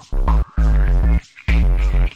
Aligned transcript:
for 0.00 0.44
her 0.58 1.24
kingdom. 1.46 2.10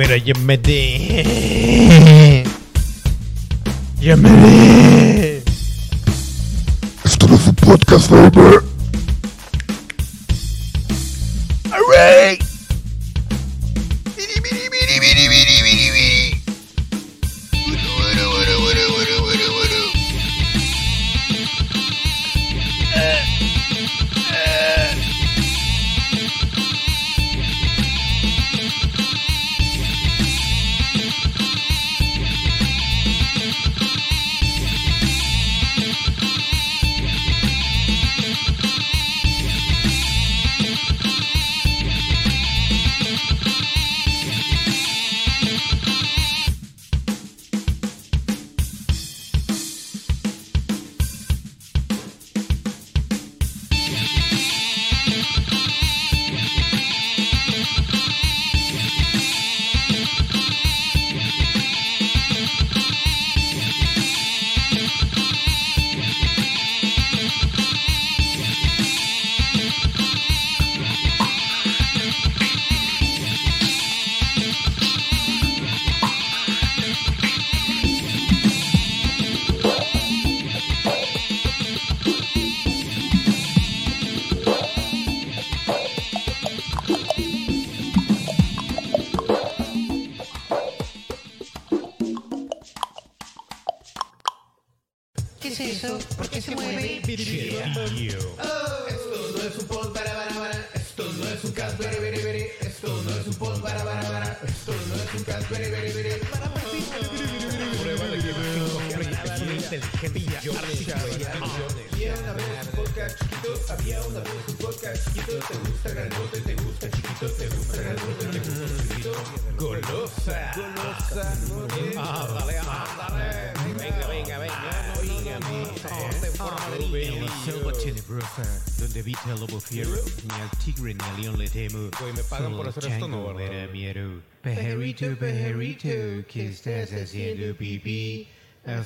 Primera 0.00 0.16
llamada. 0.16 0.62
Llamada. 4.00 4.48
Esto 7.04 7.28
no 7.28 7.34
es 7.34 7.46
un 7.46 7.54
podcast, 7.56 8.10
baby. 8.10 8.69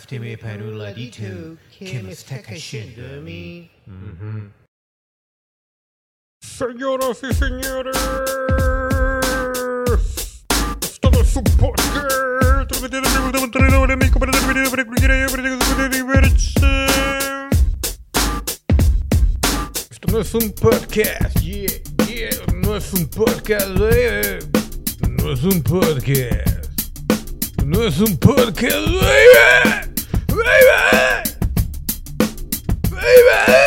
Haftimi 0.04 0.36
Panuladitu, 0.36 1.56
Kimisteka 1.70 2.54
Shindami. 2.54 3.70
Uhum. 3.88 4.50
Senhoras 6.42 7.22
e 7.22 7.32
senhores, 7.32 7.96
estamos 10.82 11.34
não 11.34 11.40
é 11.40 14.26
Estamos 19.90 20.34
um 20.34 20.50
podcast, 20.50 21.38
yeah, 21.42 21.74
yeah, 22.06 22.36
nós 22.62 22.92
é 22.92 22.98
um 22.98 23.06
podcast, 23.06 23.82
é. 23.82 23.94
yeah, 23.94 24.38
nós 25.22 25.42
um 25.44 25.62
podcast, 25.62 26.60
nós 27.64 28.02
um 28.02 28.14
podcast, 28.16 28.90
yeah. 28.90 29.83
Baby. 30.44 31.30
Baby. 32.90 33.63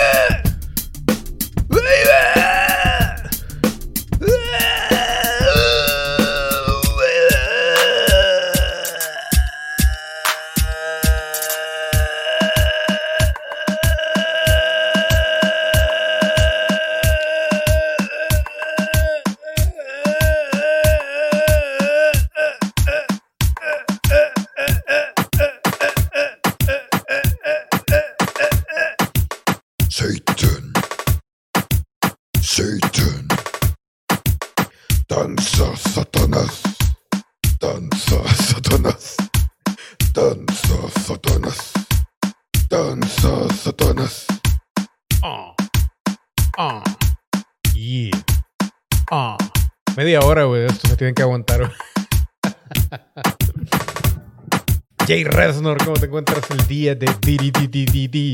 Jay 55.07 55.24
Resnor, 55.24 55.77
¿cómo 55.77 55.94
te 55.94 56.07
encuentras 56.07 56.51
el 56.51 56.68
día 56.68 56.94
de 56.94 57.06
DDDDD? 57.06 58.33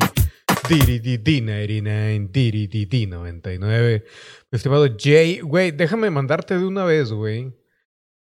DDDD 0.68 1.44
99, 1.44 2.30
DDDD 2.31 3.08
99. 3.10 4.04
Mi 4.50 4.56
estimado 4.56 4.88
Jay, 4.98 5.42
güey, 5.42 5.70
déjame 5.70 6.10
mandarte 6.10 6.58
de 6.58 6.66
una 6.66 6.84
vez, 6.84 7.12
güey. 7.12 7.56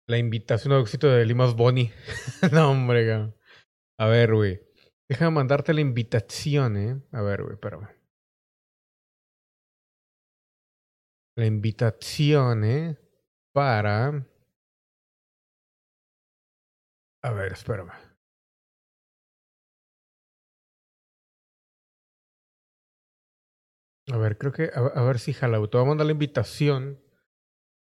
La 0.05 0.17
invitación 0.17 0.73
al 0.73 0.81
éxito 0.81 1.07
de 1.07 1.25
Limas 1.25 1.55
Bonnie. 1.55 1.93
no, 2.51 2.71
hombre, 2.71 3.07
cabrón. 3.07 3.37
A 3.97 4.07
ver, 4.07 4.33
güey. 4.33 4.59
Déjame 5.07 5.31
mandarte 5.31 5.73
la 5.73 5.79
invitación, 5.79 6.75
¿eh? 6.75 7.01
A 7.13 7.21
ver, 7.21 7.43
güey, 7.43 7.53
espérame. 7.53 7.87
La 11.37 11.45
invitación, 11.45 12.65
¿eh? 12.65 12.97
Para... 13.53 14.27
A 17.23 17.31
ver, 17.31 17.53
espérame. 17.53 18.10
A 24.07 24.17
ver, 24.17 24.37
creo 24.37 24.51
que... 24.51 24.69
A, 24.73 25.03
ver 25.03 25.19
si 25.19 25.33
jala. 25.33 25.57
Te 25.67 25.77
voy 25.77 25.85
a 25.85 25.89
mandar 25.89 26.05
la 26.05 26.13
invitación 26.13 26.99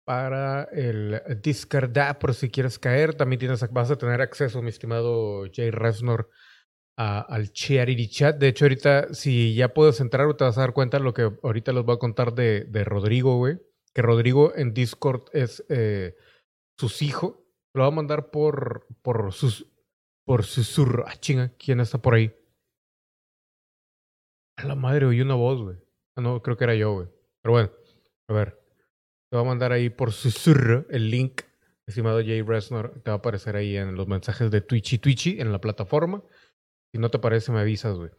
para 0.06 0.64
el 0.72 1.22
Discord 1.42 1.98
app 1.98 2.20
por 2.20 2.34
si 2.34 2.50
quieres 2.50 2.80
caer. 2.80 3.16
También 3.16 3.40
tienes, 3.40 3.68
vas 3.72 3.92
a 3.92 3.98
tener 3.98 4.22
acceso, 4.22 4.62
mi 4.62 4.70
estimado 4.70 5.44
Jay 5.54 5.72
Resnor, 5.72 6.30
a- 6.98 7.22
al 7.22 7.52
Charity 7.54 8.10
Chat. 8.10 8.38
De 8.38 8.50
hecho, 8.50 8.66
ahorita, 8.66 9.14
si 9.14 9.56
ya 9.56 9.74
puedes 9.74 10.00
entrar, 10.02 10.34
te 10.36 10.44
vas 10.44 10.58
a 10.58 10.62
dar 10.62 10.74
cuenta 10.74 10.98
de 10.98 11.04
lo 11.04 11.14
que 11.14 11.32
ahorita 11.44 11.72
les 11.72 11.84
voy 11.86 11.96
a 11.96 12.00
contar 12.00 12.34
de, 12.34 12.66
de 12.66 12.84
Rodrigo, 12.84 13.38
güey. 13.38 13.60
Que 13.94 14.02
Rodrigo 14.02 14.54
en 14.56 14.74
Discord 14.74 15.24
es 15.34 15.66
eh, 15.70 16.16
sus 16.78 17.02
hijos. 17.02 17.36
Lo 17.74 17.84
va 17.84 17.88
a 17.88 17.92
mandar 17.92 18.32
por, 18.32 18.88
por 19.02 19.32
sus. 19.34 19.68
Por 20.26 20.44
susurro. 20.44 21.06
Ah, 21.08 21.16
chinga, 21.20 21.54
¿quién 21.58 21.80
está 21.80 21.98
por 22.02 22.14
ahí? 22.14 22.34
A 24.58 24.66
la 24.66 24.76
madre, 24.76 25.06
oí 25.08 25.20
una 25.22 25.36
voz, 25.36 25.62
güey. 25.62 25.78
Ah, 26.16 26.22
no, 26.22 26.42
creo 26.42 26.58
que 26.58 26.64
era 26.64 26.76
yo, 26.76 26.94
güey. 26.94 27.08
Pero 27.42 27.54
bueno, 27.54 27.72
a 28.28 28.34
ver. 28.34 28.60
Te 29.30 29.38
va 29.38 29.44
a 29.44 29.46
mandar 29.46 29.72
ahí 29.72 29.90
por 29.90 30.12
susurro 30.12 30.86
el 30.90 31.10
link, 31.10 31.44
estimado 31.88 32.20
Jay 32.20 32.42
Resnor. 32.42 33.02
Te 33.04 33.12
va 33.12 33.16
a 33.16 33.20
aparecer 33.20 33.56
ahí 33.56 33.78
en 33.78 33.96
los 33.96 34.08
mensajes 34.08 34.52
de 34.52 34.60
Twitchy 34.60 34.98
Twitchy 34.98 35.40
en 35.40 35.54
la 35.54 35.62
plataforma. 35.62 36.22
Si 36.94 37.00
no 37.00 37.10
te 37.10 37.18
parece, 37.18 37.52
me 37.54 37.62
avisas, 37.62 37.96
güey. 37.96 38.10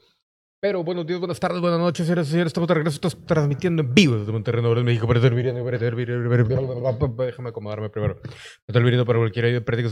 Pero 0.63 0.85
buenos 0.85 1.05
días, 1.05 1.19
buenas 1.19 1.41
tardes, 1.41 1.61
buenas 1.61 1.81
noches, 1.81 2.07
señoras 2.07 2.29
y 2.29 2.31
señores. 2.31 2.51
Estamos 2.51 2.69
de 2.69 2.75
regreso, 2.75 2.95
estamos 2.95 3.27
transmitiendo 3.27 3.83
en 3.83 3.93
vivo 3.93 4.17
desde 4.17 4.31
Monterrey, 4.31 4.63
Nuevo 4.63 4.81
México, 4.85 5.09
para 5.09 5.21
Déjame 7.27 7.49
acomodarme 7.49 7.91
primero. 7.91 8.21
No 8.69 8.73
te 8.73 9.05
para 9.05 9.19
cualquier 9.19 9.65
práctica. 9.65 9.91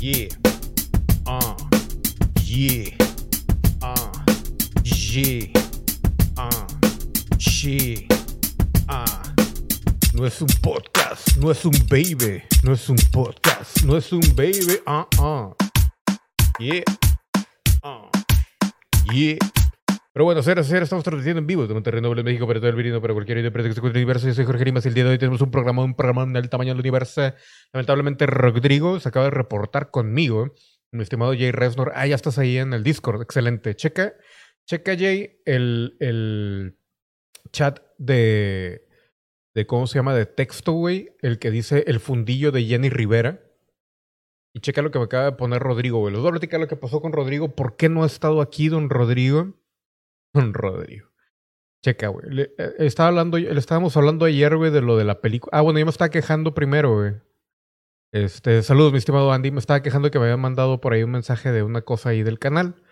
Yeah. 0.00 0.28
Ah. 1.26 1.56
Yeah. 2.44 2.90
Ah. 3.82 4.12
Yeah. 4.84 5.52
Ah. 6.36 6.66
Yeah. 7.38 8.06
Ah. 8.88 9.22
No 10.14 10.24
es 10.24 10.40
un 10.40 10.48
podcast, 10.62 11.36
no 11.38 11.50
es 11.50 11.64
un 11.64 11.72
baby, 11.88 12.42
no 12.62 12.74
es 12.74 12.88
un 12.88 12.96
podcast, 13.12 13.82
no 13.84 13.96
es 13.96 14.12
un 14.12 14.20
baby, 14.36 14.78
ah, 14.86 15.06
ah. 15.18 15.50
Yeah. 16.60 16.84
Ah. 17.82 18.08
Yeah. 19.12 19.38
Pero 20.18 20.24
bueno, 20.24 20.42
señoras 20.42 20.66
y 20.66 20.70
señores, 20.70 20.86
estamos 20.88 21.04
transmitiendo 21.04 21.38
en 21.38 21.46
vivo 21.46 21.62
desde 21.62 21.74
Monterrey, 21.74 22.02
León, 22.02 22.24
México, 22.24 22.44
para 22.44 22.58
todo 22.58 22.70
el 22.70 22.74
virino, 22.74 23.00
para 23.00 23.14
cualquier 23.14 23.38
idea, 23.38 23.52
para 23.52 23.62
que 23.62 23.72
se 23.72 23.78
encuentre 23.78 24.00
el 24.00 24.04
universo. 24.04 24.26
Yo 24.26 24.34
soy 24.34 24.46
Jorge 24.46 24.64
Rimas 24.64 24.84
y 24.84 24.88
el 24.88 24.94
día 24.94 25.04
de 25.04 25.10
hoy 25.10 25.18
tenemos 25.18 25.40
un 25.42 25.52
programa, 25.52 25.84
un 25.84 25.94
programa 25.94 26.26
del 26.26 26.50
tamaño 26.50 26.70
del 26.70 26.80
universo. 26.80 27.32
Lamentablemente, 27.72 28.26
Rodrigo 28.26 28.98
se 28.98 29.10
acaba 29.10 29.26
de 29.26 29.30
reportar 29.30 29.92
conmigo, 29.92 30.54
mi 30.90 31.04
estimado 31.04 31.34
Jay 31.34 31.52
Resnor. 31.52 31.92
Ah, 31.94 32.04
ya 32.08 32.16
estás 32.16 32.36
ahí 32.36 32.58
en 32.58 32.72
el 32.72 32.82
Discord, 32.82 33.22
excelente. 33.22 33.76
Checa, 33.76 34.12
checa 34.66 34.96
Jay, 34.98 35.40
el, 35.44 35.96
el 36.00 36.76
chat 37.52 37.78
de, 37.98 38.88
de, 39.54 39.66
¿cómo 39.68 39.86
se 39.86 40.00
llama? 40.00 40.16
De 40.16 40.26
texto, 40.26 40.72
güey, 40.72 41.10
el 41.22 41.38
que 41.38 41.52
dice 41.52 41.84
el 41.86 42.00
fundillo 42.00 42.50
de 42.50 42.64
Jenny 42.64 42.88
Rivera. 42.88 43.40
Y 44.52 44.58
checa 44.58 44.82
lo 44.82 44.90
que 44.90 44.98
me 44.98 45.04
acaba 45.04 45.26
de 45.26 45.32
poner 45.36 45.62
Rodrigo, 45.62 46.00
güey. 46.00 46.12
Les 46.12 46.20
voy 46.20 46.30
a 46.30 46.32
platicar 46.32 46.58
lo 46.58 46.66
que 46.66 46.74
pasó 46.74 47.00
con 47.00 47.12
Rodrigo. 47.12 47.54
¿Por 47.54 47.76
qué 47.76 47.88
no 47.88 48.02
ha 48.02 48.06
estado 48.06 48.40
aquí, 48.40 48.68
don 48.68 48.90
Rodrigo? 48.90 49.54
Don 50.34 50.54
Rodrigo. 50.54 51.08
Checa, 51.84 52.08
güey. 52.08 52.28
Le, 52.30 52.42
eh, 52.58 52.74
estaba 52.78 53.08
hablando, 53.08 53.38
le 53.38 53.58
estábamos 53.58 53.96
hablando 53.96 54.24
ayer, 54.24 54.56
güey, 54.56 54.70
de 54.70 54.80
lo 54.80 54.96
de 54.96 55.04
la 55.04 55.20
película. 55.20 55.56
Ah, 55.56 55.60
bueno, 55.60 55.78
yo 55.78 55.86
me 55.86 55.90
estaba 55.90 56.10
quejando 56.10 56.54
primero, 56.54 56.94
güey. 56.94 57.14
Este, 58.12 58.62
saludos, 58.62 58.92
mi 58.92 58.98
estimado 58.98 59.32
Andy. 59.32 59.50
Me 59.50 59.60
estaba 59.60 59.82
quejando 59.82 60.10
que 60.10 60.18
me 60.18 60.24
habían 60.24 60.40
mandado 60.40 60.80
por 60.80 60.92
ahí 60.92 61.02
un 61.02 61.10
mensaje 61.10 61.52
de 61.52 61.62
una 61.62 61.82
cosa 61.82 62.10
ahí 62.10 62.22
del 62.22 62.38
canal. 62.38 62.82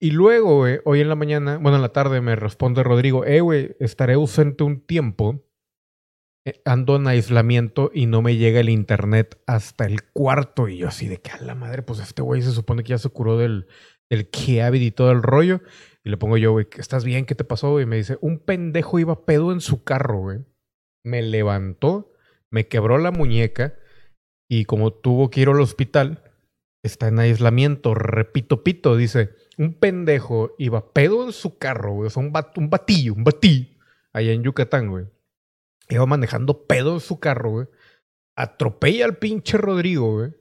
Y 0.00 0.12
luego, 0.12 0.58
güey, 0.58 0.78
hoy 0.84 1.00
en 1.00 1.08
la 1.08 1.16
mañana, 1.16 1.58
bueno, 1.58 1.76
en 1.76 1.82
la 1.82 1.92
tarde 1.92 2.20
me 2.20 2.36
responde 2.36 2.84
Rodrigo, 2.84 3.24
eh, 3.24 3.40
güey, 3.40 3.76
estaré 3.80 4.14
ausente 4.14 4.62
un 4.62 4.80
tiempo. 4.86 5.44
Eh, 6.46 6.62
Ando 6.64 6.96
en 6.96 7.08
aislamiento 7.08 7.90
y 7.92 8.06
no 8.06 8.22
me 8.22 8.36
llega 8.36 8.60
el 8.60 8.68
internet 8.68 9.42
hasta 9.46 9.86
el 9.86 10.04
cuarto. 10.12 10.68
Y 10.68 10.78
yo 10.78 10.88
así 10.88 11.08
de 11.08 11.18
que 11.20 11.30
a 11.32 11.40
la 11.40 11.56
madre, 11.56 11.82
pues 11.82 11.98
este 11.98 12.22
güey 12.22 12.42
se 12.42 12.52
supone 12.52 12.84
que 12.84 12.90
ya 12.90 12.98
se 12.98 13.08
curó 13.08 13.36
del, 13.36 13.66
del 14.08 14.30
Cavity 14.30 14.86
y 14.86 14.90
todo 14.92 15.10
el 15.10 15.22
rollo. 15.22 15.62
Le 16.08 16.16
pongo 16.16 16.38
yo, 16.38 16.52
güey, 16.52 16.66
¿estás 16.78 17.04
bien? 17.04 17.26
¿Qué 17.26 17.34
te 17.34 17.44
pasó? 17.44 17.80
Y 17.80 17.86
me 17.86 17.96
dice, 17.96 18.16
un 18.22 18.38
pendejo 18.38 18.98
iba 18.98 19.26
pedo 19.26 19.52
en 19.52 19.60
su 19.60 19.84
carro, 19.84 20.20
güey. 20.20 20.38
Me 21.04 21.22
levantó, 21.22 22.12
me 22.50 22.66
quebró 22.66 22.96
la 22.98 23.10
muñeca 23.10 23.74
y 24.50 24.64
como 24.64 24.92
tuvo 24.92 25.28
que 25.28 25.42
ir 25.42 25.48
al 25.48 25.60
hospital, 25.60 26.24
está 26.82 27.08
en 27.08 27.18
aislamiento. 27.18 27.94
Repito, 27.94 28.64
pito, 28.64 28.96
dice, 28.96 29.34
un 29.58 29.74
pendejo 29.74 30.54
iba 30.58 30.92
pedo 30.94 31.26
en 31.26 31.32
su 31.32 31.58
carro, 31.58 31.92
güey. 31.92 32.06
O 32.06 32.10
sea, 32.10 32.22
un, 32.22 32.32
bat- 32.32 32.56
un 32.56 32.70
batillo, 32.70 33.12
un 33.12 33.24
batillo, 33.24 33.68
allá 34.14 34.32
en 34.32 34.42
Yucatán, 34.42 34.88
güey. 34.88 35.06
Iba 35.90 36.06
manejando 36.06 36.66
pedo 36.66 36.94
en 36.94 37.00
su 37.00 37.20
carro, 37.20 37.50
güey. 37.50 37.66
Atropella 38.36 39.04
al 39.04 39.18
pinche 39.18 39.58
Rodrigo, 39.58 40.14
güey. 40.14 40.32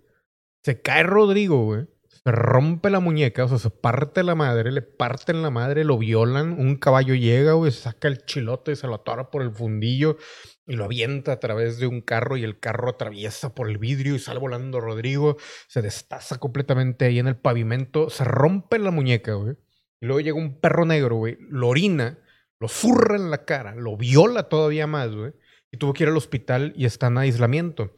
Se 0.64 0.82
cae 0.82 1.04
Rodrigo, 1.04 1.66
güey. 1.66 1.88
Se 2.28 2.34
rompe 2.34 2.90
la 2.90 3.00
muñeca, 3.00 3.46
o 3.46 3.48
sea, 3.48 3.58
se 3.58 3.70
parte 3.70 4.22
la 4.22 4.36
madre, 4.36 4.74
le 4.74 4.82
parten 4.82 5.42
la 5.42 5.50
madre, 5.50 5.86
lo 5.86 5.98
violan. 5.98 6.60
Un 6.60 6.76
caballo 6.76 7.16
llega, 7.16 7.54
güey, 7.54 7.72
saca 7.72 8.10
el 8.10 8.26
chilote 8.26 8.74
y 8.74 8.76
se 8.76 8.86
lo 8.86 8.96
atora 8.96 9.32
por 9.32 9.42
el 9.42 9.52
fundillo 9.52 10.18
y 10.66 10.76
lo 10.76 10.84
avienta 10.84 11.32
a 11.32 11.40
través 11.40 11.80
de 11.80 11.88
un 11.88 12.02
carro 12.02 12.36
y 12.36 12.44
el 12.44 12.60
carro 12.60 12.90
atraviesa 12.90 13.56
por 13.56 13.70
el 13.70 13.78
vidrio 13.78 14.14
y 14.14 14.20
sale 14.20 14.42
volando 14.42 14.82
Rodrigo. 14.82 15.38
Se 15.70 15.82
destaza 15.82 16.38
completamente 16.38 17.06
ahí 17.06 17.18
en 17.18 17.28
el 17.28 17.38
pavimento, 17.38 18.10
se 18.10 18.26
rompe 18.26 18.78
la 18.78 18.92
muñeca, 18.92 19.36
güey. 19.36 19.56
Y 20.02 20.08
luego 20.08 20.20
llega 20.20 20.38
un 20.38 20.60
perro 20.60 20.84
negro, 20.84 21.16
güey, 21.16 21.38
lo 21.50 21.70
orina, 21.70 22.20
lo 22.60 22.68
zurra 22.68 23.16
en 23.16 23.32
la 23.32 23.46
cara, 23.46 23.74
lo 23.74 23.96
viola 23.96 24.50
todavía 24.50 24.86
más, 24.86 25.16
güey. 25.16 25.32
Y 25.72 25.78
tuvo 25.78 25.94
que 25.94 26.04
ir 26.04 26.10
al 26.10 26.18
hospital 26.18 26.74
y 26.76 26.84
está 26.84 27.08
en 27.08 27.20
aislamiento. 27.20 27.96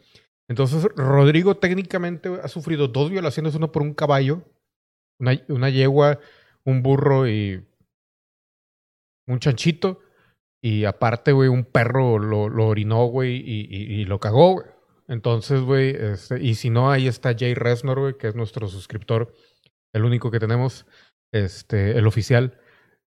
Entonces, 0.50 0.84
Rodrigo 0.96 1.56
técnicamente 1.58 2.28
ha 2.44 2.48
sufrido 2.48 2.88
dos 2.88 3.12
violaciones, 3.12 3.54
una 3.54 3.72
por 3.72 3.84
un 3.84 3.94
caballo, 3.94 4.44
una, 5.20 5.70
yegua, 5.70 6.20
un 6.66 6.82
burro 6.82 7.28
y 7.28 7.64
un 9.28 9.40
chanchito. 9.40 10.02
Y 10.62 10.86
aparte, 10.86 11.32
güey, 11.32 11.50
un 11.50 11.64
perro 11.64 12.18
lo, 12.18 12.50
lo 12.50 12.68
orinó, 12.68 13.06
güey, 13.06 13.36
y, 13.38 14.04
lo 14.06 14.20
cagó, 14.20 14.54
güey. 14.54 14.66
Entonces, 15.08 15.62
güey, 15.62 15.96
este, 15.96 16.42
y 16.42 16.56
si 16.56 16.70
no, 16.70 16.92
ahí 16.92 17.08
está 17.08 17.36
Jay 17.38 17.54
Resnor, 17.54 18.00
güey, 18.00 18.18
que 18.18 18.28
es 18.28 18.36
nuestro 18.36 18.68
suscriptor, 18.68 19.34
el 19.94 20.04
único 20.04 20.32
que 20.32 20.40
tenemos, 20.40 20.88
este, 21.32 21.98
el 21.98 22.08
oficial. 22.08 22.60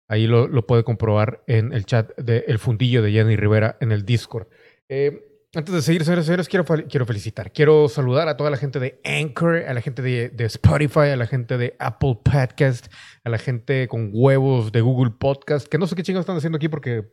Ahí 0.08 0.26
lo, 0.26 0.66
puede 0.66 0.84
comprobar 0.84 1.42
en 1.46 1.72
el 1.72 1.86
chat 1.86 2.14
de 2.18 2.44
El 2.48 2.58
Fundillo 2.58 3.00
de 3.00 3.12
Jenny 3.12 3.36
Rivera 3.36 3.78
en 3.80 3.92
el 3.92 4.04
Discord. 4.04 4.48
Eh, 4.88 5.29
antes 5.54 5.74
de 5.74 5.82
seguir, 5.82 6.04
señores, 6.04 6.26
señores, 6.26 6.48
quiero, 6.48 6.64
quiero 6.64 7.06
felicitar. 7.06 7.52
Quiero 7.52 7.88
saludar 7.88 8.28
a 8.28 8.36
toda 8.36 8.50
la 8.50 8.56
gente 8.56 8.78
de 8.78 9.00
Anchor, 9.04 9.56
a 9.56 9.74
la 9.74 9.80
gente 9.80 10.00
de, 10.02 10.32
Spotify, 10.44 11.10
a 11.10 11.16
la 11.16 11.26
gente 11.26 11.58
de 11.58 11.74
Apple 11.78 12.20
Podcast, 12.22 12.86
a 13.24 13.30
la 13.30 13.38
gente 13.38 13.88
con 13.88 14.10
huevos 14.12 14.70
de 14.70 14.80
Google 14.80 15.12
Podcast, 15.18 15.66
que 15.66 15.78
no 15.78 15.86
sé 15.86 15.96
qué 15.96 16.02
chingados 16.02 16.22
están 16.22 16.36
haciendo 16.36 16.56
aquí 16.56 16.68
porque 16.68 17.12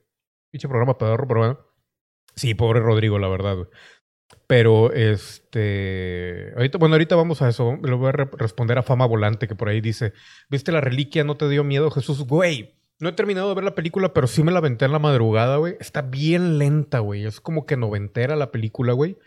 pinche 0.52 0.68
programa 0.68 0.98
pedorro, 0.98 1.28
pero 1.28 1.40
bueno. 1.40 1.60
Sí, 2.36 2.54
pobre 2.54 2.80
Rodrigo, 2.80 3.18
la 3.18 3.28
verdad. 3.28 3.58
Pero 4.46 4.94
este. 4.94 6.54
Bueno, 6.78 6.96
ahorita 6.96 7.16
vamos 7.16 7.42
a 7.42 7.50
eso. 7.50 7.78
Le 7.82 7.94
voy 7.94 8.10
a 8.10 8.12
re- 8.12 8.30
responder 8.38 8.78
a 8.78 8.84
Fama 8.84 9.06
Volante, 9.08 9.48
que 9.48 9.56
por 9.56 9.70
ahí 9.70 9.82
dice: 9.82 10.14
¿Viste 10.50 10.72
la 10.72 10.80
reliquia? 10.82 11.24
¿No 11.24 11.38
te 11.38 11.50
dio 11.50 11.64
miedo, 11.64 11.90
Jesús? 11.90 12.26
Güey, 12.28 12.77
no 13.00 13.10
he 13.10 13.14
terminado 13.14 13.50
de 13.50 13.56
ver 13.56 13.64
la 13.64 13.76
película, 13.76 14.14
pero 14.14 14.28
sí 14.28 14.44
me 14.44 14.52
la 14.52 14.60
aventé 14.60 14.86
en 14.86 14.92
la 14.92 15.00
madrugada, 15.00 15.58
güey. 15.58 15.76
Está 15.80 16.02
bien 16.02 16.58
lenta, 16.58 17.00
güey. 17.00 17.26
Es 17.26 17.40
como 17.42 17.66
que 17.66 17.78
noventera 17.78 18.36
la 18.36 18.52
película, 18.52 18.94
güey. 18.94 19.18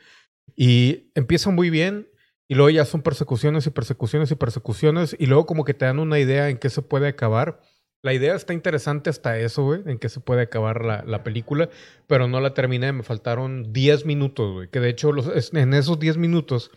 Y 0.56 1.10
empieza 1.14 1.50
muy 1.50 1.70
bien. 1.70 2.08
Y 2.48 2.54
luego 2.56 2.70
ya 2.70 2.84
son 2.84 3.02
persecuciones 3.02 3.66
y 3.66 3.70
persecuciones 3.70 4.30
y 4.30 4.34
persecuciones. 4.34 5.14
Y 5.18 5.26
luego 5.26 5.46
como 5.46 5.64
que 5.64 5.74
te 5.74 5.84
dan 5.84 6.00
una 6.00 6.18
idea 6.18 6.48
en 6.48 6.58
qué 6.58 6.68
se 6.68 6.82
puede 6.82 7.06
acabar. 7.08 7.60
La 8.02 8.12
idea 8.14 8.34
está 8.34 8.54
interesante 8.54 9.10
hasta 9.10 9.38
eso, 9.38 9.62
güey, 9.62 9.82
en 9.84 9.98
qué 9.98 10.08
se 10.08 10.20
puede 10.20 10.40
acabar 10.42 10.84
la, 10.84 11.04
la 11.06 11.22
película, 11.22 11.68
pero 12.06 12.28
no 12.28 12.40
la 12.40 12.54
terminé, 12.54 12.90
me 12.92 13.02
faltaron 13.02 13.74
10 13.74 14.06
minutos, 14.06 14.52
güey, 14.54 14.70
que 14.70 14.80
de 14.80 14.88
hecho 14.88 15.12
los- 15.12 15.52
en 15.54 15.74
esos 15.74 15.98
10 16.00 16.16
minutos 16.16 16.70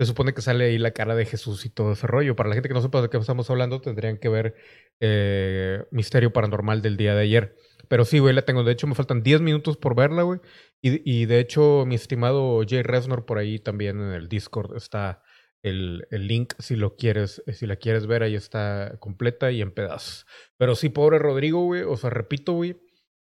se 0.00 0.06
supone 0.06 0.32
que 0.32 0.40
sale 0.40 0.64
ahí 0.64 0.78
la 0.78 0.92
cara 0.92 1.14
de 1.14 1.26
Jesús 1.26 1.66
y 1.66 1.68
todo 1.68 1.92
ese 1.92 2.06
rollo. 2.06 2.34
Para 2.34 2.48
la 2.48 2.54
gente 2.54 2.70
que 2.70 2.74
no 2.74 2.80
sepa 2.80 3.02
de 3.02 3.10
qué 3.10 3.18
estamos 3.18 3.50
hablando, 3.50 3.82
tendrían 3.82 4.16
que 4.16 4.30
ver 4.30 4.54
eh, 4.98 5.84
Misterio 5.90 6.32
Paranormal 6.32 6.80
del 6.80 6.96
día 6.96 7.14
de 7.14 7.20
ayer. 7.20 7.54
Pero 7.86 8.06
sí, 8.06 8.18
güey, 8.18 8.34
la 8.34 8.40
tengo. 8.40 8.64
De 8.64 8.72
hecho, 8.72 8.86
me 8.86 8.94
faltan 8.94 9.22
10 9.22 9.42
minutos 9.42 9.76
por 9.76 9.94
verla, 9.94 10.22
güey. 10.22 10.40
Y, 10.80 11.26
de 11.26 11.38
hecho, 11.38 11.84
mi 11.86 11.96
estimado 11.96 12.62
Jay 12.66 12.82
Resnor 12.82 13.26
por 13.26 13.36
ahí 13.36 13.58
también 13.58 14.00
en 14.00 14.12
el 14.12 14.30
Discord 14.30 14.74
está 14.74 15.22
el, 15.62 16.06
el 16.10 16.26
link 16.26 16.54
si 16.58 16.76
lo 16.76 16.96
quieres, 16.96 17.42
eh, 17.46 17.52
si 17.52 17.66
la 17.66 17.76
quieres 17.76 18.06
ver, 18.06 18.22
ahí 18.22 18.34
está 18.34 18.96
completa 19.00 19.50
y 19.50 19.60
en 19.60 19.70
pedazos. 19.70 20.24
Pero 20.56 20.76
sí, 20.76 20.88
pobre 20.88 21.18
Rodrigo, 21.18 21.62
güey. 21.62 21.82
O 21.82 21.98
sea, 21.98 22.08
repito, 22.08 22.54
güey. 22.54 22.80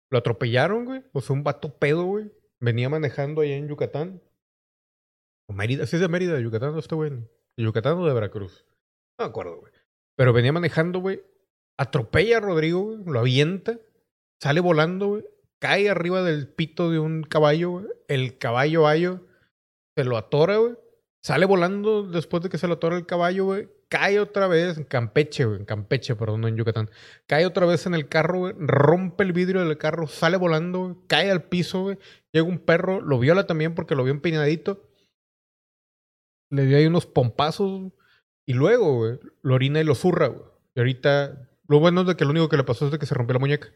Lo 0.10 0.18
atropellaron, 0.18 0.84
güey. 0.84 1.04
O 1.14 1.22
sea, 1.22 1.34
un 1.34 1.46
vato 1.46 1.78
pedo, 1.80 2.04
güey. 2.04 2.26
Venía 2.60 2.90
manejando 2.90 3.40
allá 3.40 3.56
en 3.56 3.70
Yucatán. 3.70 4.22
Mérida. 5.54 5.86
Sí 5.86 5.96
es 5.96 6.02
de 6.02 6.08
Mérida, 6.08 6.34
de 6.34 6.44
Yucatán, 6.44 6.74
no 6.74 6.80
está 6.80 6.96
güey. 6.96 7.12
¿De 7.12 7.64
Yucatán 7.64 7.98
o 7.98 8.06
de 8.06 8.14
Veracruz? 8.14 8.66
No 9.18 9.26
me 9.26 9.30
acuerdo, 9.30 9.58
güey. 9.58 9.72
Pero 10.16 10.34
venía 10.34 10.52
manejando, 10.52 11.00
güey. 11.00 11.22
Atropella 11.78 12.38
a 12.38 12.42
Rodrigo, 12.42 12.84
güey. 12.84 13.00
Lo 13.06 13.20
avienta. 13.20 13.80
Sale 14.42 14.60
volando, 14.60 15.08
güey. 15.08 15.26
Cae 15.60 15.90
arriba 15.90 16.22
del 16.22 16.48
pito 16.48 16.92
de 16.92 17.00
un 17.00 17.24
caballo, 17.24 17.72
güey. 17.72 17.86
El 18.08 18.38
caballo 18.38 18.88
ayo 18.88 19.22
se 19.96 20.04
lo 20.04 20.18
atora, 20.18 20.58
güey. 20.58 20.76
Sale 21.24 21.46
volando 21.46 22.04
después 22.04 22.44
de 22.44 22.50
que 22.50 22.58
se 22.58 22.68
lo 22.68 22.76
atora 22.76 22.98
el 22.98 23.06
caballo, 23.06 23.46
güey. 23.46 23.70
Cae 23.90 24.20
otra 24.20 24.48
vez 24.48 24.78
en 24.78 24.84
Campeche, 24.84 25.46
güey. 25.46 25.60
En 25.60 25.66
Campeche, 25.66 26.16
perdón, 26.16 26.42
no 26.42 26.48
en 26.48 26.58
Yucatán. 26.58 26.90
Cae 27.26 27.46
otra 27.46 27.66
vez 27.66 27.86
en 27.86 27.96
el 27.96 28.08
carro, 28.10 28.40
güey. 28.40 28.54
Rompe 28.58 29.24
el 29.24 29.34
vidrio 29.34 29.66
del 29.66 29.78
carro. 29.78 30.08
Sale 30.08 30.38
volando, 30.38 30.80
güey. 30.80 30.96
Cae 31.08 31.32
al 31.32 31.44
piso, 31.44 31.84
güey. 31.84 31.98
Llega 32.32 32.46
un 32.46 32.60
perro. 32.60 33.02
Lo 33.02 33.18
viola 33.18 33.48
también 33.48 33.74
porque 33.74 33.96
lo 33.96 34.04
vio 34.04 34.14
empinadito. 34.14 34.84
Le 36.50 36.66
dio 36.66 36.78
ahí 36.78 36.86
unos 36.86 37.06
pompazos. 37.06 37.92
Y 38.46 38.54
luego, 38.54 38.96
güey, 38.98 39.20
lo 39.42 39.56
orina 39.56 39.82
y 39.82 39.84
lo 39.84 39.96
zurra, 39.96 40.28
güey. 40.28 40.44
Y 40.76 40.80
ahorita, 40.80 41.50
lo 41.68 41.80
bueno 41.80 42.02
es 42.02 42.08
de 42.08 42.16
que 42.16 42.24
lo 42.26 42.32
único 42.32 42.50
que 42.50 42.58
le 42.58 42.64
pasó 42.64 42.86
es 42.86 42.92
de 42.92 43.00
que 43.00 43.06
se 43.06 43.16
rompió 43.16 43.34
la 43.34 43.40
muñeca. 43.40 43.68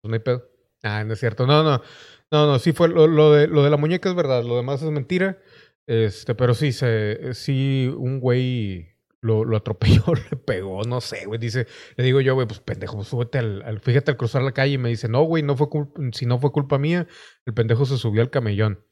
Pues 0.00 0.08
no 0.10 0.14
hay 0.14 0.20
pedo. 0.20 0.48
Ah, 0.82 1.02
no 1.04 1.12
es 1.14 1.20
cierto. 1.20 1.46
No, 1.46 1.62
no. 1.62 1.82
No, 2.30 2.46
no, 2.46 2.58
sí 2.60 2.72
fue 2.72 2.88
lo, 2.88 3.32
de, 3.32 3.48
lo 3.48 3.62
de 3.64 3.70
la 3.70 3.76
muñeca 3.76 4.08
es 4.08 4.14
verdad. 4.14 4.44
Lo 4.44 4.56
demás 4.56 4.82
es 4.82 4.90
mentira. 4.90 5.38
Este, 5.86 6.34
pero 6.36 6.54
sí, 6.54 6.70
se, 6.72 7.34
sí, 7.34 7.92
un 7.96 8.20
güey 8.20 8.88
lo, 9.20 9.44
lo 9.44 9.56
atropelló, 9.56 10.04
le 10.30 10.36
pegó, 10.36 10.84
no 10.84 11.00
sé, 11.00 11.26
güey. 11.26 11.40
Dice, 11.40 11.66
le 11.96 12.04
digo 12.04 12.20
yo, 12.20 12.34
güey, 12.34 12.46
pues 12.46 12.60
pendejo, 12.60 13.02
súbete 13.02 13.38
al, 13.38 13.62
al- 13.62 13.80
Fíjate 13.80 14.12
al 14.12 14.16
cruzar 14.16 14.42
la 14.42 14.52
calle 14.52 14.74
y 14.74 14.78
me 14.78 14.88
dice, 14.90 15.08
no, 15.08 15.22
güey, 15.24 15.42
no 15.42 15.56
fue 15.56 15.66
si 16.12 16.26
no 16.26 16.38
fue 16.38 16.52
culpa 16.52 16.78
mía, 16.78 17.08
el 17.46 17.54
pendejo 17.54 17.84
se 17.86 17.96
subió 17.98 18.22
al 18.22 18.30
camellón. 18.30 18.84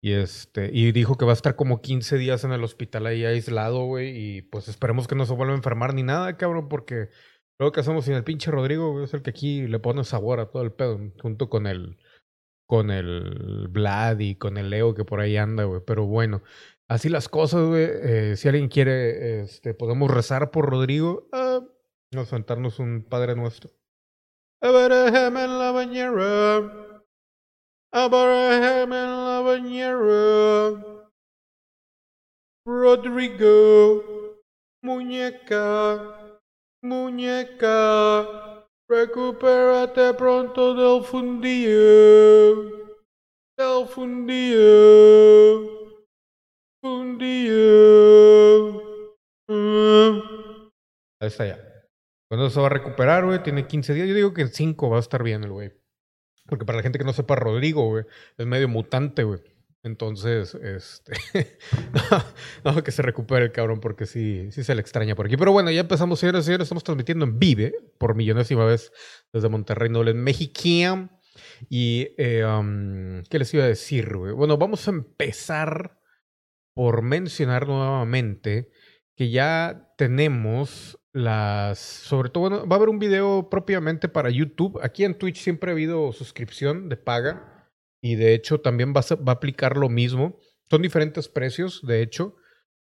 Y 0.00 0.12
este, 0.12 0.70
y 0.72 0.92
dijo 0.92 1.18
que 1.18 1.24
va 1.24 1.32
a 1.32 1.34
estar 1.34 1.56
como 1.56 1.80
15 1.80 2.18
días 2.18 2.44
en 2.44 2.52
el 2.52 2.62
hospital 2.62 3.06
ahí 3.06 3.24
aislado, 3.24 3.84
güey. 3.84 4.12
Y 4.16 4.42
pues 4.42 4.68
esperemos 4.68 5.08
que 5.08 5.16
no 5.16 5.26
se 5.26 5.34
vuelva 5.34 5.54
a 5.54 5.56
enfermar 5.56 5.94
ni 5.94 6.02
nada, 6.02 6.36
cabrón, 6.36 6.68
porque 6.68 7.08
luego 7.58 7.72
que 7.72 7.80
hacemos 7.80 8.04
sin 8.04 8.14
el 8.14 8.24
pinche 8.24 8.50
Rodrigo, 8.50 9.02
es 9.02 9.12
el 9.14 9.22
que 9.22 9.30
aquí 9.30 9.66
le 9.66 9.80
pone 9.80 10.04
sabor 10.04 10.40
a 10.40 10.50
todo 10.50 10.62
el 10.62 10.72
pedo, 10.72 11.00
junto 11.20 11.48
con 11.50 11.66
el, 11.66 11.98
con 12.66 12.90
el 12.90 13.66
Vlad 13.68 14.20
y 14.20 14.36
con 14.36 14.56
el 14.56 14.70
Leo 14.70 14.94
que 14.94 15.04
por 15.04 15.20
ahí 15.20 15.36
anda, 15.36 15.64
güey. 15.64 15.82
Pero 15.84 16.06
bueno, 16.06 16.42
así 16.86 17.08
las 17.08 17.28
cosas, 17.28 17.66
güey. 17.66 17.88
Eh, 17.90 18.36
si 18.36 18.48
alguien 18.48 18.68
quiere, 18.68 19.42
este, 19.42 19.74
podemos 19.74 20.10
rezar 20.10 20.52
por 20.52 20.70
Rodrigo. 20.70 21.28
Ah, 21.32 21.60
a 22.16 22.24
sentarnos 22.24 22.78
un 22.78 23.04
Padre 23.08 23.34
Nuestro. 23.34 23.70
Abraham 27.92 28.92
en 28.92 29.24
la 29.24 29.40
bañera. 29.40 30.98
Rodrigo. 32.66 34.36
Muñeca. 34.82 36.40
Muñeca. 36.82 38.66
Recupérate 38.90 40.14
pronto 40.14 40.74
del 40.74 41.02
fundillo. 41.04 42.62
Del. 43.56 43.86
Fundillo. 46.82 48.08
Mm. 49.48 50.20
Ahí 51.20 51.28
está 51.28 51.46
ya. 51.46 51.58
Cuando 52.30 52.50
se 52.50 52.60
va 52.60 52.66
a 52.66 52.70
recuperar, 52.70 53.24
güey, 53.24 53.42
tiene 53.42 53.66
15 53.66 53.94
días. 53.94 54.08
Yo 54.08 54.14
digo 54.14 54.34
que 54.34 54.42
en 54.42 54.48
5 54.48 54.90
va 54.90 54.98
a 54.98 55.00
estar 55.00 55.22
bien 55.22 55.42
el 55.44 55.50
güey. 55.50 55.77
Porque 56.48 56.64
para 56.64 56.78
la 56.78 56.82
gente 56.82 56.98
que 56.98 57.04
no 57.04 57.12
sepa, 57.12 57.36
Rodrigo, 57.36 57.86
güey, 57.86 58.04
es 58.38 58.46
medio 58.46 58.68
mutante, 58.68 59.22
güey. 59.22 59.40
Entonces, 59.84 60.54
este. 60.54 61.12
no, 62.64 62.82
que 62.82 62.90
se 62.90 63.02
recupere 63.02 63.44
el 63.44 63.52
cabrón, 63.52 63.80
porque 63.80 64.06
sí, 64.06 64.50
sí 64.50 64.64
se 64.64 64.74
le 64.74 64.80
extraña 64.80 65.14
por 65.14 65.26
aquí. 65.26 65.36
Pero 65.36 65.52
bueno, 65.52 65.70
ya 65.70 65.82
empezamos, 65.82 66.18
señores 66.18 66.42
y 66.42 66.46
señores. 66.46 66.64
Estamos 66.64 66.84
transmitiendo 66.84 67.24
en 67.24 67.38
Vive 67.38 67.74
por 67.98 68.14
millonésima 68.14 68.64
vez 68.64 68.92
desde 69.32 69.48
Monterrey, 69.48 69.90
Noble, 69.90 70.10
en 70.10 70.22
México. 70.22 71.10
Y, 71.68 72.08
eh, 72.18 72.44
um, 72.44 73.22
¿qué 73.24 73.38
les 73.38 73.52
iba 73.54 73.64
a 73.64 73.68
decir, 73.68 74.16
güey? 74.16 74.32
Bueno, 74.32 74.56
vamos 74.56 74.88
a 74.88 74.90
empezar 74.90 76.00
por 76.74 77.02
mencionar 77.02 77.66
nuevamente 77.66 78.70
que 79.18 79.30
ya 79.30 79.92
tenemos 79.96 80.96
las, 81.12 81.80
sobre 81.80 82.30
todo, 82.30 82.42
bueno, 82.48 82.68
va 82.68 82.76
a 82.76 82.78
haber 82.78 82.88
un 82.88 83.00
video 83.00 83.50
propiamente 83.50 84.08
para 84.08 84.30
YouTube. 84.30 84.78
Aquí 84.80 85.04
en 85.04 85.18
Twitch 85.18 85.40
siempre 85.40 85.72
ha 85.72 85.74
habido 85.74 86.12
suscripción 86.12 86.88
de 86.88 86.96
paga 86.96 87.68
y 88.00 88.14
de 88.14 88.32
hecho 88.32 88.60
también 88.60 88.94
va 88.94 89.00
a, 89.00 89.14
va 89.16 89.32
a 89.32 89.34
aplicar 89.34 89.76
lo 89.76 89.88
mismo. 89.88 90.38
Son 90.70 90.82
diferentes 90.82 91.28
precios, 91.28 91.84
de 91.84 92.00
hecho, 92.00 92.36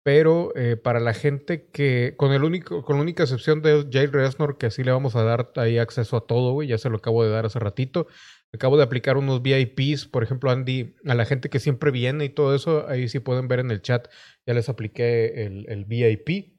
pero 0.03 0.53
eh, 0.55 0.75
para 0.77 0.99
la 0.99 1.13
gente 1.13 1.69
que, 1.71 2.15
con 2.17 2.33
el 2.33 2.43
único, 2.43 2.83
con 2.83 2.97
la 2.97 3.01
única 3.03 3.23
excepción 3.23 3.61
de 3.61 3.87
Jay 3.91 4.07
Resnor, 4.07 4.57
que 4.57 4.65
así 4.67 4.83
le 4.83 4.91
vamos 4.91 5.15
a 5.15 5.23
dar 5.23 5.51
ahí 5.55 5.77
acceso 5.77 6.17
a 6.17 6.27
todo, 6.27 6.51
güey, 6.53 6.67
ya 6.67 6.77
se 6.77 6.89
lo 6.89 6.97
acabo 6.97 7.23
de 7.23 7.29
dar 7.31 7.45
hace 7.45 7.59
ratito. 7.59 8.07
Acabo 8.51 8.77
de 8.77 8.83
aplicar 8.83 9.17
unos 9.17 9.41
VIPs, 9.41 10.05
por 10.07 10.21
ejemplo, 10.23 10.51
Andy, 10.51 10.95
a 11.07 11.15
la 11.15 11.25
gente 11.25 11.49
que 11.49 11.59
siempre 11.59 11.89
viene 11.91 12.25
y 12.25 12.29
todo 12.29 12.53
eso, 12.55 12.87
ahí 12.87 13.07
sí 13.09 13.19
pueden 13.19 13.47
ver 13.47 13.59
en 13.59 13.71
el 13.71 13.81
chat, 13.81 14.07
ya 14.45 14.53
les 14.53 14.69
apliqué 14.69 15.45
el, 15.45 15.65
el 15.69 15.85
VIP. 15.85 16.53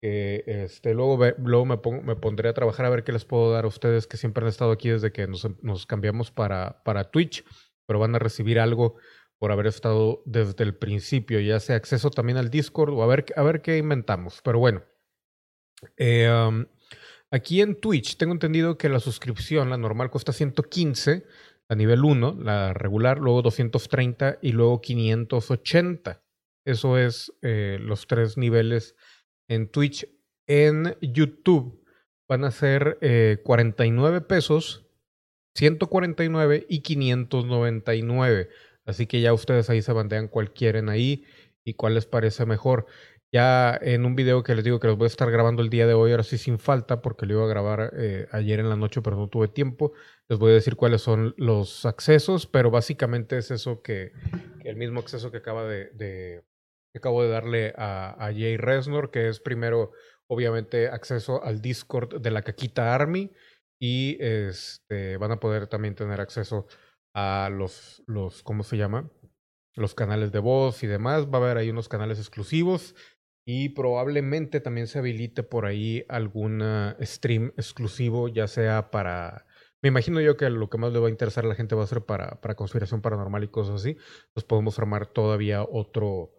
Que 0.00 0.44
este, 0.46 0.94
luego 0.94 1.18
luego 1.38 1.64
me, 1.66 1.76
pongo- 1.78 2.02
me 2.02 2.14
pondré 2.14 2.48
a 2.48 2.54
trabajar 2.54 2.86
a 2.86 2.90
ver 2.90 3.02
qué 3.02 3.10
les 3.12 3.24
puedo 3.24 3.52
dar 3.52 3.64
a 3.64 3.68
ustedes 3.68 4.06
que 4.06 4.16
siempre 4.16 4.44
han 4.44 4.48
estado 4.48 4.70
aquí 4.70 4.90
desde 4.90 5.10
que 5.12 5.26
nos, 5.26 5.46
nos 5.62 5.86
cambiamos 5.86 6.30
para, 6.30 6.82
para 6.84 7.10
Twitch, 7.10 7.44
pero 7.86 7.98
van 7.98 8.14
a 8.14 8.20
recibir 8.20 8.60
algo 8.60 8.96
por 9.38 9.52
haber 9.52 9.66
estado 9.66 10.22
desde 10.24 10.64
el 10.64 10.74
principio, 10.74 11.40
ya 11.40 11.60
sea 11.60 11.76
acceso 11.76 12.10
también 12.10 12.38
al 12.38 12.50
Discord 12.50 12.92
o 12.94 13.02
a 13.02 13.06
ver, 13.06 13.26
a 13.36 13.42
ver 13.42 13.62
qué 13.62 13.78
inventamos. 13.78 14.40
Pero 14.42 14.58
bueno, 14.58 14.82
eh, 15.96 16.28
aquí 17.30 17.60
en 17.60 17.80
Twitch 17.80 18.16
tengo 18.16 18.32
entendido 18.32 18.78
que 18.78 18.88
la 18.88 19.00
suscripción, 19.00 19.70
la 19.70 19.78
normal, 19.78 20.10
cuesta 20.10 20.32
115 20.32 21.24
a 21.68 21.74
nivel 21.74 22.04
1, 22.04 22.38
la 22.40 22.72
regular, 22.72 23.18
luego 23.18 23.42
230 23.42 24.38
y 24.42 24.52
luego 24.52 24.80
580. 24.80 26.22
Eso 26.64 26.98
es 26.98 27.32
eh, 27.42 27.78
los 27.80 28.06
tres 28.06 28.36
niveles 28.36 28.96
en 29.48 29.70
Twitch. 29.70 30.06
En 30.46 30.96
YouTube 31.00 31.84
van 32.28 32.44
a 32.44 32.50
ser 32.50 32.98
eh, 33.00 33.38
49 33.44 34.22
pesos, 34.22 34.86
149 35.54 36.66
y 36.68 36.80
599. 36.80 38.48
Así 38.88 39.06
que 39.06 39.20
ya 39.20 39.34
ustedes 39.34 39.68
ahí 39.68 39.82
se 39.82 39.92
bandean 39.92 40.28
cuál 40.28 40.52
quieren 40.54 40.88
ahí 40.88 41.24
y 41.62 41.74
cuál 41.74 41.94
les 41.94 42.06
parece 42.06 42.46
mejor. 42.46 42.86
Ya 43.30 43.78
en 43.82 44.06
un 44.06 44.16
video 44.16 44.42
que 44.42 44.54
les 44.54 44.64
digo 44.64 44.80
que 44.80 44.86
los 44.86 44.96
voy 44.96 45.04
a 45.04 45.08
estar 45.08 45.30
grabando 45.30 45.60
el 45.60 45.68
día 45.68 45.86
de 45.86 45.92
hoy, 45.92 46.12
ahora 46.12 46.22
sí 46.22 46.38
sin 46.38 46.58
falta, 46.58 47.02
porque 47.02 47.26
lo 47.26 47.34
iba 47.34 47.44
a 47.44 47.48
grabar 47.48 47.92
eh, 47.98 48.26
ayer 48.32 48.60
en 48.60 48.70
la 48.70 48.76
noche, 48.76 49.02
pero 49.02 49.16
no 49.16 49.28
tuve 49.28 49.48
tiempo. 49.48 49.92
Les 50.26 50.38
voy 50.38 50.52
a 50.52 50.54
decir 50.54 50.74
cuáles 50.74 51.02
son 51.02 51.34
los 51.36 51.84
accesos, 51.84 52.46
pero 52.46 52.70
básicamente 52.70 53.36
es 53.36 53.50
eso 53.50 53.82
que, 53.82 54.12
que 54.62 54.70
el 54.70 54.76
mismo 54.76 55.00
acceso 55.00 55.30
que 55.30 55.36
acaba 55.36 55.64
de, 55.66 56.42
acabo 56.94 57.22
de 57.22 57.28
darle 57.28 57.74
a, 57.76 58.30
Jay 58.32 58.56
Resnor, 58.56 59.10
que 59.10 59.28
es 59.28 59.38
primero, 59.38 59.92
obviamente, 60.28 60.88
acceso 60.88 61.44
al 61.44 61.60
Discord 61.60 62.22
de 62.22 62.30
la 62.30 62.40
Caquita 62.40 62.94
Army 62.94 63.30
y 63.78 64.16
este, 64.20 65.18
van 65.18 65.32
a 65.32 65.40
poder 65.40 65.66
también 65.66 65.94
tener 65.94 66.22
acceso 66.22 66.66
a 67.18 67.50
los, 67.50 68.02
los, 68.06 68.42
¿cómo 68.42 68.62
se 68.62 68.76
llama? 68.76 69.10
Los 69.74 69.94
canales 69.94 70.32
de 70.32 70.38
voz 70.38 70.82
y 70.82 70.86
demás. 70.86 71.26
Va 71.26 71.38
a 71.38 71.42
haber 71.42 71.56
ahí 71.56 71.70
unos 71.70 71.88
canales 71.88 72.18
exclusivos 72.18 72.94
y 73.44 73.70
probablemente 73.70 74.60
también 74.60 74.86
se 74.86 74.98
habilite 74.98 75.42
por 75.42 75.66
ahí 75.66 76.04
algún 76.08 76.62
ah, 76.62 76.96
stream 77.00 77.52
exclusivo, 77.56 78.28
ya 78.28 78.46
sea 78.46 78.90
para... 78.90 79.46
Me 79.80 79.88
imagino 79.88 80.20
yo 80.20 80.36
que 80.36 80.50
lo 80.50 80.68
que 80.68 80.78
más 80.78 80.92
le 80.92 80.98
va 80.98 81.06
a 81.06 81.10
interesar 81.10 81.44
a 81.44 81.48
la 81.48 81.54
gente 81.54 81.74
va 81.74 81.84
a 81.84 81.86
ser 81.86 82.04
para, 82.04 82.40
para 82.40 82.56
conspiración 82.56 83.00
paranormal 83.00 83.44
y 83.44 83.48
cosas 83.48 83.76
así. 83.76 83.96
Pues 84.34 84.44
podemos 84.44 84.78
armar 84.78 85.06
todavía 85.06 85.62
otro, 85.62 86.34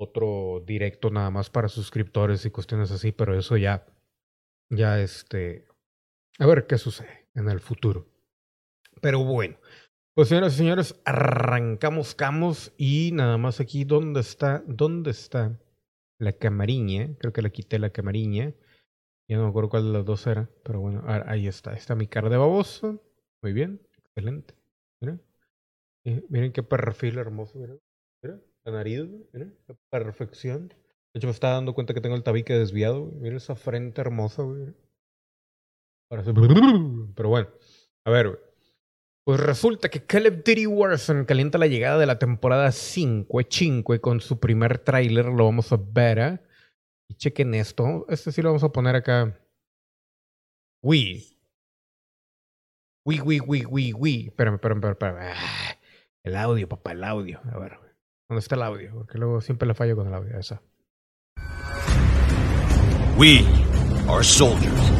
otro 0.00 0.62
directo 0.64 1.10
nada 1.10 1.30
más 1.30 1.50
para 1.50 1.68
suscriptores 1.68 2.44
y 2.46 2.50
cuestiones 2.50 2.90
así, 2.92 3.12
pero 3.12 3.36
eso 3.36 3.56
ya, 3.56 3.84
ya 4.70 5.00
este, 5.00 5.66
a 6.38 6.46
ver 6.46 6.66
qué 6.66 6.78
sucede 6.78 7.28
en 7.34 7.48
el 7.48 7.60
futuro. 7.60 8.06
Pero 9.00 9.24
bueno, 9.24 9.58
pues 10.18 10.30
señoras 10.30 10.54
y 10.54 10.56
señores, 10.56 11.00
arrancamos 11.04 12.16
camos 12.16 12.74
y 12.76 13.12
nada 13.12 13.38
más 13.38 13.60
aquí, 13.60 13.84
¿dónde 13.84 14.18
está? 14.18 14.64
¿Dónde 14.66 15.12
está 15.12 15.60
la 16.18 16.32
camariña? 16.32 17.14
Creo 17.20 17.32
que 17.32 17.40
le 17.40 17.52
quité 17.52 17.78
la 17.78 17.90
camariña. 17.90 18.52
Ya 19.28 19.36
no 19.36 19.44
me 19.44 19.50
acuerdo 19.50 19.68
cuál 19.70 19.84
de 19.84 19.92
las 19.92 20.04
dos 20.04 20.26
era, 20.26 20.50
pero 20.64 20.80
bueno, 20.80 21.04
ah, 21.06 21.22
ahí 21.28 21.46
está. 21.46 21.72
Está 21.72 21.94
mi 21.94 22.08
cara 22.08 22.28
de 22.30 22.36
baboso. 22.36 23.00
Muy 23.44 23.52
bien, 23.52 23.80
excelente. 23.94 24.56
Miren, 25.00 25.22
Eh, 26.04 26.26
miren 26.28 26.52
qué 26.52 26.64
perfil 26.64 27.16
hermoso, 27.18 27.56
miren. 27.56 27.80
Mira, 28.20 28.40
la 28.64 28.72
nariz, 28.72 29.04
mira, 29.32 29.46
la 29.68 29.76
perfección. 29.88 30.66
De 30.66 31.18
hecho, 31.20 31.28
me 31.28 31.32
estaba 31.32 31.54
dando 31.54 31.74
cuenta 31.74 31.94
que 31.94 32.00
tengo 32.00 32.16
el 32.16 32.24
tabique 32.24 32.54
desviado. 32.54 33.04
Mira 33.20 33.36
esa 33.36 33.54
frente 33.54 34.00
hermosa, 34.00 34.42
güey. 34.42 34.74
Pero 37.14 37.28
bueno, 37.28 37.48
a 38.04 38.10
ver, 38.10 38.30
güey. 38.30 38.47
Pues 39.28 39.40
resulta 39.40 39.90
que 39.90 40.06
Call 40.06 40.26
of 40.26 40.36
Duty 40.36 40.66
Warzone 40.66 41.26
calienta 41.26 41.58
la 41.58 41.66
llegada 41.66 41.98
de 41.98 42.06
la 42.06 42.18
temporada 42.18 42.72
5, 42.72 43.40
5 43.46 44.00
con 44.00 44.22
su 44.22 44.40
primer 44.40 44.78
tráiler, 44.78 45.26
lo 45.26 45.44
vamos 45.44 45.70
a 45.70 45.76
ver. 45.76 46.18
¿eh? 46.18 46.40
Y 47.10 47.14
chequen 47.14 47.52
esto, 47.52 48.06
este 48.08 48.32
sí 48.32 48.40
lo 48.40 48.48
vamos 48.48 48.64
a 48.64 48.72
poner 48.72 48.96
acá. 48.96 49.38
Wii. 50.82 51.36
Wii, 53.04 53.20
Wii, 53.20 53.40
Wii, 53.40 53.64
Wii, 53.66 53.92
Wii. 53.92 54.26
Espérame, 54.28 54.54
espérame, 54.54 54.78
espérame. 54.78 55.18
espérame. 55.18 55.34
Ah, 55.36 55.76
el 56.24 56.34
audio, 56.34 56.66
papá, 56.66 56.92
el 56.92 57.04
audio. 57.04 57.38
A 57.52 57.58
ver. 57.58 57.78
¿dónde 58.30 58.40
está 58.40 58.54
el 58.54 58.62
audio? 58.62 58.94
Porque 58.94 59.18
luego 59.18 59.42
siempre 59.42 59.68
le 59.68 59.74
fallo 59.74 59.94
con 59.94 60.06
el 60.06 60.14
audio. 60.14 60.38
Esa. 60.38 60.62
We 63.18 63.44
are 64.08 64.24
soldiers, 64.24 64.90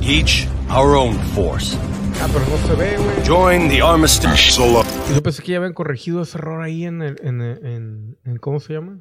each 0.00 0.48
our 0.70 0.96
own 0.96 1.12
force. 1.34 1.76
Ah, 2.20 2.28
pero 2.32 2.44
no 2.46 2.56
se 2.66 2.74
ve, 2.74 2.96
güey. 2.96 3.26
Join 3.26 3.68
the 3.68 3.82
armistice. 3.82 4.52
Solo. 4.52 4.82
Yo 5.14 5.22
pensé 5.22 5.42
que 5.42 5.52
ya 5.52 5.58
habían 5.58 5.74
corregido 5.74 6.22
ese 6.22 6.38
error 6.38 6.62
ahí 6.62 6.84
en 6.84 7.02
el, 7.02 7.16
en, 7.22 7.40
en, 7.40 8.18
en 8.24 8.36
¿cómo 8.38 8.60
se 8.60 8.72
llama? 8.72 9.00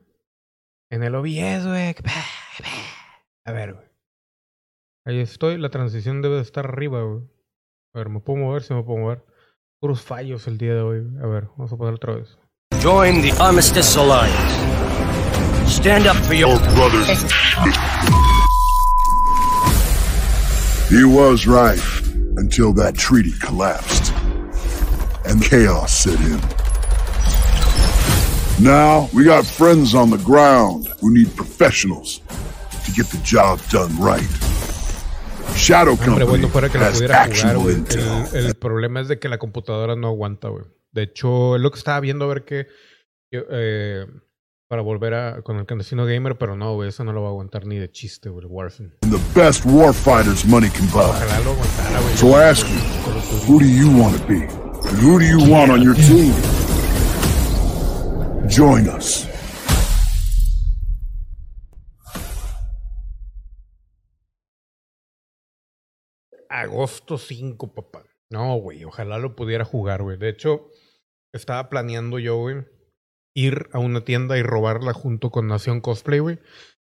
En 0.89 1.03
el 1.03 1.15
OBS, 1.15 1.65
güey. 1.65 1.95
A 3.45 3.51
ver, 3.51 3.73
güey. 3.73 3.85
Ahí 5.05 5.19
estoy, 5.19 5.57
la 5.57 5.69
transición 5.69 6.21
debe 6.21 6.35
de 6.37 6.41
estar 6.41 6.65
arriba, 6.65 7.03
güey. 7.03 7.23
A 7.93 7.99
ver, 7.99 8.09
me 8.09 8.19
puedo 8.19 8.39
mover, 8.39 8.63
si 8.63 8.73
me 8.73 8.83
puedo 8.83 8.99
mover. 8.99 9.25
Puros 9.79 10.01
fallos 10.01 10.47
el 10.47 10.57
día 10.57 10.73
de 10.73 10.81
hoy. 10.81 11.07
A 11.21 11.27
ver, 11.27 11.47
vamos 11.57 11.71
a 11.71 11.77
poner 11.77 11.93
otra 11.93 12.15
vez. 12.15 12.37
Join 12.81 13.21
the 13.21 13.31
Armistice 13.39 13.97
Alliance. 13.99 14.35
Stand 15.67 16.07
up 16.07 16.15
for 16.25 16.33
your 16.33 16.49
Your 16.49 16.75
brothers. 16.75 17.23
He 20.89 21.03
was 21.03 21.47
right 21.47 21.79
until 22.38 22.73
that 22.73 22.95
treaty 22.95 23.32
collapsed 23.39 24.13
and 25.25 25.41
chaos 25.41 25.91
set 25.91 26.19
in. 26.21 26.39
Now 28.63 29.10
we 29.13 29.25
got 29.25 29.45
friends 29.45 29.93
on 29.93 30.10
the 30.10 30.17
ground 30.23 30.88
who 31.01 31.12
need 31.13 31.36
professionals 31.36 32.21
to 32.86 32.91
get 32.93 33.08
the 33.08 33.19
job 33.23 33.60
done 33.69 33.91
right. 33.99 34.30
Shadow 35.56 35.95
Company 35.97 36.25
bueno, 36.25 36.49
fuera 36.49 36.69
que 36.69 36.78
la 36.78 36.88
has 36.88 36.95
pudiera 37.01 37.25
jugar, 37.28 37.58
güey. 37.58 37.75
intel. 37.75 38.28
El, 38.34 38.45
el 38.47 38.56
problema 38.56 38.99
es 39.01 39.08
de 39.08 39.19
que 39.19 39.30
la 39.30 39.38
computadora 39.38 39.95
no 39.95 40.08
aguanta, 40.10 40.49
güey. 40.49 40.65
De 40.91 41.04
hecho, 41.04 41.58
lo 41.58 41.71
que 41.71 41.78
estaba 41.78 41.99
viendo 41.99 42.25
a 42.25 42.28
ver 42.30 42.43
que. 42.45 42.67
eh, 43.32 44.06
para 44.67 44.82
volver 44.82 45.13
a 45.13 45.41
con 45.43 45.58
el 45.58 45.65
Casino 45.65 46.06
Gamer, 46.06 46.38
pero 46.38 46.56
no, 46.56 46.73
güey, 46.73 46.89
eso 46.89 47.04
no 47.04 47.13
lo 47.13 47.21
va 47.21 47.28
a 47.28 47.32
aguantar 47.32 47.65
ni 47.65 47.78
de 47.78 47.91
chiste, 47.91 48.30
güey, 48.30 48.45
and 48.45 48.91
the 49.12 49.39
best 49.39 49.63
warfighters 49.65 50.43
money 50.45 50.69
can 50.69 50.88
buy. 50.88 51.01
Ojalá 51.04 51.39
lo 51.41 51.51
aguantara, 51.51 52.01
güey. 52.01 52.17
So 52.17 52.30
I 52.30 52.49
ask 52.49 52.65
you, 52.67 52.80
who 53.47 53.60
do 53.60 53.65
you 53.65 53.89
want 53.89 54.17
to 54.17 54.28
be? 54.28 54.41
And 54.41 54.97
who 54.99 55.19
do 55.19 55.25
you 55.25 55.39
want 55.51 55.71
on 55.71 55.84
your 55.84 55.93
team? 55.95 56.34
Join 58.47 58.88
us. 58.89 59.28
Agosto 66.49 67.17
5, 67.17 67.73
papá. 67.73 68.04
No, 68.32 68.56
güey, 68.56 68.84
ojalá 68.84 69.19
lo 69.19 69.36
pudiera 69.36 69.63
jugar, 69.63 70.01
güey. 70.01 70.17
De 70.17 70.30
hecho, 70.30 70.71
estaba 71.34 71.69
planeando 71.69 72.17
yo, 72.17 72.38
güey, 72.38 72.65
ir 73.36 73.69
a 73.74 73.80
una 73.80 74.04
tienda 74.04 74.38
y 74.38 74.43
robarla 74.43 74.93
junto 74.93 75.30
con 75.30 75.48
Nación 75.48 75.82
Cosplay, 75.82 76.19
güey. 76.19 76.39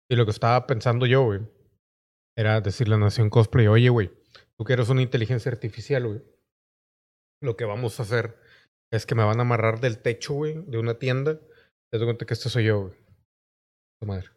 Y 0.09 0.15
lo 0.15 0.25
que 0.25 0.31
estaba 0.31 0.65
pensando 0.67 1.05
yo, 1.05 1.23
güey, 1.23 1.41
era 2.35 2.59
decirle 2.61 2.95
a 2.95 2.97
Nación 2.97 3.29
Cosplay, 3.29 3.67
oye, 3.67 3.89
güey, 3.89 4.11
tú 4.57 4.65
que 4.65 4.73
eres 4.73 4.89
una 4.89 5.01
inteligencia 5.01 5.51
artificial, 5.51 6.07
güey. 6.07 6.21
Lo 7.41 7.55
que 7.55 7.65
vamos 7.65 7.99
a 7.99 8.03
hacer 8.03 8.37
es 8.91 9.05
que 9.05 9.15
me 9.15 9.23
van 9.23 9.39
a 9.39 9.41
amarrar 9.41 9.79
del 9.79 10.01
techo, 10.01 10.33
güey, 10.33 10.55
de 10.65 10.79
una 10.79 10.95
tienda. 10.95 11.39
Te 11.91 11.97
doy 11.97 12.07
cuenta 12.07 12.25
que 12.25 12.33
este 12.33 12.49
soy 12.49 12.65
yo, 12.65 12.81
güey. 12.81 12.93
Tu 14.01 14.07
madre. 14.07 14.29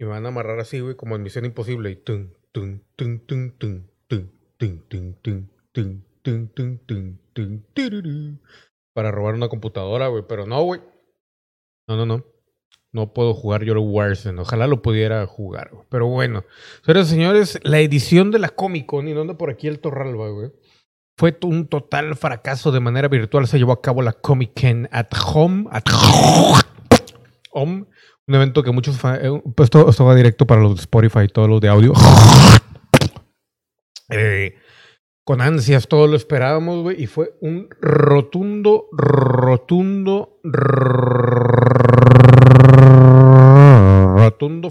Y 0.00 0.04
me 0.04 0.10
van 0.10 0.24
a 0.26 0.28
amarrar 0.28 0.58
así, 0.58 0.80
güey, 0.80 0.96
como 0.96 1.14
en 1.14 1.22
Misión 1.22 1.44
Imposible. 1.44 1.90
Y 1.90 1.96
tum, 1.96 2.32
tum, 2.50 2.80
tum, 2.96 3.20
tum, 3.20 3.50
tum, 3.58 3.88
tum, 4.08 4.28
tum, 4.58 4.82
tum, 4.88 5.12
tum, 5.22 5.48
tum, 5.72 6.48
tum, 6.48 6.78
tum, 6.78 7.18
tum, 7.32 7.62
tururú. 7.72 8.38
Para 8.94 9.10
robar 9.10 9.34
una 9.34 9.48
computadora, 9.48 10.08
güey. 10.08 10.24
Pero 10.28 10.46
no, 10.46 10.62
güey. 10.62 10.80
No, 11.96 12.06
no, 12.06 12.18
no. 12.18 12.24
no 12.92 13.12
puedo 13.12 13.34
jugar 13.34 13.64
yo 13.64 13.72
el 13.72 13.78
Warzone. 13.78 14.40
Ojalá 14.40 14.66
lo 14.66 14.82
pudiera 14.82 15.26
jugar. 15.26 15.70
Pero 15.90 16.06
bueno. 16.06 16.44
Señoras 16.84 17.06
y 17.06 17.10
señores, 17.10 17.58
la 17.62 17.80
edición 17.80 18.30
de 18.30 18.38
la 18.38 18.48
Comic 18.48 18.86
Con, 18.86 19.08
y 19.08 19.14
no 19.14 19.22
anda 19.22 19.36
por 19.36 19.50
aquí 19.50 19.68
el 19.68 19.80
Torralba, 19.80 20.28
güey. 20.30 20.50
Fue 21.18 21.36
un 21.42 21.68
total 21.68 22.16
fracaso 22.16 22.72
de 22.72 22.80
manera 22.80 23.08
virtual. 23.08 23.46
Se 23.46 23.58
llevó 23.58 23.72
a 23.72 23.82
cabo 23.82 24.02
la 24.02 24.12
Comic 24.12 24.58
Con 24.60 24.88
at 24.90 25.08
Home. 25.34 25.66
At 25.70 25.84
Home. 27.52 27.86
Un 28.26 28.34
evento 28.34 28.62
que 28.62 28.70
muchos... 28.70 28.96
eh, 29.04 29.42
Pues 29.54 29.66
esto, 29.66 29.88
esto 29.88 30.04
va 30.04 30.14
directo 30.14 30.46
para 30.46 30.62
los 30.62 30.76
de 30.76 30.80
Spotify 30.80 31.20
y 31.24 31.28
todos 31.28 31.48
los 31.48 31.60
de 31.60 31.68
audio. 31.68 31.92
Eh, 34.14 34.56
con 35.24 35.40
ansias, 35.40 35.88
todo 35.88 36.06
lo 36.06 36.16
esperábamos, 36.16 36.82
güey. 36.82 37.02
Y 37.02 37.06
fue 37.06 37.34
un 37.40 37.68
rotundo, 37.80 38.88
rotundo 38.92 40.38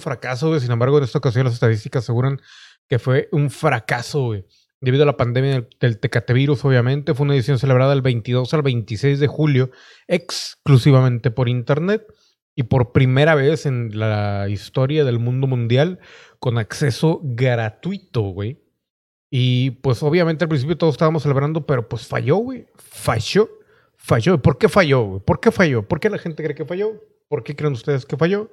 fracaso, 0.02 0.50
güey. 0.50 0.60
Sin 0.60 0.72
embargo, 0.72 0.98
en 0.98 1.06
esta 1.06 1.20
ocasión 1.20 1.46
las 1.46 1.54
estadísticas 1.54 2.04
aseguran 2.04 2.42
que 2.90 3.00
fue 3.00 3.30
un 3.32 3.50
fracaso, 3.50 4.26
güey. 4.26 4.46
Debido 4.82 5.04
a 5.04 5.06
la 5.06 5.16
pandemia 5.16 5.52
del, 5.52 5.70
del 5.80 6.00
Tecatevirus, 6.00 6.66
obviamente. 6.66 7.14
Fue 7.14 7.26
una 7.26 7.36
edición 7.36 7.60
celebrada 7.60 7.92
del 7.92 8.02
22 8.02 8.54
al 8.54 8.64
26 8.64 9.20
de 9.20 9.28
julio, 9.28 9.72
exclusivamente 10.08 11.32
por 11.32 11.48
internet. 11.48 12.06
Y 12.54 12.64
por 12.64 12.92
primera 12.92 13.34
vez 13.34 13.66
en 13.66 13.98
la 13.98 14.50
historia 14.50 15.06
del 15.06 15.20
mundo 15.20 15.48
mundial, 15.48 16.00
con 16.40 16.58
acceso 16.58 17.22
gratuito, 17.24 18.22
güey. 18.22 18.60
Y 19.30 19.72
pues 19.72 20.04
obviamente 20.04 20.44
al 20.44 20.50
principio 20.50 20.78
todos 20.78 20.96
estábamos 20.96 21.24
celebrando, 21.24 21.66
pero 21.66 21.88
pues 21.88 22.06
falló, 22.06 22.38
güey. 22.38 22.68
Falló. 22.76 23.50
Falló. 24.04 24.42
¿Por 24.42 24.58
qué 24.58 24.68
falló? 24.68 25.20
¿Por 25.20 25.40
qué 25.40 25.52
falló? 25.52 25.88
¿Por 25.88 26.00
qué 26.00 26.10
la 26.10 26.18
gente 26.18 26.44
cree 26.44 26.56
que 26.56 26.66
falló? 26.66 27.02
¿Por 27.28 27.44
qué 27.44 27.56
creen 27.56 27.74
ustedes 27.74 28.06
que 28.06 28.18
falló? 28.18 28.52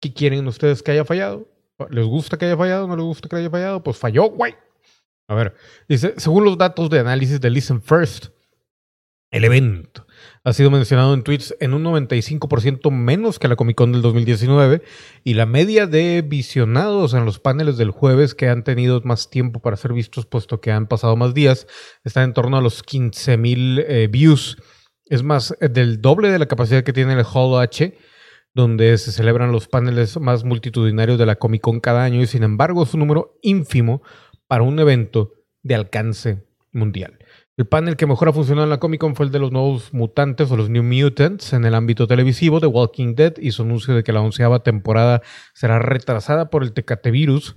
¿Qué 0.00 0.12
quieren 0.12 0.46
ustedes 0.48 0.82
que 0.82 0.90
haya 0.90 1.04
fallado? 1.04 1.46
¿Les 1.90 2.04
gusta 2.06 2.38
que 2.38 2.46
haya 2.46 2.56
fallado? 2.56 2.88
¿No 2.88 2.96
les 2.96 3.04
gusta 3.04 3.28
que 3.28 3.36
haya 3.36 3.50
fallado? 3.50 3.82
Pues 3.82 3.98
falló, 3.98 4.30
güey. 4.30 4.54
A 5.28 5.34
ver, 5.34 5.54
dice, 5.88 6.14
según 6.16 6.44
los 6.44 6.56
datos 6.56 6.88
de 6.90 6.98
análisis 6.98 7.40
de 7.40 7.50
Listen 7.50 7.80
First, 7.80 8.28
el 9.30 9.44
evento 9.44 10.06
ha 10.42 10.52
sido 10.52 10.70
mencionado 10.70 11.12
en 11.12 11.22
tweets 11.22 11.54
en 11.60 11.74
un 11.74 11.84
95% 11.84 12.90
menos 12.90 13.38
que 13.38 13.48
la 13.48 13.56
Comic 13.56 13.76
Con 13.76 13.92
del 13.92 14.02
2019 14.02 14.82
y 15.22 15.34
la 15.34 15.46
media 15.46 15.86
de 15.86 16.22
visionados 16.22 17.14
en 17.14 17.24
los 17.24 17.38
paneles 17.38 17.76
del 17.76 17.90
jueves 17.90 18.34
que 18.34 18.48
han 18.48 18.64
tenido 18.64 19.00
más 19.04 19.28
tiempo 19.28 19.60
para 19.60 19.76
ser 19.76 19.92
vistos 19.92 20.26
puesto 20.26 20.60
que 20.60 20.72
han 20.72 20.86
pasado 20.86 21.16
más 21.16 21.34
días 21.34 21.66
está 22.04 22.22
en 22.22 22.32
torno 22.32 22.56
a 22.56 22.62
los 22.62 22.82
15 22.82 23.36
mil 23.36 23.84
views. 24.10 24.56
Es 25.06 25.22
más 25.22 25.54
eh, 25.60 25.68
del 25.68 26.00
doble 26.00 26.30
de 26.30 26.38
la 26.38 26.46
capacidad 26.46 26.84
que 26.84 26.92
tiene 26.92 27.12
el 27.12 27.24
Hall 27.24 27.60
H 27.60 27.96
donde 28.54 28.98
se 28.98 29.12
celebran 29.12 29.52
los 29.52 29.68
paneles 29.68 30.18
más 30.18 30.44
multitudinarios 30.44 31.18
de 31.18 31.26
la 31.26 31.36
Comic 31.36 31.62
Con 31.62 31.80
cada 31.80 32.02
año 32.02 32.20
y 32.20 32.26
sin 32.26 32.42
embargo 32.42 32.82
es 32.82 32.94
un 32.94 33.00
número 33.00 33.38
ínfimo 33.42 34.02
para 34.46 34.62
un 34.62 34.78
evento 34.78 35.34
de 35.62 35.74
alcance 35.74 36.44
mundial. 36.72 37.18
El 37.60 37.66
panel 37.66 37.98
que 37.98 38.06
mejor 38.06 38.30
ha 38.30 38.32
funcionado 38.32 38.64
en 38.64 38.70
la 38.70 38.80
Comic 38.80 39.02
Con 39.02 39.14
fue 39.14 39.26
el 39.26 39.32
de 39.32 39.38
los 39.38 39.52
nuevos 39.52 39.92
mutantes 39.92 40.50
o 40.50 40.56
los 40.56 40.70
New 40.70 40.82
Mutants 40.82 41.52
en 41.52 41.66
el 41.66 41.74
ámbito 41.74 42.06
televisivo 42.06 42.58
de 42.58 42.66
Walking 42.66 43.14
Dead 43.14 43.34
y 43.36 43.50
su 43.50 43.64
anuncio 43.64 43.94
de 43.94 44.02
que 44.02 44.14
la 44.14 44.22
onceava 44.22 44.62
temporada 44.62 45.20
será 45.52 45.78
retrasada 45.78 46.48
por 46.48 46.62
el 46.62 46.72
Tecate 46.72 47.10
Virus. 47.10 47.56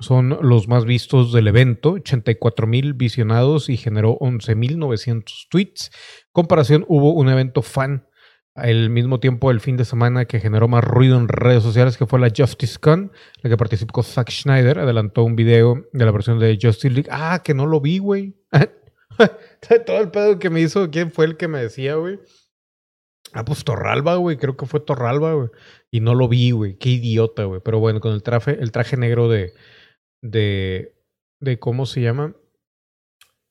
Son 0.00 0.36
los 0.42 0.66
más 0.66 0.84
vistos 0.84 1.32
del 1.32 1.46
evento, 1.46 1.92
84 1.92 2.66
mil 2.66 2.94
visionados 2.94 3.68
y 3.68 3.76
generó 3.76 4.18
11.900 4.18 5.46
tweets. 5.48 5.92
Comparación, 6.32 6.84
hubo 6.88 7.12
un 7.12 7.28
evento 7.28 7.62
fan 7.62 8.08
al 8.56 8.90
mismo 8.90 9.20
tiempo 9.20 9.52
el 9.52 9.60
fin 9.60 9.76
de 9.76 9.84
semana 9.84 10.24
que 10.24 10.40
generó 10.40 10.66
más 10.66 10.82
ruido 10.82 11.16
en 11.16 11.28
redes 11.28 11.62
sociales, 11.62 11.96
que 11.96 12.06
fue 12.06 12.18
la 12.18 12.32
Justice 12.36 12.80
Con, 12.80 13.12
la 13.40 13.50
que 13.50 13.56
participó 13.56 14.02
Zack 14.02 14.32
Schneider, 14.32 14.80
adelantó 14.80 15.22
un 15.22 15.36
video 15.36 15.86
de 15.92 16.04
la 16.04 16.10
versión 16.10 16.40
de 16.40 16.58
Justice 16.60 16.90
League. 16.92 17.08
Ah, 17.12 17.40
que 17.44 17.54
no 17.54 17.66
lo 17.66 17.80
vi, 17.80 17.98
güey. 17.98 18.34
Todo 19.86 20.00
el 20.00 20.10
pedo 20.10 20.38
que 20.38 20.50
me 20.50 20.60
hizo, 20.60 20.90
¿quién 20.90 21.10
fue 21.10 21.26
el 21.26 21.36
que 21.36 21.48
me 21.48 21.60
decía, 21.60 21.96
güey? 21.96 22.18
Ah, 23.32 23.44
pues 23.44 23.64
Torralba, 23.64 24.16
güey, 24.16 24.36
creo 24.36 24.56
que 24.56 24.66
fue 24.66 24.80
Torralba, 24.80 25.34
güey. 25.34 25.48
Y 25.90 26.00
no 26.00 26.14
lo 26.14 26.28
vi, 26.28 26.52
güey, 26.52 26.76
qué 26.78 26.90
idiota, 26.90 27.44
güey. 27.44 27.60
Pero 27.64 27.80
bueno, 27.80 28.00
con 28.00 28.12
el 28.12 28.22
traje, 28.22 28.58
el 28.60 28.70
traje 28.70 28.96
negro 28.96 29.28
de, 29.28 29.54
de, 30.22 30.94
de, 31.40 31.58
¿cómo 31.58 31.86
se 31.86 32.00
llama? 32.00 32.34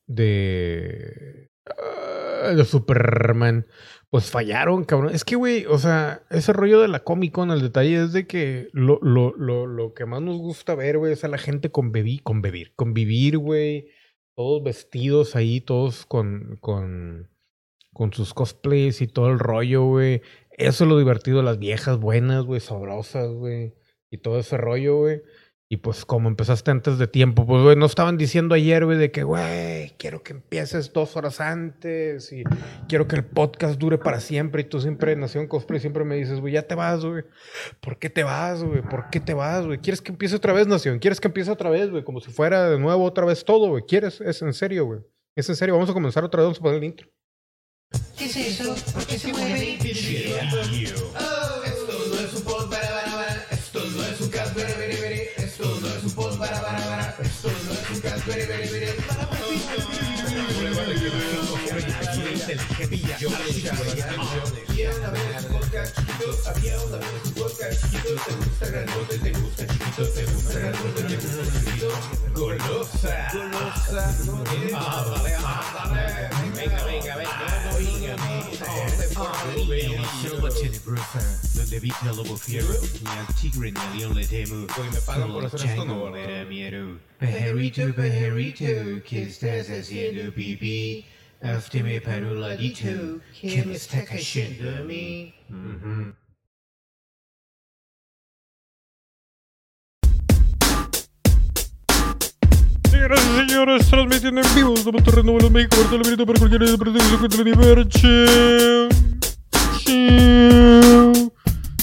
De, 0.08 1.50
ah, 1.66 2.54
de 2.56 2.66
Superman 2.66 3.66
pues 4.14 4.30
fallaron, 4.30 4.84
cabrón. 4.84 5.12
Es 5.12 5.26
que, 5.26 5.36
güey, 5.36 5.66
o 5.66 5.80
sea, 5.80 6.22
ese 6.30 6.54
rollo 6.54 6.80
de 6.80 6.88
la 6.88 7.00
Comic 7.00 7.32
Con, 7.32 7.50
el 7.50 7.64
detalle 7.64 8.04
es 8.04 8.14
de 8.14 8.28
que 8.28 8.70
lo, 8.72 9.00
lo, 9.02 9.34
lo, 9.36 9.66
lo 9.66 9.96
que 9.96 10.06
más 10.06 10.22
nos 10.22 10.38
gusta 10.38 10.76
ver, 10.76 11.00
güey, 11.00 11.14
es 11.14 11.24
a 11.24 11.28
la 11.28 11.40
gente 11.40 11.72
convivir, 11.72 12.22
convivir, 12.22 12.76
convivir, 12.76 13.40
güey. 13.40 13.88
Todos 14.36 14.64
vestidos 14.64 15.36
ahí, 15.36 15.62
todos 15.62 16.06
con, 16.06 16.58
con, 16.60 17.30
con 17.94 18.14
sus 18.14 18.34
cosplays 18.34 19.02
y 19.02 19.08
todo 19.08 19.30
el 19.30 19.40
rollo, 19.40 19.86
güey. 19.86 20.22
Eso 20.52 20.84
es 20.84 20.90
lo 20.90 20.98
divertido, 20.98 21.42
las 21.44 21.60
viejas 21.60 22.00
buenas, 22.00 22.44
güey, 22.44 22.60
sabrosas, 22.60 23.30
güey. 23.32 23.74
Y 24.10 24.18
todo 24.18 24.40
ese 24.40 24.58
rollo, 24.58 24.98
güey. 24.98 25.22
Y 25.74 25.78
pues 25.78 26.06
como 26.06 26.30
empezaste 26.30 26.70
antes 26.70 27.00
de 27.00 27.08
tiempo, 27.08 27.48
pues, 27.48 27.64
güey, 27.64 27.76
no 27.76 27.88
estaban 27.88 28.16
diciendo 28.16 28.54
ayer, 28.54 28.86
güey, 28.86 28.96
de 29.00 29.10
que, 29.10 29.24
güey, 29.24 29.90
quiero 29.98 30.22
que 30.22 30.34
empieces 30.34 30.94
dos 30.94 31.18
horas 31.18 31.42
antes 31.42 32.32
y 32.32 32.44
quiero 32.88 33.08
que 33.08 33.16
el 33.16 33.26
podcast 33.26 33.80
dure 33.80 33.98
para 33.98 34.20
siempre. 34.20 34.62
Y 34.62 34.66
tú 34.66 34.80
siempre, 34.80 35.16
Nación 35.16 35.48
Cosplay, 35.48 35.80
siempre 35.80 36.04
me 36.04 36.16
dices, 36.16 36.42
güey, 36.42 36.54
ya 36.54 36.68
te 36.68 36.76
vas, 36.76 37.04
güey. 37.04 37.24
¿Por 37.80 37.98
qué 37.98 38.12
te 38.12 38.24
vas, 38.24 38.64
güey? 38.64 38.84
¿Por 38.84 39.10
qué 39.10 39.20
te 39.20 39.34
vas, 39.34 39.66
güey? 39.66 39.80
¿Quieres 39.80 40.00
que 40.00 40.12
empiece 40.12 40.36
otra 40.36 40.54
vez, 40.54 40.68
Nación? 40.68 41.00
¿Quieres 41.00 41.20
que 41.20 41.30
empiece 41.30 41.50
otra 41.50 41.72
vez, 41.72 41.90
güey? 41.90 42.04
Como 42.04 42.20
si 42.20 42.30
fuera 42.30 42.70
de 42.70 42.78
nuevo 42.78 43.04
otra 43.04 43.26
vez 43.26 43.44
todo, 43.44 43.70
güey. 43.70 43.82
¿Quieres? 43.88 44.22
Es 44.22 44.44
en 44.44 44.54
serio, 44.54 44.86
güey. 44.86 45.00
Es 45.36 45.50
en 45.50 45.56
serio. 45.56 45.74
Vamos 45.74 45.90
a 45.90 45.94
comenzar 45.94 46.24
otra 46.24 46.42
vez. 46.42 46.46
Vamos 46.46 46.60
a 46.60 46.62
poner 46.62 46.78
el 46.78 46.84
intro. 46.84 47.10
¿Qué 48.16 48.26
es 48.26 48.38
eso? 48.38 48.76
¿Por 48.94 49.08
qué 49.08 49.18
se 49.18 49.34
mueve? 49.34 49.80
Gusta 63.24 63.46
chiquito, 69.68 70.04
golosa, 72.34 73.30
golosa, 73.32 74.04
ah, 74.74 74.76
ah, 74.76 75.06
venga, 76.54 76.84
venga, 76.84 77.16
venga, 77.16 77.40
donde 81.54 81.78
habita 81.78 82.10
el 82.10 82.16
lobo 82.18 82.36
fiero, 82.38 82.68
ni 82.68 83.10
al 83.10 83.26
tigre 83.40 83.72
ni 83.72 83.80
al 83.80 83.98
león 83.98 84.16
le 84.16 84.28
temo. 84.28 84.56
me 84.56 84.68
¿no? 85.86 86.12
me 86.12 86.28
da 86.28 86.44
miedo. 86.46 87.00
¿qué 89.04 89.24
estás 89.24 89.70
haciendo, 89.70 90.34
pipí? 90.34 91.06
Hazme 91.44 92.00
para 92.00 92.26
un 92.26 92.40
ladito, 92.40 93.20
que 93.42 93.66
me 93.66 93.74
está 93.74 94.06
cayendo 94.06 94.70
a 94.78 94.80
mí. 94.80 95.34
Señoras 102.90 103.20
y 103.20 103.36
señores, 103.36 103.90
transmitiendo 103.90 104.42
en 104.42 104.56
vivo 104.56 104.74
desde 104.74 104.92
Monterrey, 104.94 105.24
Nuevo 105.26 105.40
León, 105.40 105.52
México, 105.52 105.76
Benito, 105.92 106.26
para 106.26 106.40
cualquier 106.40 106.62
de 106.62 107.36
el 107.36 107.42
universo. 107.42 108.08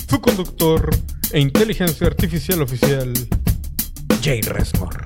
Su 0.09 0.21
conductor 0.23 0.91
e 1.33 1.39
inteligencia 1.39 2.07
artificial 2.07 2.63
oficial, 2.63 3.13
Jay 4.23 4.41
Resmore. 4.41 5.05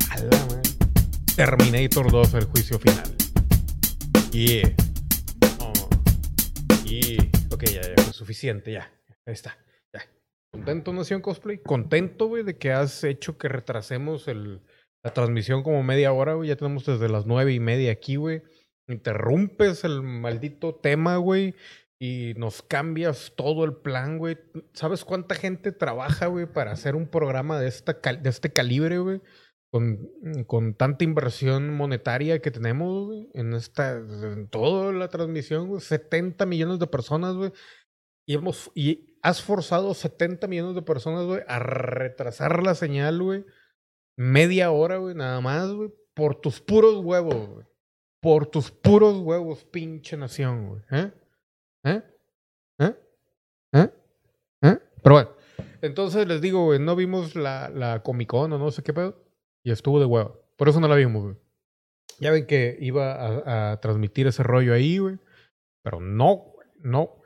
Terminator 1.35 2.13
2, 2.13 2.35
el 2.35 2.45
juicio 2.45 2.79
final. 2.79 3.24
Yeah. 4.35 4.75
Oh. 5.61 5.73
Yeah. 6.85 7.23
Ok, 7.53 7.67
ya, 7.67 7.83
ya, 7.83 8.13
suficiente, 8.13 8.73
ya. 8.73 8.91
Ahí 9.27 9.33
está. 9.33 9.57
Ya. 9.93 10.03
¿Contento, 10.51 10.93
Nación 10.93 11.21
Cosplay? 11.21 11.59
Contento, 11.59 12.27
güey, 12.27 12.43
de 12.43 12.59
que 12.59 12.73
has 12.73 13.05
hecho 13.05 13.39
que 13.39 13.47
retrasemos 13.47 14.27
el, 14.27 14.61
la 15.05 15.13
transmisión 15.15 15.63
como 15.63 15.85
media 15.85 16.13
hora, 16.13 16.35
güey. 16.35 16.49
Ya 16.49 16.57
tenemos 16.57 16.85
desde 16.85 17.09
las 17.09 17.27
nueve 17.27 17.53
y 17.53 17.61
media 17.61 17.93
aquí, 17.93 18.17
güey. 18.17 18.43
Interrumpes 18.89 19.85
el 19.85 20.03
maldito 20.03 20.75
tema, 20.75 21.17
güey. 21.19 21.55
Y 22.01 22.35
nos 22.37 22.61
cambias 22.61 23.35
todo 23.37 23.65
el 23.65 23.77
plan, 23.77 24.19
güey. 24.19 24.37
¿Sabes 24.73 25.05
cuánta 25.05 25.37
gente 25.37 25.71
trabaja, 25.71 26.27
güey, 26.27 26.47
para 26.47 26.73
hacer 26.73 26.97
un 26.97 27.07
programa 27.07 27.61
de, 27.61 27.69
esta 27.69 27.93
de 27.93 28.31
este 28.31 28.53
calibre, 28.53 28.99
güey? 28.99 29.21
Con, 29.75 30.09
con 30.47 30.75
tanta 30.75 31.03
inversión 31.03 31.75
monetaria 31.75 32.41
que 32.41 32.53
tenemos, 32.53 33.13
en 33.35 33.55
esta, 33.55 33.97
en 33.97 34.47
toda 34.47 34.93
la 34.93 35.09
transmisión, 35.09 35.67
güey. 35.67 35.81
70 35.81 36.47
millones 36.47 36.79
de 36.79 36.87
personas, 36.87 37.35
güey. 37.35 37.51
Y, 38.25 38.35
hemos, 38.35 38.71
y 38.77 39.19
has 39.21 39.43
forzado 39.43 39.93
70 39.93 40.47
millones 40.47 40.77
de 40.77 40.83
personas, 40.83 41.25
güey, 41.25 41.41
a 41.49 41.59
retrasar 41.59 42.63
la 42.63 42.77
señal, 42.77 43.21
güey. 43.21 43.45
Media 44.17 44.71
hora, 44.71 44.99
güey, 44.99 45.17
nada 45.17 45.41
más, 45.41 45.73
güey. 45.73 45.93
Por 46.15 46.41
tus 46.41 46.61
puros 46.61 47.05
huevos, 47.05 47.49
güey. 47.49 47.67
Por 48.21 48.47
tus 48.47 48.71
puros 48.71 49.19
huevos, 49.19 49.65
pinche 49.65 50.17
nación, 50.17 50.69
güey. 50.69 50.83
¿Eh? 50.93 51.13
¿Eh? 51.83 52.03
¿Eh? 52.79 52.95
¿Eh? 53.73 53.91
¿Eh? 54.63 54.79
Pero 55.03 55.15
bueno, 55.17 55.31
entonces 55.83 56.29
les 56.29 56.41
digo, 56.41 56.65
güey, 56.67 56.79
no 56.79 56.95
vimos 56.95 57.35
la, 57.35 57.71
la 57.71 58.05
Comic 58.05 58.29
Con 58.29 58.53
o 58.53 58.59
no 58.59 58.71
sé 58.71 58.85
qué 58.85 58.93
pedo. 58.93 59.24
Y 59.65 59.73
estuvo 59.73 59.99
de 59.99 60.07
huevo. 60.07 60.41
Por 60.57 60.69
eso 60.69 60.79
no 60.79 60.89
la 60.89 60.95
vimos, 60.95 61.23
güey. 61.23 61.37
Ya 62.21 62.31
ven 62.31 62.47
que 62.47 62.77
iba 62.81 63.73
a, 63.73 63.81
transmitir 63.81 64.27
ese 64.27 64.43
rollo 64.43 64.75
ahí, 64.75 64.99
güey. 64.99 65.19
Pero 65.83 66.01
no, 66.01 66.55
no. 66.79 67.17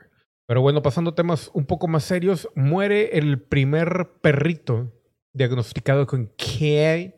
Pero 0.47 0.61
bueno, 0.61 0.81
pasando 0.81 1.11
a 1.11 1.15
temas 1.15 1.51
un 1.53 1.65
poco 1.65 1.87
más 1.87 2.03
serios, 2.03 2.49
muere 2.55 3.17
el 3.17 3.39
primer 3.39 4.09
perrito 4.21 4.91
diagnosticado 5.33 6.07
con 6.07 6.25
COVID, 6.25 7.11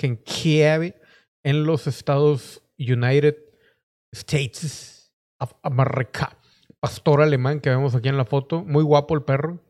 con 0.00 0.16
COVID 0.16 0.92
en 1.44 1.64
los 1.64 1.86
Estados 1.86 2.62
United 2.78 3.36
States 4.12 5.12
of 5.38 5.52
America. 5.62 6.36
Pastor 6.80 7.22
alemán 7.22 7.60
que 7.60 7.70
vemos 7.70 7.94
aquí 7.94 8.08
en 8.08 8.16
la 8.16 8.24
foto. 8.24 8.64
Muy 8.64 8.82
guapo 8.82 9.14
el 9.14 9.22
perro. 9.22 9.60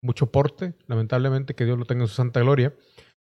Mucho 0.00 0.32
porte. 0.32 0.74
Lamentablemente 0.86 1.54
que 1.54 1.64
Dios 1.64 1.78
lo 1.78 1.84
tenga 1.84 2.02
en 2.04 2.08
su 2.08 2.14
santa 2.14 2.40
gloria. 2.40 2.74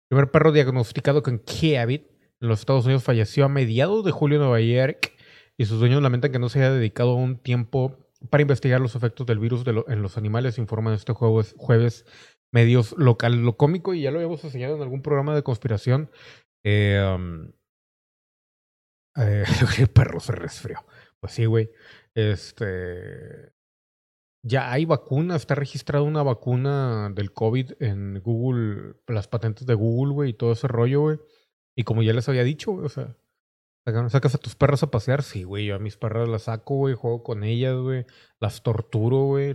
Primer 0.09 0.31
perro 0.31 0.51
diagnosticado 0.51 1.23
con 1.23 1.39
COVID 1.39 2.01
en 2.41 2.47
los 2.47 2.59
Estados 2.59 2.85
Unidos 2.85 3.03
falleció 3.03 3.45
a 3.45 3.49
mediados 3.49 4.05
de 4.05 4.11
julio 4.11 4.37
en 4.37 4.43
Nueva 4.43 4.61
York 4.61 5.13
y 5.57 5.65
sus 5.65 5.79
dueños 5.79 6.01
lamentan 6.01 6.31
que 6.31 6.39
no 6.39 6.49
se 6.49 6.59
haya 6.59 6.71
dedicado 6.71 7.15
un 7.15 7.37
tiempo 7.37 7.97
para 8.29 8.41
investigar 8.41 8.81
los 8.81 8.95
efectos 8.95 9.25
del 9.25 9.39
virus 9.39 9.63
en 9.65 10.01
los 10.01 10.17
animales, 10.17 10.57
informan 10.57 10.93
este 10.93 11.13
jueves, 11.13 11.55
jueves 11.57 12.05
medios 12.51 12.93
locales. 12.97 13.39
Lo 13.39 13.57
cómico, 13.57 13.93
y 13.93 14.01
ya 14.01 14.11
lo 14.11 14.17
habíamos 14.17 14.43
enseñado 14.43 14.75
en 14.75 14.81
algún 14.81 15.01
programa 15.01 15.35
de 15.35 15.43
conspiración, 15.43 16.09
eh, 16.63 17.01
um, 17.15 17.51
eh, 19.17 19.43
el 19.79 19.87
perro 19.87 20.19
se 20.19 20.33
resfrió. 20.33 20.85
Pues 21.19 21.33
sí, 21.33 21.45
güey. 21.45 21.69
Este. 22.13 23.54
Ya 24.47 24.71
hay 24.71 24.85
vacuna, 24.85 25.35
está 25.35 25.55
registrada 25.55 26.03
una 26.03 26.21
vacuna 26.21 27.09
del 27.09 27.33
COVID 27.33 27.81
en 27.81 28.21
Google, 28.21 28.93
las 29.07 29.27
patentes 29.27 29.65
de 29.65 29.73
Google, 29.73 30.13
güey, 30.13 30.29
y 30.29 30.33
todo 30.33 30.51
ese 30.51 30.67
rollo, 30.67 31.01
güey. 31.01 31.19
Y 31.75 31.83
como 31.83 32.03
ya 32.03 32.13
les 32.13 32.29
había 32.29 32.43
dicho, 32.43 32.71
güey, 32.71 32.85
o 32.85 32.89
sea, 32.89 33.17
sacas 34.09 34.35
a 34.35 34.37
tus 34.37 34.55
perros 34.55 34.83
a 34.83 34.91
pasear, 34.91 35.23
sí, 35.23 35.41
güey, 35.41 35.65
yo 35.65 35.75
a 35.75 35.79
mis 35.79 35.97
perras 35.97 36.29
las 36.29 36.43
saco, 36.43 36.75
güey, 36.75 36.93
juego 36.93 37.23
con 37.23 37.43
ellas, 37.43 37.75
güey, 37.75 38.05
las 38.39 38.61
torturo, 38.61 39.23
güey. 39.25 39.53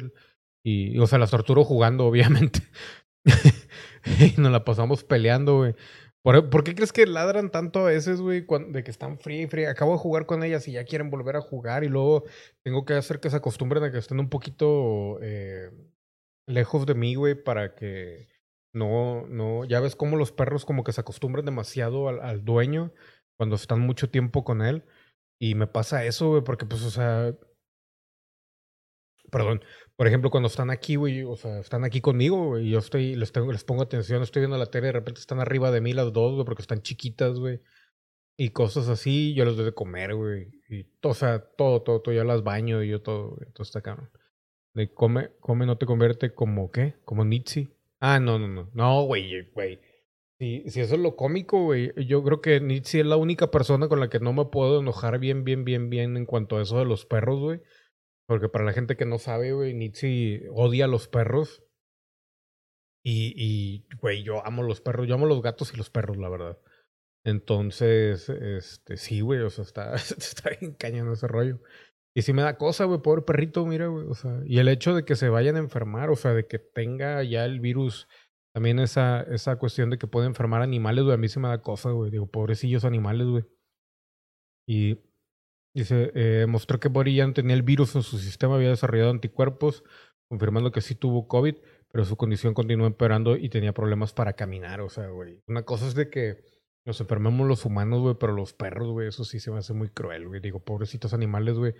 Y, 0.64 0.98
o 0.98 1.06
sea, 1.06 1.20
las 1.20 1.30
torturo 1.30 1.62
jugando, 1.64 2.06
obviamente. 2.08 2.60
y 4.36 4.40
nos 4.40 4.50
la 4.50 4.64
pasamos 4.64 5.04
peleando, 5.04 5.58
güey. 5.58 5.76
¿Por, 6.22 6.50
por 6.50 6.64
qué 6.64 6.74
crees 6.74 6.92
que 6.92 7.06
ladran 7.06 7.50
tanto 7.50 7.80
a 7.80 7.84
veces, 7.90 8.20
güey? 8.20 8.46
De 8.68 8.84
que 8.84 8.90
están 8.90 9.18
fría 9.18 9.42
y 9.42 9.46
fría. 9.46 9.70
Acabo 9.70 9.92
de 9.92 9.98
jugar 9.98 10.26
con 10.26 10.44
ellas 10.44 10.68
y 10.68 10.72
ya 10.72 10.84
quieren 10.84 11.10
volver 11.10 11.36
a 11.36 11.40
jugar 11.40 11.84
y 11.84 11.88
luego 11.88 12.24
tengo 12.62 12.84
que 12.84 12.94
hacer 12.94 13.20
que 13.20 13.30
se 13.30 13.36
acostumbren 13.36 13.82
a 13.84 13.90
que 13.92 13.98
estén 13.98 14.20
un 14.20 14.28
poquito 14.28 15.18
eh, 15.22 15.70
lejos 16.46 16.86
de 16.86 16.94
mí, 16.94 17.14
güey, 17.14 17.34
para 17.34 17.74
que 17.74 18.28
no, 18.74 19.26
no, 19.26 19.64
ya 19.64 19.80
ves 19.80 19.96
cómo 19.96 20.16
los 20.16 20.32
perros 20.32 20.64
como 20.64 20.84
que 20.84 20.92
se 20.92 21.00
acostumbran 21.00 21.44
demasiado 21.44 22.08
al, 22.08 22.20
al 22.20 22.44
dueño 22.44 22.92
cuando 23.38 23.56
están 23.56 23.80
mucho 23.80 24.10
tiempo 24.10 24.44
con 24.44 24.62
él. 24.62 24.84
Y 25.40 25.54
me 25.54 25.66
pasa 25.66 26.04
eso, 26.04 26.28
güey, 26.28 26.44
porque 26.44 26.66
pues, 26.66 26.82
o 26.82 26.90
sea, 26.90 27.34
perdón, 29.30 29.62
por 29.96 30.06
ejemplo, 30.06 30.30
cuando 30.30 30.48
están 30.48 30.70
aquí, 30.70 30.96
güey, 30.96 31.22
o 31.24 31.36
sea, 31.36 31.60
están 31.60 31.84
aquí 31.84 32.00
conmigo, 32.00 32.48
güey, 32.48 32.68
y 32.68 32.70
yo 32.70 32.78
estoy, 32.78 33.16
les, 33.16 33.32
tengo, 33.32 33.52
les 33.52 33.64
pongo 33.64 33.82
atención, 33.82 34.22
estoy 34.22 34.40
viendo 34.40 34.58
la 34.58 34.66
tele, 34.66 34.86
de 34.86 34.92
repente 34.92 35.20
están 35.20 35.40
arriba 35.40 35.70
de 35.70 35.80
mí 35.80 35.92
las 35.92 36.12
dos, 36.12 36.34
güey, 36.34 36.44
porque 36.44 36.62
están 36.62 36.82
chiquitas, 36.82 37.38
güey, 37.38 37.60
y 38.36 38.50
cosas 38.50 38.88
así, 38.88 39.34
yo 39.34 39.44
les 39.44 39.56
doy 39.56 39.66
de 39.66 39.74
comer, 39.74 40.14
güey, 40.14 40.48
y, 40.68 40.86
o 41.02 41.14
sea, 41.14 41.40
todo, 41.40 41.82
todo, 41.82 42.00
todo, 42.00 42.14
yo 42.14 42.24
las 42.24 42.42
baño 42.42 42.82
y 42.82 42.88
yo 42.88 43.02
todo, 43.02 43.36
güey, 43.36 43.50
todo 43.52 43.62
está 43.62 43.82
cabrón. 43.82 44.10
De 44.72 44.92
come, 44.92 45.30
come, 45.40 45.66
no 45.66 45.78
te 45.78 45.86
convierte 45.86 46.32
como, 46.32 46.70
¿qué? 46.70 46.94
Como 47.04 47.24
Nitsi. 47.24 47.74
Ah, 47.98 48.20
no, 48.20 48.38
no, 48.38 48.48
no, 48.48 48.70
no, 48.72 49.02
güey, 49.02 49.50
güey. 49.52 49.80
Si, 50.38 50.62
si 50.70 50.80
eso 50.80 50.94
es 50.94 51.00
lo 51.00 51.16
cómico, 51.16 51.64
güey, 51.64 51.92
yo 52.06 52.22
creo 52.22 52.40
que 52.40 52.60
Nitsi 52.60 53.00
es 53.00 53.06
la 53.06 53.16
única 53.16 53.50
persona 53.50 53.88
con 53.88 54.00
la 54.00 54.08
que 54.08 54.20
no 54.20 54.32
me 54.32 54.46
puedo 54.46 54.80
enojar 54.80 55.18
bien, 55.18 55.44
bien, 55.44 55.66
bien, 55.66 55.90
bien 55.90 56.16
en 56.16 56.24
cuanto 56.24 56.56
a 56.56 56.62
eso 56.62 56.78
de 56.78 56.86
los 56.86 57.04
perros, 57.04 57.40
güey. 57.40 57.60
Porque 58.30 58.48
para 58.48 58.64
la 58.64 58.72
gente 58.72 58.96
que 58.96 59.06
no 59.06 59.18
sabe, 59.18 59.52
güey, 59.52 59.74
odia 60.50 60.84
a 60.84 60.88
los 60.88 61.08
perros. 61.08 61.64
Y, 63.04 63.34
y, 63.36 63.88
güey, 63.96 64.22
yo 64.22 64.46
amo 64.46 64.62
los 64.62 64.80
perros. 64.80 65.08
Yo 65.08 65.16
amo 65.16 65.26
los 65.26 65.42
gatos 65.42 65.74
y 65.74 65.76
los 65.76 65.90
perros, 65.90 66.16
la 66.16 66.28
verdad. 66.28 66.56
Entonces, 67.24 68.28
este, 68.28 68.96
sí, 68.98 69.20
güey, 69.20 69.40
o 69.40 69.50
sea, 69.50 69.64
está, 69.64 69.94
está 69.96 70.50
bien 70.60 70.74
cañón 70.74 71.10
ese 71.10 71.26
rollo. 71.26 71.58
Y 72.14 72.22
sí 72.22 72.32
me 72.32 72.42
da 72.42 72.56
cosa, 72.56 72.84
güey, 72.84 73.02
pobre 73.02 73.22
perrito, 73.22 73.66
mira, 73.66 73.88
güey, 73.88 74.06
o 74.06 74.14
sea, 74.14 74.40
y 74.46 74.60
el 74.60 74.68
hecho 74.68 74.94
de 74.94 75.04
que 75.04 75.16
se 75.16 75.28
vayan 75.28 75.56
a 75.56 75.58
enfermar, 75.58 76.08
o 76.08 76.14
sea, 76.14 76.32
de 76.32 76.46
que 76.46 76.60
tenga 76.60 77.24
ya 77.24 77.44
el 77.44 77.58
virus, 77.58 78.06
también 78.54 78.78
esa, 78.78 79.22
esa 79.22 79.56
cuestión 79.56 79.90
de 79.90 79.98
que 79.98 80.06
puede 80.06 80.28
enfermar 80.28 80.62
animales, 80.62 81.02
güey, 81.02 81.14
a 81.14 81.18
mí 81.18 81.26
sí 81.26 81.40
me 81.40 81.48
da 81.48 81.62
cosa, 81.62 81.90
güey, 81.90 82.12
digo, 82.12 82.30
pobrecillos 82.30 82.84
animales, 82.84 83.26
güey. 83.26 83.44
Y 84.68 85.09
Dice, 85.72 86.10
eh, 86.14 86.46
mostró 86.48 86.80
que 86.80 86.88
no 86.88 87.32
tenía 87.32 87.54
el 87.54 87.62
virus 87.62 87.94
en 87.94 88.02
su 88.02 88.18
sistema, 88.18 88.56
había 88.56 88.70
desarrollado 88.70 89.10
anticuerpos, 89.10 89.84
confirmando 90.28 90.72
que 90.72 90.80
sí 90.80 90.94
tuvo 90.94 91.28
COVID, 91.28 91.56
pero 91.92 92.04
su 92.04 92.16
condición 92.16 92.54
continuó 92.54 92.86
empeorando 92.86 93.36
y 93.36 93.48
tenía 93.48 93.72
problemas 93.72 94.12
para 94.12 94.32
caminar. 94.32 94.80
O 94.80 94.88
sea, 94.88 95.08
güey. 95.08 95.42
Una 95.46 95.62
cosa 95.62 95.86
es 95.86 95.94
de 95.94 96.10
que 96.10 96.38
nos 96.84 97.00
enfermemos 97.00 97.46
los 97.46 97.64
humanos, 97.64 98.00
güey, 98.00 98.16
pero 98.18 98.32
los 98.32 98.52
perros, 98.52 98.88
güey, 98.88 99.08
eso 99.08 99.24
sí 99.24 99.38
se 99.38 99.50
me 99.50 99.58
hace 99.58 99.72
muy 99.72 99.90
cruel, 99.90 100.26
güey. 100.28 100.40
Digo, 100.40 100.64
pobrecitos 100.64 101.14
animales, 101.14 101.56
güey. 101.56 101.74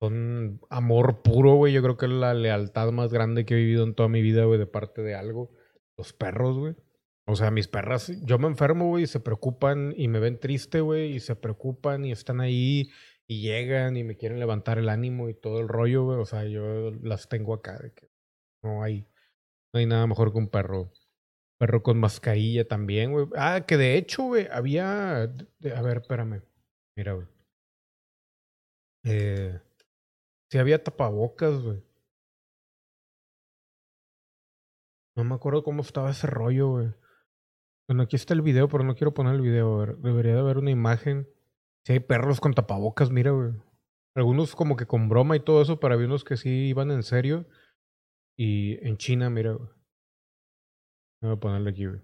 Son 0.00 0.60
amor 0.68 1.22
puro, 1.22 1.54
güey. 1.54 1.72
Yo 1.72 1.82
creo 1.82 1.96
que 1.96 2.06
es 2.06 2.12
la 2.12 2.34
lealtad 2.34 2.92
más 2.92 3.12
grande 3.12 3.44
que 3.44 3.54
he 3.54 3.58
vivido 3.58 3.84
en 3.84 3.94
toda 3.94 4.08
mi 4.08 4.22
vida, 4.22 4.44
güey, 4.44 4.58
de 4.58 4.66
parte 4.66 5.02
de 5.02 5.14
algo. 5.14 5.50
Los 5.96 6.12
perros, 6.12 6.58
güey. 6.58 6.74
O 7.26 7.36
sea, 7.36 7.50
mis 7.52 7.68
perras, 7.68 8.12
yo 8.24 8.38
me 8.38 8.48
enfermo, 8.48 8.88
güey, 8.88 9.04
y 9.04 9.06
se 9.06 9.20
preocupan 9.20 9.94
y 9.96 10.08
me 10.08 10.18
ven 10.18 10.40
triste, 10.40 10.80
güey, 10.80 11.12
y 11.12 11.20
se 11.20 11.36
preocupan 11.36 12.04
y 12.04 12.10
están 12.10 12.40
ahí 12.40 12.90
y 13.32 13.40
llegan 13.40 13.96
y 13.96 14.04
me 14.04 14.16
quieren 14.16 14.38
levantar 14.38 14.78
el 14.78 14.90
ánimo 14.90 15.28
y 15.28 15.34
todo 15.34 15.60
el 15.60 15.68
rollo, 15.68 16.04
güey. 16.04 16.18
O 16.18 16.26
sea, 16.26 16.44
yo 16.44 16.90
las 17.02 17.28
tengo 17.28 17.54
acá 17.54 17.78
de 17.78 17.92
que 17.92 18.10
no 18.62 18.82
hay, 18.82 19.06
no 19.72 19.80
hay 19.80 19.86
nada 19.86 20.06
mejor 20.06 20.32
que 20.32 20.38
un 20.38 20.48
perro. 20.48 20.92
Perro 21.58 21.82
con 21.82 21.98
mascarilla 21.98 22.68
también, 22.68 23.12
güey. 23.12 23.26
Ah, 23.36 23.64
que 23.66 23.76
de 23.76 23.96
hecho, 23.96 24.24
güey, 24.24 24.48
había. 24.50 25.22
a 25.22 25.82
ver, 25.82 25.98
espérame. 25.98 26.42
Mira, 26.96 27.14
güey. 27.14 27.26
Eh, 29.04 29.58
sí 30.50 30.58
había 30.58 30.82
tapabocas, 30.82 31.62
güey. 31.62 31.82
No 35.16 35.24
me 35.24 35.34
acuerdo 35.34 35.62
cómo 35.62 35.82
estaba 35.82 36.10
ese 36.10 36.26
rollo. 36.26 36.94
Bueno, 37.88 38.02
aquí 38.02 38.16
está 38.16 38.34
el 38.34 38.42
video, 38.42 38.68
pero 38.68 38.84
no 38.84 38.94
quiero 38.94 39.14
poner 39.14 39.34
el 39.34 39.40
video. 39.40 39.74
A 39.74 39.86
ver, 39.86 39.96
debería 39.98 40.34
de 40.34 40.40
haber 40.40 40.58
una 40.58 40.70
imagen. 40.70 41.28
Si 41.84 41.94
hay 41.94 42.00
perros 42.00 42.40
con 42.40 42.54
tapabocas, 42.54 43.10
mira, 43.10 43.32
güey. 43.32 43.52
Algunos 44.14 44.54
como 44.54 44.76
que 44.76 44.86
con 44.86 45.08
broma 45.08 45.36
y 45.36 45.40
todo 45.40 45.62
eso, 45.62 45.80
pero 45.80 45.94
había 45.94 46.06
unos 46.06 46.24
que 46.24 46.36
sí 46.36 46.68
iban 46.68 46.90
en 46.90 47.02
serio. 47.02 47.46
Y 48.36 48.78
en 48.86 48.96
China, 48.96 49.30
mira, 49.30 49.52
güey. 49.52 49.68
Voy 51.22 51.32
a 51.32 51.36
ponerle 51.36 51.70
aquí, 51.70 51.86
güey. 51.86 52.00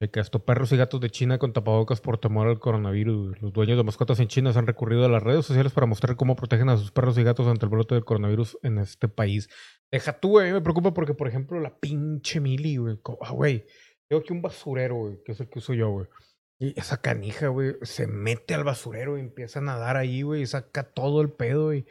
De 0.00 0.10
que 0.10 0.22
perros 0.46 0.72
y 0.72 0.78
gatos 0.78 0.98
de 1.00 1.10
China 1.10 1.38
con 1.38 1.52
tapabocas 1.52 2.00
por 2.00 2.16
temor 2.18 2.48
al 2.48 2.58
coronavirus. 2.58 3.40
Los 3.42 3.52
dueños 3.52 3.76
de 3.76 3.84
mascotas 3.84 4.18
en 4.20 4.28
China 4.28 4.50
se 4.50 4.58
han 4.58 4.66
recurrido 4.66 5.04
a 5.04 5.10
las 5.10 5.22
redes 5.22 5.44
sociales 5.44 5.72
para 5.72 5.86
mostrar 5.86 6.16
cómo 6.16 6.36
protegen 6.36 6.70
a 6.70 6.78
sus 6.78 6.90
perros 6.90 7.18
y 7.18 7.22
gatos 7.22 7.46
ante 7.46 7.66
el 7.66 7.70
brote 7.70 7.96
del 7.96 8.06
coronavirus 8.06 8.58
en 8.62 8.78
este 8.78 9.08
país. 9.08 9.50
Deja 9.92 10.18
tú, 10.18 10.30
güey. 10.30 10.52
Me 10.54 10.62
preocupa 10.62 10.94
porque, 10.94 11.12
por 11.12 11.28
ejemplo, 11.28 11.60
la 11.60 11.78
pinche 11.78 12.40
Mili, 12.40 12.78
güey. 12.78 12.98
Ah, 13.20 13.32
güey. 13.32 13.66
Tengo 14.08 14.22
aquí 14.22 14.32
un 14.32 14.40
basurero, 14.40 14.96
güey, 14.96 15.22
que 15.22 15.32
es 15.32 15.40
el 15.40 15.50
que 15.50 15.58
uso 15.58 15.74
yo, 15.74 15.90
güey. 15.90 16.06
Y 16.60 16.78
esa 16.78 17.00
canija, 17.00 17.48
güey, 17.48 17.76
se 17.82 18.06
mete 18.06 18.54
al 18.54 18.64
basurero 18.64 19.16
y 19.16 19.20
empieza 19.20 19.60
a 19.60 19.62
nadar 19.62 19.96
ahí, 19.96 20.20
güey, 20.20 20.42
y 20.42 20.46
saca 20.46 20.82
todo 20.82 21.22
el 21.22 21.32
pedo 21.32 21.72
y 21.72 21.86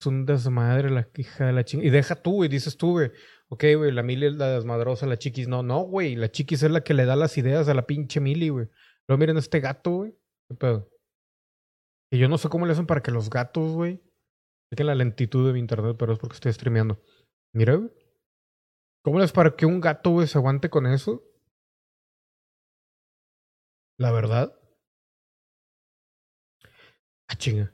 es 0.00 0.06
un 0.06 0.26
desmadre 0.26 0.90
la 0.90 1.08
hija 1.16 1.46
de 1.46 1.52
la 1.52 1.64
chingada. 1.64 1.86
Y 1.86 1.90
deja 1.90 2.16
tú, 2.16 2.32
güey, 2.32 2.48
dices 2.48 2.76
tú, 2.76 2.92
güey. 2.92 3.12
Ok, 3.48 3.64
güey, 3.76 3.92
la 3.92 4.02
Mili 4.02 4.26
es 4.26 4.34
la 4.34 4.48
desmadrosa, 4.50 5.06
la 5.06 5.18
chiquis. 5.18 5.46
No, 5.46 5.62
no, 5.62 5.82
güey, 5.82 6.16
la 6.16 6.30
chiquis 6.32 6.64
es 6.64 6.70
la 6.70 6.82
que 6.82 6.94
le 6.94 7.04
da 7.04 7.14
las 7.14 7.38
ideas 7.38 7.68
a 7.68 7.74
la 7.74 7.86
pinche 7.86 8.18
Mili, 8.20 8.48
güey. 8.48 8.68
Luego 9.06 9.20
miren 9.20 9.36
este 9.36 9.60
gato, 9.60 9.90
güey. 9.92 10.12
¿Qué 10.48 10.56
pedo? 10.56 10.90
Que 12.10 12.18
yo 12.18 12.28
no 12.28 12.38
sé 12.38 12.48
cómo 12.48 12.66
le 12.66 12.72
hacen 12.72 12.86
para 12.86 13.02
que 13.02 13.12
los 13.12 13.30
gatos, 13.30 13.72
güey. 13.72 14.02
Chequen 14.70 14.86
la 14.86 14.96
lentitud 14.96 15.46
de 15.46 15.52
mi 15.52 15.60
internet, 15.60 15.96
pero 15.96 16.12
es 16.12 16.18
porque 16.18 16.34
estoy 16.34 16.52
streameando. 16.52 17.00
Mira, 17.54 17.76
güey. 17.76 17.90
¿Cómo 19.04 19.18
le 19.18 19.24
haces 19.24 19.32
para 19.32 19.54
que 19.54 19.64
un 19.64 19.80
gato, 19.80 20.10
güey, 20.10 20.26
se 20.26 20.38
aguante 20.38 20.68
con 20.68 20.86
eso? 20.86 21.22
La 23.98 24.12
verdad. 24.12 24.54
Ah, 27.28 27.34
chinga. 27.36 27.72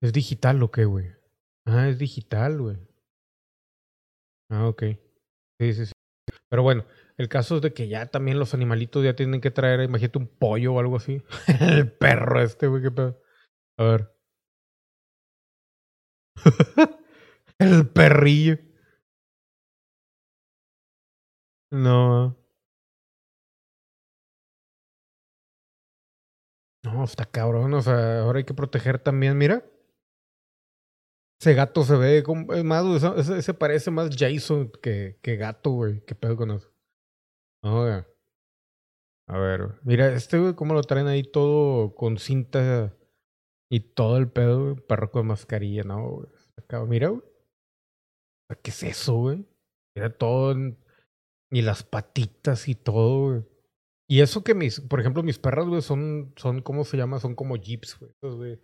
¿Es 0.00 0.12
digital 0.12 0.62
o 0.62 0.70
qué, 0.72 0.84
güey? 0.84 1.06
Ah, 1.66 1.88
es 1.88 1.98
digital, 1.98 2.60
güey. 2.60 2.78
Ah, 4.50 4.66
ok. 4.68 4.82
Sí, 5.60 5.72
sí, 5.74 5.86
sí. 5.86 5.92
Pero 6.50 6.62
bueno, 6.62 6.86
el 7.18 7.28
caso 7.28 7.56
es 7.56 7.62
de 7.62 7.74
que 7.74 7.88
ya 7.88 8.06
también 8.06 8.38
los 8.38 8.54
animalitos 8.54 9.04
ya 9.04 9.16
tienen 9.16 9.40
que 9.40 9.50
traer, 9.52 9.82
imagínate 9.82 10.18
un 10.18 10.28
pollo 10.28 10.74
o 10.74 10.80
algo 10.80 10.96
así. 10.96 11.22
el 11.60 11.92
perro 11.92 12.42
este, 12.42 12.68
güey, 12.68 12.82
qué 12.82 12.90
pedo. 12.92 13.22
A 13.78 13.84
ver. 13.84 14.14
el 17.58 17.86
perrillo. 17.88 18.58
No. 21.70 22.37
No, 26.92 27.04
está 27.04 27.24
cabrón. 27.24 27.74
O 27.74 27.82
sea, 27.82 28.20
ahora 28.20 28.38
hay 28.38 28.44
que 28.44 28.54
proteger 28.54 28.98
también, 28.98 29.36
mira. 29.36 29.64
Ese 31.40 31.54
gato 31.54 31.84
se 31.84 31.96
ve 31.96 32.24
más, 32.64 33.02
ese, 33.28 33.54
parece 33.54 33.92
más 33.92 34.10
Jason 34.16 34.72
que, 34.82 35.18
que 35.22 35.36
gato, 35.36 35.70
güey. 35.70 36.04
¿Qué 36.04 36.14
pedo 36.14 36.36
con 36.36 36.50
eso? 36.50 36.72
No, 37.62 37.82
güey. 37.82 38.04
A 39.28 39.38
ver, 39.38 39.78
mira, 39.82 40.12
este, 40.12 40.38
güey, 40.38 40.54
cómo 40.54 40.74
lo 40.74 40.82
traen 40.82 41.06
ahí 41.06 41.22
todo 41.22 41.94
con 41.94 42.16
cinta 42.18 42.96
y 43.70 43.80
todo 43.80 44.16
el 44.16 44.30
pedo, 44.30 44.64
güey. 44.64 44.86
Perro 44.86 45.10
con 45.10 45.26
mascarilla, 45.26 45.84
no, 45.84 46.08
güey. 46.08 46.28
Mira, 46.88 47.08
güey. 47.08 47.22
¿Qué 48.62 48.70
es 48.70 48.82
eso, 48.82 49.14
güey? 49.14 49.46
Mira 49.94 50.10
todo. 50.16 50.56
Y 51.50 51.62
las 51.62 51.84
patitas 51.84 52.66
y 52.68 52.74
todo, 52.74 53.28
güey. 53.28 53.57
Y 54.10 54.22
eso 54.22 54.42
que 54.42 54.54
mis, 54.54 54.80
por 54.80 55.00
ejemplo, 55.00 55.22
mis 55.22 55.38
perras, 55.38 55.66
güey, 55.66 55.82
son, 55.82 56.32
son, 56.36 56.62
¿cómo 56.62 56.84
se 56.84 56.96
llama? 56.96 57.20
Son 57.20 57.34
como 57.34 57.56
jeeps, 57.56 57.98
güey. 57.98 58.10
Esos, 58.22 58.36
güey. 58.36 58.58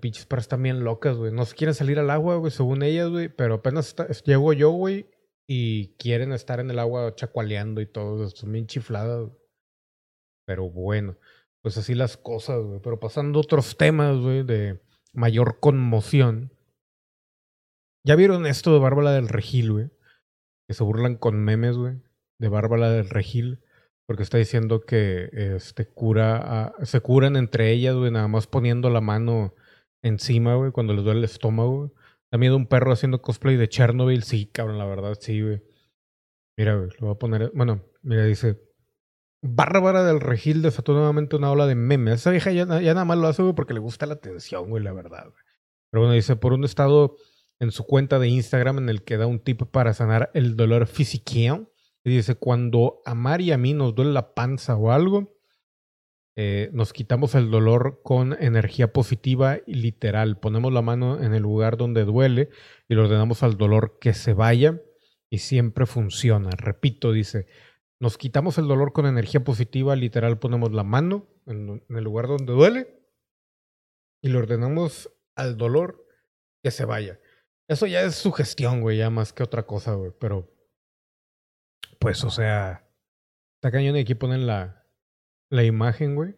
Pinches 0.00 0.26
perras 0.26 0.44
están 0.44 0.62
bien 0.62 0.84
locas, 0.84 1.16
güey. 1.16 1.32
No 1.32 1.46
se 1.46 1.56
quieren 1.56 1.74
salir 1.74 1.98
al 1.98 2.10
agua, 2.10 2.36
güey, 2.36 2.52
según 2.52 2.82
ellas, 2.82 3.08
güey. 3.08 3.30
Pero 3.30 3.54
apenas 3.54 3.96
llego 4.24 4.52
yo, 4.52 4.70
güey, 4.70 5.06
y 5.48 5.94
quieren 5.96 6.32
estar 6.32 6.60
en 6.60 6.70
el 6.70 6.78
agua 6.78 7.14
chacualeando 7.14 7.80
y 7.80 7.86
todo. 7.86 8.28
Son 8.28 8.52
bien 8.52 8.66
chifladas, 8.66 9.28
güey. 9.28 9.38
Pero 10.46 10.68
bueno, 10.68 11.16
pues 11.62 11.78
así 11.78 11.94
las 11.94 12.18
cosas, 12.18 12.62
güey. 12.62 12.80
Pero 12.80 13.00
pasando 13.00 13.40
otros 13.40 13.78
temas, 13.78 14.18
güey, 14.18 14.42
de 14.42 14.82
mayor 15.14 15.60
conmoción. 15.60 16.52
¿Ya 18.06 18.16
vieron 18.16 18.44
esto 18.44 18.74
de 18.74 18.80
Bárbara 18.80 19.12
del 19.12 19.28
Regil, 19.28 19.72
güey? 19.72 19.90
Que 20.68 20.74
se 20.74 20.84
burlan 20.84 21.16
con 21.16 21.42
memes, 21.42 21.76
güey. 21.78 21.94
De 22.38 22.48
Bárbara 22.48 22.90
del 22.90 23.08
Regil. 23.08 23.62
Porque 24.08 24.22
está 24.22 24.38
diciendo 24.38 24.80
que 24.80 25.28
este 25.32 25.86
cura 25.86 26.74
se 26.82 27.00
curan 27.00 27.36
entre 27.36 27.70
ellas, 27.70 27.94
güey, 27.94 28.10
nada 28.10 28.26
más 28.26 28.46
poniendo 28.46 28.88
la 28.88 29.02
mano 29.02 29.54
encima, 30.00 30.54
güey, 30.54 30.72
cuando 30.72 30.94
les 30.94 31.04
duele 31.04 31.18
el 31.18 31.24
estómago. 31.26 31.92
Da 32.32 32.38
miedo 32.38 32.56
un 32.56 32.66
perro 32.66 32.90
haciendo 32.90 33.20
cosplay 33.20 33.56
de 33.56 33.68
Chernobyl. 33.68 34.22
Sí, 34.22 34.46
cabrón, 34.46 34.78
la 34.78 34.86
verdad, 34.86 35.18
sí, 35.20 35.42
güey. 35.42 35.62
Mira, 36.56 36.76
güey, 36.76 36.88
lo 36.98 37.08
voy 37.08 37.14
a 37.16 37.18
poner. 37.18 37.52
Bueno, 37.54 37.84
mira, 38.00 38.24
dice. 38.24 38.58
Bárbara 39.42 40.02
del 40.02 40.20
Regil 40.20 40.62
desató 40.62 40.94
nuevamente 40.94 41.36
una 41.36 41.50
ola 41.50 41.66
de 41.66 41.74
memes. 41.74 42.14
Esa 42.14 42.30
vieja 42.30 42.50
ya 42.50 42.64
nada 42.64 43.04
más 43.04 43.18
lo 43.18 43.28
hace, 43.28 43.42
güey, 43.42 43.54
porque 43.54 43.74
le 43.74 43.80
gusta 43.80 44.06
la 44.06 44.14
atención, 44.14 44.70
güey, 44.70 44.82
la 44.82 44.94
verdad, 44.94 45.24
güey. 45.24 45.44
Pero 45.90 46.00
bueno, 46.00 46.14
dice, 46.14 46.34
por 46.34 46.54
un 46.54 46.64
estado 46.64 47.16
en 47.60 47.72
su 47.72 47.84
cuenta 47.84 48.18
de 48.18 48.28
Instagram 48.28 48.78
en 48.78 48.88
el 48.88 49.04
que 49.04 49.18
da 49.18 49.26
un 49.26 49.38
tip 49.38 49.64
para 49.64 49.92
sanar 49.92 50.30
el 50.32 50.56
dolor 50.56 50.86
físico. 50.86 51.70
Y 52.04 52.10
dice, 52.10 52.36
cuando 52.36 53.02
a 53.04 53.14
Mari 53.14 53.46
y 53.46 53.52
a 53.52 53.58
mí 53.58 53.74
nos 53.74 53.94
duele 53.94 54.12
la 54.12 54.34
panza 54.34 54.76
o 54.76 54.92
algo, 54.92 55.36
eh, 56.36 56.70
nos 56.72 56.92
quitamos 56.92 57.34
el 57.34 57.50
dolor 57.50 58.00
con 58.04 58.36
energía 58.40 58.92
positiva 58.92 59.58
y 59.66 59.74
literal. 59.74 60.38
Ponemos 60.38 60.72
la 60.72 60.82
mano 60.82 61.20
en 61.20 61.34
el 61.34 61.42
lugar 61.42 61.76
donde 61.76 62.04
duele 62.04 62.50
y 62.88 62.94
le 62.94 63.00
ordenamos 63.00 63.42
al 63.42 63.56
dolor 63.56 63.98
que 64.00 64.14
se 64.14 64.34
vaya 64.34 64.80
y 65.30 65.38
siempre 65.38 65.84
funciona. 65.84 66.50
Repito, 66.50 67.12
dice, 67.12 67.46
nos 67.98 68.16
quitamos 68.18 68.56
el 68.58 68.68
dolor 68.68 68.92
con 68.92 69.06
energía 69.06 69.42
positiva, 69.42 69.96
literal 69.96 70.38
ponemos 70.38 70.72
la 70.72 70.84
mano 70.84 71.26
en, 71.46 71.82
en 71.88 71.96
el 71.96 72.04
lugar 72.04 72.28
donde 72.28 72.52
duele 72.52 72.98
y 74.22 74.28
le 74.28 74.38
ordenamos 74.38 75.10
al 75.34 75.56
dolor 75.56 76.06
que 76.62 76.70
se 76.70 76.84
vaya. 76.84 77.18
Eso 77.68 77.86
ya 77.86 78.02
es 78.02 78.14
sugestión, 78.14 78.80
güey, 78.80 78.98
ya 78.98 79.10
más 79.10 79.32
que 79.32 79.42
otra 79.42 79.66
cosa, 79.66 79.94
güey. 79.94 80.12
Pero, 80.18 80.50
pues, 81.98 82.24
o 82.24 82.30
sea, 82.30 82.88
está 83.56 83.70
cañón 83.70 83.96
y 83.96 84.00
aquí 84.00 84.14
ponen 84.14 84.46
la, 84.46 84.84
la 85.50 85.64
imagen, 85.64 86.14
güey. 86.14 86.36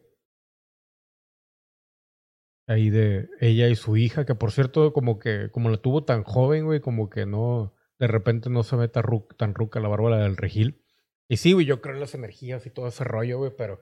Ahí 2.66 2.88
de 2.88 3.28
ella 3.40 3.68
y 3.68 3.74
su 3.74 3.96
hija, 3.96 4.24
que 4.24 4.34
por 4.36 4.52
cierto, 4.52 4.92
como 4.92 5.18
que, 5.18 5.50
como 5.50 5.70
la 5.70 5.78
tuvo 5.78 6.04
tan 6.04 6.22
joven, 6.22 6.66
güey, 6.66 6.80
como 6.80 7.10
que 7.10 7.26
no, 7.26 7.74
de 7.98 8.06
repente 8.06 8.48
no 8.48 8.62
se 8.62 8.76
ve 8.76 8.88
tan, 8.88 9.02
ru- 9.02 9.36
tan 9.36 9.54
ruca 9.54 9.80
la 9.80 9.88
Bárbara 9.88 10.18
del 10.18 10.36
Regil. 10.36 10.84
Y 11.28 11.38
sí, 11.38 11.52
güey, 11.52 11.66
yo 11.66 11.80
creo 11.80 11.94
en 11.94 12.00
las 12.00 12.14
energías 12.14 12.66
y 12.66 12.70
todo 12.70 12.86
ese 12.86 13.02
rollo, 13.02 13.38
güey, 13.38 13.52
pero 13.56 13.80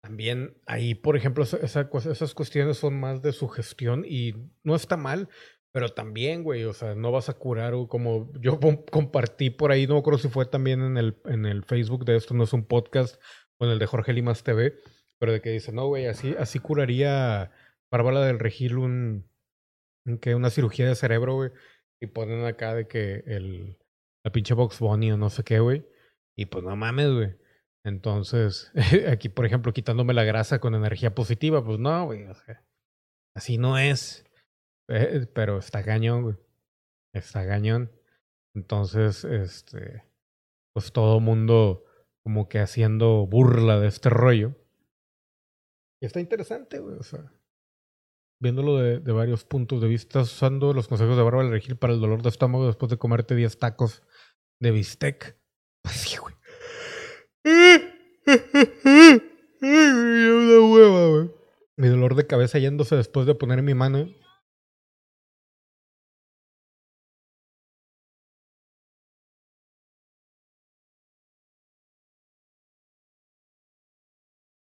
también 0.00 0.56
ahí, 0.66 0.94
por 0.94 1.16
ejemplo, 1.16 1.42
esas 1.44 2.34
cuestiones 2.34 2.76
son 2.78 2.98
más 3.00 3.20
de 3.20 3.32
sugestión 3.32 4.04
y 4.06 4.34
no 4.62 4.76
está 4.76 4.96
mal, 4.96 5.28
pero 5.72 5.90
también, 5.90 6.42
güey, 6.42 6.64
o 6.64 6.72
sea, 6.72 6.94
no 6.94 7.12
vas 7.12 7.28
a 7.28 7.34
curar, 7.34 7.74
como 7.88 8.32
yo 8.40 8.58
com- 8.58 8.84
compartí 8.90 9.50
por 9.50 9.70
ahí, 9.72 9.86
no 9.86 9.94
me 9.94 10.00
acuerdo 10.00 10.18
si 10.18 10.28
fue 10.28 10.46
también 10.46 10.82
en 10.82 10.96
el, 10.96 11.16
en 11.26 11.46
el 11.46 11.64
Facebook 11.64 12.04
de 12.04 12.16
esto, 12.16 12.34
no 12.34 12.44
es 12.44 12.52
un 12.52 12.64
podcast, 12.64 13.20
o 13.58 13.66
en 13.66 13.72
el 13.72 13.78
de 13.78 13.86
Jorge 13.86 14.12
Limas 14.12 14.42
TV, 14.42 14.74
pero 15.18 15.32
de 15.32 15.40
que 15.40 15.50
dice, 15.50 15.72
no, 15.72 15.86
güey, 15.86 16.06
así, 16.06 16.34
así 16.38 16.58
curaría 16.58 17.52
Bárbara 17.92 18.20
del 18.22 18.38
Regil 18.38 18.78
un, 18.78 19.30
un 20.06 20.18
que 20.18 20.34
una 20.34 20.50
cirugía 20.50 20.88
de 20.88 20.94
cerebro, 20.94 21.34
güey, 21.34 21.50
y 22.00 22.06
ponen 22.06 22.44
acá 22.46 22.74
de 22.74 22.88
que 22.88 23.22
el, 23.26 23.78
la 24.24 24.32
pinche 24.32 24.54
Box 24.54 24.80
Bunny 24.80 25.12
o 25.12 25.16
no 25.16 25.30
sé 25.30 25.44
qué, 25.44 25.60
güey, 25.60 25.86
y 26.36 26.46
pues 26.46 26.64
no 26.64 26.74
mames, 26.74 27.12
güey. 27.12 27.34
Entonces, 27.84 28.72
aquí, 29.10 29.28
por 29.28 29.46
ejemplo, 29.46 29.72
quitándome 29.72 30.14
la 30.14 30.24
grasa 30.24 30.58
con 30.58 30.74
energía 30.74 31.14
positiva, 31.14 31.64
pues 31.64 31.78
no, 31.78 32.06
güey, 32.06 32.24
o 32.24 32.34
sea, 32.34 32.64
así 33.36 33.56
no 33.58 33.78
es. 33.78 34.24
Eh, 34.90 35.26
pero 35.32 35.58
está 35.58 35.82
cañón, 35.82 36.22
güey. 36.22 36.36
Está 37.12 37.46
cañón. 37.46 37.90
Entonces, 38.54 39.24
este, 39.24 40.04
pues 40.74 40.92
todo 40.92 41.20
mundo 41.20 41.84
como 42.22 42.48
que 42.48 42.58
haciendo 42.58 43.26
burla 43.26 43.78
de 43.80 43.88
este 43.88 44.10
rollo. 44.10 44.56
Y 46.02 46.06
está 46.06 46.20
interesante, 46.20 46.78
güey, 46.78 46.96
o 46.96 47.02
sea, 47.02 47.32
viéndolo 48.40 48.78
de, 48.78 49.12
varios 49.12 49.44
puntos 49.44 49.80
de 49.80 49.88
vista, 49.88 50.20
usando 50.20 50.72
los 50.72 50.88
consejos 50.88 51.16
de 51.16 51.22
Bárbara 51.22 51.50
Regil 51.50 51.76
para 51.76 51.92
el 51.92 52.00
dolor 52.00 52.22
de 52.22 52.30
estómago 52.30 52.66
después 52.66 52.90
de 52.90 52.96
comerte 52.96 53.34
10 53.34 53.58
tacos 53.58 54.02
de 54.60 54.70
bistec. 54.70 55.38
Pues 55.82 55.94
sí, 55.94 56.18
güey. 56.18 56.34
Güey. 59.62 61.30
Mi 61.76 61.88
dolor 61.88 62.14
de 62.14 62.26
cabeza 62.26 62.58
yéndose 62.58 62.96
después 62.96 63.26
de 63.26 63.34
poner 63.34 63.62
mi 63.62 63.72
mano. 63.72 64.08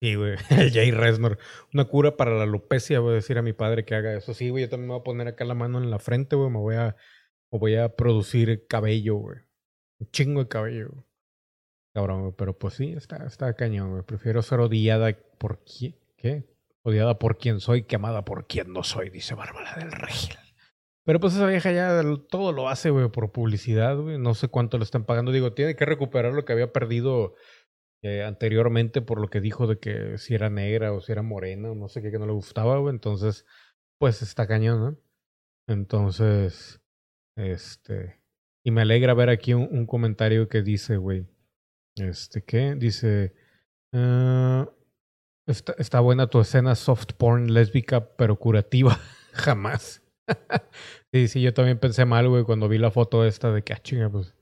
Sí, 0.02 0.16
güey. 0.16 0.36
El 0.50 0.72
Jay 0.72 0.92
Resnor. 0.92 1.38
Una 1.74 1.86
cura 1.86 2.16
para 2.16 2.32
la 2.32 2.44
alopecia, 2.44 3.00
voy 3.00 3.12
a 3.12 3.16
decir 3.16 3.38
a 3.38 3.42
mi 3.42 3.54
padre 3.54 3.86
que 3.86 3.96
haga 3.96 4.14
eso. 4.16 4.34
Sí, 4.34 4.50
güey. 4.50 4.64
Yo 4.64 4.70
también 4.70 4.88
me 4.88 4.94
voy 4.94 5.02
a 5.02 5.04
poner 5.04 5.28
acá 5.28 5.46
la 5.46 5.56
mano 5.56 5.78
en 5.78 5.92
la 5.92 6.00
frente, 6.00 6.36
güey. 6.36 6.50
Me 6.50 6.60
voy 6.60 6.76
a, 6.76 6.96
me 7.52 7.60
voy 7.60 7.76
a 7.76 7.96
producir 7.96 8.66
cabello, 8.68 9.16
güey. 9.16 9.40
Un 10.00 10.12
chingo 10.12 10.44
de 10.44 10.48
cabello. 10.48 11.06
Cabrón, 11.94 12.22
güey. 12.22 12.34
Pero 12.38 12.58
pues 12.58 12.76
sí, 12.76 12.94
está, 12.94 13.26
está 13.26 13.54
cañón, 13.56 13.92
güey. 13.92 14.04
Prefiero 14.04 14.42
ser 14.42 14.60
odiada 14.60 15.18
por 15.38 15.64
quién. 15.64 15.96
¿Qué? 16.18 16.46
Odiada 16.84 17.20
por 17.20 17.38
quien 17.38 17.60
soy 17.60 17.84
que 17.84 17.98
amada 17.98 18.24
por 18.24 18.48
quien 18.48 18.72
no 18.72 18.84
soy, 18.84 19.10
dice 19.10 19.36
Bárbara 19.36 19.76
del 19.76 19.92
Regil. 19.92 20.36
Pero 21.04 21.20
pues 21.20 21.34
esa 21.34 21.48
vieja 21.48 21.72
ya 21.72 22.02
todo 22.30 22.52
lo 22.52 22.70
hace, 22.70 22.90
güey, 22.90 23.10
por 23.10 23.32
publicidad, 23.32 23.98
güey. 23.98 24.18
No 24.18 24.34
sé 24.34 24.48
cuánto 24.48 24.78
le 24.78 24.84
están 24.84 25.06
pagando. 25.06 25.32
Digo, 25.32 25.54
tiene 25.54 25.76
que 25.76 25.86
recuperar 25.86 26.34
lo 26.34 26.46
que 26.46 26.54
había 26.54 26.72
perdido 26.72 27.36
eh, 28.02 28.24
anteriormente 28.24 29.02
por 29.02 29.20
lo 29.20 29.30
que 29.30 29.42
dijo 29.42 29.68
de 29.68 29.80
que 29.80 30.18
si 30.18 30.34
era 30.34 30.50
negra 30.50 30.94
o 30.94 31.02
si 31.02 31.12
era 31.12 31.22
morena 31.22 31.72
o 31.72 31.76
no 31.76 31.90
sé 31.90 32.02
qué, 32.02 32.12
que 32.12 32.20
no 32.20 32.26
le 32.26 32.34
gustaba. 32.34 32.90
Entonces, 32.90 33.46
pues 34.00 34.22
está 34.22 34.48
cañón, 34.48 34.80
¿no? 34.80 34.98
Entonces, 35.68 36.82
este... 37.38 38.20
Y 38.64 38.72
me 38.72 38.82
alegra 38.82 39.14
ver 39.14 39.30
aquí 39.30 39.54
un, 39.54 39.68
un 39.72 39.86
comentario 39.86 40.50
que 40.50 40.62
dice, 40.62 40.98
güey. 40.98 41.26
Este, 41.96 42.44
¿qué? 42.44 42.76
Dice... 42.76 43.34
ah, 43.94 44.70
está, 45.48 45.74
está 45.78 46.00
buena 46.00 46.28
tu 46.28 46.40
escena 46.40 46.76
soft 46.76 47.14
porn 47.18 47.54
lésbica, 47.54 48.16
pero 48.16 48.38
curativa. 48.38 49.00
Jamás. 49.34 50.04
sí, 51.14 51.28
sí, 51.28 51.42
yo 51.42 51.54
también 51.54 51.80
pensé 51.80 52.06
mal, 52.06 52.30
güey, 52.30 52.44
cuando 52.44 52.70
vi 52.70 52.78
la 52.78 52.92
foto 52.92 53.26
esta 53.26 53.52
de 53.52 53.64
que, 53.64 53.74
ah, 53.74 53.80
chinga, 53.82 54.10
pues... 54.10 54.36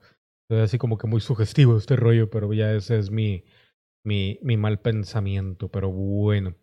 Es 0.50 0.60
así 0.60 0.78
como 0.78 0.98
que 0.98 1.08
muy 1.08 1.22
sugestivo 1.22 1.78
este 1.78 1.96
rollo, 1.96 2.30
pero 2.30 2.54
ya 2.54 2.74
ese 2.74 2.98
es 2.98 3.12
mi, 3.12 3.44
mi, 4.04 4.40
mi 4.42 4.58
mal 4.58 4.80
pensamiento. 4.80 5.70
Pero 5.70 5.92
bueno, 5.92 6.56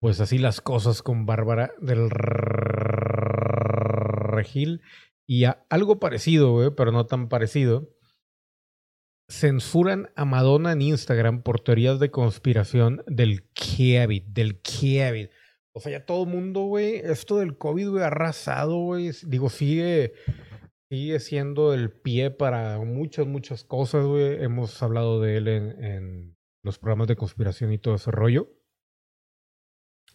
pues 0.00 0.20
así 0.20 0.38
las 0.38 0.60
cosas 0.60 1.02
con 1.02 1.26
Bárbara 1.26 1.72
del 1.80 2.08
Regil 4.30 4.80
y 5.26 5.44
algo 5.68 6.00
parecido, 6.00 6.52
güey, 6.52 6.70
pero 6.76 6.90
no 6.90 7.06
tan 7.06 7.28
parecido. 7.28 7.88
Censuran 9.28 10.10
a 10.16 10.24
Madonna 10.24 10.72
en 10.72 10.82
Instagram 10.82 11.42
por 11.42 11.60
teorías 11.60 12.00
de 12.00 12.10
conspiración 12.10 13.04
del 13.06 13.48
COVID, 13.52 14.22
del 14.24 14.60
COVID. 14.60 15.28
O 15.72 15.80
sea, 15.80 15.92
ya 15.92 16.04
todo 16.04 16.24
el 16.24 16.30
mundo, 16.30 16.62
güey, 16.62 16.96
esto 16.96 17.38
del 17.38 17.56
COVID, 17.56 17.90
güey, 17.90 18.02
arrasado, 18.02 18.78
güey. 18.78 19.12
Digo, 19.24 19.50
sigue, 19.50 20.14
sigue 20.90 21.20
siendo 21.20 21.72
el 21.72 21.92
pie 21.92 22.30
para 22.30 22.78
muchas, 22.80 23.26
muchas 23.26 23.64
cosas, 23.64 24.04
güey. 24.04 24.42
Hemos 24.42 24.82
hablado 24.82 25.20
de 25.20 25.36
él 25.36 25.48
en, 25.48 25.84
en 25.84 26.36
los 26.64 26.78
programas 26.78 27.06
de 27.06 27.16
conspiración 27.16 27.72
y 27.72 27.78
todo 27.78 27.94
ese 27.94 28.10
rollo. 28.10 28.48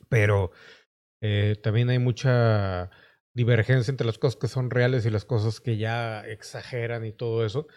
Pero 0.09 0.51
eh, 1.21 1.55
también 1.63 1.89
hay 1.89 1.99
mucha 1.99 2.91
divergencia 3.34 3.91
entre 3.91 4.05
las 4.05 4.17
cosas 4.17 4.39
que 4.39 4.47
son 4.47 4.69
reales 4.69 5.05
y 5.05 5.09
las 5.09 5.26
cosas 5.26 5.61
que 5.61 5.78
ya 5.78 6.21
exageran 6.28 7.05
y 7.05 7.13
todo 7.13 7.45
eso. 7.45 7.67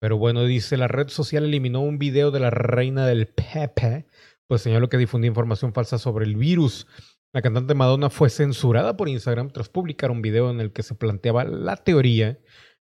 Pero 0.00 0.18
bueno, 0.18 0.44
dice, 0.44 0.76
la 0.76 0.88
red 0.88 1.08
social 1.08 1.44
eliminó 1.44 1.80
un 1.80 1.98
video 1.98 2.30
de 2.30 2.40
la 2.40 2.50
reina 2.50 3.06
del 3.06 3.28
Pepe, 3.28 4.06
pues 4.48 4.62
señaló 4.62 4.88
que 4.88 4.96
difundía 4.96 5.28
información 5.28 5.72
falsa 5.72 5.98
sobre 5.98 6.24
el 6.24 6.36
virus. 6.36 6.86
La 7.32 7.42
cantante 7.42 7.74
Madonna 7.74 8.08
fue 8.08 8.30
censurada 8.30 8.96
por 8.96 9.08
Instagram 9.08 9.50
tras 9.50 9.68
publicar 9.68 10.10
un 10.10 10.22
video 10.22 10.50
en 10.50 10.60
el 10.60 10.72
que 10.72 10.82
se 10.82 10.94
planteaba 10.94 11.44
la 11.44 11.76
teoría 11.76 12.38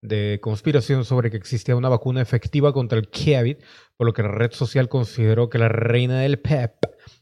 de 0.01 0.39
conspiración 0.41 1.05
sobre 1.05 1.29
que 1.29 1.37
existía 1.37 1.75
una 1.75 1.87
vacuna 1.87 2.21
efectiva 2.21 2.73
contra 2.73 2.97
el 2.97 3.09
COVID, 3.09 3.57
por 3.95 4.07
lo 4.07 4.13
que 4.13 4.23
la 4.23 4.31
red 4.31 4.51
social 4.51 4.89
consideró 4.89 5.49
que 5.49 5.59
la 5.59 5.69
reina 5.69 6.19
del 6.19 6.39
PEP 6.39 6.73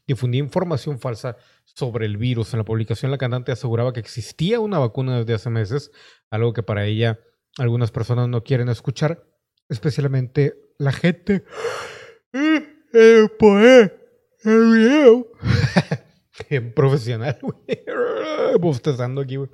difundía 0.08 0.40
información 0.40 1.00
falsa 1.00 1.36
sobre 1.66 2.06
el 2.06 2.18
virus. 2.18 2.54
En 2.54 2.60
la 2.60 2.66
publicación 2.66 3.12
la 3.12 3.18
cantante 3.18 3.52
aseguraba 3.52 3.92
que 3.92 4.00
existía 4.00 4.60
una 4.62 4.80
vacuna 4.80 5.20
desde 5.20 5.34
hace 5.34 5.50
meses, 5.50 5.92
algo 6.30 6.54
que 6.54 6.64
para 6.64 6.86
ella 6.86 7.20
algunas 7.58 7.92
personas 7.92 8.30
no 8.30 8.44
quieren 8.44 8.70
escuchar, 8.70 9.28
especialmente 9.70 10.56
la 10.78 10.92
gente. 10.92 11.44
Eh, 12.94 13.30
pues, 13.40 13.90
el 14.44 14.74
video. 14.74 15.28
Bien 16.50 16.74
profesional, 16.74 17.38
güey. 17.42 17.84
Bostezando 18.60 19.22
aquí, 19.22 19.38
güey. 19.38 19.50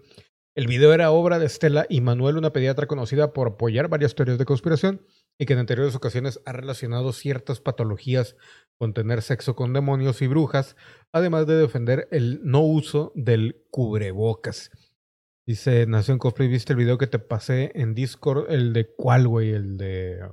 El 0.55 0.65
video 0.65 0.91
era 0.91 1.11
obra 1.11 1.37
de 1.37 1.45
Estela 1.45 1.85
y 1.87 2.01
Manuel, 2.01 2.35
una 2.35 2.51
pediatra 2.51 2.87
conocida 2.87 3.31
por 3.31 3.47
apoyar 3.47 3.89
varias 3.89 4.15
teorías 4.15 4.39
de 4.39 4.45
conspiración 4.45 5.05
y 5.37 5.45
que 5.45 5.53
en 5.53 5.59
anteriores 5.59 5.93
ocasiones 5.93 6.41
ha 6.45 6.51
relacionado 6.51 7.13
ciertas 7.13 7.59
patologías 7.59 8.35
con 8.79 8.95
tener 8.95 9.21
sexo 9.21 9.55
con 9.55 9.73
demonios 9.73 10.19
y 10.23 10.27
brujas, 10.27 10.75
además 11.11 11.45
de 11.45 11.57
defender 11.57 12.07
el 12.09 12.41
no 12.43 12.61
uso 12.61 13.11
del 13.13 13.67
cubrebocas. 13.69 14.71
Dice 15.45 15.85
Nación 15.85 16.17
Cosplay, 16.17 16.49
¿viste 16.49 16.73
el 16.73 16.77
video 16.79 16.97
que 16.97 17.07
te 17.07 17.19
pasé 17.19 17.71
en 17.75 17.93
Discord? 17.93 18.51
¿El 18.51 18.73
de 18.73 18.93
cuál, 18.95 19.27
güey? 19.27 19.51
El 19.51 19.77
de... 19.77 20.27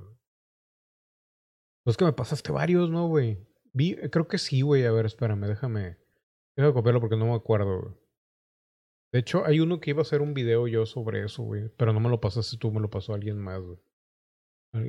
Pues 1.85 1.99
que 1.99 2.05
me 2.07 2.15
pasaste 2.15 2.51
varios, 2.51 2.89
¿no, 2.89 3.09
güey? 3.09 3.47
Vi, 3.75 3.95
creo 4.11 4.27
que 4.27 4.39
sí, 4.39 4.63
güey. 4.63 4.87
A 4.87 4.91
ver, 4.91 5.05
espérame, 5.05 5.47
déjame... 5.47 6.04
Déjame 6.57 6.75
copiarlo 6.75 7.01
porque 7.01 7.17
no 7.17 7.27
me 7.27 7.35
acuerdo, 7.35 7.81
güey. 7.81 7.95
De 9.13 9.21
hecho, 9.21 9.45
hay 9.47 9.61
uno 9.61 9.81
que 9.81 9.91
iba 9.91 10.01
a 10.01 10.03
hacer 10.03 10.23
un 10.23 10.35
video 10.35 10.67
yo 10.67 10.87
sobre 10.87 11.25
eso, 11.25 11.43
güey. 11.43 11.69
Pero 11.77 11.93
no 11.93 12.01
me 12.01 12.09
lo 12.09 12.21
pasaste 12.21 12.57
tú, 12.57 12.73
me 12.73 12.81
lo 12.81 12.91
pasó 12.91 13.15
alguien 13.15 13.39
más, 13.39 13.61
güey. 13.61 13.79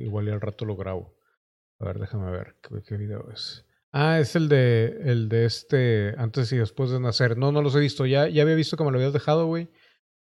Igual 0.04 0.26
y 0.26 0.30
al 0.32 0.40
rato 0.40 0.64
lo 0.64 0.76
grabo. 0.76 1.16
A 1.78 1.84
ver, 1.84 1.98
déjame 1.98 2.30
ver 2.30 2.56
qué, 2.60 2.96
video 2.96 3.30
es. 3.32 3.64
Ah, 3.92 4.18
es 4.18 4.34
el 4.34 4.48
de 4.48 4.98
el 5.04 5.28
de 5.28 5.44
este 5.44 6.14
antes 6.18 6.50
y 6.52 6.56
después 6.56 6.90
de 6.90 6.98
nacer. 6.98 7.36
No, 7.36 7.52
no 7.52 7.62
los 7.62 7.76
he 7.76 7.80
visto. 7.80 8.04
Ya, 8.04 8.28
ya 8.28 8.42
había 8.42 8.56
visto 8.56 8.76
que 8.76 8.82
me 8.82 8.90
lo 8.90 8.98
habías 8.98 9.12
dejado, 9.12 9.46
güey. 9.46 9.68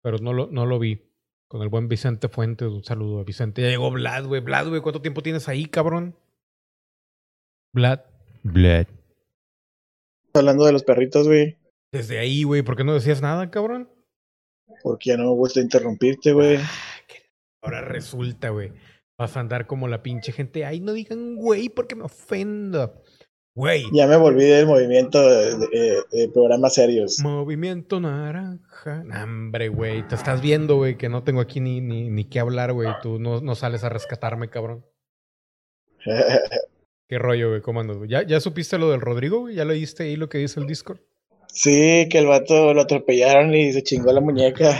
Pero 0.03 0.19
no 0.19 0.31
lo, 0.31 0.47
no 0.47 0.65
lo 0.65 0.77
vi. 0.77 1.11
Con 1.47 1.61
el 1.61 1.69
buen 1.69 1.87
Vicente 1.87 2.29
Fuentes. 2.29 2.67
Un 2.67 2.83
saludo 2.83 3.19
a 3.19 3.23
Vicente. 3.23 3.61
Ya 3.61 3.69
llegó 3.69 3.89
Vlad, 3.89 4.25
güey. 4.25 4.41
Vlad, 4.41 4.67
güey. 4.69 4.81
¿Cuánto 4.81 5.01
tiempo 5.01 5.23
tienes 5.23 5.47
ahí, 5.47 5.65
cabrón? 5.65 6.15
Vlad. 7.73 8.01
Blood. 8.43 8.96
Hablando 10.33 10.65
de 10.65 10.71
los 10.71 10.83
perritos, 10.83 11.27
güey. 11.27 11.57
Desde 11.91 12.19
ahí, 12.19 12.43
güey. 12.43 12.61
¿Por 12.61 12.75
qué 12.75 12.83
no 12.83 12.93
decías 12.93 13.21
nada, 13.21 13.49
cabrón? 13.49 13.89
Porque 14.83 15.09
ya 15.11 15.17
no 15.17 15.23
me 15.23 15.31
gusta 15.35 15.59
interrumpirte, 15.61 16.33
güey. 16.33 16.59
Ahora 17.61 17.81
resulta, 17.81 18.49
güey. 18.49 18.71
Vas 19.17 19.35
a 19.35 19.39
andar 19.39 19.65
como 19.65 19.87
la 19.87 20.03
pinche 20.03 20.31
gente. 20.31 20.63
Ay, 20.65 20.79
no 20.79 20.93
digan 20.93 21.35
güey 21.35 21.69
porque 21.69 21.95
me 21.95 22.03
ofendo. 22.03 23.01
Güey. 23.55 23.85
Ya 23.91 24.05
me 24.05 24.15
volví 24.17 24.43
del 24.43 24.67
movimiento 24.67 25.19
de, 25.19 25.57
de- 25.57 26.03
de 26.11 26.29
programas 26.29 26.75
serios. 26.75 27.17
Movimiento 27.23 27.99
naranja. 27.99 29.03
Hombre, 29.23 29.69
güey. 29.69 30.07
Te 30.07 30.13
estás 30.13 30.41
viendo, 30.41 30.75
güey, 30.75 30.95
que 30.97 31.09
no 31.09 31.23
tengo 31.23 31.41
aquí 31.41 31.59
ni, 31.59 31.81
ni, 31.81 32.11
ni 32.11 32.25
qué 32.25 32.39
hablar, 32.39 32.73
güey. 32.73 32.89
Tú 33.01 33.17
no, 33.17 33.41
no 33.41 33.55
sales 33.55 33.83
a 33.83 33.89
rescatarme, 33.89 34.49
cabrón. 34.49 34.85
¿Qué 37.09 37.19
rollo, 37.19 37.49
güey? 37.49 37.61
¿Cómo 37.61 37.79
andas? 37.79 37.97
¿Ya, 38.07 38.23
¿Ya 38.23 38.39
supiste 38.39 38.77
lo 38.77 38.91
del 38.91 39.01
Rodrigo, 39.01 39.39
güey? 39.41 39.55
¿Ya 39.55 39.65
leíste 39.65 40.03
ahí 40.03 40.15
lo 40.15 40.29
que 40.29 40.39
dice 40.39 40.59
el 40.59 40.67
Discord? 40.67 40.99
sí, 41.49 42.07
que 42.11 42.19
el 42.19 42.27
vato 42.27 42.73
lo 42.73 42.81
atropellaron 42.81 43.55
y 43.55 43.71
se 43.73 43.81
chingó 43.81 44.11
la 44.11 44.21
muñeca. 44.21 44.77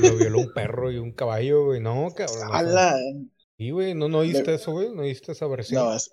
Lo 0.00 0.16
violó 0.16 0.38
un 0.38 0.52
perro 0.54 0.90
y 0.92 0.98
un 0.98 1.12
caballo, 1.12 1.64
güey. 1.66 1.80
No, 1.80 2.08
cabrón. 2.14 2.48
¡Hala! 2.52 2.96
Sí, 3.58 3.70
güey. 3.70 3.94
¿No, 3.94 4.08
¿No 4.08 4.18
oíste 4.18 4.54
eso, 4.54 4.72
güey? 4.72 4.90
¿No 4.94 5.02
oíste 5.02 5.32
esa 5.32 5.46
versión? 5.46 5.82
No, 5.84 5.94
es- 5.94 6.10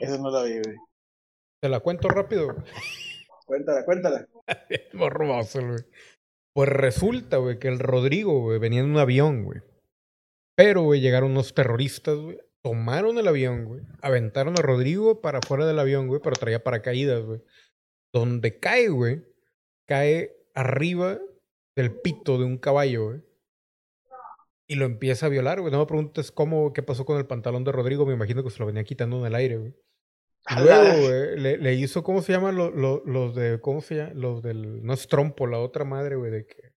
eso 0.00 0.18
no 0.18 0.30
lo 0.30 0.44
vi, 0.44 0.52
güey. 0.62 0.76
Te 1.62 1.68
la 1.68 1.80
cuento 1.80 2.08
rápido, 2.08 2.46
güey. 2.46 2.56
Cuéntala, 3.46 3.84
cuéntala. 3.84 4.26
Morboso, 4.92 5.60
güey. 5.66 5.80
Pues 6.54 6.68
resulta, 6.68 7.38
güey, 7.38 7.58
que 7.58 7.68
el 7.68 7.78
Rodrigo, 7.78 8.40
güey, 8.40 8.58
venía 8.58 8.80
en 8.80 8.90
un 8.90 8.98
avión, 8.98 9.44
güey. 9.44 9.60
Pero, 10.56 10.82
güey, 10.82 11.00
llegaron 11.00 11.32
unos 11.32 11.54
terroristas, 11.54 12.16
güey. 12.16 12.38
Tomaron 12.62 13.18
el 13.18 13.26
avión, 13.28 13.64
güey. 13.64 13.82
Aventaron 14.00 14.58
a 14.58 14.62
Rodrigo 14.62 15.20
para 15.20 15.38
afuera 15.38 15.66
del 15.66 15.78
avión, 15.78 16.06
güey, 16.06 16.20
pero 16.22 16.36
traía 16.36 16.62
paracaídas, 16.62 17.24
güey. 17.24 17.40
Donde 18.12 18.58
cae, 18.60 18.88
güey, 18.88 19.24
cae 19.86 20.36
arriba 20.54 21.18
del 21.74 22.00
pito 22.00 22.38
de 22.38 22.44
un 22.44 22.58
caballo, 22.58 23.06
güey. 23.06 23.22
Y 24.68 24.76
lo 24.76 24.86
empieza 24.86 25.26
a 25.26 25.28
violar, 25.28 25.60
güey. 25.60 25.72
No 25.72 25.80
me 25.80 25.86
preguntes 25.86 26.30
cómo, 26.30 26.72
qué 26.72 26.82
pasó 26.82 27.04
con 27.04 27.18
el 27.18 27.26
pantalón 27.26 27.64
de 27.64 27.72
Rodrigo. 27.72 28.06
Me 28.06 28.14
imagino 28.14 28.44
que 28.44 28.50
se 28.50 28.58
lo 28.60 28.66
venía 28.66 28.84
quitando 28.84 29.18
en 29.18 29.26
el 29.26 29.34
aire, 29.34 29.56
güey. 29.56 29.74
Luego, 30.56 31.00
güey, 31.06 31.38
le, 31.38 31.58
le 31.58 31.74
hizo, 31.74 32.02
¿cómo 32.02 32.22
se 32.22 32.32
llaman 32.32 32.56
los, 32.56 32.74
los, 32.74 33.00
los 33.04 33.34
de, 33.34 33.60
¿cómo 33.60 33.80
se 33.80 33.96
llama? 33.96 34.12
Los 34.14 34.42
del, 34.42 34.84
no 34.84 34.92
es 34.92 35.06
trompo, 35.06 35.46
la 35.46 35.58
otra 35.58 35.84
madre, 35.84 36.16
güey, 36.16 36.32
de 36.32 36.46
que, 36.46 36.72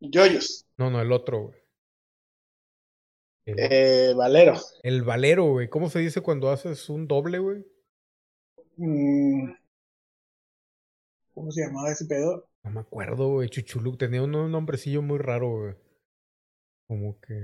Yoyos. 0.00 0.66
no, 0.76 0.90
no, 0.90 1.00
el 1.00 1.12
otro, 1.12 1.42
güey. 1.48 1.63
El, 3.46 3.56
Eh, 3.58 4.14
Valero. 4.16 4.54
el 4.82 5.02
valero, 5.02 5.44
güey. 5.44 5.68
¿Cómo 5.68 5.90
se 5.90 5.98
dice 5.98 6.20
cuando 6.22 6.50
haces 6.50 6.88
un 6.88 7.06
doble, 7.06 7.38
güey? 7.38 7.64
Mm. 8.76 9.52
¿Cómo 11.34 11.50
se 11.50 11.62
llamaba 11.66 11.90
ese 11.92 12.06
pedo? 12.06 12.48
No 12.62 12.70
me 12.70 12.80
acuerdo, 12.80 13.28
güey. 13.28 13.48
Chuchuluc 13.48 13.98
tenía 13.98 14.22
un, 14.22 14.34
un 14.34 14.50
nombrecillo 14.52 15.02
muy 15.02 15.18
raro, 15.18 15.50
güey. 15.50 15.74
Como 16.86 17.20
que. 17.20 17.34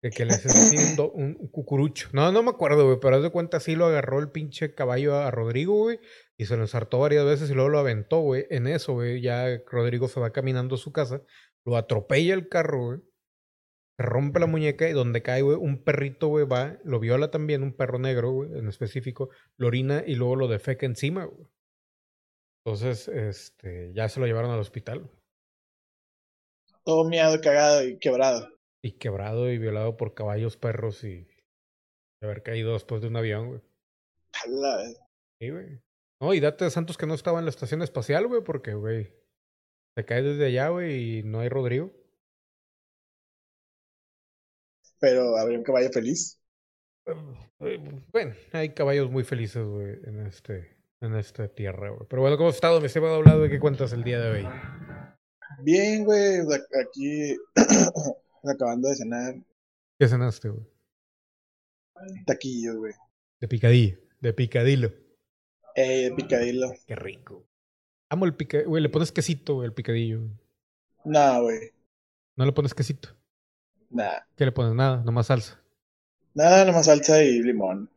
De 0.00 0.10
que 0.10 0.24
le 0.24 0.32
haces 0.34 0.54
así 0.54 0.76
un, 0.76 0.96
do- 0.96 1.10
un- 1.10 1.36
un 1.40 1.48
cucurucho. 1.48 2.08
No, 2.12 2.30
no 2.30 2.42
me 2.44 2.50
acuerdo, 2.50 2.86
güey. 2.86 2.98
Pero 3.00 3.16
haz 3.16 3.22
de 3.22 3.30
cuenta, 3.30 3.58
sí 3.58 3.74
lo 3.74 3.86
agarró 3.86 4.20
el 4.20 4.30
pinche 4.30 4.72
caballo 4.72 5.14
a, 5.16 5.26
a 5.26 5.30
Rodrigo, 5.32 5.74
güey. 5.74 5.98
Y 6.36 6.46
se 6.46 6.56
lo 6.56 6.62
ensartó 6.62 7.00
varias 7.00 7.24
veces 7.26 7.50
y 7.50 7.54
luego 7.54 7.68
lo 7.70 7.80
aventó, 7.80 8.20
güey. 8.20 8.46
En 8.50 8.68
eso, 8.68 8.92
güey. 8.94 9.20
Ya 9.20 9.46
Rodrigo 9.66 10.06
se 10.08 10.20
va 10.20 10.30
caminando 10.30 10.76
a 10.76 10.78
su 10.78 10.92
casa. 10.92 11.20
Lo 11.66 11.76
atropella 11.76 12.34
el 12.34 12.48
carro, 12.48 12.86
güey. 12.86 13.00
Rompe 13.98 14.38
la 14.38 14.46
muñeca 14.46 14.88
y 14.88 14.92
donde 14.92 15.22
cae, 15.22 15.42
güey, 15.42 15.56
un 15.56 15.82
perrito, 15.82 16.28
güey, 16.28 16.46
va, 16.46 16.78
lo 16.84 17.00
viola 17.00 17.32
también, 17.32 17.64
un 17.64 17.72
perro 17.72 17.98
negro, 17.98 18.30
güey, 18.30 18.56
en 18.56 18.68
específico, 18.68 19.30
lo 19.56 19.66
orina 19.66 20.04
y 20.06 20.14
luego 20.14 20.36
lo 20.36 20.46
defeca 20.46 20.86
encima, 20.86 21.24
güey. 21.24 21.48
Entonces, 22.64 23.08
este, 23.08 23.92
ya 23.94 24.08
se 24.08 24.20
lo 24.20 24.26
llevaron 24.26 24.50
al 24.52 24.60
hospital. 24.60 25.00
güey. 25.00 25.18
Todo 26.84 27.08
miado, 27.08 27.40
cagado 27.40 27.82
y 27.82 27.98
quebrado. 27.98 28.48
Y 28.82 28.92
quebrado 28.92 29.50
y 29.50 29.58
violado 29.58 29.96
por 29.96 30.14
caballos, 30.14 30.56
perros 30.56 31.02
y 31.02 31.26
haber 32.22 32.42
caído 32.42 32.74
después 32.74 33.02
de 33.02 33.08
un 33.08 33.16
avión, 33.16 33.48
güey. 33.48 33.60
Sí, 35.40 35.50
güey. 35.50 35.80
No, 36.20 36.34
y 36.34 36.40
date 36.40 36.64
de 36.64 36.70
Santos 36.70 36.96
que 36.96 37.06
no 37.06 37.14
estaba 37.14 37.38
en 37.38 37.46
la 37.46 37.50
estación 37.50 37.82
espacial, 37.82 38.26
güey, 38.26 38.42
porque, 38.42 38.74
güey, 38.74 39.12
se 39.96 40.04
cae 40.04 40.22
desde 40.22 40.46
allá, 40.46 40.68
güey, 40.68 41.18
y 41.18 41.22
no 41.22 41.40
hay 41.40 41.48
Rodrigo. 41.48 41.92
Pero 45.00 45.36
habría 45.36 45.58
un 45.58 45.64
caballo 45.64 45.90
feliz. 45.90 46.40
Eh, 47.60 48.02
Bueno, 48.12 48.34
hay 48.52 48.74
caballos 48.74 49.10
muy 49.10 49.24
felices, 49.24 49.64
güey, 49.64 49.98
en 50.04 50.26
este, 50.26 50.76
en 51.00 51.14
esta 51.16 51.48
tierra, 51.48 51.90
güey. 51.90 52.06
Pero 52.08 52.22
bueno, 52.22 52.36
¿cómo 52.36 52.48
has 52.50 52.56
estado? 52.56 52.80
Me 52.80 52.86
estimado 52.86 53.16
hablado 53.16 53.42
de 53.42 53.50
qué 53.50 53.58
cuentas 53.58 53.92
el 53.92 54.04
día 54.04 54.20
de 54.20 54.30
hoy. 54.30 54.48
Bien, 55.62 56.04
güey. 56.04 56.40
Aquí 56.84 57.36
acabando 58.44 58.88
de 58.88 58.96
cenar 58.96 59.34
¿Qué 59.98 60.08
cenaste, 60.08 60.50
güey? 60.50 60.66
taquillos, 62.26 62.76
güey. 62.76 62.92
De 63.40 63.48
picadillo, 63.48 63.98
de 64.20 64.32
picadillo. 64.32 64.92
Eh, 65.74 66.10
de 66.10 66.12
picadillo. 66.12 66.72
Qué 66.86 66.94
rico. 66.94 67.44
Amo 68.10 68.24
el 68.24 68.34
picadillo, 68.36 68.68
güey, 68.70 68.82
le 68.82 68.88
pones 68.88 69.10
quesito, 69.10 69.54
güey, 69.54 69.66
el 69.66 69.74
picadillo. 69.74 70.20
güey. 70.20 70.30
No, 71.04 71.42
güey. 71.42 71.72
No 72.36 72.46
le 72.46 72.52
pones 72.52 72.74
quesito. 72.74 73.17
Nah. 73.90 74.20
¿Qué 74.36 74.44
le 74.44 74.52
pones? 74.52 74.74
Nada, 74.74 75.02
nomás 75.04 75.26
salsa. 75.26 75.62
Nada, 76.34 76.64
nomás 76.64 76.86
salsa 76.86 77.22
y 77.22 77.42
limón. 77.42 77.90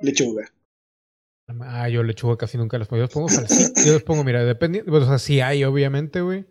Lechuga. 0.00 0.44
Ah, 1.46 1.88
yo 1.88 2.02
lechuga 2.02 2.36
casi 2.36 2.58
nunca 2.58 2.78
les 2.78 2.88
pongo. 2.88 2.98
Yo 2.98 3.04
les 3.04 3.14
pongo 3.14 3.28
salsita. 3.28 3.84
Yo 3.84 3.92
les 3.92 4.02
pongo, 4.02 4.24
mira, 4.24 4.44
dependiendo. 4.44 4.92
O 4.92 5.04
sea, 5.04 5.18
sí 5.18 5.40
hay, 5.40 5.64
obviamente, 5.64 6.20
güey. 6.20 6.46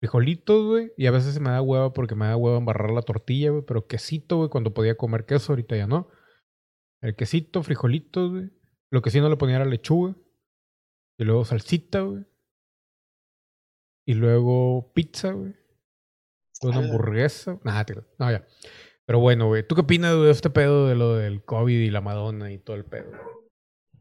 Frijolitos, 0.00 0.66
güey. 0.66 0.92
Y 0.96 1.06
a 1.06 1.10
veces 1.10 1.34
se 1.34 1.40
me 1.40 1.50
da 1.50 1.62
hueva 1.62 1.92
porque 1.92 2.14
me 2.14 2.26
da 2.26 2.36
hueva 2.36 2.58
embarrar 2.58 2.90
la 2.90 3.02
tortilla, 3.02 3.50
güey. 3.50 3.62
Pero 3.66 3.86
quesito, 3.86 4.36
güey, 4.36 4.48
cuando 4.48 4.74
podía 4.74 4.96
comer 4.96 5.24
queso, 5.24 5.52
ahorita 5.52 5.76
ya 5.76 5.86
no. 5.86 6.08
El 7.00 7.16
quesito, 7.16 7.62
frijolitos, 7.62 8.30
güey. 8.30 8.50
Lo 8.90 9.02
que 9.02 9.10
sí 9.10 9.20
no 9.20 9.28
le 9.28 9.36
ponía 9.36 9.56
era 9.56 9.64
lechuga. 9.64 10.14
Y 11.18 11.24
luego 11.24 11.44
salsita, 11.44 12.00
güey. 12.00 12.24
Y 14.06 14.14
luego 14.14 14.92
pizza, 14.94 15.32
güey. 15.32 15.54
Una 16.62 16.78
hamburguesa. 16.78 17.58
Nada, 17.64 17.86
no, 18.18 18.30
ya. 18.30 18.46
Pero 19.06 19.20
bueno, 19.20 19.46
güey. 19.46 19.66
¿Tú 19.66 19.74
qué 19.74 19.80
opinas 19.82 20.14
de 20.20 20.30
este 20.30 20.50
pedo 20.50 20.86
de 20.88 20.94
lo 20.94 21.14
del 21.16 21.42
COVID 21.44 21.80
y 21.80 21.90
la 21.90 22.00
Madonna 22.00 22.50
y 22.52 22.58
todo 22.58 22.76
el 22.76 22.84
pedo? 22.84 23.10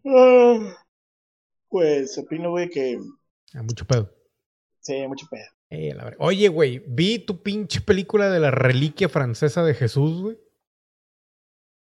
Ah, 0.06 0.76
Pues 1.70 2.18
opino, 2.18 2.50
güey, 2.52 2.70
que 2.70 2.98
Ah, 3.54 3.64
mucho 3.64 3.86
pedo. 3.86 4.14
sí, 4.82 5.08
mucho 5.08 5.28
pedo. 5.30 5.44
Eh, 5.70 5.94
la. 5.94 6.16
Oye, 6.20 6.48
güey, 6.48 6.84
vi 6.88 7.20
tu 7.20 7.42
pinche 7.44 7.82
película 7.82 8.30
de 8.30 8.40
la 8.40 8.52
reliquia 8.52 9.10
francesa 9.10 9.64
de 9.64 9.74
Jesús, 9.74 10.22
güey. 10.22 10.38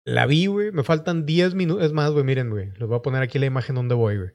La 0.06 0.26
vi, 0.26 0.48
güey. 0.48 0.72
Me 0.72 0.84
faltan 0.84 1.26
10 1.26 1.54
minutos. 1.56 1.86
Es 1.86 1.94
más, 1.94 2.12
güey, 2.12 2.24
miren, 2.24 2.50
güey. 2.50 2.72
Les 2.72 2.88
voy 2.88 2.98
a 2.98 3.02
poner 3.02 3.22
aquí 3.22 3.40
la 3.40 3.46
imagen 3.46 3.76
donde 3.76 3.96
voy, 3.96 4.18
güey. 4.18 4.30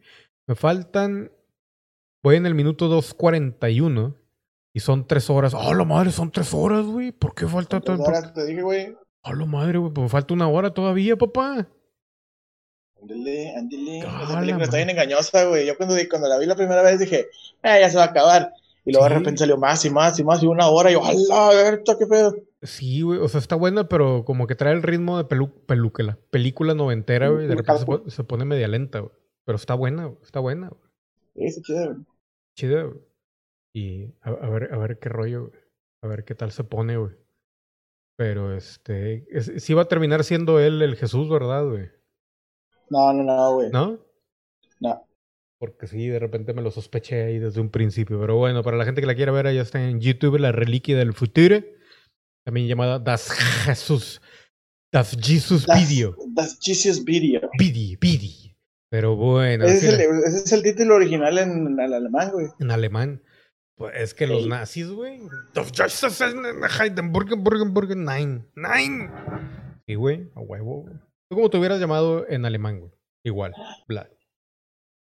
Me 0.47 0.55
faltan. 0.55 1.33
Voy 2.23 2.37
en 2.37 2.47
el 2.47 2.55
minuto 2.55 2.89
2.41 2.89 4.17
y 4.77 4.81
son 4.81 5.07
3 5.07 5.31
horas. 5.31 5.55
¡Oh, 5.55 5.73
la 5.73 5.85
madre! 5.85 6.11
Son 6.13 6.31
3 6.31 6.53
horas, 6.53 6.85
güey. 6.85 7.11
¿Por 7.11 7.35
qué 7.35 7.47
falta 7.47 7.81
tanto? 7.81 8.05
ahora 8.05 8.31
te 8.35 8.45
dije, 8.45 8.61
güey, 8.61 8.95
¡Oh, 9.23 9.33
la 9.33 9.47
madre, 9.47 9.79
güey! 9.79 9.91
Pues 9.93 10.11
falta 10.13 10.35
una 10.35 10.49
hora 10.49 10.71
todavía, 10.75 11.17
papá. 11.17 11.67
ándale, 13.01 13.55
ándale. 13.57 14.03
Ah, 14.07 14.21
Esa 14.25 14.33
la 14.35 14.41
película 14.41 14.65
está 14.65 14.77
bien 14.77 14.91
engañosa, 14.91 15.45
güey. 15.45 15.67
Yo 15.67 15.77
cuando, 15.77 15.95
cuando 16.11 16.29
la 16.29 16.39
vi 16.39 16.47
la 16.47 16.57
primera 16.57 16.83
vez 16.83 16.99
dije, 17.01 17.21
eh, 17.63 17.79
ya 17.81 17.89
se 17.91 17.97
va 17.97 18.05
a 18.05 18.07
acabar. 18.09 18.53
Y 18.85 18.93
luego 18.93 19.09
de 19.09 19.15
repente 19.17 19.39
salió 19.39 19.57
más 19.57 19.85
y 19.85 19.91
más 19.91 20.19
y 20.21 20.25
más 20.25 20.43
y 20.43 20.47
una 20.47 20.69
hora 20.69 20.91
y 20.91 20.93
yo, 20.95 21.03
¡hala, 21.05 21.49
Berta, 21.55 21.97
qué 21.99 22.07
pedo! 22.07 22.37
Sí, 22.63 23.01
güey. 23.03 23.19
O 23.19 23.29
sea, 23.29 23.41
está 23.41 23.57
buena, 23.57 23.89
pero 23.89 24.25
como 24.25 24.47
que 24.47 24.55
trae 24.55 24.73
el 24.75 24.83
ritmo 24.83 25.17
de 25.19 25.25
pelu 25.25 25.51
película. 25.67 26.19
Película 26.31 26.75
noventera, 26.75 27.29
güey. 27.31 27.47
De 27.49 27.55
repente 27.57 27.81
se, 27.81 27.85
capo. 27.87 28.03
po- 28.05 28.11
se 28.11 28.25
pone 28.25 28.45
media 28.45 28.69
lenta, 28.69 29.01
güey. 29.01 29.13
Pero 29.45 29.57
está 29.57 29.75
buena, 29.75 30.05
güey. 30.07 30.19
Está 30.23 30.39
buena, 30.41 30.69
güey. 30.69 30.81
Sí, 31.35 31.45
está 31.47 31.63
chido, 31.63 31.85
güey. 31.87 31.97
chida, 32.55 32.83
güey. 32.85 32.99
Y 33.77 34.15
a, 34.23 34.31
a 34.31 34.49
ver, 34.49 34.73
a 34.73 34.79
ver 34.79 34.99
qué 34.99 35.09
rollo, 35.11 35.49
güey. 35.49 35.61
A 36.03 36.07
ver 36.09 36.25
qué 36.25 36.35
tal 36.35 36.51
se 36.51 36.65
pone, 36.65 36.97
güey. 36.97 37.13
Pero 38.17 38.57
este. 38.57 39.27
es- 39.31 39.53
sí 39.63 39.75
va 39.75 39.83
a 39.83 39.89
terminar 39.89 40.25
siendo 40.25 40.59
él 40.61 40.81
el 40.81 40.97
Jesús, 40.97 41.29
¿verdad, 41.29 41.67
güey? 41.69 41.91
No, 42.89 43.13
no, 43.13 43.23
no, 43.23 43.55
güey. 43.55 43.71
¿No? 43.71 43.99
No. 44.81 45.07
Porque 45.59 45.87
sí, 45.87 46.07
de 46.09 46.19
repente 46.19 46.55
me 46.55 46.63
lo 46.63 46.71
sospeché 46.71 47.25
ahí 47.25 47.39
desde 47.39 47.61
un 47.61 47.69
principio. 47.71 48.19
Pero 48.21 48.37
bueno, 48.37 48.63
para 48.63 48.77
la 48.79 48.85
gente 48.87 49.01
que 49.03 49.07
la 49.07 49.15
quiera 49.15 49.33
ver, 49.33 49.53
ya 49.55 49.63
está 49.63 49.83
en 49.87 50.01
YouTube, 50.01 50.39
La 50.39 50.53
Reliquia 50.53 50.97
del 50.97 51.13
Futuro. 51.13 51.57
También 52.45 52.69
llamada 52.69 52.99
Das 52.99 53.31
Jesús. 53.67 54.23
Das 54.93 55.17
Jesus 55.21 55.67
Das- 55.67 55.79
Video. 55.87 56.17
Das 56.35 56.59
Jesus 56.63 57.05
Video. 57.05 57.51
Vidi, 57.59 57.97
Vidi. 58.01 58.57
Pero 58.89 59.17
bueno, 59.17 59.65
Ese 59.65 59.89
es, 59.89 59.95
el, 59.95 60.01
era- 60.01 60.19
ese 60.27 60.39
es 60.39 60.53
el 60.53 60.63
título 60.63 60.95
original 60.95 61.37
en, 61.39 61.67
en 61.67 61.81
alemán, 61.81 62.31
güey. 62.33 62.47
en 62.61 62.71
alemán. 62.71 63.23
Pues 63.77 63.95
es 63.97 64.15
que 64.15 64.27
los 64.27 64.47
nazis, 64.47 64.89
güey. 64.91 65.21
Das 65.53 65.71
Jesus 65.71 66.21
in 66.23 66.43
Heidenburgen, 66.81 67.45
Burgen, 67.45 67.75
Burgen, 67.75 68.05
nein, 68.05 68.49
nein. 68.55 69.11
Sí, 69.87 69.95
güey, 69.95 70.31
a 70.35 70.41
huevo. 70.41 70.83
güey. 70.83 70.95
¿Tú 71.29 71.37
cómo 71.37 71.51
te 71.51 71.59
hubieras 71.59 71.79
llamado 71.79 72.27
en 72.29 72.45
alemán, 72.47 72.81
güey? 72.81 72.93
Igual, 73.25 73.55
Vlad. 73.89 74.09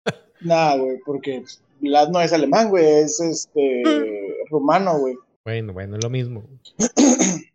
Nah, 0.42 0.76
güey, 0.78 0.98
porque 1.06 1.44
Vlad 1.82 2.10
no 2.10 2.22
es 2.22 2.32
alemán, 2.32 2.70
güey, 2.70 2.86
es 2.86 3.20
este 3.20 3.84
rumano, 4.50 4.98
güey. 5.00 5.16
Bueno, 5.44 5.74
bueno, 5.74 5.98
es 5.98 6.04
lo 6.04 6.10
mismo. 6.10 6.44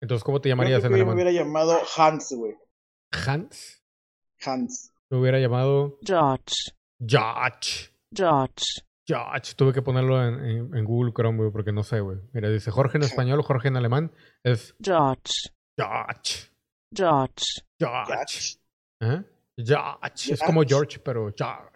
Entonces, 0.00 0.24
¿cómo 0.24 0.40
te 0.40 0.48
llamarías 0.48 0.80
creo 0.80 0.90
en 0.90 0.94
que 0.94 0.98
yo 1.00 1.04
me 1.06 1.12
alemán? 1.12 1.26
hubiera 1.28 1.44
llamado 1.44 1.78
Hans, 1.96 2.32
güey. 2.32 2.54
Hans. 3.12 3.82
Hans. 4.44 4.92
Me 5.10 5.18
hubiera 5.18 5.38
llamado 5.40 5.98
George, 6.04 6.54
George. 7.04 7.90
George, 8.14 8.64
George. 9.08 9.54
Tuve 9.56 9.72
que 9.72 9.80
ponerlo 9.82 10.22
en, 10.22 10.34
en- 10.44 10.76
en 10.76 10.84
Google 10.84 11.12
Chrome, 11.14 11.38
güey, 11.38 11.50
porque 11.50 11.72
no 11.72 11.82
sé, 11.82 12.00
güey. 12.00 12.18
Mira, 12.32 12.50
dice 12.50 12.70
Jorge 12.70 12.98
en 12.98 13.04
español, 13.04 13.42
Jorge 13.42 13.68
en 13.68 13.76
alemán. 13.76 14.12
Es 14.44 14.74
George, 14.82 15.32
George. 15.78 16.50
George, 16.94 17.44
George. 17.78 18.58
¿Eh? 19.00 19.22
George. 19.58 20.32
Es 20.34 20.40
como 20.42 20.62
George, 20.62 20.98
pero 21.00 21.32
George. 21.36 21.70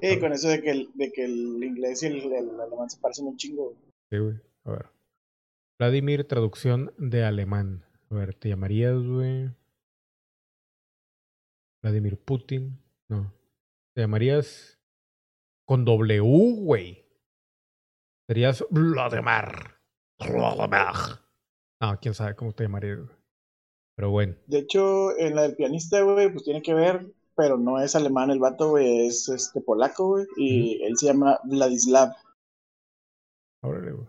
Sí, 0.00 0.18
con 0.20 0.32
eso 0.32 0.48
de 0.48 0.60
que 0.62 0.70
el, 0.70 0.90
de 0.94 1.12
que 1.12 1.24
el 1.24 1.62
inglés 1.62 2.02
y 2.02 2.06
el, 2.06 2.32
el 2.32 2.60
alemán 2.60 2.90
se 2.90 2.98
parecen 3.00 3.26
un 3.26 3.36
chingo. 3.36 3.66
güey. 3.70 3.76
Sí, 4.10 4.18
güey. 4.18 4.34
A 4.64 4.70
ver. 4.72 4.86
Vladimir, 5.78 6.26
traducción 6.26 6.92
de 6.98 7.24
alemán. 7.24 7.84
A 8.10 8.14
ver, 8.14 8.34
¿te 8.34 8.48
llamarías, 8.48 8.96
güey? 9.02 9.50
Vladimir 11.82 12.16
Putin. 12.18 12.78
No. 13.08 13.32
¿Te 13.94 14.02
llamarías 14.02 14.78
con 15.64 15.84
W, 15.84 16.20
güey? 16.60 17.04
Serías 18.26 18.64
Vladimir. 18.70 19.76
Vladimir. 20.18 21.18
No, 21.80 21.98
quién 22.00 22.14
sabe 22.14 22.34
cómo 22.34 22.52
te 22.52 22.66
güey. 22.66 23.08
Pero 23.96 24.10
bueno. 24.10 24.34
De 24.46 24.58
hecho, 24.58 25.16
en 25.18 25.36
la 25.36 25.42
del 25.42 25.56
pianista, 25.56 26.00
güey, 26.00 26.30
pues 26.30 26.44
tiene 26.44 26.62
que 26.62 26.74
ver, 26.74 27.06
pero 27.36 27.58
no 27.58 27.80
es 27.80 27.94
alemán 27.94 28.30
el 28.30 28.38
vato, 28.38 28.70
güey, 28.70 29.06
es 29.06 29.28
este 29.28 29.60
polaco, 29.60 30.08
güey, 30.08 30.26
y 30.36 30.82
él 30.82 30.96
se 30.96 31.06
llama 31.06 31.38
Vladislav. 31.44 32.12
Órale, 33.62 33.92
güey. 33.92 34.08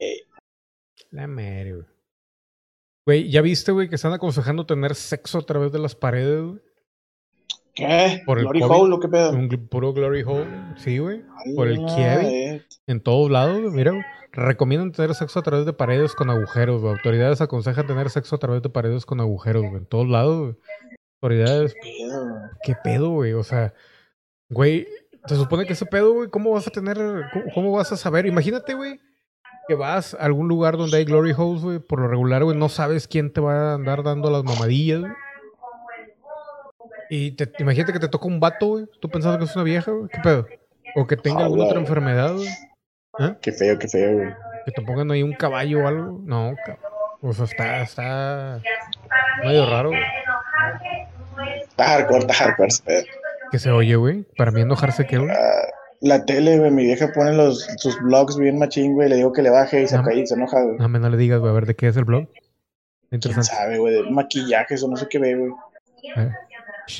Eh, 0.00 0.22
La 1.10 1.26
madre, 1.26 1.74
güey. 1.74 1.86
Güey, 3.06 3.30
¿ya 3.30 3.40
viste, 3.40 3.70
güey, 3.70 3.88
que 3.88 3.94
están 3.94 4.12
aconsejando 4.12 4.66
tener 4.66 4.96
sexo 4.96 5.38
a 5.38 5.46
través 5.46 5.70
de 5.70 5.78
las 5.78 5.94
paredes, 5.94 6.42
güey? 6.42 6.65
¿Qué? 7.76 8.22
Por 8.24 8.38
el 8.38 8.44
¿Glory 8.44 8.60
COVID. 8.60 8.74
Hole 8.74 8.94
o 8.94 9.00
qué 9.00 9.08
pedo? 9.08 9.30
Un 9.32 9.48
puro 9.68 9.92
glory 9.92 10.22
hole. 10.22 10.46
Sí, 10.76 10.98
güey. 10.98 11.22
por 11.54 11.68
el 11.68 11.84
Kiev. 11.84 12.64
En 12.86 13.00
todos 13.00 13.30
lados, 13.30 13.70
mira. 13.72 13.92
Recomiendan 14.32 14.92
tener 14.92 15.14
sexo 15.14 15.38
a 15.38 15.42
través 15.42 15.66
de 15.66 15.72
paredes 15.72 16.14
con 16.14 16.30
agujeros, 16.30 16.80
güey. 16.80 16.94
Autoridades 16.94 17.40
aconsejan 17.40 17.86
tener 17.86 18.10
sexo 18.10 18.36
a 18.36 18.38
través 18.38 18.62
de 18.62 18.70
paredes 18.70 19.06
con 19.06 19.20
agujeros, 19.20 19.62
güey. 19.62 19.76
En 19.76 19.86
todos 19.86 20.08
lados, 20.08 20.38
güey. 20.40 20.56
Autoridades. 21.22 21.74
¿qué 22.62 22.74
pedo, 22.82 23.10
güey? 23.10 23.34
O 23.34 23.42
sea, 23.42 23.74
güey, 24.50 24.86
se 25.26 25.36
supone 25.36 25.66
que 25.66 25.74
ese 25.74 25.86
pedo, 25.86 26.12
güey, 26.12 26.30
¿cómo 26.30 26.50
vas 26.50 26.66
a 26.66 26.70
tener, 26.70 26.96
cómo, 27.32 27.44
cómo 27.54 27.72
vas 27.72 27.92
a 27.92 27.96
saber? 27.96 28.26
Imagínate, 28.26 28.74
güey, 28.74 29.00
que 29.68 29.74
vas 29.74 30.14
a 30.14 30.18
algún 30.18 30.48
lugar 30.48 30.76
donde 30.76 30.98
hay 30.98 31.04
glory 31.04 31.32
holes, 31.36 31.62
güey. 31.62 31.78
Por 31.78 32.00
lo 32.00 32.08
regular, 32.08 32.44
güey, 32.44 32.56
no 32.56 32.68
sabes 32.68 33.08
quién 33.08 33.32
te 33.32 33.40
va 33.40 33.72
a 33.72 33.74
andar 33.74 34.02
dando 34.02 34.30
las 34.30 34.44
mamadillas, 34.44 35.00
güey. 35.00 35.12
Y 37.10 37.32
te, 37.32 37.50
imagínate 37.58 37.92
que 37.92 38.00
te 38.00 38.08
toca 38.08 38.26
un 38.26 38.40
vato, 38.40 38.66
güey. 38.68 38.86
Tú 39.00 39.08
pensando 39.08 39.38
que 39.38 39.44
es 39.44 39.54
una 39.54 39.64
vieja, 39.64 39.90
güey. 39.90 40.08
¿Qué 40.08 40.18
pedo? 40.22 40.46
O 40.94 41.06
que 41.06 41.16
tenga 41.16 41.44
alguna 41.44 41.64
otra 41.64 41.80
enfermedad, 41.80 42.34
güey. 42.34 42.48
¿Eh? 43.18 43.34
Qué 43.40 43.52
feo, 43.52 43.78
qué 43.78 43.88
feo, 43.88 44.14
güey. 44.14 44.28
Que 44.64 44.72
te 44.72 44.82
pongan 44.82 45.10
ahí 45.10 45.22
un 45.22 45.34
caballo 45.34 45.84
o 45.84 45.86
algo. 45.86 46.20
No, 46.24 46.54
cabrón. 46.64 46.84
O 47.22 47.32
sea, 47.32 47.44
está, 47.44 47.82
está 47.82 48.60
medio 49.42 49.68
raro, 49.68 49.90
güey. 49.90 50.00
Está 51.68 51.84
hardcore, 51.84 52.20
está 52.20 52.34
hardcore. 52.34 52.68
Que 53.50 53.58
se 53.58 53.70
oye, 53.70 53.96
güey. 53.96 54.24
Para 54.36 54.50
mí 54.50 54.60
enojarse, 54.60 55.06
¿qué, 55.06 55.18
güey? 55.18 55.30
Ah, 55.30 55.66
la 56.00 56.24
tele, 56.24 56.58
güey, 56.58 56.70
mi 56.70 56.84
vieja 56.84 57.12
pone 57.12 57.32
los, 57.32 57.66
sus 57.78 57.98
vlogs 58.00 58.36
bien 58.36 58.58
machín, 58.58 58.94
güey, 58.94 59.08
le 59.08 59.16
digo 59.16 59.32
que 59.32 59.42
le 59.42 59.50
baje 59.50 59.82
y 59.82 59.86
se 59.86 60.00
cae 60.02 60.20
y 60.20 60.26
se 60.26 60.34
enoja, 60.34 60.62
güey. 60.62 60.76
No, 60.78 60.88
me 60.88 60.98
no 60.98 61.08
le 61.08 61.16
digas, 61.16 61.40
güey. 61.40 61.50
A 61.50 61.54
ver, 61.54 61.66
¿de 61.66 61.74
qué 61.74 61.88
es 61.88 61.96
el 61.96 62.04
blog? 62.04 62.28
¿Quién 62.28 63.18
Interesante. 63.18 63.48
sabe, 63.48 63.78
güey? 63.78 63.94
De 63.94 64.10
maquillajes 64.10 64.82
o 64.82 64.88
no 64.88 64.96
sé 64.96 65.06
qué 65.08 65.18
ve, 65.18 65.36
güey. 65.36 65.52
Eh, 66.16 66.30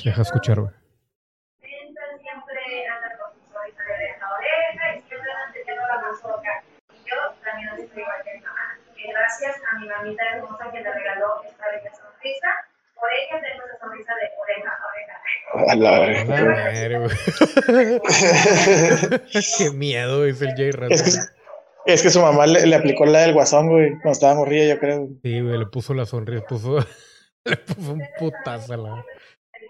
deja 0.03 0.21
escuchar, 0.21 0.59
güey. 0.59 0.73
gracias 9.17 9.55
a 9.71 9.79
mi 9.79 9.87
mamita 9.87 10.23
hermosa 10.33 10.71
que 10.71 10.81
me 10.81 10.93
regaló 10.93 11.41
esta 11.45 11.65
bella 11.71 11.91
sonrisa, 11.93 12.47
por 12.95 13.09
ella 13.13 13.41
tengo 13.41 13.63
esa 13.65 13.77
sonrisa 13.79 14.13
de 14.15 14.25
oreja 14.41 14.71
a 14.71 14.87
oreja. 14.87 15.15
A 15.71 15.75
la 15.75 15.99
verga. 15.99 17.09
Qué 19.57 19.71
miedo, 19.71 20.23
dice 20.23 20.45
el 20.45 20.55
Jay 20.55 20.71
Rato. 20.71 20.93
Es 20.93 21.03
que, 21.03 21.11
es 21.93 22.01
que 22.01 22.09
su 22.09 22.21
mamá 22.21 22.47
le, 22.47 22.65
le 22.65 22.75
aplicó 22.75 23.05
la 23.05 23.19
del 23.19 23.33
guasón, 23.33 23.69
güey, 23.69 23.91
cuando 23.91 24.11
estaba 24.11 24.35
morrilla, 24.35 24.75
yo 24.75 24.79
creo. 24.79 25.07
Sí, 25.21 25.41
güey, 25.41 25.57
le 25.57 25.65
puso 25.67 25.93
la 25.93 26.05
sonrisa, 26.05 26.45
puso, 26.45 26.79
le 27.45 27.57
puso 27.57 27.93
un 27.93 28.03
putazo 28.17 28.73
a 28.73 28.77
la. 28.77 29.05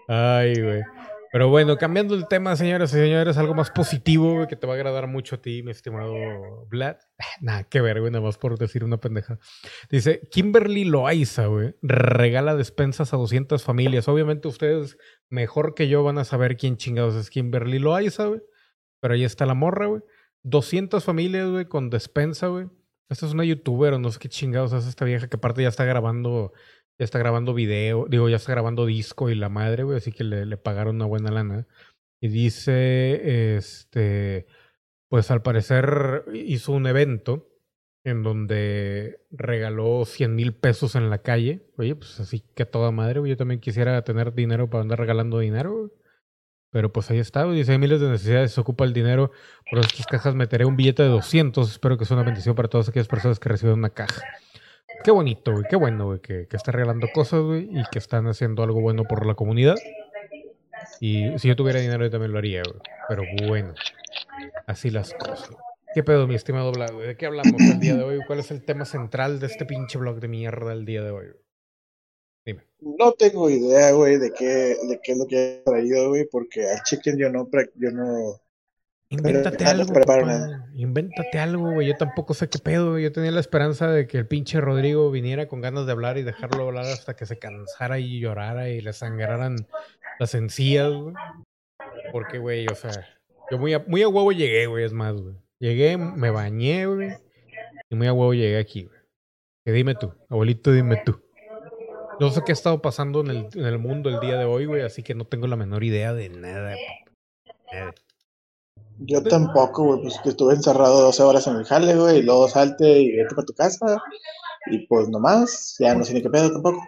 Ay, 0.08 0.60
güey. 0.60 0.82
Pero 1.30 1.50
bueno, 1.50 1.76
cambiando 1.76 2.14
el 2.14 2.26
tema, 2.26 2.56
señoras 2.56 2.90
y 2.94 2.96
señores, 2.96 3.36
algo 3.36 3.54
más 3.54 3.70
positivo 3.70 4.34
güey, 4.34 4.46
que 4.46 4.56
te 4.56 4.66
va 4.66 4.72
a 4.72 4.76
agradar 4.76 5.06
mucho 5.08 5.36
a 5.36 5.42
ti, 5.42 5.62
mi 5.62 5.70
estimado 5.70 6.14
Vlad. 6.70 6.96
Nada, 7.42 7.64
qué 7.64 7.82
ver, 7.82 8.00
güey, 8.00 8.10
nada 8.10 8.24
más 8.24 8.38
por 8.38 8.58
decir 8.58 8.82
una 8.82 8.96
pendeja. 8.96 9.38
Dice, 9.90 10.22
Kimberly 10.30 10.84
Loaiza, 10.86 11.46
güey, 11.46 11.74
regala 11.82 12.56
despensas 12.56 13.12
a 13.12 13.18
200 13.18 13.62
familias. 13.62 14.08
Obviamente 14.08 14.48
ustedes, 14.48 14.96
mejor 15.28 15.74
que 15.74 15.88
yo, 15.88 16.02
van 16.02 16.16
a 16.16 16.24
saber 16.24 16.56
quién 16.56 16.78
chingados 16.78 17.14
es 17.14 17.28
Kimberly 17.28 17.78
Loaiza, 17.78 18.24
güey. 18.24 18.40
Pero 19.00 19.12
ahí 19.12 19.24
está 19.24 19.44
la 19.44 19.54
morra, 19.54 19.86
güey. 19.86 20.00
200 20.44 21.04
familias, 21.04 21.50
güey, 21.50 21.66
con 21.66 21.90
despensa, 21.90 22.46
güey. 22.46 22.68
Esta 23.10 23.26
es 23.26 23.32
una 23.32 23.44
youtuber 23.44 23.98
no 23.98 24.10
sé 24.10 24.18
qué 24.18 24.28
chingados 24.28 24.74
hace 24.74 24.88
esta 24.88 25.04
vieja 25.06 25.28
que 25.28 25.36
aparte 25.36 25.62
ya 25.62 25.68
está 25.68 25.84
grabando, 25.84 26.52
ya 26.98 27.04
está 27.04 27.18
grabando 27.18 27.54
video, 27.54 28.06
digo, 28.08 28.28
ya 28.28 28.36
está 28.36 28.52
grabando 28.52 28.86
disco 28.86 29.30
y 29.30 29.34
la 29.34 29.48
madre, 29.48 29.84
güey, 29.84 29.98
así 29.98 30.12
que 30.12 30.24
le, 30.24 30.46
le 30.46 30.56
pagaron 30.56 30.96
una 30.96 31.06
buena 31.06 31.30
lana. 31.30 31.66
Y 32.20 32.28
dice, 32.28 33.56
este, 33.56 34.46
pues 35.08 35.30
al 35.30 35.42
parecer 35.42 36.24
hizo 36.34 36.72
un 36.72 36.86
evento 36.86 37.48
en 38.04 38.22
donde 38.22 39.20
regaló 39.30 40.04
100 40.04 40.34
mil 40.34 40.54
pesos 40.54 40.94
en 40.96 41.10
la 41.10 41.18
calle. 41.18 41.70
Oye, 41.76 41.94
pues 41.94 42.18
así 42.20 42.40
que 42.54 42.64
toda 42.64 42.90
madre, 42.90 43.20
güey, 43.20 43.30
yo 43.30 43.36
también 43.36 43.60
quisiera 43.60 44.02
tener 44.02 44.34
dinero 44.34 44.68
para 44.70 44.82
andar 44.82 44.98
regalando 44.98 45.38
dinero. 45.38 45.92
Pero 46.70 46.92
pues 46.92 47.10
ahí 47.10 47.18
está. 47.18 47.50
Dice, 47.50 47.72
hay 47.72 47.78
miles 47.78 48.00
de 48.00 48.10
necesidades, 48.10 48.52
se 48.52 48.60
ocupa 48.60 48.84
el 48.84 48.92
dinero. 48.92 49.30
Por 49.70 49.78
estas 49.80 50.06
cajas 50.06 50.34
meteré 50.34 50.66
un 50.66 50.76
billete 50.76 51.02
de 51.02 51.08
200. 51.08 51.70
Espero 51.70 51.96
que 51.96 52.04
sea 52.04 52.16
una 52.16 52.26
bendición 52.26 52.54
para 52.54 52.68
todas 52.68 52.88
aquellas 52.88 53.08
personas 53.08 53.38
que 53.38 53.48
reciben 53.48 53.74
una 53.74 53.90
caja. 53.90 54.22
Qué 55.04 55.10
bonito, 55.10 55.52
güey. 55.52 55.64
Qué 55.68 55.76
bueno, 55.76 56.06
güey. 56.06 56.20
Que, 56.20 56.46
que 56.46 56.56
está 56.56 56.72
regalando 56.72 57.08
cosas, 57.12 57.40
güey. 57.40 57.68
Y 57.70 57.82
que 57.90 57.98
están 57.98 58.26
haciendo 58.26 58.62
algo 58.62 58.80
bueno 58.80 59.04
por 59.04 59.26
la 59.26 59.34
comunidad. 59.34 59.76
Y 61.00 61.38
si 61.38 61.48
yo 61.48 61.56
tuviera 61.56 61.80
dinero, 61.80 62.04
yo 62.04 62.10
también 62.10 62.32
lo 62.32 62.38
haría, 62.38 62.62
güey. 62.62 62.80
Pero 63.08 63.22
bueno, 63.46 63.74
así 64.66 64.90
las 64.90 65.14
cosas. 65.14 65.50
¿Qué 65.94 66.02
pedo, 66.02 66.26
mi 66.26 66.34
estimado 66.34 66.70
Vlad? 66.72 66.92
¿De 66.92 67.16
qué 67.16 67.26
hablamos 67.26 67.60
el 67.60 67.80
día 67.80 67.96
de 67.96 68.02
hoy? 68.02 68.20
¿Cuál 68.26 68.40
es 68.40 68.50
el 68.50 68.64
tema 68.64 68.84
central 68.84 69.40
de 69.40 69.46
este 69.46 69.64
pinche 69.64 69.98
blog 69.98 70.20
de 70.20 70.28
mierda 70.28 70.72
el 70.72 70.84
día 70.84 71.02
de 71.02 71.10
hoy? 71.10 71.26
Dime. 72.44 72.62
No 72.80 73.12
tengo 73.12 73.48
idea, 73.48 73.92
güey, 73.92 74.18
de 74.18 74.32
qué, 74.32 74.44
de 74.44 75.00
qué 75.02 75.12
es 75.12 75.18
lo 75.18 75.26
que 75.26 75.36
he 75.36 75.62
traído, 75.64 76.08
güey, 76.10 76.26
porque 76.26 76.68
al 76.68 76.82
chicken 76.82 77.16
yo 77.18 77.30
no, 77.30 77.48
yo 77.76 77.90
no, 77.90 78.40
Invéntate 79.10 79.56
Pero- 79.58 79.70
algo, 79.70 79.92
papá. 79.92 80.68
Invéntate 80.74 81.38
algo, 81.38 81.72
güey. 81.72 81.88
Yo 81.88 81.96
tampoco 81.96 82.34
sé 82.34 82.48
qué 82.48 82.58
pedo, 82.58 82.90
güey. 82.90 83.04
Yo 83.04 83.12
tenía 83.12 83.30
la 83.30 83.40
esperanza 83.40 83.90
de 83.90 84.06
que 84.06 84.18
el 84.18 84.26
pinche 84.26 84.60
Rodrigo 84.60 85.10
viniera 85.10 85.48
con 85.48 85.60
ganas 85.62 85.86
de 85.86 85.92
hablar 85.92 86.18
y 86.18 86.22
dejarlo 86.22 86.64
hablar 86.68 86.84
hasta 86.84 87.16
que 87.16 87.24
se 87.24 87.38
cansara 87.38 87.98
y 87.98 88.20
llorara 88.20 88.68
y 88.68 88.80
le 88.82 88.92
sangraran 88.92 89.56
las 90.18 90.34
encías, 90.34 90.92
güey. 90.92 91.14
Porque, 92.12 92.38
güey, 92.38 92.66
o 92.70 92.74
sea, 92.74 92.92
yo 93.50 93.58
muy 93.58 93.72
a, 93.74 93.78
muy 93.86 94.02
a 94.02 94.08
huevo 94.08 94.30
llegué, 94.32 94.66
güey, 94.66 94.84
es 94.84 94.92
más, 94.92 95.14
güey. 95.14 95.34
Llegué, 95.58 95.96
me 95.96 96.30
bañé, 96.30 96.86
güey. 96.86 97.10
Y 97.90 97.96
muy 97.96 98.06
a 98.06 98.12
huevo 98.12 98.34
llegué 98.34 98.58
aquí, 98.58 98.84
güey. 98.84 98.98
Que 99.64 99.72
dime 99.72 99.94
tú, 99.94 100.12
abuelito, 100.28 100.70
dime 100.72 101.00
tú. 101.04 101.20
No 102.20 102.30
sé 102.30 102.42
qué 102.44 102.52
ha 102.52 102.54
estado 102.54 102.82
pasando 102.82 103.20
en 103.20 103.28
el, 103.28 103.48
en 103.54 103.64
el 103.64 103.78
mundo 103.78 104.10
el 104.10 104.20
día 104.20 104.36
de 104.36 104.44
hoy, 104.44 104.66
güey, 104.66 104.82
así 104.82 105.02
que 105.02 105.14
no 105.14 105.24
tengo 105.24 105.46
la 105.46 105.56
menor 105.56 105.82
idea 105.84 106.12
de 106.12 106.28
nada, 106.28 106.74
papá. 106.74 107.54
Nada. 107.72 107.94
Yo 109.00 109.22
tampoco, 109.22 109.84
güey, 109.84 110.02
pues 110.02 110.18
que 110.22 110.30
estuve 110.30 110.54
encerrado 110.54 111.02
12 111.02 111.22
horas 111.22 111.46
en 111.46 111.56
el 111.56 111.64
jale, 111.64 111.94
güey, 111.96 112.18
y 112.18 112.22
luego 112.22 112.48
salte 112.48 113.00
y 113.00 113.16
vete 113.16 113.34
para 113.34 113.46
tu 113.46 113.54
casa, 113.54 114.02
y 114.66 114.86
pues 114.86 115.08
nomás, 115.08 115.76
ya 115.78 115.94
no 115.94 116.04
sé 116.04 116.14
ni 116.14 116.22
qué 116.22 116.30
pedo 116.30 116.52
tampoco. 116.52 116.82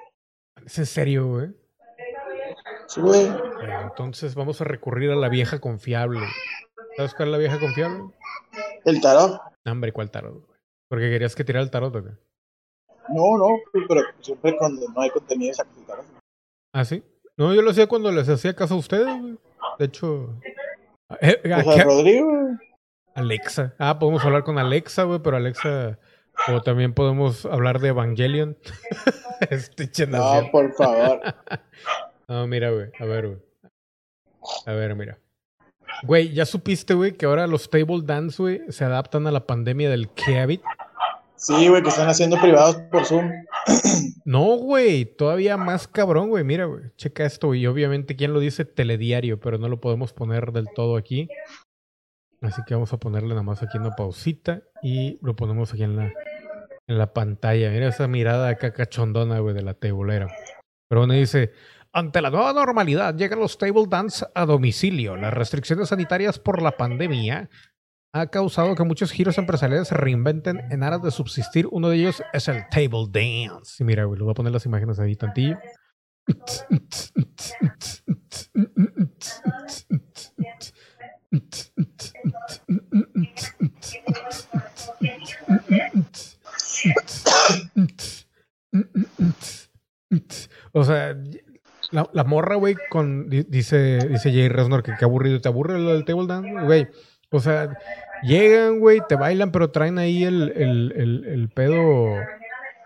¿Es 0.65 0.79
en 0.79 0.87
serio, 0.87 1.27
güey? 1.29 1.49
Sí, 2.87 3.01
güey, 3.01 3.29
Bueno, 3.29 3.83
entonces 3.83 4.35
vamos 4.35 4.61
a 4.61 4.65
recurrir 4.65 5.11
a 5.13 5.17
la 5.17 5.29
vieja 5.29 5.61
confiable. 5.61 6.21
¿Sabes 6.97 7.15
cuál 7.15 7.29
es 7.29 7.33
la 7.33 7.39
vieja 7.39 7.61
confiable? 7.61 8.03
el 8.85 9.01
tarot. 9.01 9.41
No, 9.65 9.73
Hombre, 9.73 9.93
¿cuál 9.93 10.11
tarot? 10.11 10.45
güey? 10.45 10.59
Porque 10.89 11.11
querías 11.11 11.37
que 11.37 11.45
tirara 11.45 11.63
el 11.63 11.71
tarot, 11.71 11.95
¿o 11.95 12.03
qué? 12.03 12.11
No, 13.11 13.39
no, 13.39 13.59
pero 13.89 14.03
siempre 14.21 14.57
cuando 14.57 14.89
no 14.89 15.01
hay 15.01 15.11
contenido 15.11 15.51
exacto 15.51 15.79
el 15.79 15.87
tarot. 15.87 16.05
¿Ah, 16.73 16.85
sí? 16.85 17.03
No, 17.37 17.55
yo 17.55 17.63
lo 17.63 17.71
hacía 17.71 17.87
cuando 17.87 18.11
les 18.11 18.29
hacía 18.29 18.55
caso 18.55 18.75
a 18.75 18.79
ustedes, 18.79 19.07
güey. 19.21 19.39
De 19.79 19.85
hecho... 19.85 20.35
eh, 21.21 21.41
O 21.65 21.73
sea, 21.73 21.85
Rodrigo, 21.85 22.31
Alexa. 23.15 23.75
Ah, 23.79 23.99
podemos 23.99 24.25
hablar 24.25 24.45
con 24.45 24.59
Alexa, 24.59 25.05
güey, 25.05 25.21
pero 25.21 25.37
Alexa... 25.37 25.99
O 26.49 26.63
también 26.63 26.95
podemos 26.95 27.45
hablar 27.45 27.81
de 27.81 27.89
Evangelion. 27.89 28.57
este 29.51 30.07
no, 30.07 30.49
por 30.51 30.73
favor. 30.75 31.21
No, 32.29 32.47
mira, 32.47 32.71
güey. 32.71 32.91
A 33.01 33.05
ver, 33.07 33.27
güey. 33.27 33.39
A 34.65 34.73
ver, 34.73 34.95
mira. 34.95 35.19
Güey, 36.05 36.33
¿ya 36.33 36.47
supiste, 36.47 36.95
güey, 36.95 37.13
que 37.13 37.27
ahora 37.27 37.49
los 37.49 37.69
table 37.69 38.03
dance, 38.05 38.41
güey, 38.41 38.61
se 38.69 38.85
adaptan 38.85 39.27
a 39.27 39.33
la 39.33 39.47
pandemia 39.47 39.91
del 39.91 40.09
COVID? 40.09 40.61
Sí, 41.41 41.69
güey, 41.69 41.83
que 41.83 41.89
están 41.89 42.07
haciendo 42.07 42.39
privados 42.39 42.77
por 42.91 43.07
Zoom. 43.07 43.31
No, 44.27 44.57
güey, 44.57 45.07
todavía 45.07 45.57
más 45.57 45.89
cabrón, 45.89 46.29
güey. 46.29 46.45
Mira, 46.45 46.67
güey, 46.67 46.83
checa 46.97 47.25
esto. 47.25 47.55
Y 47.55 47.67
obviamente, 47.67 48.15
¿quién 48.15 48.35
lo 48.35 48.41
dice? 48.41 48.67
Telediario, 48.67 49.41
pero 49.41 49.57
no 49.57 49.69
lo 49.69 49.81
podemos 49.81 50.13
poner 50.13 50.53
del 50.53 50.67
todo 50.75 50.99
aquí. 50.99 51.29
Así 52.43 52.61
que 52.67 52.75
vamos 52.75 52.93
a 52.93 52.99
ponerle 52.99 53.31
nada 53.31 53.43
más 53.43 53.63
aquí 53.63 53.79
una 53.79 53.97
pausita 53.97 54.63
y 54.83 55.19
lo 55.23 55.35
ponemos 55.35 55.73
aquí 55.73 55.83
en 55.83 55.97
la, 55.97 56.13
en 56.87 56.99
la 56.99 57.15
pantalla. 57.15 57.71
Mira 57.71 57.89
esa 57.89 58.07
mirada 58.07 58.51
acá 58.51 58.75
cachondona, 58.75 59.39
güey, 59.39 59.55
de 59.55 59.63
la 59.63 59.73
tabulera. 59.73 60.29
Pero 60.89 61.01
bueno, 61.01 61.15
dice, 61.15 61.53
ante 61.93 62.21
la 62.21 62.29
nueva 62.29 62.53
normalidad 62.53 63.17
llegan 63.17 63.41
los 63.41 63.57
table 63.57 63.87
dance 63.89 64.27
a 64.35 64.45
domicilio. 64.45 65.17
Las 65.17 65.33
restricciones 65.33 65.89
sanitarias 65.89 66.39
por 66.39 66.61
la 66.61 66.73
pandemia 66.73 67.49
ha 68.13 68.27
causado 68.27 68.75
que 68.75 68.85
muchos 68.85 69.13
giros 69.13 69.39
empresariales 69.39 69.89
se 69.89 69.95
reinventen 69.95 70.61
en 70.71 70.83
aras 70.83 71.03
de 71.03 71.11
subsistir. 71.11 71.69
Uno 71.71 71.89
de 71.89 71.97
ellos 71.97 72.23
es 72.33 72.49
el 72.49 72.65
table 72.71 73.07
dance. 73.11 73.83
Y 73.83 73.85
mira, 73.85 74.05
güey, 74.05 74.21
voy 74.21 74.31
a 74.31 74.35
poner 74.35 74.53
las 74.53 74.67
imágenes 74.67 74.99
ahí 74.99 75.15
tantillo. 75.17 75.57
O 90.73 90.85
sea, 90.85 91.17
la, 91.91 92.09
la 92.13 92.25
morra, 92.25 92.57
güey, 92.57 92.77
con 92.91 93.29
di- 93.29 93.45
dice, 93.49 93.99
dice 94.09 94.31
Jay 94.33 94.49
Resnor 94.49 94.83
que 94.83 94.93
qué 94.99 95.05
aburrido, 95.05 95.41
¿te 95.41 95.49
aburre 95.49 95.79
lo 95.79 95.93
del 95.93 96.05
table 96.05 96.27
dance, 96.27 96.65
güey? 96.65 96.89
O 97.31 97.41
sea, 97.41 97.79
llegan, 98.23 98.81
güey, 98.81 99.01
te 99.09 99.15
bailan, 99.15 99.53
pero 99.53 99.71
traen 99.71 99.99
ahí 99.99 100.25
el, 100.25 100.53
el, 100.57 100.93
el, 100.97 101.25
el 101.27 101.49
pedo 101.49 102.17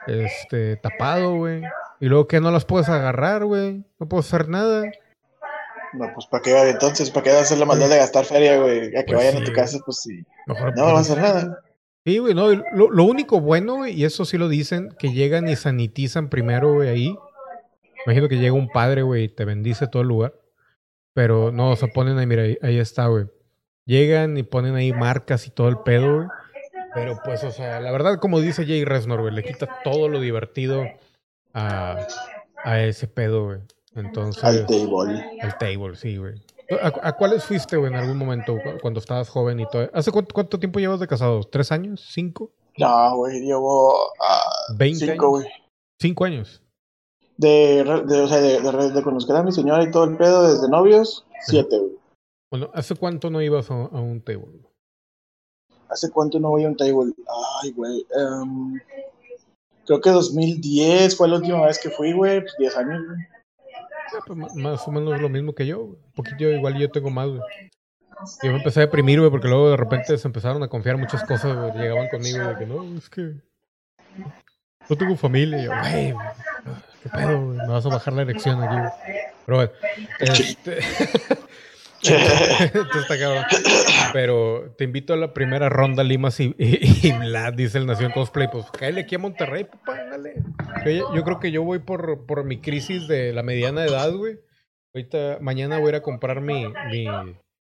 este 0.06 0.76
tapado, 0.76 1.36
güey. 1.36 1.62
Y 2.00 2.06
luego 2.06 2.28
que 2.28 2.40
no 2.40 2.50
las 2.50 2.64
puedes 2.64 2.88
agarrar, 2.88 3.44
güey. 3.44 3.84
No 3.98 4.08
puedes 4.08 4.26
hacer 4.26 4.48
nada. 4.48 4.84
No, 5.94 6.10
pues 6.12 6.26
¿para 6.26 6.42
qué 6.42 6.52
va 6.52 6.68
entonces? 6.68 7.10
¿Para 7.10 7.24
qué 7.24 7.30
a 7.30 7.40
hacer 7.40 7.58
la 7.58 7.66
maldad 7.66 7.88
de 7.88 7.98
gastar 7.98 8.24
feria, 8.24 8.58
güey? 8.60 8.88
A 8.96 9.04
que 9.04 9.14
Pues 9.14 9.16
vayan 9.16 9.36
sí, 9.36 9.42
a 9.42 9.44
tu 9.44 9.52
casa, 9.52 9.78
pues 9.84 10.00
sí. 10.00 10.24
Mejor 10.46 10.76
No 10.76 10.86
va 10.86 10.98
a 10.98 11.00
hacer 11.00 11.18
nada. 11.18 11.60
Sí, 12.04 12.18
güey, 12.18 12.34
no, 12.34 12.50
lo, 12.50 12.90
lo 12.90 13.04
único 13.04 13.40
bueno, 13.40 13.76
güey, 13.76 13.94
y 13.94 14.04
eso 14.04 14.26
sí 14.26 14.36
lo 14.36 14.48
dicen, 14.48 14.90
que 14.98 15.12
llegan 15.12 15.48
y 15.48 15.56
sanitizan 15.56 16.28
primero, 16.28 16.74
güey, 16.74 16.88
ahí. 16.88 17.16
Imagino 18.04 18.28
que 18.28 18.36
llega 18.36 18.52
un 18.52 18.68
padre, 18.68 19.02
güey, 19.02 19.24
y 19.24 19.28
te 19.28 19.46
bendice 19.46 19.86
todo 19.86 20.02
el 20.02 20.08
lugar. 20.08 20.34
Pero 21.14 21.52
no, 21.52 21.70
o 21.70 21.76
sea, 21.76 21.88
ponen 21.88 22.18
ahí, 22.18 22.26
mira, 22.26 22.42
ahí, 22.42 22.58
ahí 22.60 22.78
está, 22.78 23.06
güey. 23.06 23.26
Llegan 23.86 24.36
y 24.36 24.42
ponen 24.42 24.74
ahí 24.76 24.92
marcas 24.92 25.46
y 25.46 25.50
todo 25.50 25.68
el 25.68 25.78
pedo, 25.78 26.16
güey. 26.16 26.28
Pero 26.94 27.18
pues, 27.24 27.42
o 27.44 27.50
sea, 27.50 27.80
la 27.80 27.90
verdad, 27.90 28.18
como 28.20 28.40
dice 28.40 28.64
Jay 28.64 28.84
Resnor, 28.84 29.20
güey, 29.20 29.34
le 29.34 29.42
quita 29.42 29.68
todo 29.82 30.08
lo 30.08 30.20
divertido 30.20 30.84
a, 31.52 32.06
a 32.62 32.80
ese 32.82 33.08
pedo, 33.08 33.46
güey. 33.46 33.58
Entonces. 33.94 34.42
Al 34.44 34.66
table. 34.66 35.38
Al 35.40 35.58
table, 35.58 35.96
sí, 35.96 36.16
güey. 36.16 36.34
¿A, 36.80 37.08
a 37.08 37.12
cuáles 37.12 37.44
fuiste, 37.44 37.76
güey, 37.76 37.92
en 37.92 37.98
algún 37.98 38.16
momento 38.16 38.54
cu- 38.54 38.78
cuando 38.80 39.00
estabas 39.00 39.28
joven 39.28 39.60
y 39.60 39.66
todo? 39.68 39.90
¿Hace 39.92 40.10
cuánto, 40.12 40.32
cuánto 40.32 40.58
tiempo 40.58 40.78
llevas 40.80 41.00
de 41.00 41.06
casado? 41.06 41.42
¿Tres 41.42 41.70
años? 41.72 42.08
¿Cinco? 42.10 42.50
No, 42.78 43.16
güey, 43.16 43.40
llevo 43.40 43.94
ah, 44.20 44.50
¿Veinte 44.76 45.06
cinco, 45.06 45.28
güey. 45.28 45.46
¿Cinco 46.00 46.24
años? 46.24 46.62
De, 47.36 47.84
de, 48.06 48.20
o 48.20 48.28
sea, 48.28 48.40
de, 48.40 48.60
de, 48.60 48.90
de 48.92 49.02
conocer 49.02 49.36
a 49.36 49.42
mi 49.42 49.52
señora 49.52 49.82
y 49.82 49.90
todo 49.90 50.04
el 50.04 50.16
pedo 50.16 50.48
desde 50.48 50.68
novios, 50.68 51.26
siete, 51.42 51.76
güey. 51.78 51.92
Bueno, 52.54 52.70
¿hace 52.72 52.94
cuánto 52.94 53.30
no 53.30 53.42
ibas 53.42 53.68
a, 53.68 53.74
a 53.74 54.00
un 54.00 54.20
table? 54.20 54.60
¿Hace 55.88 56.08
cuánto 56.08 56.38
no 56.38 56.50
voy 56.50 56.62
a 56.62 56.68
un 56.68 56.76
table? 56.76 57.12
Ay, 57.60 57.72
güey. 57.72 58.06
em, 58.14 58.80
creo 59.84 60.00
que 60.00 60.10
2010 60.10 61.16
fue 61.16 61.26
la 61.26 61.38
última 61.38 61.66
vez 61.66 61.80
que 61.80 61.90
fui, 61.90 62.12
güey. 62.12 62.42
Pues 62.42 62.54
10 62.56 62.76
años, 62.76 63.02
güey. 63.08 63.18
Ah, 64.14 64.20
pues, 64.24 64.54
más 64.54 64.86
o 64.86 64.92
menos 64.92 65.20
lo 65.20 65.28
mismo 65.28 65.52
que 65.52 65.66
yo, 65.66 65.80
güey. 65.80 65.98
Un 65.98 66.12
poquito 66.12 66.44
igual 66.44 66.78
yo 66.78 66.88
tengo 66.92 67.10
más, 67.10 67.26
güey. 67.26 67.40
Yo 68.44 68.52
me 68.52 68.58
empecé 68.58 68.78
a 68.78 68.86
deprimir, 68.86 69.18
güey, 69.18 69.32
porque 69.32 69.48
luego 69.48 69.70
de 69.70 69.76
repente 69.76 70.16
se 70.16 70.28
empezaron 70.28 70.62
a 70.62 70.68
confiar 70.68 70.96
muchas 70.96 71.24
cosas, 71.24 71.56
güey. 71.56 71.72
Llegaban 71.72 72.06
conmigo 72.08 72.38
de 72.38 72.56
que 72.56 72.66
no, 72.66 72.96
es 72.96 73.10
que 73.10 73.34
no 74.88 74.96
tengo 74.96 75.16
familia. 75.16 75.58
Y 75.58 75.64
yo, 75.64 75.70
güey, 75.72 76.14
qué 77.02 77.08
pedo, 77.08 77.46
güey. 77.46 77.58
Me 77.58 77.66
vas 77.66 77.84
a 77.84 77.88
bajar 77.88 78.14
la 78.14 78.22
erección 78.22 78.62
aquí, 78.62 78.76
güey. 78.76 78.92
Pero 79.44 79.56
bueno, 79.56 79.72
este... 80.20 80.78
Esto 82.04 82.98
está 83.00 83.18
cabrón. 83.18 83.44
Pero 84.12 84.74
te 84.76 84.84
invito 84.84 85.14
a 85.14 85.16
la 85.16 85.32
primera 85.32 85.68
ronda, 85.68 86.04
Limas 86.04 86.38
y, 86.40 86.54
y, 86.58 87.12
dice 87.56 87.78
el 87.78 87.86
Nación 87.86 88.12
Cosplay. 88.12 88.48
Pues 88.50 88.66
cállate 88.70 89.00
aquí 89.00 89.14
a 89.14 89.18
Monterrey, 89.18 89.64
papá, 89.64 90.00
ándale. 90.00 90.34
Yo, 90.84 91.14
yo 91.14 91.24
creo 91.24 91.40
que 91.40 91.50
yo 91.50 91.62
voy 91.62 91.78
por, 91.78 92.26
por 92.26 92.44
mi 92.44 92.60
crisis 92.60 93.08
de 93.08 93.32
la 93.32 93.42
mediana 93.42 93.84
edad, 93.84 94.12
güey. 94.12 94.38
Ahorita, 94.94 95.38
mañana 95.40 95.78
voy 95.78 95.86
a 95.86 95.88
ir 95.90 95.94
a 95.96 96.02
comprar 96.02 96.40
mi, 96.40 96.66
mi, 96.90 97.06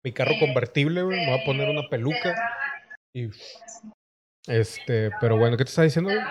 mi 0.05 0.13
carro 0.13 0.33
convertible, 0.39 1.03
güey. 1.03 1.19
Me 1.19 1.33
voy 1.33 1.41
a 1.41 1.45
poner 1.45 1.69
una 1.69 1.89
peluca. 1.89 2.35
Y. 3.15 3.31
Este, 4.47 5.11
pero 5.21 5.37
bueno, 5.37 5.57
¿qué 5.57 5.65
te 5.65 5.71
está 5.71 5.83
diciendo, 5.83 6.11
güey? 6.11 6.25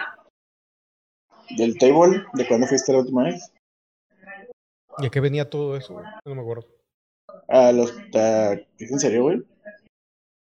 Del 1.57 1.77
table, 1.77 2.23
¿de 2.33 2.47
cuándo 2.47 2.67
fuiste 2.67 2.93
la 2.93 2.99
última 2.99 3.23
vez? 3.23 3.51
¿Y 4.99 5.05
a 5.05 5.09
qué 5.09 5.19
venía 5.19 5.49
todo 5.49 5.75
eso, 5.75 5.93
güey? 5.93 6.05
No 6.25 6.35
me 6.35 6.41
acuerdo. 6.41 6.78
A 7.47 7.71
los. 7.71 7.91
a- 8.15 8.53
¿Es 8.77 8.91
en 8.91 8.99
serio, 8.99 9.23
güey? 9.23 9.41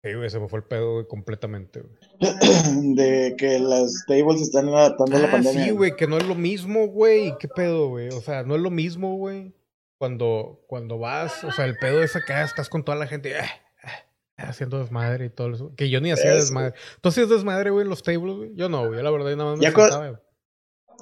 Sí, 0.04 0.14
güey, 0.14 0.30
se 0.30 0.40
me 0.40 0.48
fue 0.48 0.60
el 0.60 0.66
pedo, 0.66 0.94
güey, 0.94 1.08
completamente, 1.08 1.82
güey. 1.82 1.96
De 2.96 3.36
que 3.38 3.60
las 3.60 4.06
tables 4.08 4.42
están 4.42 4.68
adaptando 4.70 5.18
a 5.18 5.20
la 5.20 5.28
Ah, 5.28 5.32
pandemia. 5.32 5.64
sí, 5.66 5.72
güey, 5.72 5.96
que 5.96 6.08
no 6.08 6.18
es 6.18 6.26
lo 6.28 6.36
mismo, 6.36 6.88
güey. 6.88 7.34
¿Qué 7.40 7.48
pedo, 7.48 7.90
güey? 7.90 8.10
O 8.10 8.22
sea, 8.22 8.44
no 8.44 8.56
es 8.56 8.62
lo 8.62 8.70
mismo, 8.72 9.16
güey. 9.16 9.54
Cuando, 10.00 10.64
cuando 10.68 11.00
vas, 11.00 11.44
o 11.44 11.52
sea, 11.52 11.66
el 11.66 11.76
pedo 11.78 12.04
es 12.04 12.16
acá, 12.16 12.44
estás 12.44 12.70
con 12.70 12.86
toda 12.86 12.98
la 12.98 13.08
gente 13.08 13.36
ah, 13.40 13.48
ah, 13.84 14.04
haciendo 14.50 14.78
desmadre 14.78 15.26
y 15.26 15.30
todo 15.30 15.52
eso. 15.54 15.76
Que 15.76 15.90
yo 15.90 16.00
ni 16.02 16.12
hacía 16.12 16.36
desmadre. 16.36 16.76
¿Tú 17.02 17.10
hacías 17.10 17.30
desmadre, 17.30 17.72
güey, 17.72 17.84
en 17.84 17.90
los 17.90 18.04
tables, 18.04 18.36
güey? 18.38 18.52
Yo 18.56 18.70
no, 18.70 18.88
güey. 18.88 19.02
La 19.02 19.10
verdad, 19.10 19.32
yo 19.32 19.36
nada 19.38 19.50
más 19.52 19.60
me 19.60 19.64
Ya 19.66 19.72
sentaba, 19.72 20.10
güey. 20.10 20.22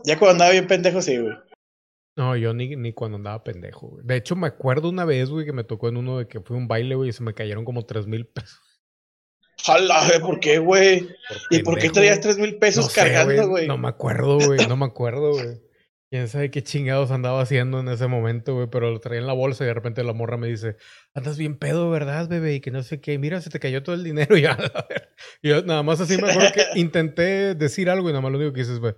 Ya 0.05 0.17
cuando 0.17 0.31
andaba 0.33 0.51
bien 0.51 0.67
pendejo, 0.67 1.01
sí, 1.01 1.17
güey. 1.17 1.35
No, 2.17 2.35
yo 2.37 2.53
ni, 2.53 2.75
ni 2.75 2.93
cuando 2.93 3.17
andaba 3.17 3.43
pendejo, 3.43 3.87
güey. 3.87 4.05
De 4.05 4.15
hecho, 4.15 4.35
me 4.35 4.47
acuerdo 4.47 4.89
una 4.89 5.03
vez, 5.03 5.29
güey, 5.29 5.45
que 5.45 5.51
me 5.51 5.65
tocó 5.65 5.89
en 5.89 5.97
uno 5.97 6.19
de 6.19 6.27
que 6.27 6.39
fue 6.39 6.55
un 6.55 6.67
baile, 6.67 6.95
güey, 6.95 7.09
y 7.09 7.13
se 7.13 7.23
me 7.23 7.33
cayeron 7.33 7.65
como 7.65 7.85
tres 7.85 8.07
mil 8.07 8.25
pesos. 8.25 8.61
Jala, 9.63 10.07
¿por 10.21 10.39
qué, 10.39 10.59
güey? 10.59 11.09
¿Y 11.49 11.63
por 11.63 11.79
qué 11.79 11.89
traías 11.89 12.19
tres 12.19 12.37
mil 12.37 12.57
pesos 12.57 12.85
No 12.85 12.89
sé, 12.89 13.01
cargando, 13.01 13.49
güey? 13.49 13.67
No 13.67 13.77
me 13.77 13.87
acuerdo, 13.87 14.37
güey. 14.39 14.65
No 14.67 14.77
me 14.77 14.85
acuerdo, 14.85 15.31
güey. 15.31 15.61
Quién 16.11 16.27
sabe 16.27 16.51
qué 16.51 16.61
chingados 16.61 17.09
andaba 17.09 17.41
haciendo 17.41 17.79
en 17.79 17.87
ese 17.89 18.07
momento, 18.07 18.53
güey. 18.53 18.67
Pero 18.69 18.91
lo 18.91 18.99
traía 18.99 19.19
en 19.19 19.27
la 19.27 19.33
bolsa 19.33 19.63
y 19.63 19.67
de 19.67 19.73
repente 19.73 20.03
la 20.03 20.13
morra 20.13 20.37
me 20.37 20.47
dice: 20.47 20.77
Andas 21.13 21.37
bien 21.37 21.57
pedo, 21.57 21.89
¿verdad, 21.89 22.29
bebé? 22.29 22.53
Y 22.53 22.61
que 22.61 22.69
no 22.69 22.83
sé 22.83 23.01
qué. 23.01 23.17
Mira, 23.17 23.41
se 23.41 23.49
te 23.49 23.59
cayó 23.59 23.81
todo 23.81 23.95
el 23.95 24.03
dinero. 24.03 24.37
Y 24.37 24.41
ya, 24.41 24.51
a 24.51 24.85
ver. 24.87 25.09
Y 25.41 25.49
yo 25.49 25.63
nada 25.63 25.83
más 25.83 25.99
así 25.99 26.17
me 26.21 26.29
acuerdo 26.29 26.51
que 26.53 26.65
intenté 26.79 27.55
decir 27.55 27.89
algo 27.89 28.09
y 28.09 28.11
nada 28.13 28.21
más 28.21 28.31
lo 28.31 28.37
único 28.37 28.53
que 28.53 28.61
dices, 28.61 28.79
güey. 28.79 28.93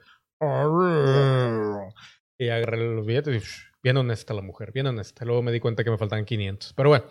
Y 2.40 2.50
agarré 2.50 2.78
los 2.78 3.06
billetes 3.06 3.36
y 3.36 3.40
psh, 3.40 3.72
bien 3.84 3.98
honesta 3.98 4.34
la 4.34 4.42
mujer, 4.42 4.72
bien 4.72 4.88
honesta. 4.88 5.26
Luego 5.26 5.42
me 5.42 5.52
di 5.52 5.60
cuenta 5.60 5.84
que 5.84 5.90
me 5.92 5.98
faltaban 5.98 6.26
500. 6.26 6.74
Pero 6.74 6.90
bueno. 6.90 7.06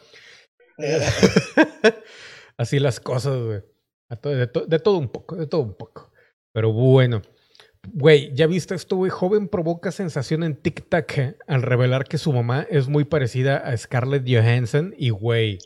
Así 2.58 2.78
las 2.78 3.00
cosas, 3.00 3.38
güey. 3.42 3.60
De, 4.36 4.46
to- 4.46 4.66
de 4.66 4.78
todo 4.78 4.98
un 4.98 5.08
poco, 5.08 5.36
de 5.36 5.46
todo 5.46 5.62
un 5.62 5.74
poco. 5.74 6.12
Pero 6.52 6.72
bueno. 6.72 7.22
Güey, 7.88 8.32
¿ya 8.34 8.46
viste 8.48 8.74
esto, 8.74 8.96
güey? 8.96 9.10
Joven 9.10 9.46
provoca 9.48 9.92
sensación 9.92 10.42
en 10.42 10.56
TikTok 10.56 11.18
eh, 11.18 11.36
al 11.46 11.62
revelar 11.62 12.04
que 12.04 12.18
su 12.18 12.32
mamá 12.32 12.66
es 12.68 12.88
muy 12.88 13.04
parecida 13.04 13.58
a 13.58 13.76
Scarlett 13.76 14.24
Johansson. 14.26 14.92
Y, 14.98 15.10
güey, 15.10 15.58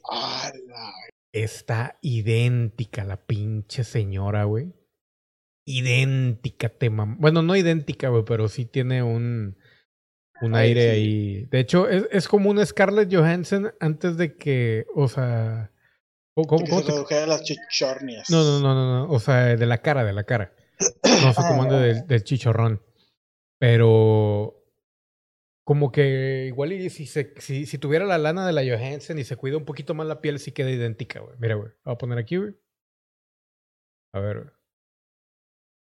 está 1.33 1.99
idéntica 2.03 3.05
la 3.05 3.17
pinche 3.27 3.85
señora, 3.85 4.45
güey. 4.45 4.73
Idéntica, 5.67 6.69
te 6.69 6.91
mam- 6.91 7.17
Bueno, 7.19 7.43
no 7.43 7.55
idéntica, 7.57 8.09
güey, 8.09 8.25
pero 8.25 8.49
sí 8.49 8.65
tiene 8.67 9.03
un, 9.03 9.57
un 10.43 10.55
Ay, 10.55 10.69
aire 10.69 10.83
sí. 10.83 10.89
ahí. 10.89 11.45
De 11.47 11.61
hecho, 11.61 11.89
es, 11.89 12.07
es 12.11 12.29
como 12.29 12.51
una 12.51 12.65
Scarlett 12.67 13.13
Johansson 13.15 13.73
antes 13.81 14.17
de 14.17 14.37
que, 14.37 14.87
o 14.95 15.09
sea... 15.09 15.73
¿Cómo, 16.35 16.47
cómo- 16.65 16.81
se 16.81 16.87
te- 16.87 16.93
redujera 16.93 17.27
las 17.27 17.43
chichornias. 17.43 18.31
no, 18.31 18.43
no, 18.43 18.61
no, 18.61 18.75
no, 18.75 19.07
no. 19.07 19.13
O 19.13 19.21
sea, 19.21 19.57
de 19.57 19.67
la 19.67 19.79
cara, 19.79 20.05
de 20.05 20.13
la 20.15 20.25
cara. 20.25 20.55
No 21.05 21.35
sé 21.35 21.43
cómo 21.47 21.65
ande 21.65 21.77
del, 21.79 22.07
del 22.07 22.25
chichorrón. 22.25 22.83
Pero 23.59 24.57
como 25.67 25.93
que 25.93 26.47
igual 26.49 26.73
y 26.73 26.89
si, 26.89 27.05
se, 27.05 27.35
si, 27.39 27.67
si 27.67 27.77
tuviera 27.77 28.07
la 28.07 28.17
lana 28.17 28.47
de 28.47 28.53
la 28.55 28.63
Johansson 28.65 29.19
y 29.19 29.25
se 29.25 29.37
cuida 29.37 29.59
un 29.59 29.67
poquito 29.67 29.93
más 29.93 30.07
la 30.07 30.23
piel, 30.23 30.39
sí 30.39 30.53
queda 30.53 30.71
idéntica, 30.71 31.21
güey. 31.21 31.37
Mira, 31.39 31.57
güey. 31.57 31.71
Voy 31.85 31.95
a 31.95 31.99
poner 31.99 32.17
aquí, 32.19 32.37
güey. 32.39 32.55
A 34.15 34.21
ver, 34.21 34.39
güey. 34.39 34.51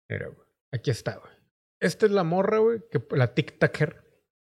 Mira, 0.08 0.26
güey. 0.28 0.46
Aquí 0.72 0.90
está, 0.90 1.16
güey. 1.16 1.32
Esta 1.80 2.06
es 2.06 2.12
la 2.12 2.24
morra, 2.24 2.58
güey, 2.58 2.80
que 2.90 3.02
la 3.10 3.34
TikToker. 3.34 4.02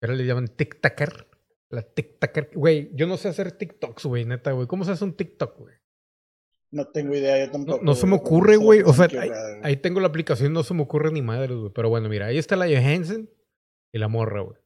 Ahora 0.01 0.15
le 0.15 0.25
llaman 0.25 0.47
TikToker. 0.47 1.27
La 1.69 1.81
TikToker. 1.81 2.51
Güey, 2.53 2.91
yo 2.93 3.07
no 3.07 3.17
sé 3.17 3.29
hacer 3.29 3.51
TikToks, 3.51 4.05
güey, 4.05 4.25
neta, 4.25 4.51
güey. 4.51 4.67
¿Cómo 4.67 4.85
se 4.85 4.91
hace 4.91 5.03
un 5.03 5.15
TikTok, 5.15 5.57
güey? 5.57 5.75
No 6.71 6.87
tengo 6.89 7.15
idea, 7.15 7.39
yo 7.39 7.45
No, 7.47 7.51
tampoco. 7.53 7.83
no 7.83 7.95
se 7.95 8.05
me 8.07 8.15
ocurre, 8.15 8.57
güey. 8.57 8.81
O 8.81 8.93
sea, 8.93 9.05
ahí, 9.19 9.31
ahí 9.63 9.77
tengo 9.77 9.99
la 9.99 10.07
aplicación, 10.07 10.53
no 10.53 10.63
se 10.63 10.73
me 10.73 10.81
ocurre 10.83 11.11
ni 11.11 11.21
madres, 11.21 11.57
güey. 11.57 11.71
Pero 11.73 11.89
bueno, 11.89 12.09
mira, 12.09 12.27
ahí 12.27 12.37
está 12.37 12.55
la 12.55 12.67
Johansson 12.67 13.29
y 13.93 13.97
la 13.99 14.07
morra, 14.07 14.41
güey. 14.41 14.57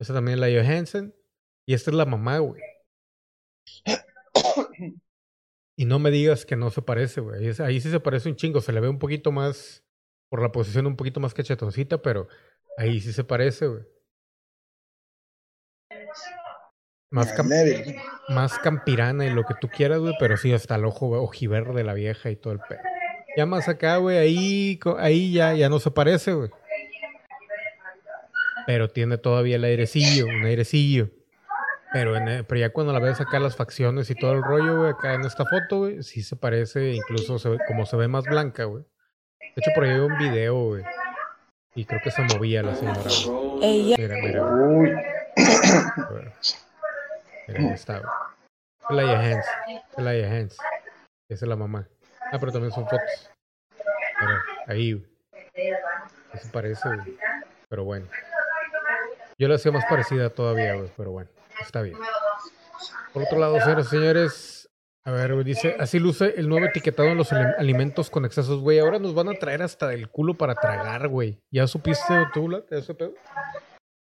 Esta 0.00 0.14
también 0.14 0.38
es 0.38 0.40
la 0.40 0.62
Johansson 0.62 1.14
y 1.66 1.74
esta 1.74 1.90
es 1.90 1.96
la 1.96 2.06
mamá, 2.06 2.38
güey. 2.38 2.60
Y 5.76 5.86
no 5.86 5.98
me 5.98 6.12
digas 6.12 6.46
que 6.46 6.54
no 6.54 6.70
se 6.70 6.82
parece, 6.82 7.20
güey. 7.20 7.50
Ahí 7.60 7.80
sí 7.80 7.90
se 7.90 7.98
parece 7.98 8.28
un 8.28 8.36
chingo. 8.36 8.60
Se 8.60 8.72
le 8.72 8.80
ve 8.80 8.88
un 8.88 9.00
poquito 9.00 9.32
más, 9.32 9.83
por 10.34 10.42
la 10.42 10.50
posición, 10.50 10.88
un 10.88 10.96
poquito 10.96 11.20
más 11.20 11.32
cachetoncita, 11.32 11.98
pero 12.02 12.26
ahí 12.76 13.00
sí 13.00 13.12
se 13.12 13.22
parece, 13.22 13.68
güey. 13.68 13.82
Más, 17.10 17.32
cam- 17.36 17.48
más 18.30 18.58
campirana 18.58 19.24
y 19.26 19.30
lo 19.30 19.44
que 19.44 19.54
tú 19.60 19.68
quieras, 19.68 20.00
güey, 20.00 20.12
pero 20.18 20.36
sí 20.36 20.52
hasta 20.52 20.74
el 20.74 20.86
ojo 20.86 21.06
ojiverde 21.22 21.72
de 21.72 21.84
la 21.84 21.94
vieja 21.94 22.30
y 22.30 22.36
todo 22.36 22.52
el 22.52 22.58
pedo. 22.68 22.80
Ya 23.36 23.46
más 23.46 23.68
acá, 23.68 23.98
güey, 23.98 24.16
ahí, 24.18 24.80
ahí 24.98 25.32
ya, 25.32 25.54
ya 25.54 25.68
no 25.68 25.78
se 25.78 25.92
parece, 25.92 26.32
güey. 26.32 26.50
Pero 28.66 28.90
tiene 28.90 29.16
todavía 29.18 29.54
el 29.54 29.62
airecillo, 29.62 30.26
un 30.26 30.44
airecillo. 30.46 31.10
Pero, 31.92 32.16
en, 32.16 32.26
el- 32.26 32.44
pero 32.44 32.58
ya 32.60 32.70
cuando 32.72 32.92
la 32.92 32.98
ves 32.98 33.20
acá 33.20 33.38
las 33.38 33.54
facciones 33.54 34.10
y 34.10 34.16
todo 34.16 34.32
el 34.32 34.42
rollo, 34.42 34.78
güey, 34.80 34.90
acá 34.90 35.14
en 35.14 35.20
esta 35.20 35.44
foto, 35.46 35.78
güey, 35.78 36.02
sí 36.02 36.24
se 36.24 36.34
parece, 36.34 36.90
incluso 36.94 37.38
se 37.38 37.56
como 37.68 37.86
se 37.86 37.96
ve 37.96 38.08
más 38.08 38.24
blanca, 38.24 38.64
güey. 38.64 38.84
De 39.54 39.60
hecho, 39.60 39.70
por 39.74 39.84
ahí 39.84 39.90
hay 39.90 40.00
un 40.00 40.18
video, 40.18 40.54
güey. 40.68 40.84
Y 41.76 41.84
creo 41.84 42.00
que 42.02 42.10
se 42.10 42.22
movía 42.22 42.62
la 42.62 42.74
señora. 42.74 43.00
Ella 43.62 43.96
Mira, 43.98 44.16
mira. 44.16 44.44
Uy. 44.44 44.90
Mira, 47.48 47.60
ahí 47.60 47.66
está, 47.72 48.00
güey. 48.00 49.06
Johansson. 49.06 49.54
Es 49.96 50.04
la 50.04 50.12
Johansson. 50.12 50.66
Esa 51.28 51.44
es 51.44 51.48
la 51.48 51.56
mamá. 51.56 51.86
Ah, 52.32 52.38
pero 52.38 52.52
también 52.52 52.72
son 52.72 52.84
fotos. 52.84 53.30
Mira, 54.20 54.42
ahí, 54.66 54.92
güey. 54.92 55.06
Eso 56.32 56.48
parece, 56.52 56.88
güey. 56.88 57.16
Pero 57.68 57.84
bueno. 57.84 58.06
Yo 59.38 59.48
la 59.48 59.56
hacía 59.56 59.72
más 59.72 59.84
parecida 59.86 60.30
todavía, 60.30 60.74
güey. 60.74 60.90
Pero 60.96 61.12
bueno, 61.12 61.30
está 61.60 61.82
bien. 61.82 61.96
Por 63.12 63.22
otro 63.22 63.38
lado, 63.38 63.60
señores, 63.60 63.88
señores. 63.88 64.63
A 65.06 65.10
ver, 65.10 65.44
dice, 65.44 65.76
así 65.78 65.98
luce 65.98 66.32
el 66.38 66.48
nuevo 66.48 66.64
etiquetado 66.66 67.08
en 67.10 67.18
los 67.18 67.30
ali- 67.32 67.52
alimentos 67.58 68.08
con 68.08 68.24
excesos, 68.24 68.60
güey. 68.60 68.78
Ahora 68.78 68.98
nos 68.98 69.14
van 69.14 69.28
a 69.28 69.34
traer 69.34 69.60
hasta 69.62 69.92
el 69.92 70.08
culo 70.08 70.34
para 70.34 70.54
tragar, 70.54 71.08
güey. 71.08 71.42
¿Ya 71.50 71.66
supiste 71.66 72.14
tú, 72.32 72.48
la, 72.48 72.62
ese 72.70 72.94
pedo? 72.94 73.12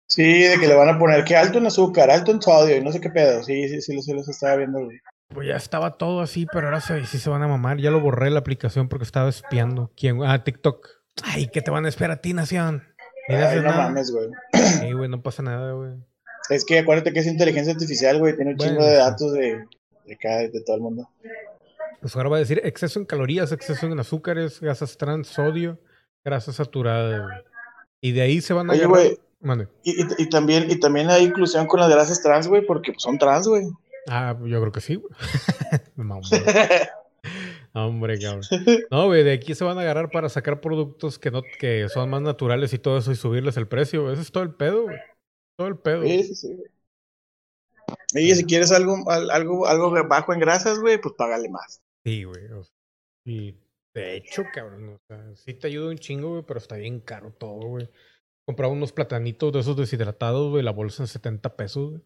sí, 0.10 0.42
de 0.44 0.60
que 0.60 0.68
le 0.68 0.74
van 0.76 0.90
a 0.90 1.00
poner 1.00 1.24
que 1.24 1.38
alto 1.38 1.60
en 1.60 1.68
azúcar, 1.68 2.10
alto 2.10 2.32
en 2.32 2.42
sodio 2.42 2.76
y 2.76 2.82
no 2.82 2.92
sé 2.92 3.00
qué 3.00 3.10
pedo. 3.12 3.44
Sí, 3.44 3.70
sí, 3.70 3.82
sí, 3.82 3.96
los, 3.96 4.04
sí 4.06 4.14
los 4.14 4.28
estaba 4.28 4.58
viendo, 4.58 4.84
güey. 4.84 4.98
Pues 5.34 5.48
ya 5.48 5.56
estaba 5.56 5.98
todo 5.98 6.22
así, 6.22 6.48
pero 6.52 6.68
ahora 6.68 6.82
sí 6.82 7.06
se 7.20 7.30
van 7.30 7.44
a 7.44 7.48
mamar. 7.48 7.78
Ya 7.78 7.92
lo 7.92 8.02
borré 8.02 8.30
la 8.32 8.40
aplicación 8.40 8.90
porque 8.90 9.04
estaba 9.06 9.30
espiando. 9.30 9.92
¿Quién? 9.96 10.22
Ah, 10.24 10.44
TikTok. 10.44 10.88
Ay, 11.24 11.48
¿qué 11.48 11.62
te 11.62 11.70
van 11.72 11.86
a 11.86 11.90
esperar 11.90 12.18
a 12.18 12.22
ti, 12.22 12.34
Nación? 12.34 12.84
Ni 13.30 13.36
Ay, 13.36 13.58
no 13.58 13.62
nada. 13.64 13.84
mames, 13.84 14.12
güey. 14.12 14.28
Sí, 14.80 14.92
güey, 14.92 15.08
no 15.08 15.22
pasa 15.22 15.44
nada, 15.44 15.72
güey. 15.74 15.92
Es 16.50 16.66
que 16.66 16.80
acuérdate 16.80 17.14
que 17.14 17.20
es 17.20 17.28
inteligencia 17.28 17.72
artificial, 17.74 18.18
güey. 18.18 18.36
Tiene 18.36 18.52
un 18.52 18.58
Bueno, 18.58 18.72
chingo 18.72 18.86
de 18.86 18.96
datos 18.96 19.32
de, 19.34 19.66
de 20.06 20.14
acá, 20.14 20.38
de 20.38 20.62
todo 20.66 20.76
el 20.76 20.82
mundo. 20.82 21.10
Pues 22.02 22.16
ahora 22.16 22.30
va 22.30 22.36
a 22.38 22.40
decir 22.40 22.62
exceso 22.64 23.00
en 23.00 23.06
calorías, 23.06 23.52
exceso 23.52 23.86
en 23.86 24.00
azúcares, 24.00 24.60
grasas 24.62 24.98
trans, 24.98 25.28
sodio, 25.28 25.80
grasa 26.24 26.54
saturada. 26.54 27.44
Y 28.02 28.14
de 28.14 28.22
ahí 28.22 28.42
se 28.42 28.54
van 28.54 28.70
a 28.70 28.74
Oye, 28.74 28.86
güey. 28.86 29.20
Y, 29.84 30.02
y, 30.02 30.06
y 30.18 30.30
también, 30.30 30.70
y 30.70 30.80
también 30.80 31.10
hay 31.10 31.24
inclusión 31.26 31.66
con 31.68 31.80
las 31.80 31.90
grasas 31.90 32.22
trans, 32.22 32.48
güey, 32.48 32.66
porque 32.66 32.94
son 32.98 33.18
trans, 33.18 33.48
güey. 33.48 33.64
Ah, 34.08 34.38
yo 34.44 34.60
creo 34.60 34.72
que 34.72 34.82
sí, 34.82 34.96
güey. 34.96 35.14
No, 37.74 37.86
hombre. 37.88 38.20
Cabrón. 38.20 38.42
No, 38.90 39.06
güey, 39.06 39.24
de 39.24 39.34
aquí 39.34 39.54
se 39.54 39.64
van 39.64 39.78
a 39.78 39.82
agarrar 39.82 40.10
para 40.10 40.28
sacar 40.30 40.60
productos 40.60 41.20
que 41.20 41.30
no, 41.30 41.44
que 41.60 41.88
son 41.90 42.10
más 42.10 42.22
naturales 42.22 42.74
y 42.74 42.80
todo 42.80 42.98
eso 42.98 43.12
y 43.12 43.16
subirles 43.16 43.58
el 43.58 43.68
precio. 43.68 44.12
Ese 44.12 44.24
es 44.24 44.32
todo 44.32 44.44
el 44.44 44.56
pedo, 44.56 44.84
güey. 44.84 44.98
Todo 45.56 45.68
el 45.68 45.78
pedo. 45.78 46.04
Sí, 46.04 46.24
sí, 46.24 46.36
sí, 46.36 46.54
güey. 46.56 46.70
Y 48.14 48.34
si 48.36 48.44
quieres 48.46 48.72
algo, 48.72 49.10
al- 49.10 49.30
algo, 49.32 49.68
algo 49.68 49.92
bajo 50.08 50.34
en 50.34 50.40
grasas, 50.40 50.80
güey, 50.80 51.00
pues 51.00 51.16
págale 51.18 51.50
más. 51.50 51.82
Sí, 52.06 52.24
güey. 52.24 52.44
y 53.26 53.56
de 53.94 54.16
hecho, 54.16 54.44
cabrón, 54.54 54.90
o 54.96 55.00
sea, 55.08 55.36
sí 55.36 55.54
te 55.54 55.68
ayuda 55.68 55.90
un 55.90 55.98
chingo, 55.98 56.30
güey, 56.30 56.44
pero 56.44 56.60
está 56.60 56.76
bien 56.78 57.00
caro 57.00 57.32
todo, 57.32 57.60
güey. 57.68 57.90
Compraba 58.48 58.74
unos 58.74 58.92
platanitos 58.92 59.52
de 59.54 59.60
esos 59.60 59.76
deshidratados, 59.78 60.50
güey, 60.50 60.64
la 60.64 60.72
bolsa 60.72 61.04
en 61.04 61.08
70 61.08 61.56
pesos, 61.56 61.90
güey. 61.92 62.02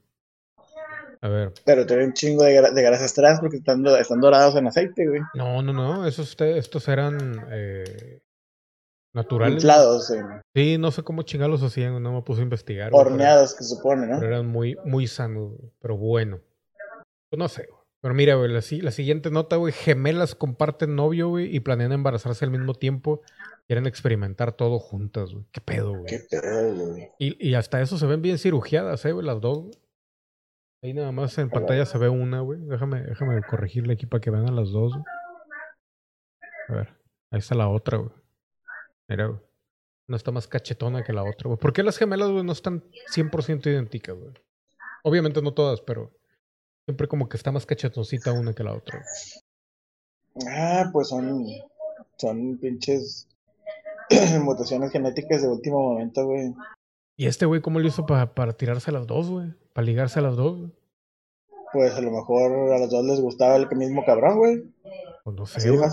A 1.22 1.30
ver. 1.30 1.54
Pero 1.66 1.86
tiene 1.86 2.04
un 2.06 2.14
chingo 2.14 2.44
de, 2.44 2.52
de 2.62 2.82
grasas 2.82 3.14
trans 3.14 3.40
porque 3.40 3.58
están, 3.58 3.82
do- 3.82 3.96
están 3.98 4.20
dorados 4.20 4.56
en 4.56 4.68
aceite, 4.68 5.08
güey. 5.08 5.22
No, 5.36 5.62
no, 5.62 5.72
no. 5.72 6.06
Esos, 6.06 6.36
te- 6.36 6.58
estos 6.58 6.88
eran 6.90 7.48
eh, 7.50 8.20
naturales. 9.14 9.56
Inflados, 9.56 10.10
eh, 10.12 10.24
Sí, 10.56 10.78
no 10.78 10.92
sé 10.92 11.04
cómo 11.04 11.22
chingados 11.24 11.62
hacían, 11.64 12.02
no 12.02 12.14
me 12.14 12.22
puse 12.22 12.42
a 12.42 12.44
investigar. 12.44 12.90
horneados, 12.94 13.56
que 13.56 13.64
supone, 13.64 14.08
¿no? 14.08 14.20
Pero 14.20 14.28
eran 14.34 14.48
muy, 14.48 14.78
muy 14.86 15.08
sanos, 15.08 15.54
pero 15.80 15.98
bueno. 15.98 16.40
Pues 17.30 17.38
no 17.40 17.48
sé, 17.48 17.68
güey. 17.70 17.80
Pero 18.02 18.16
mira, 18.16 18.36
güey, 18.36 18.52
la, 18.52 18.62
si- 18.62 18.82
la 18.82 18.92
siguiente 18.92 19.32
nota, 19.32 19.56
güey, 19.56 19.72
gemelas 19.72 20.36
comparten 20.36 20.94
novio, 20.96 21.30
güey, 21.30 21.56
y 21.56 21.62
planean 21.62 21.94
embarazarse 21.94 22.44
al 22.44 22.52
mismo 22.52 22.74
tiempo. 22.74 23.22
Quieren 23.66 23.88
experimentar 23.88 24.52
todo 24.52 24.78
juntas, 24.78 25.32
güey. 25.32 25.46
¿Qué 25.54 25.62
pedo, 25.62 25.92
güey? 25.92 26.06
Qué 26.08 26.20
pedo, 26.30 26.86
güey. 26.88 27.10
Y, 27.18 27.50
y 27.50 27.54
hasta 27.56 27.80
eso 27.82 27.98
se 27.98 28.06
ven 28.06 28.22
bien 28.22 28.38
cirugiadas, 28.38 29.06
eh, 29.06 29.14
güey, 29.14 29.26
las 29.26 29.40
dos. 29.40 29.60
güey. 29.60 29.72
Ahí 30.84 30.94
nada 30.94 31.14
más 31.14 31.38
en 31.38 31.50
pantalla 31.50 31.86
se 31.86 31.98
ve 31.98 32.10
una, 32.10 32.42
güey. 32.42 32.60
Déjame, 32.60 33.04
déjame 33.04 33.42
corregirle 33.44 33.94
aquí 33.94 34.06
para 34.06 34.20
que 34.20 34.32
vean 34.32 34.50
a 34.50 34.52
las 34.52 34.70
dos, 34.72 34.92
güey. 34.92 35.04
A 36.68 36.74
ver, 36.74 36.90
ahí 37.32 37.40
está 37.40 37.56
la 37.56 37.70
otra, 37.70 38.00
güey. 38.00 38.12
Mira, 39.08 39.28
güey. 39.28 39.40
Una 40.08 40.18
está 40.18 40.32
más 40.32 40.48
cachetona 40.48 41.04
que 41.04 41.14
la 41.14 41.24
otra, 41.24 41.48
güey. 41.48 41.58
¿Por 41.58 41.72
qué 41.74 41.82
las 41.84 41.98
gemelas, 41.98 42.30
güey, 42.30 42.44
no 42.44 42.52
están 42.52 42.84
100% 43.14 43.66
idénticas, 43.68 44.18
güey? 44.18 44.34
Obviamente 45.04 45.42
no 45.42 45.54
todas, 45.54 45.82
pero 45.82 46.12
siempre 46.86 47.08
como 47.08 47.30
que 47.30 47.38
está 47.38 47.52
más 47.52 47.66
cachetoncita 47.66 48.34
una 48.34 48.54
que 48.54 48.64
la 48.64 48.74
otra. 48.74 49.00
güey. 49.00 50.48
Ah, 50.54 50.90
pues 50.92 51.08
son, 51.10 51.46
son 52.18 52.58
pinches 52.58 53.28
mutaciones 54.42 54.92
genéticas 54.92 55.42
de 55.42 55.48
último 55.48 55.80
momento, 55.82 56.26
güey. 56.26 56.54
¿Y 57.16 57.28
este 57.28 57.46
güey 57.46 57.62
cómo 57.62 57.80
lo 57.80 57.88
hizo 57.88 58.06
pa- 58.06 58.34
para 58.34 58.54
tirarse 58.54 58.90
a 58.90 58.94
las 58.94 59.08
dos, 59.08 59.30
güey? 59.30 59.54
Para 59.74 59.86
ligarse 59.86 60.20
a 60.20 60.24
las 60.24 60.36
dos, 60.36 60.58
güey. 60.58 60.72
Pues 61.72 61.94
a 61.94 62.02
lo 62.02 62.12
mejor 62.12 62.52
a 62.74 62.80
los 62.80 62.90
dos 62.90 63.06
les 63.06 63.20
gustaba 63.22 63.56
el 63.56 63.68
mismo 63.76 64.04
cabrón, 64.06 64.38
güey. 64.38 64.64
Pues 65.24 65.36
no 65.36 65.46
sé, 65.46 65.58
Así 65.60 65.70
de 65.70 65.78
güey. 65.78 65.90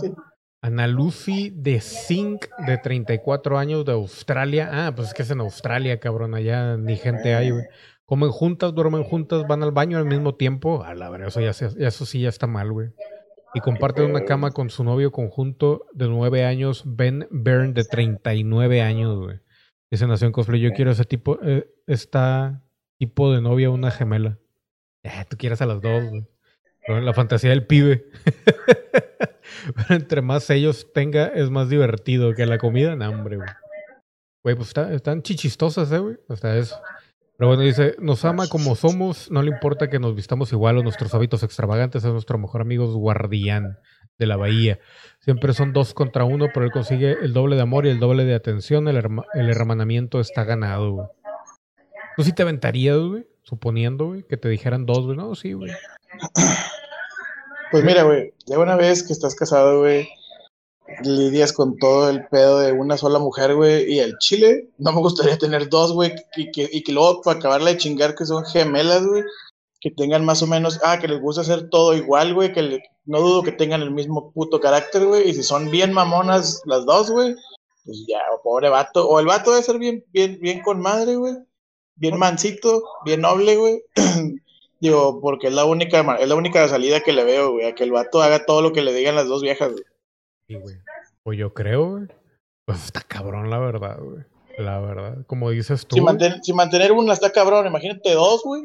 Ana 0.63 0.87
Lucy 0.87 1.51
de 1.51 1.81
Zinc, 1.81 2.47
de 2.67 2.77
34 2.77 3.59
años, 3.59 3.85
de 3.85 3.93
Australia. 3.93 4.69
Ah, 4.71 4.93
pues 4.95 5.09
es 5.09 5.15
que 5.15 5.23
es 5.23 5.31
en 5.31 5.41
Australia, 5.41 5.99
cabrón. 6.01 6.35
Allá 6.35 6.77
ni 6.77 6.97
gente 6.97 7.35
hay, 7.35 7.51
güey. 7.51 7.65
Comen 8.05 8.31
juntas, 8.31 8.75
duermen 8.75 9.05
juntas, 9.05 9.47
van 9.47 9.63
al 9.63 9.71
baño 9.71 9.97
al 9.97 10.05
mismo 10.05 10.35
tiempo. 10.35 10.85
A 10.85 10.95
la 10.95 11.09
verdad, 11.09 11.29
eso, 11.29 11.41
ya, 11.41 11.51
eso 11.87 12.05
sí 12.05 12.21
ya 12.21 12.29
está 12.29 12.47
mal, 12.47 12.73
güey. 12.73 12.91
Y 13.55 13.61
comparten 13.61 14.05
una 14.05 14.25
cama 14.25 14.51
con 14.51 14.69
su 14.69 14.85
novio 14.85 15.13
conjunto 15.13 15.87
de 15.93 16.09
9 16.09 16.45
años, 16.45 16.83
Ben 16.87 17.27
Byrne, 17.31 17.73
de 17.73 17.85
39 17.85 18.83
años, 18.83 19.19
güey. 19.19 19.41
Dice 19.91 20.07
Nación 20.07 20.31
Cosplay, 20.31 20.61
yo 20.61 20.73
quiero 20.73 20.91
ese 20.91 21.05
tipo, 21.05 21.39
eh, 21.43 21.69
esta 21.87 22.63
tipo 22.99 23.33
de 23.33 23.41
novia, 23.41 23.71
una 23.71 23.91
gemela. 23.91 24.39
Eh, 25.03 25.25
tú 25.29 25.37
quieres 25.37 25.63
a 25.63 25.67
las 25.67 25.81
dos, 25.81 26.05
güey. 26.11 26.27
La 26.87 27.15
fantasía 27.15 27.51
del 27.51 27.67
pibe. 27.67 28.05
Pero 29.77 29.95
entre 29.95 30.23
más 30.23 30.49
ellos 30.51 30.89
tenga, 30.93 31.27
es 31.27 31.51
más 31.51 31.69
divertido 31.69 32.35
que 32.35 32.47
la 32.47 32.59
comida. 32.59 32.97
No, 32.97 33.09
hombre, 33.11 33.37
güey. 33.37 33.49
Güey, 34.43 34.57
pues 34.57 34.69
está- 34.69 34.93
están 34.93 35.23
chichistosas, 35.23 35.91
eh, 35.93 35.99
güey. 35.99 36.17
Hasta 36.29 36.57
eso. 36.57 36.77
Pero 37.37 37.49
bueno, 37.49 37.63
dice, 37.63 37.95
nos 37.99 38.25
ama 38.27 38.49
como 38.49 38.75
somos, 38.77 39.31
no 39.31 39.43
le 39.43 39.51
importa 39.51 39.89
que 39.89 39.99
nos 39.99 40.15
vistamos 40.15 40.53
igual 40.53 40.77
o 40.77 40.83
nuestros 40.83 41.15
hábitos 41.15 41.43
extravagantes, 41.43 42.05
es 42.05 42.13
nuestro 42.13 42.37
mejor 42.37 42.61
amigo 42.61 42.87
guardián 42.93 43.79
de 44.19 44.27
la 44.27 44.37
bahía. 44.37 44.79
Siempre 45.21 45.55
son 45.55 45.73
dos 45.73 45.95
contra 45.95 46.25
uno, 46.25 46.49
pero 46.53 46.67
él 46.67 46.73
consigue 46.73 47.17
el 47.23 47.33
doble 47.33 47.57
de 47.57 47.63
amor 47.63 47.87
y 47.87 47.89
el 47.91 47.99
doble 47.99 48.27
de 48.27 48.35
atención. 48.35 48.89
El, 48.89 48.97
herma- 49.03 49.25
el 49.33 49.49
hermanamiento 49.49 50.21
está 50.21 50.45
ganado, 50.45 50.93
güey. 50.93 51.07
¿Tú 52.17 52.25
sí 52.25 52.33
te 52.35 52.43
aventarías, 52.43 52.99
güey? 52.99 53.27
Suponiendo, 53.43 54.15
que 54.29 54.37
te 54.37 54.51
dijeran 54.51 54.85
dos, 54.85 55.07
güey. 55.07 55.17
No, 55.17 55.35
sí, 55.35 55.55
güey. 55.55 55.73
Pues 57.71 57.85
mira, 57.85 58.03
güey, 58.05 58.33
ya 58.47 58.59
una 58.59 58.77
vez 58.77 59.03
que 59.03 59.12
estás 59.12 59.35
casado, 59.35 59.81
güey, 59.81 60.09
lidias 61.03 61.53
con 61.53 61.77
todo 61.79 62.11
el 62.11 62.27
pedo 62.29 62.59
de 62.59 62.73
una 62.73 62.97
sola 62.97 63.18
mujer, 63.18 63.55
güey, 63.55 63.93
y 63.93 64.01
el 64.01 64.18
chile, 64.18 64.68
no 64.79 64.93
me 64.93 65.01
gustaría 65.01 65.39
tener 65.39 65.68
dos, 65.68 65.93
güey, 65.93 66.12
y 66.37 66.51
que, 66.51 66.68
y 66.73 66.83
que 66.83 66.93
luego 66.93 67.23
para 67.23 67.39
acabarla 67.39 67.71
de 67.71 67.77
chingar 67.79 68.14
que 68.14 68.27
son 68.27 68.45
gemelas, 68.45 69.07
güey, 69.07 69.23
que 69.81 69.91
tengan 69.91 70.25
más 70.25 70.43
o 70.43 70.47
menos, 70.47 70.81
ah, 70.85 70.99
que 70.99 71.09
les 71.09 71.21
gusta 71.21 71.43
hacer 71.43 71.71
todo 71.71 71.95
igual, 71.97 72.35
güey, 72.35 72.53
que 72.53 72.62
le- 72.62 72.83
no 73.05 73.21
dudo 73.21 73.43
que 73.43 73.53
tengan 73.53 73.83
el 73.83 73.91
mismo 73.93 74.33
puto 74.33 74.61
carácter, 74.61 75.07
güey, 75.07 75.29
y 75.31 75.35
si 75.35 75.43
son 75.43 75.71
bien 75.71 75.93
mamonas 75.93 76.62
las 76.66 76.85
dos, 76.87 77.11
güey, 77.11 77.35
pues 77.85 78.05
ya, 78.09 78.21
pobre 78.43 78.68
vato, 78.68 79.09
o 79.09 79.21
el 79.21 79.27
vato 79.27 79.53
debe 79.53 79.62
ser 79.62 79.79
bien, 79.79 80.05
bien, 80.12 80.39
bien 80.41 80.62
con 80.62 80.81
madre, 80.81 81.16
güey, 81.16 81.35
bien 81.97 82.18
mansito, 82.18 82.83
bien 83.05 83.21
noble, 83.23 83.57
güey. 83.57 83.83
Digo, 84.81 85.20
porque 85.20 85.49
es 85.49 85.53
la 85.53 85.64
única, 85.66 86.01
es 86.18 86.28
la 86.28 86.35
única 86.35 86.66
salida 86.68 87.01
que 87.01 87.12
le 87.12 87.24
veo, 87.24 87.53
güey, 87.53 87.66
a 87.66 87.74
que 87.74 87.85
el 87.85 87.93
vato 87.93 88.22
haga 88.22 88.47
todo 88.47 88.62
lo 88.62 88.72
que 88.72 88.83
le 88.83 88.93
digan 88.95 89.14
las 89.14 89.28
dos 89.28 89.43
viejas, 89.43 89.72
güey. 89.72 89.85
Sí, 90.49 90.55
güey. 90.57 90.76
Pues 91.22 91.39
yo 91.39 91.53
creo, 91.53 91.91
güey. 91.91 92.07
Pues 92.66 92.85
está 92.85 93.03
cabrón, 93.03 93.51
la 93.51 93.59
verdad, 93.59 93.99
güey. 94.01 94.24
La 94.59 94.81
verdad. 94.81 95.18
Como 95.26 95.51
dices 95.51 95.87
tú. 95.87 95.97
Si, 95.97 96.03
manten- 96.03 96.41
si 96.43 96.53
mantener 96.53 96.93
una 96.93 97.12
está 97.12 97.31
cabrón, 97.31 97.66
imagínate 97.66 98.14
dos, 98.14 98.43
güey. 98.43 98.62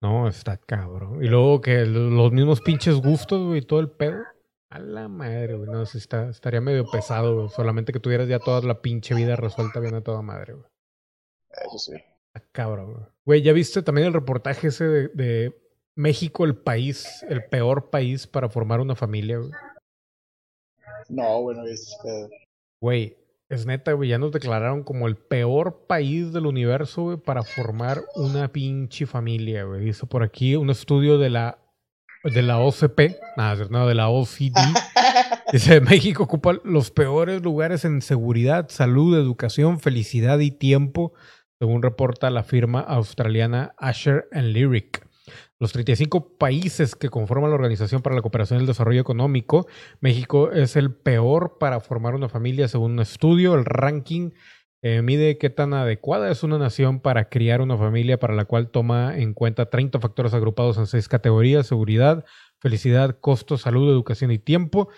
No, 0.00 0.28
está 0.28 0.56
cabrón. 0.56 1.22
Y 1.24 1.28
luego 1.28 1.60
que 1.60 1.86
los 1.86 2.32
mismos 2.32 2.60
pinches 2.60 2.96
gustos, 3.00 3.44
güey, 3.46 3.58
y 3.60 3.62
todo 3.62 3.80
el 3.80 3.90
pedo. 3.90 4.22
A 4.70 4.78
la 4.78 5.06
madre, 5.08 5.54
güey. 5.54 5.68
No, 5.70 5.84
sí 5.86 5.98
está, 5.98 6.28
estaría 6.30 6.60
medio 6.60 6.84
pesado, 6.90 7.34
güey. 7.36 7.48
Solamente 7.50 7.92
que 7.92 8.00
tuvieras 8.00 8.28
ya 8.28 8.38
toda 8.38 8.62
la 8.62 8.80
pinche 8.80 9.14
vida 9.14 9.36
resuelta 9.36 9.80
bien 9.80 9.94
a 9.94 10.00
toda 10.02 10.22
madre, 10.22 10.54
güey. 10.54 10.66
Eso 11.66 11.78
sí. 11.78 11.92
Está 12.34 12.48
cabrón, 12.52 12.92
güey. 12.92 13.04
Güey, 13.24 13.42
¿ya 13.42 13.52
viste 13.52 13.82
también 13.82 14.06
el 14.06 14.12
reportaje 14.12 14.68
ese 14.68 14.84
de, 14.84 15.08
de 15.08 15.62
México, 15.94 16.44
el 16.44 16.56
país, 16.56 17.24
el 17.28 17.44
peor 17.44 17.90
país 17.90 18.26
para 18.26 18.48
formar 18.48 18.80
una 18.80 18.94
familia, 18.94 19.38
güey? 19.38 19.50
No, 21.08 21.42
bueno, 21.42 21.64
es, 21.64 21.96
eh, 22.04 22.28
Güey, 22.80 23.16
es 23.48 23.66
neta, 23.66 23.92
güey, 23.92 24.08
ya 24.08 24.18
nos 24.18 24.32
declararon 24.32 24.82
como 24.82 25.06
el 25.06 25.16
peor 25.16 25.86
país 25.86 26.32
del 26.32 26.46
universo, 26.46 27.02
güey, 27.02 27.16
para 27.16 27.42
formar 27.42 28.02
una 28.16 28.50
pinche 28.50 29.06
familia, 29.06 29.64
güey. 29.64 29.88
Hizo 29.88 30.06
por 30.06 30.22
aquí 30.22 30.56
un 30.56 30.70
estudio 30.70 31.18
de 31.18 31.30
la 31.30 31.58
de 32.24 32.42
la 32.42 32.58
OCP, 32.58 33.18
nada, 33.36 33.66
no, 33.68 33.86
de 33.86 33.94
la 33.94 34.08
OCD. 34.08 34.54
Dice, 35.52 35.80
México 35.80 36.22
ocupa 36.22 36.54
los 36.64 36.90
peores 36.90 37.42
lugares 37.42 37.84
en 37.84 38.00
seguridad, 38.00 38.68
salud, 38.68 39.16
educación, 39.16 39.80
felicidad 39.80 40.38
y 40.38 40.50
tiempo, 40.50 41.12
según 41.62 41.80
reporta 41.80 42.28
la 42.28 42.42
firma 42.42 42.80
australiana 42.80 43.72
Asher 43.78 44.26
and 44.32 44.48
Lyric. 44.48 45.06
Los 45.60 45.70
35 45.70 46.36
países 46.36 46.96
que 46.96 47.08
conforman 47.08 47.50
la 47.50 47.54
Organización 47.54 48.02
para 48.02 48.16
la 48.16 48.20
Cooperación 48.20 48.58
y 48.58 48.62
el 48.62 48.66
Desarrollo 48.66 49.00
Económico, 49.00 49.68
México 50.00 50.50
es 50.50 50.74
el 50.74 50.92
peor 50.92 51.58
para 51.60 51.78
formar 51.78 52.16
una 52.16 52.28
familia 52.28 52.66
según 52.66 52.94
un 52.94 52.98
estudio. 52.98 53.54
El 53.54 53.64
ranking 53.64 54.30
eh, 54.82 55.02
mide 55.02 55.38
qué 55.38 55.50
tan 55.50 55.72
adecuada 55.72 56.32
es 56.32 56.42
una 56.42 56.58
nación 56.58 56.98
para 56.98 57.28
criar 57.28 57.60
una 57.60 57.78
familia 57.78 58.18
para 58.18 58.34
la 58.34 58.44
cual 58.44 58.72
toma 58.72 59.16
en 59.16 59.32
cuenta 59.32 59.70
30 59.70 60.00
factores 60.00 60.34
agrupados 60.34 60.78
en 60.78 60.88
seis 60.88 61.06
categorías, 61.06 61.68
seguridad, 61.68 62.24
felicidad, 62.58 63.20
costo, 63.20 63.56
salud, 63.56 63.88
educación 63.88 64.32
y 64.32 64.40
tiempo. 64.40 64.88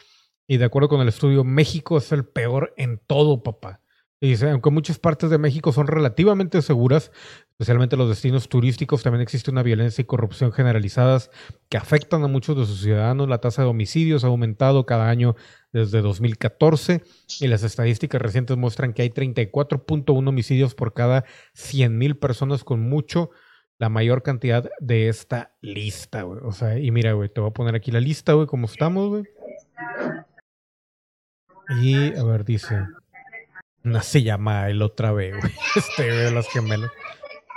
Y 0.46 0.56
de 0.56 0.64
acuerdo 0.64 0.88
con 0.88 1.02
el 1.02 1.08
estudio, 1.08 1.44
México 1.44 1.98
es 1.98 2.10
el 2.10 2.24
peor 2.24 2.72
en 2.78 3.02
todo, 3.06 3.42
papá. 3.42 3.82
Y 4.24 4.28
dice, 4.28 4.48
aunque 4.48 4.70
muchas 4.70 4.98
partes 4.98 5.28
de 5.28 5.36
México 5.36 5.70
son 5.70 5.86
relativamente 5.86 6.62
seguras, 6.62 7.12
especialmente 7.50 7.94
los 7.94 8.08
destinos 8.08 8.48
turísticos, 8.48 9.02
también 9.02 9.20
existe 9.20 9.50
una 9.50 9.62
violencia 9.62 10.00
y 10.00 10.06
corrupción 10.06 10.50
generalizadas 10.50 11.30
que 11.68 11.76
afectan 11.76 12.24
a 12.24 12.26
muchos 12.26 12.56
de 12.56 12.64
sus 12.64 12.80
ciudadanos. 12.80 13.28
La 13.28 13.42
tasa 13.42 13.60
de 13.60 13.68
homicidios 13.68 14.24
ha 14.24 14.28
aumentado 14.28 14.86
cada 14.86 15.10
año 15.10 15.36
desde 15.74 16.00
2014 16.00 17.02
y 17.38 17.48
las 17.48 17.64
estadísticas 17.64 18.22
recientes 18.22 18.56
muestran 18.56 18.94
que 18.94 19.02
hay 19.02 19.10
34.1 19.10 20.26
homicidios 20.26 20.74
por 20.74 20.94
cada 20.94 21.26
100.000 21.54 22.18
personas 22.18 22.64
con 22.64 22.80
mucho 22.80 23.28
la 23.78 23.90
mayor 23.90 24.22
cantidad 24.22 24.70
de 24.80 25.10
esta 25.10 25.54
lista, 25.60 26.22
güey. 26.22 26.40
O 26.44 26.52
sea, 26.52 26.78
y 26.78 26.90
mira, 26.92 27.12
güey, 27.12 27.28
te 27.28 27.42
voy 27.42 27.50
a 27.50 27.52
poner 27.52 27.74
aquí 27.74 27.90
la 27.90 28.00
lista, 28.00 28.32
güey, 28.32 28.46
cómo 28.46 28.64
estamos, 28.64 29.06
güey. 29.10 29.24
Y, 31.82 32.16
a 32.16 32.24
ver, 32.24 32.46
dice... 32.46 32.86
No 33.84 34.00
se 34.00 34.22
llama 34.22 34.68
el 34.68 34.82
otra 34.82 35.12
vez, 35.12 35.34
güey. 35.38 35.52
Este, 35.76 36.08
güey, 36.08 36.34
las 36.34 36.48
gemelas. 36.48 36.90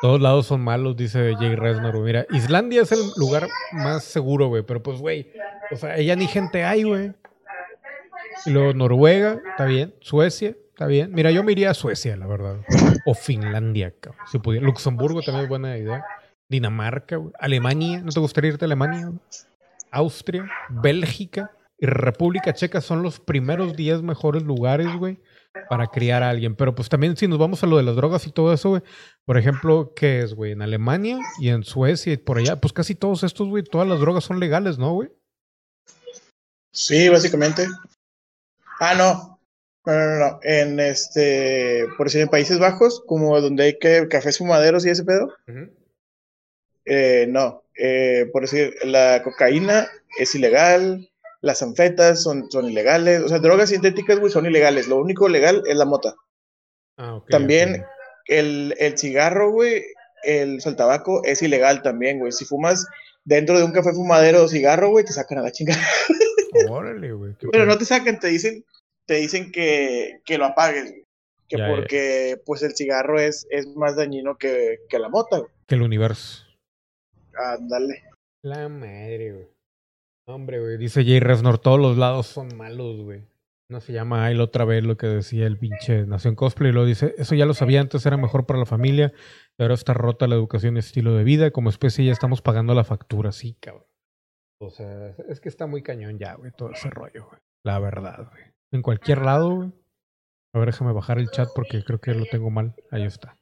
Todos 0.02 0.22
lados 0.22 0.46
son 0.46 0.62
malos, 0.62 0.96
dice 0.96 1.34
Jay 1.40 1.56
Resnor. 1.56 1.98
Mira, 2.00 2.28
Islandia 2.30 2.84
es 2.84 2.92
el 2.92 3.00
lugar 3.16 3.48
más 3.72 4.04
seguro, 4.04 4.48
güey. 4.48 4.62
Pero 4.62 4.84
pues, 4.84 5.00
güey, 5.00 5.32
o 5.72 5.76
sea, 5.76 5.98
ella 5.98 6.16
ni 6.16 6.28
gente 6.28 6.64
hay, 6.64 6.84
güey. 6.84 7.14
Y 8.46 8.52
luego 8.52 8.74
Noruega, 8.74 9.40
está 9.50 9.66
bien. 9.66 9.96
Suecia, 10.02 10.56
está 10.70 10.86
bien. 10.86 11.12
Mira, 11.14 11.32
yo 11.32 11.44
me 11.44 11.54
iría 11.54 11.72
a 11.72 11.74
Suecia, 11.74 12.16
la 12.16 12.28
verdad. 12.28 12.58
O 13.06 13.16
Finlandia, 13.16 13.94
cabrón. 14.00 14.22
Si 14.32 14.38
pudiera. 14.38 14.66
Luxemburgo 14.66 15.22
también 15.22 15.46
es 15.46 15.50
buena 15.50 15.78
idea. 15.78 16.06
Dinamarca. 16.48 17.20
Alemania, 17.40 18.02
¿no 18.02 18.12
te 18.12 18.20
gustaría 18.20 18.52
irte 18.52 18.66
a 18.66 18.68
Alemania? 18.68 19.12
Austria, 19.92 20.50
Bélgica 20.70 21.52
y 21.80 21.86
República 21.86 22.54
Checa 22.54 22.82
son 22.82 23.02
los 23.02 23.20
primeros 23.20 23.76
10 23.76 24.02
mejores 24.02 24.44
lugares, 24.44 24.88
güey, 24.98 25.20
para 25.70 25.88
criar 25.88 26.24
a 26.24 26.30
alguien. 26.30 26.56
Pero 26.56 26.76
pues 26.76 26.90
también 26.90 27.18
si 27.18 27.28
nos 27.28 27.40
vamos 27.40 27.64
a 27.64 27.68
lo 27.68 27.78
de 27.78 27.84
las 27.84 27.96
drogas 27.96 28.26
y 28.28 28.32
todo 28.32 28.54
eso, 28.54 28.70
güey. 28.70 28.82
Por 29.26 29.38
ejemplo, 29.38 29.94
¿qué 29.96 30.20
es, 30.22 30.34
güey? 30.34 30.52
En 30.52 30.62
Alemania 30.62 31.20
y 31.40 31.50
en 31.50 31.64
Suecia 31.64 32.14
y 32.14 32.18
por 32.18 32.38
allá, 32.38 32.60
pues 32.62 32.74
casi 32.74 32.96
todos 32.96 33.24
estos, 33.24 33.48
güey, 33.48 33.64
todas 33.64 33.88
las 33.88 34.00
drogas 34.00 34.24
son 34.24 34.40
legales, 34.40 34.78
¿no, 34.78 34.94
güey? 34.94 35.10
Sí, 36.72 37.10
básicamente. 37.10 37.68
Ah, 38.80 38.94
no. 38.96 39.40
No, 39.86 39.94
no, 39.94 40.20
no. 40.20 40.40
En 40.44 40.80
este, 40.80 41.86
por 41.98 42.08
decir, 42.08 42.22
en 42.22 42.28
Países 42.28 42.60
Bajos, 42.60 43.02
como 43.08 43.40
donde 43.40 43.64
hay 43.64 43.80
que 43.80 44.08
cafés 44.10 44.38
fumaderos 44.38 44.86
y 44.86 44.90
ese 44.90 45.06
pedo, 45.06 45.34
eh, 46.86 47.26
no. 47.30 47.64
Eh, 47.78 48.30
por 48.34 48.42
decir, 48.42 48.76
la 48.84 49.22
cocaína 49.24 49.88
es 50.20 50.36
ilegal, 50.36 51.10
las 51.42 51.62
anfetas 51.62 52.22
son, 52.24 52.50
son 52.52 52.66
ilegales, 52.70 53.22
o 53.22 53.28
sea, 53.30 53.40
drogas 53.40 53.70
sintéticas, 53.70 54.20
güey, 54.20 54.32
son 54.32 54.46
ilegales. 54.46 54.88
Lo 54.88 54.98
único 54.98 55.28
legal 55.30 55.64
es 55.68 55.76
la 55.78 55.86
mota. 55.86 56.16
Ah, 56.98 57.16
ok, 57.16 57.30
También 57.30 57.86
el, 58.26 58.74
el 58.80 58.98
cigarro, 58.98 59.52
güey, 59.52 59.84
el, 60.24 60.60
el 60.64 60.76
tabaco 60.76 61.24
es 61.24 61.42
ilegal 61.42 61.82
también, 61.82 62.20
güey. 62.20 62.32
Si 62.32 62.46
fumas 62.46 62.88
dentro 63.24 63.58
de 63.58 63.64
un 63.64 63.72
café 63.72 63.92
fumadero 63.94 64.44
o 64.44 64.48
cigarro, 64.48 64.90
güey, 64.90 65.06
te 65.06 65.14
sacan 65.14 65.38
a 65.38 65.42
la 65.44 65.52
chingada. 65.52 65.82
Órale, 66.70 67.12
güey. 67.14 67.36
Pero 67.52 67.66
no 67.66 67.78
te 67.78 67.86
sacan, 67.86 68.20
te 68.20 68.28
dicen, 68.28 68.66
te 69.06 69.16
dicen 69.16 69.52
que, 69.52 70.22
que 70.26 70.38
lo 70.38 70.46
apagues, 70.46 70.90
güey. 70.92 71.04
Que 71.48 71.58
Ya, 71.58 71.68
ya. 71.70 71.76
porque, 71.76 72.42
pues, 72.46 72.62
el 72.64 72.76
cigarro 72.76 73.20
es, 73.20 73.48
es 73.52 73.68
más 73.76 73.96
dañino 73.96 74.38
que, 74.38 74.80
que 74.90 75.00
la 75.00 75.08
mota, 75.10 75.38
güey. 75.38 75.52
Que 75.68 75.76
el 75.76 75.82
universo. 75.84 76.44
Ándale. 77.36 78.04
La 78.42 78.68
madre, 78.68 79.32
güey. 79.34 79.48
Hombre, 80.28 80.60
güey. 80.60 80.78
Dice 80.78 81.06
Jay 81.06 81.22
Resnor, 81.22 81.58
todos 81.58 81.80
los 81.80 81.98
lados 81.98 82.28
son 82.28 82.56
malos, 82.58 83.02
güey. 83.02 83.26
No 83.70 83.80
se 83.80 83.94
llama 83.94 84.26
Ail 84.26 84.42
otra 84.42 84.66
vez 84.66 84.84
lo 84.84 84.98
que 84.98 85.08
decía 85.08 85.46
el 85.48 85.58
pinche 85.58 86.06
Nación 86.06 86.36
Cosplay. 86.36 86.72
Lo 86.72 86.86
dice, 86.86 87.16
eso 87.18 87.34
ya 87.34 87.46
lo 87.46 87.54
sabía 87.54 87.82
antes, 87.82 88.06
era 88.06 88.18
mejor 88.18 88.46
para 88.46 88.60
la 88.60 88.66
familia. 88.66 89.14
Y 89.58 89.62
ahora 89.62 89.74
está 89.74 89.94
rota 89.94 90.28
la 90.28 90.36
educación 90.36 90.76
y 90.76 90.80
estilo 90.80 91.14
de 91.14 91.24
vida. 91.24 91.52
Como 91.52 91.70
especie 91.70 92.06
ya 92.06 92.12
estamos 92.12 92.42
pagando 92.42 92.74
la 92.74 92.84
factura, 92.84 93.32
sí, 93.32 93.58
cabrón. 93.60 93.86
O 94.60 94.70
sea, 94.70 95.10
es 95.30 95.40
que 95.40 95.50
está 95.50 95.66
muy 95.66 95.82
cañón 95.82 96.18
ya, 96.18 96.36
güey, 96.36 96.52
todo 96.52 96.72
ese 96.72 96.90
rollo, 96.90 97.26
güey. 97.28 97.40
La 97.64 97.80
verdad, 97.80 98.30
güey. 98.30 98.44
En 98.72 98.82
cualquier 98.82 99.22
lado, 99.22 99.56
güey. 99.56 99.72
A 100.54 100.60
ver, 100.60 100.68
déjame 100.68 100.92
bajar 100.92 101.20
el 101.20 101.30
chat 101.30 101.50
porque 101.56 101.84
creo 101.84 102.00
que 102.00 102.14
lo 102.14 102.26
tengo 102.26 102.50
mal. 102.50 102.76
Ahí 102.92 103.04
está. 103.04 103.38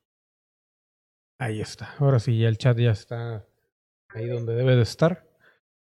Ahí 1.40 1.62
está. 1.62 1.96
Ahora 2.00 2.20
sí, 2.20 2.38
ya 2.38 2.48
el 2.48 2.58
chat 2.58 2.78
ya 2.78 2.92
está 2.92 3.46
ahí 4.10 4.28
donde 4.28 4.56
debe 4.56 4.76
de 4.76 4.82
estar. 4.84 5.25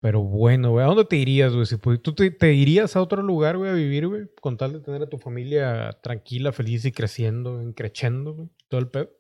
Pero 0.04 0.22
bueno, 0.22 0.72
güey, 0.72 0.84
¿a 0.84 0.88
dónde 0.90 1.06
te 1.06 1.16
irías, 1.16 1.54
güey? 1.54 1.66
Si 1.66 1.78
¿Tú 1.78 2.14
te, 2.14 2.30
te 2.30 2.54
irías 2.54 2.98
a 2.98 3.02
otro 3.02 3.24
lugar, 3.24 3.56
güey, 3.56 3.72
a 3.72 3.74
vivir, 3.74 4.06
güey? 4.06 4.28
Con 4.42 4.58
tal 4.58 4.74
de 4.74 4.82
tener 4.82 5.02
a 5.02 5.08
tu 5.08 5.18
familia 5.18 5.98
tranquila, 6.04 6.52
feliz 6.52 6.84
y 6.84 6.92
creciendo, 6.92 7.64
creciendo, 7.74 8.34
güey. 8.34 8.50
Todo 8.68 8.82
el 8.82 8.90
pedo. 8.90 9.12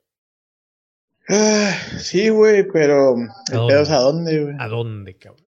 Ah, 1.29 1.71
sí, 1.99 2.27
güey, 2.27 2.67
pero 2.69 3.15
el 3.15 3.65
pedo 3.65 3.81
es 3.81 3.89
a 3.91 3.99
dónde, 3.99 4.43
güey. 4.43 4.55
¿A 4.59 4.67
dónde, 4.67 5.15
cabrón? 5.17 5.47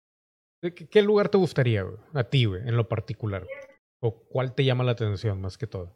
¿De 0.61 0.73
¿Qué, 0.73 0.89
qué 0.89 1.01
lugar 1.01 1.29
te 1.29 1.37
gustaría, 1.37 1.83
güey? 1.83 1.95
A 2.13 2.25
ti, 2.25 2.43
güey, 2.43 2.67
en 2.67 2.75
lo 2.75 2.89
particular. 2.89 3.47
¿O 4.01 4.25
cuál 4.25 4.53
te 4.53 4.65
llama 4.65 4.83
la 4.83 4.91
atención 4.91 5.39
más 5.39 5.57
que 5.57 5.65
todo? 5.65 5.95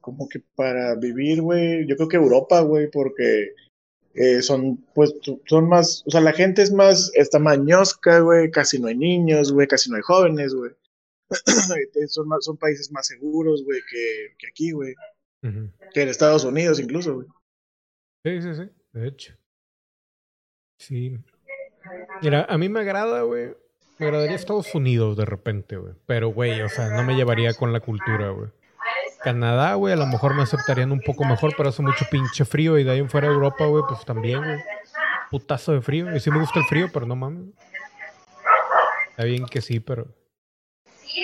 Como 0.00 0.28
que 0.28 0.40
para 0.56 0.96
vivir, 0.96 1.40
güey, 1.40 1.86
yo 1.86 1.96
creo 1.96 2.08
que 2.08 2.16
Europa, 2.16 2.60
güey, 2.60 2.90
porque 2.90 3.54
eh, 4.16 4.42
son, 4.42 4.78
pues, 4.94 5.14
son 5.46 5.68
más, 5.68 6.02
o 6.06 6.10
sea, 6.10 6.20
la 6.20 6.32
gente 6.32 6.62
es 6.62 6.72
más, 6.72 7.10
está 7.14 7.38
mañosca, 7.38 8.18
güey, 8.20 8.50
casi 8.50 8.80
no 8.80 8.88
hay 8.88 8.96
niños, 8.96 9.52
güey, 9.52 9.66
casi 9.68 9.90
no 9.90 9.96
hay 9.96 10.02
jóvenes, 10.02 10.54
güey. 10.54 10.72
son, 12.08 12.28
más- 12.28 12.44
son 12.44 12.56
países 12.56 12.90
más 12.92 13.06
seguros, 13.06 13.62
güey, 13.64 13.80
que, 13.90 14.34
que 14.38 14.46
aquí, 14.48 14.72
güey, 14.72 14.94
que 15.92 16.02
en 16.02 16.08
Estados 16.08 16.44
Unidos 16.44 16.80
incluso, 16.80 17.14
güey. 17.14 17.26
Sí, 18.24 18.42
sí, 18.42 18.54
sí, 18.54 18.70
de 18.92 19.08
hecho. 19.08 19.34
Sí. 20.78 21.18
Mira, 22.22 22.44
a 22.48 22.58
mí 22.58 22.68
me 22.68 22.80
agrada, 22.80 23.22
güey. 23.22 23.54
Me 23.98 24.06
agradaría 24.06 24.36
Estados 24.36 24.74
Unidos 24.74 25.16
de 25.16 25.24
repente, 25.24 25.76
güey. 25.76 25.94
Pero, 26.06 26.28
güey, 26.28 26.60
o 26.60 26.68
sea, 26.68 26.90
no 26.90 27.02
me 27.04 27.14
llevaría 27.14 27.54
con 27.54 27.72
la 27.72 27.80
cultura, 27.80 28.30
güey. 28.30 28.50
Canadá, 29.22 29.74
güey, 29.74 29.92
a 29.92 29.96
lo 29.96 30.06
mejor 30.06 30.34
me 30.34 30.42
aceptarían 30.42 30.92
un 30.92 31.00
poco 31.00 31.24
mejor, 31.24 31.54
pero 31.56 31.70
hace 31.70 31.82
mucho 31.82 32.04
pinche 32.10 32.44
frío. 32.44 32.78
Y 32.78 32.84
de 32.84 32.92
ahí 32.92 32.98
en 32.98 33.10
fuera 33.10 33.28
de 33.28 33.34
Europa, 33.34 33.64
güey, 33.66 33.82
pues 33.88 34.04
también, 34.04 34.42
güey. 34.42 34.62
Putazo 35.30 35.72
de 35.72 35.80
frío. 35.80 36.14
Y 36.14 36.20
sí 36.20 36.30
me 36.30 36.38
gusta 36.38 36.60
el 36.60 36.66
frío, 36.66 36.88
pero 36.92 37.06
no 37.06 37.16
mames. 37.16 37.46
Está 39.10 39.24
bien 39.24 39.46
que 39.46 39.60
sí, 39.60 39.80
pero. 39.80 40.06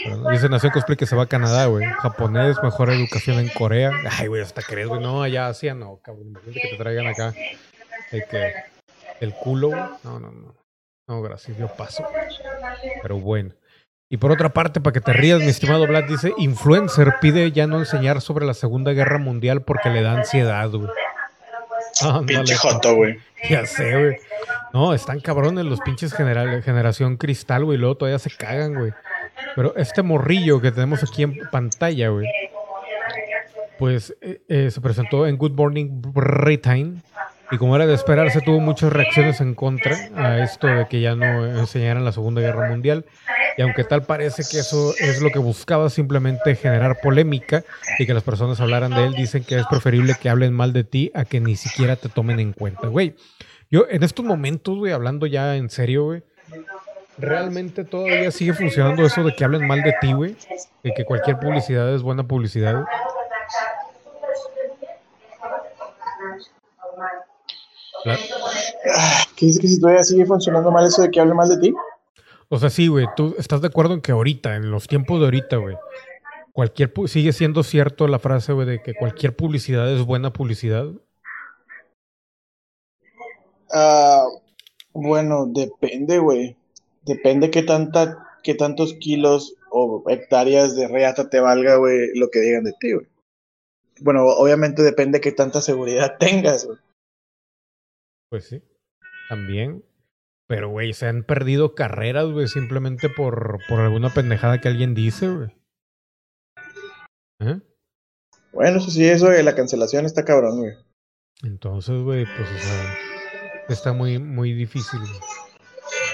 pero. 0.04 0.30
Dice 0.30 0.48
Nación 0.48 0.72
Cosplay 0.72 0.96
que 0.96 1.06
se 1.06 1.14
va 1.14 1.24
a 1.24 1.28
Canadá, 1.28 1.66
güey. 1.66 1.84
Japonés, 1.84 2.56
mejor 2.62 2.90
educación 2.90 3.38
en 3.38 3.48
Corea. 3.50 3.90
Ay, 4.18 4.28
güey, 4.28 4.42
hasta 4.42 4.62
crees, 4.62 4.88
güey. 4.88 5.00
No, 5.00 5.22
allá 5.22 5.48
Asia 5.48 5.74
no, 5.74 6.00
cabrón. 6.02 6.28
Imagínate 6.28 6.60
que 6.60 6.68
te 6.68 6.76
traigan 6.76 7.06
acá. 7.06 7.34
De 8.10 8.24
que. 8.24 8.54
El 9.20 9.34
culo, 9.34 9.68
güey. 9.68 9.82
No, 10.02 10.18
no, 10.18 10.32
no. 10.32 10.56
No, 11.06 11.22
gracias, 11.22 11.56
yo 11.58 11.68
paso. 11.68 12.04
Pero 13.02 13.18
bueno. 13.18 13.54
Y 14.12 14.18
por 14.18 14.30
otra 14.30 14.50
parte, 14.50 14.78
para 14.78 14.92
que 14.92 15.00
te 15.00 15.14
rías, 15.14 15.40
mi 15.40 15.46
estimado 15.46 15.86
Vlad, 15.86 16.04
dice, 16.04 16.34
influencer 16.36 17.14
pide 17.22 17.50
ya 17.50 17.66
no 17.66 17.78
enseñar 17.78 18.20
sobre 18.20 18.44
la 18.44 18.52
Segunda 18.52 18.92
Guerra 18.92 19.16
Mundial 19.16 19.62
porque 19.62 19.88
le 19.88 20.02
da 20.02 20.12
ansiedad, 20.12 20.68
güey. 20.68 20.90
Pinche 22.26 22.54
joto, 22.54 22.94
güey. 22.94 23.18
Ya 23.48 23.64
sé, 23.64 23.90
güey. 23.98 24.16
No, 24.74 24.92
están 24.92 25.18
cabrones 25.20 25.64
los 25.64 25.80
pinches 25.80 26.12
general, 26.12 26.62
generación 26.62 27.16
cristal, 27.16 27.64
güey. 27.64 27.78
Luego 27.78 27.96
todavía 27.96 28.18
se 28.18 28.28
cagan, 28.28 28.74
güey. 28.74 28.92
Pero 29.56 29.74
este 29.76 30.02
morrillo 30.02 30.60
que 30.60 30.72
tenemos 30.72 31.02
aquí 31.02 31.22
en 31.22 31.38
pantalla, 31.50 32.10
güey. 32.10 32.28
Pues 33.78 34.14
eh, 34.20 34.42
eh, 34.46 34.70
se 34.70 34.82
presentó 34.82 35.26
en 35.26 35.38
Good 35.38 35.52
Morning 35.52 36.02
Britain. 36.02 37.02
Y 37.50 37.56
como 37.56 37.76
era 37.76 37.86
de 37.86 37.94
esperarse, 37.94 38.42
tuvo 38.42 38.60
muchas 38.60 38.92
reacciones 38.92 39.40
en 39.40 39.54
contra 39.54 39.96
a 40.16 40.44
esto 40.44 40.66
de 40.66 40.86
que 40.86 41.00
ya 41.00 41.14
no 41.14 41.46
enseñaran 41.46 42.04
la 42.04 42.12
Segunda 42.12 42.42
Guerra 42.42 42.68
Mundial. 42.68 43.06
Y 43.56 43.62
aunque 43.62 43.84
tal 43.84 44.02
parece 44.04 44.42
que 44.50 44.58
eso 44.58 44.94
es 44.98 45.20
lo 45.20 45.30
que 45.30 45.38
buscaba, 45.38 45.90
simplemente 45.90 46.54
generar 46.56 47.00
polémica 47.02 47.64
y 47.98 48.06
que 48.06 48.14
las 48.14 48.22
personas 48.22 48.60
hablaran 48.60 48.92
de 48.92 49.04
él, 49.04 49.14
dicen 49.14 49.44
que 49.44 49.58
es 49.58 49.66
preferible 49.66 50.14
que 50.20 50.28
hablen 50.28 50.52
mal 50.52 50.72
de 50.72 50.84
ti 50.84 51.10
a 51.14 51.24
que 51.24 51.40
ni 51.40 51.56
siquiera 51.56 51.96
te 51.96 52.08
tomen 52.08 52.40
en 52.40 52.52
cuenta, 52.52 52.88
güey. 52.88 53.14
Yo 53.70 53.86
en 53.88 54.02
estos 54.02 54.24
momentos, 54.24 54.78
güey, 54.78 54.92
hablando 54.92 55.26
ya 55.26 55.56
en 55.56 55.70
serio, 55.70 56.04
güey, 56.04 56.22
realmente 57.18 57.84
todavía 57.84 58.30
sigue 58.30 58.54
funcionando 58.54 59.04
eso 59.04 59.22
de 59.22 59.34
que 59.34 59.44
hablen 59.44 59.66
mal 59.66 59.82
de 59.82 59.94
ti, 60.00 60.12
güey. 60.12 60.36
De 60.82 60.92
que 60.94 61.04
cualquier 61.04 61.38
publicidad 61.38 61.94
es 61.94 62.02
buena 62.02 62.26
publicidad. 62.26 62.74
güey. 62.74 62.86
Ah, 68.04 69.22
¿Qué 69.36 69.46
dice 69.46 69.60
que 69.60 69.68
si 69.68 69.80
todavía 69.80 70.02
sigue 70.02 70.26
funcionando 70.26 70.70
mal 70.70 70.86
eso 70.86 71.02
de 71.02 71.10
que 71.10 71.20
hable 71.20 71.34
mal 71.34 71.48
de 71.48 71.58
ti? 71.58 71.72
O 72.54 72.58
sea, 72.58 72.68
sí, 72.68 72.86
güey, 72.86 73.06
tú 73.16 73.34
estás 73.38 73.62
de 73.62 73.68
acuerdo 73.68 73.94
en 73.94 74.02
que 74.02 74.12
ahorita, 74.12 74.56
en 74.56 74.70
los 74.70 74.86
tiempos 74.86 75.18
de 75.18 75.24
ahorita, 75.24 75.56
güey, 75.56 75.74
cualquier 76.52 76.92
sigue 77.06 77.32
siendo 77.32 77.62
cierto 77.62 78.06
la 78.06 78.18
frase, 78.18 78.52
güey, 78.52 78.66
de 78.66 78.82
que 78.82 78.92
cualquier 78.92 79.34
publicidad 79.34 79.90
es 79.90 80.04
buena 80.04 80.34
publicidad. 80.34 80.84
Ah, 83.72 84.26
bueno, 84.92 85.46
depende, 85.46 86.18
güey. 86.18 86.54
Depende 87.06 87.50
qué 87.50 87.62
tanta, 87.62 88.28
qué 88.42 88.54
tantos 88.54 88.92
kilos 89.00 89.54
o 89.70 90.04
hectáreas 90.10 90.76
de 90.76 90.88
reata 90.88 91.30
te 91.30 91.40
valga, 91.40 91.76
güey, 91.76 92.14
lo 92.16 92.28
que 92.28 92.40
digan 92.40 92.64
de 92.64 92.74
ti, 92.78 92.92
güey. 92.92 93.06
Bueno, 94.02 94.26
obviamente 94.26 94.82
depende 94.82 95.22
qué 95.22 95.32
tanta 95.32 95.62
seguridad 95.62 96.16
tengas, 96.20 96.66
güey. 96.66 96.76
Pues 98.28 98.44
sí, 98.44 98.62
también. 99.30 99.82
Pero, 100.52 100.68
güey, 100.68 100.92
se 100.92 101.06
han 101.06 101.22
perdido 101.22 101.74
carreras, 101.74 102.26
güey, 102.26 102.46
simplemente 102.46 103.08
por, 103.08 103.58
por 103.70 103.80
alguna 103.80 104.10
pendejada 104.10 104.60
que 104.60 104.68
alguien 104.68 104.92
dice, 104.92 105.30
güey. 105.30 105.48
¿Eh? 107.40 107.58
Bueno, 108.52 108.76
eso 108.76 108.90
sí, 108.90 109.08
eso 109.08 109.30
de 109.30 109.42
la 109.44 109.54
cancelación 109.54 110.04
está 110.04 110.26
cabrón, 110.26 110.58
güey. 110.58 110.74
Entonces, 111.42 112.02
güey, 112.02 112.26
pues, 112.26 112.50
o 112.50 112.58
sea, 112.58 112.98
está 113.70 113.94
muy, 113.94 114.18
muy 114.18 114.52
difícil. 114.52 115.00
güey. 115.00 115.20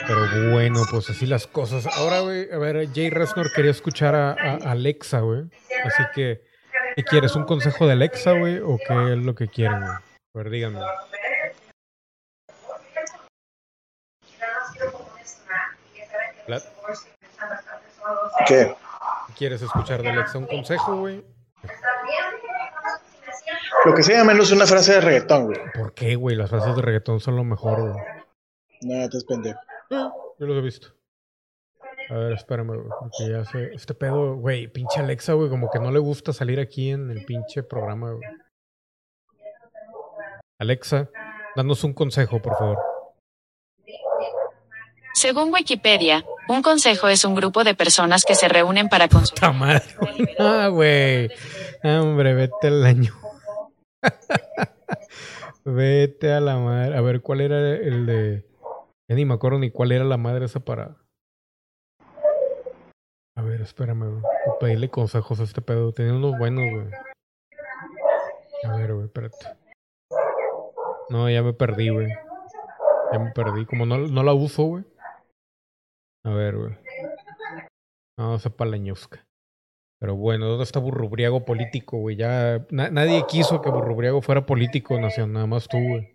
Pero 0.06 0.52
bueno, 0.52 0.82
pues 0.88 1.10
así 1.10 1.26
las 1.26 1.48
cosas. 1.48 1.88
Ahora, 1.96 2.20
güey, 2.20 2.48
a 2.52 2.58
ver, 2.58 2.88
Jay 2.94 3.10
Resnor 3.10 3.52
quería 3.52 3.72
escuchar 3.72 4.14
a, 4.14 4.34
a 4.34 4.70
Alexa, 4.70 5.18
güey. 5.18 5.46
Así 5.84 6.04
que, 6.14 6.44
¿qué 6.94 7.02
quieres? 7.02 7.34
¿Un 7.34 7.42
consejo 7.42 7.88
de 7.88 7.94
Alexa, 7.94 8.38
güey? 8.38 8.58
¿O 8.58 8.78
qué 8.86 9.14
es 9.14 9.18
lo 9.18 9.34
que 9.34 9.48
quieren, 9.48 9.80
güey? 9.80 9.90
A 9.90 10.02
ver, 10.32 10.50
díganme. 10.50 10.78
¿Qué? 18.46 18.46
¿qué 18.46 18.74
¿Quieres 19.36 19.62
escuchar 19.62 20.02
de 20.02 20.08
Alexa 20.08 20.38
un 20.38 20.46
consejo, 20.46 20.96
güey? 20.96 21.24
Lo 23.84 23.94
que 23.94 24.02
sea 24.02 24.24
menos 24.24 24.50
una 24.50 24.66
frase 24.66 24.94
de 24.94 25.00
reggaetón, 25.00 25.46
güey. 25.46 25.58
¿Por 25.74 25.94
qué, 25.94 26.16
güey? 26.16 26.36
Las 26.36 26.50
frases 26.50 26.74
de 26.74 26.82
reggaetón 26.82 27.20
son 27.20 27.36
lo 27.36 27.44
mejor, 27.44 27.80
güey. 27.80 28.04
No, 28.82 29.08
te 29.08 29.18
es 29.18 29.24
pendejo. 29.24 29.60
Yo 29.90 30.46
los 30.46 30.56
he 30.56 30.60
visto. 30.60 30.88
A 32.10 32.14
ver, 32.14 32.32
espérame, 32.32 32.68
güey. 32.68 32.88
Porque 32.98 33.30
ya 33.30 33.44
sé. 33.44 33.70
Este 33.74 33.94
pedo, 33.94 34.36
güey, 34.36 34.68
pinche 34.68 35.00
Alexa, 35.00 35.34
güey, 35.34 35.50
como 35.50 35.70
que 35.70 35.78
no 35.78 35.90
le 35.90 35.98
gusta 35.98 36.32
salir 36.32 36.58
aquí 36.58 36.90
en 36.90 37.10
el 37.10 37.24
pinche 37.24 37.62
programa, 37.62 38.12
güey. 38.12 38.28
Alexa, 40.58 41.10
danos 41.54 41.84
un 41.84 41.92
consejo, 41.92 42.40
por 42.40 42.56
favor. 42.56 42.78
Según 45.18 45.52
Wikipedia, 45.52 46.24
un 46.48 46.62
consejo 46.62 47.08
es 47.08 47.24
un 47.24 47.34
grupo 47.34 47.64
de 47.64 47.74
personas 47.74 48.24
que 48.24 48.36
se 48.36 48.46
reúnen 48.46 48.88
para 48.88 49.08
consultar. 49.08 49.50
¡Ta 49.50 49.52
madre! 49.52 49.82
Ah, 50.38 50.68
güey. 50.68 51.28
Hombre, 51.82 52.34
vete 52.34 52.68
al 52.68 52.86
año. 52.86 53.12
vete 55.64 56.32
a 56.32 56.38
la 56.38 56.56
madre. 56.58 56.96
A 56.96 57.00
ver, 57.00 57.20
¿cuál 57.20 57.40
era 57.40 57.58
el 57.58 58.06
de. 58.06 58.46
Ya 59.08 59.16
ni 59.16 59.24
me 59.24 59.34
acuerdo 59.34 59.58
ni 59.58 59.72
cuál 59.72 59.90
era 59.90 60.04
la 60.04 60.18
madre 60.18 60.44
esa 60.44 60.60
para. 60.60 60.96
A 63.36 63.42
ver, 63.42 63.60
espérame, 63.60 64.20
güey. 64.20 64.22
Pedirle 64.60 64.88
consejos 64.88 65.40
a 65.40 65.42
este 65.42 65.60
pedo. 65.60 65.90
Tenía 65.90 66.14
unos 66.14 66.38
buenos, 66.38 66.64
güey. 66.70 66.86
A 68.62 68.76
ver, 68.76 68.94
güey, 68.94 69.06
espérate. 69.06 69.36
No, 71.08 71.28
ya 71.28 71.42
me 71.42 71.54
perdí, 71.54 71.88
güey. 71.88 72.06
Ya 73.12 73.18
me 73.18 73.32
perdí. 73.32 73.66
Como 73.66 73.84
no, 73.84 73.98
no 73.98 74.22
la 74.22 74.32
uso, 74.32 74.62
güey. 74.62 74.84
A 76.28 76.34
ver, 76.34 76.56
güey. 76.56 76.76
No, 78.18 78.38
sepa 78.38 78.66
la 78.66 78.76
ñusca. 78.76 79.24
Pero 79.98 80.14
bueno, 80.14 80.46
¿dónde 80.46 80.64
está 80.64 80.78
Burrubriago 80.78 81.44
político, 81.46 81.96
güey? 81.98 82.16
Ya 82.16 82.66
na- 82.70 82.90
nadie 82.90 83.24
quiso 83.26 83.62
que 83.62 83.70
Burrubriago 83.70 84.20
fuera 84.20 84.44
político, 84.44 85.00
Nación. 85.00 85.32
Nada 85.32 85.46
más 85.46 85.66
tú, 85.68 85.78
güey. 85.78 86.14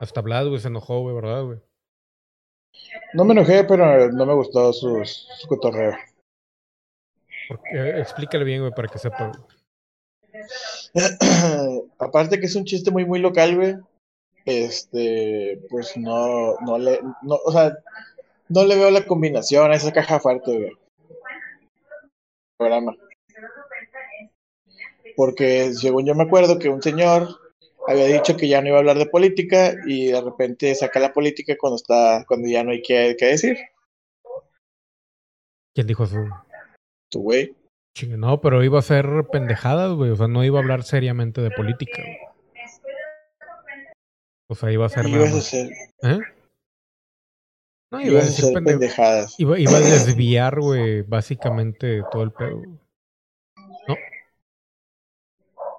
Hasta 0.00 0.20
Vlad, 0.20 0.48
güey, 0.48 0.58
se 0.60 0.66
enojó, 0.68 1.00
güey, 1.02 1.14
¿verdad, 1.14 1.44
güey? 1.44 1.60
No 3.14 3.24
me 3.24 3.32
enojé, 3.32 3.62
pero 3.64 4.10
no 4.10 4.26
me 4.26 4.34
gustó 4.34 4.72
su, 4.72 5.04
su 5.04 5.46
cotorreo. 5.48 5.96
Porque, 7.48 7.68
eh, 7.72 8.00
explícale 8.00 8.44
bien, 8.44 8.60
güey, 8.62 8.72
para 8.72 8.88
que 8.88 8.98
sepa. 8.98 9.30
Aparte 11.98 12.40
que 12.40 12.46
es 12.46 12.56
un 12.56 12.64
chiste 12.64 12.90
muy, 12.90 13.04
muy 13.04 13.20
local, 13.20 13.54
güey. 13.56 13.76
Este, 14.44 15.60
pues 15.70 15.96
no, 15.96 16.56
no 16.66 16.78
le, 16.78 17.00
no, 17.22 17.36
o 17.44 17.52
sea, 17.52 17.72
no 18.50 18.64
le 18.64 18.76
veo 18.76 18.90
la 18.90 19.06
combinación 19.06 19.70
a 19.70 19.76
esa 19.76 19.92
caja 19.92 20.20
fuerte, 20.20 20.52
güey. 20.52 20.72
Programa. 22.58 22.94
Porque 25.16 25.72
según 25.72 26.04
yo 26.04 26.14
me 26.14 26.24
acuerdo 26.24 26.58
que 26.58 26.68
un 26.68 26.82
señor 26.82 27.28
había 27.86 28.06
dicho 28.06 28.36
que 28.36 28.48
ya 28.48 28.60
no 28.60 28.68
iba 28.68 28.76
a 28.76 28.80
hablar 28.80 28.98
de 28.98 29.06
política 29.06 29.74
y 29.86 30.08
de 30.08 30.20
repente 30.20 30.74
saca 30.74 31.00
la 31.00 31.12
política 31.12 31.56
cuando 31.58 31.76
está, 31.76 32.24
cuando 32.26 32.48
ya 32.48 32.62
no 32.62 32.72
hay 32.72 32.82
que, 32.82 33.16
que 33.18 33.26
decir. 33.26 33.56
¿Quién 35.74 35.86
dijo 35.86 36.04
eso? 36.04 36.18
Tu 37.08 37.22
güey. 37.22 37.54
No, 38.08 38.40
pero 38.40 38.62
iba 38.64 38.78
a 38.78 38.82
ser 38.82 39.06
pendejadas, 39.32 39.92
güey. 39.92 40.10
O 40.10 40.16
sea, 40.16 40.28
no 40.28 40.44
iba 40.44 40.58
a 40.58 40.62
hablar 40.62 40.82
seriamente 40.82 41.40
de 41.40 41.50
política, 41.50 42.02
güey. 42.02 42.18
O 44.48 44.54
sea, 44.56 44.72
iba 44.72 44.86
a 44.86 44.88
ser 44.88 45.06
Ibas 45.06 45.34
a 45.34 45.38
hacer, 45.38 45.70
¿Eh? 46.02 46.18
No, 47.90 48.00
iba 48.00 48.08
a 48.08 48.12
ibas 48.12 48.22
a 48.24 48.26
decir 48.26 48.54
pende- 48.54 48.70
pendejadas. 48.72 49.40
Iba, 49.40 49.58
iba 49.58 49.72
a 49.76 49.80
desviar, 49.80 50.60
güey, 50.60 51.02
básicamente 51.02 52.02
todo 52.12 52.22
el 52.22 52.32
pedo. 52.32 52.56
güey. 52.58 52.78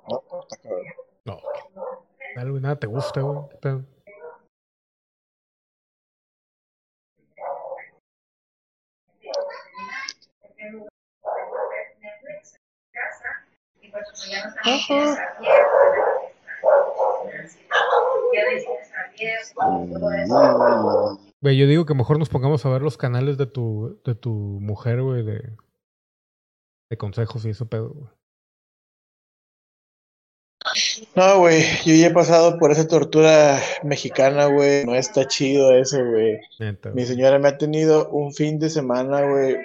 No, 0.09 0.39
está 0.41 0.57
cabrón. 0.57 0.86
No. 1.26 1.39
Dale, 2.36 2.49
güey, 2.49 2.62
nada 2.62 2.76
te 2.78 2.88
gusta, 2.88 3.22
güey. 3.22 3.39
Güey, 21.41 21.57
yo 21.57 21.65
digo 21.65 21.85
que 21.85 21.95
mejor 21.95 22.19
nos 22.19 22.29
pongamos 22.29 22.65
a 22.65 22.69
ver 22.69 22.83
los 22.83 22.97
canales 22.97 23.37
de 23.37 23.47
tu, 23.47 23.99
de 24.05 24.13
tu 24.13 24.29
mujer, 24.31 25.01
güey, 25.01 25.23
de, 25.23 25.55
de 26.89 26.97
consejos 26.97 27.45
y 27.45 27.49
ese 27.49 27.65
pedo, 27.65 27.89
güey. 27.89 28.09
No, 31.15 31.39
güey, 31.39 31.63
yo 31.83 31.95
ya 31.95 32.07
he 32.07 32.13
pasado 32.13 32.59
por 32.59 32.71
esa 32.71 32.87
tortura 32.87 33.59
mexicana, 33.83 34.45
güey. 34.45 34.85
No 34.85 34.95
está 34.95 35.27
chido 35.27 35.73
eso, 35.73 35.97
güey. 36.05 36.39
Mi 36.93 37.05
señora 37.05 37.39
me 37.39 37.49
ha 37.49 37.57
tenido 37.57 38.09
un 38.09 38.33
fin 38.33 38.59
de 38.59 38.69
semana, 38.69 39.27
güey, 39.27 39.57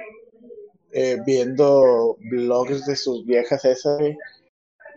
eh, 0.93 1.19
viendo 1.27 2.17
blogs 2.21 2.87
de 2.87 2.97
sus 2.97 3.27
viejas 3.27 3.67
esas, 3.67 3.99
güey, 3.99 4.17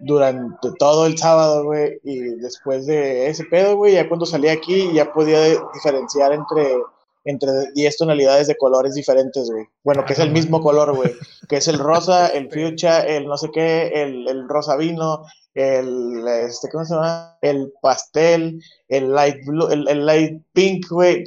durante 0.02 0.72
todo 0.78 1.06
el 1.06 1.18
sábado, 1.18 1.64
güey. 1.64 2.00
Y 2.04 2.20
después 2.36 2.86
de 2.86 3.28
ese 3.28 3.45
pedo, 3.45 3.76
güey, 3.76 3.93
ya 3.93 4.08
cuando 4.08 4.26
salí 4.26 4.47
aquí 4.47 4.91
ya 4.93 5.12
podía 5.12 5.41
diferenciar 5.74 6.34
entre, 6.34 6.82
entre 7.26 7.52
10 7.74 7.97
tonalidades 7.97 8.47
de 8.47 8.58
colores 8.58 8.94
diferentes, 8.94 9.49
güey. 9.49 9.65
Bueno, 9.84 10.06
que 10.06 10.14
es 10.14 10.19
el 10.19 10.32
mismo 10.32 10.61
color, 10.61 10.95
güey. 10.95 11.14
Que 11.48 11.57
es 11.57 11.68
el 11.68 11.80
rosa, 11.80 12.28
el 12.28 12.49
fuchsia, 12.49 13.02
el 13.02 13.26
no 13.26 13.38
sé 13.38 13.49
qué, 13.52 13.91
el, 13.94 14.28
el 14.28 14.48
rosa 14.48 14.76
vino, 14.76 15.26
el, 15.53 16.28
este, 16.28 16.69
¿cómo 16.69 16.86
se 16.86 16.95
llama? 16.95 17.38
El 17.41 17.73
pastel, 17.82 18.61
el 18.88 19.14
light 19.14 19.45
blue, 19.45 19.69
el, 19.69 19.88
el 19.88 20.06
light 20.06 20.41
pink, 20.53 20.88
güey. 20.90 21.23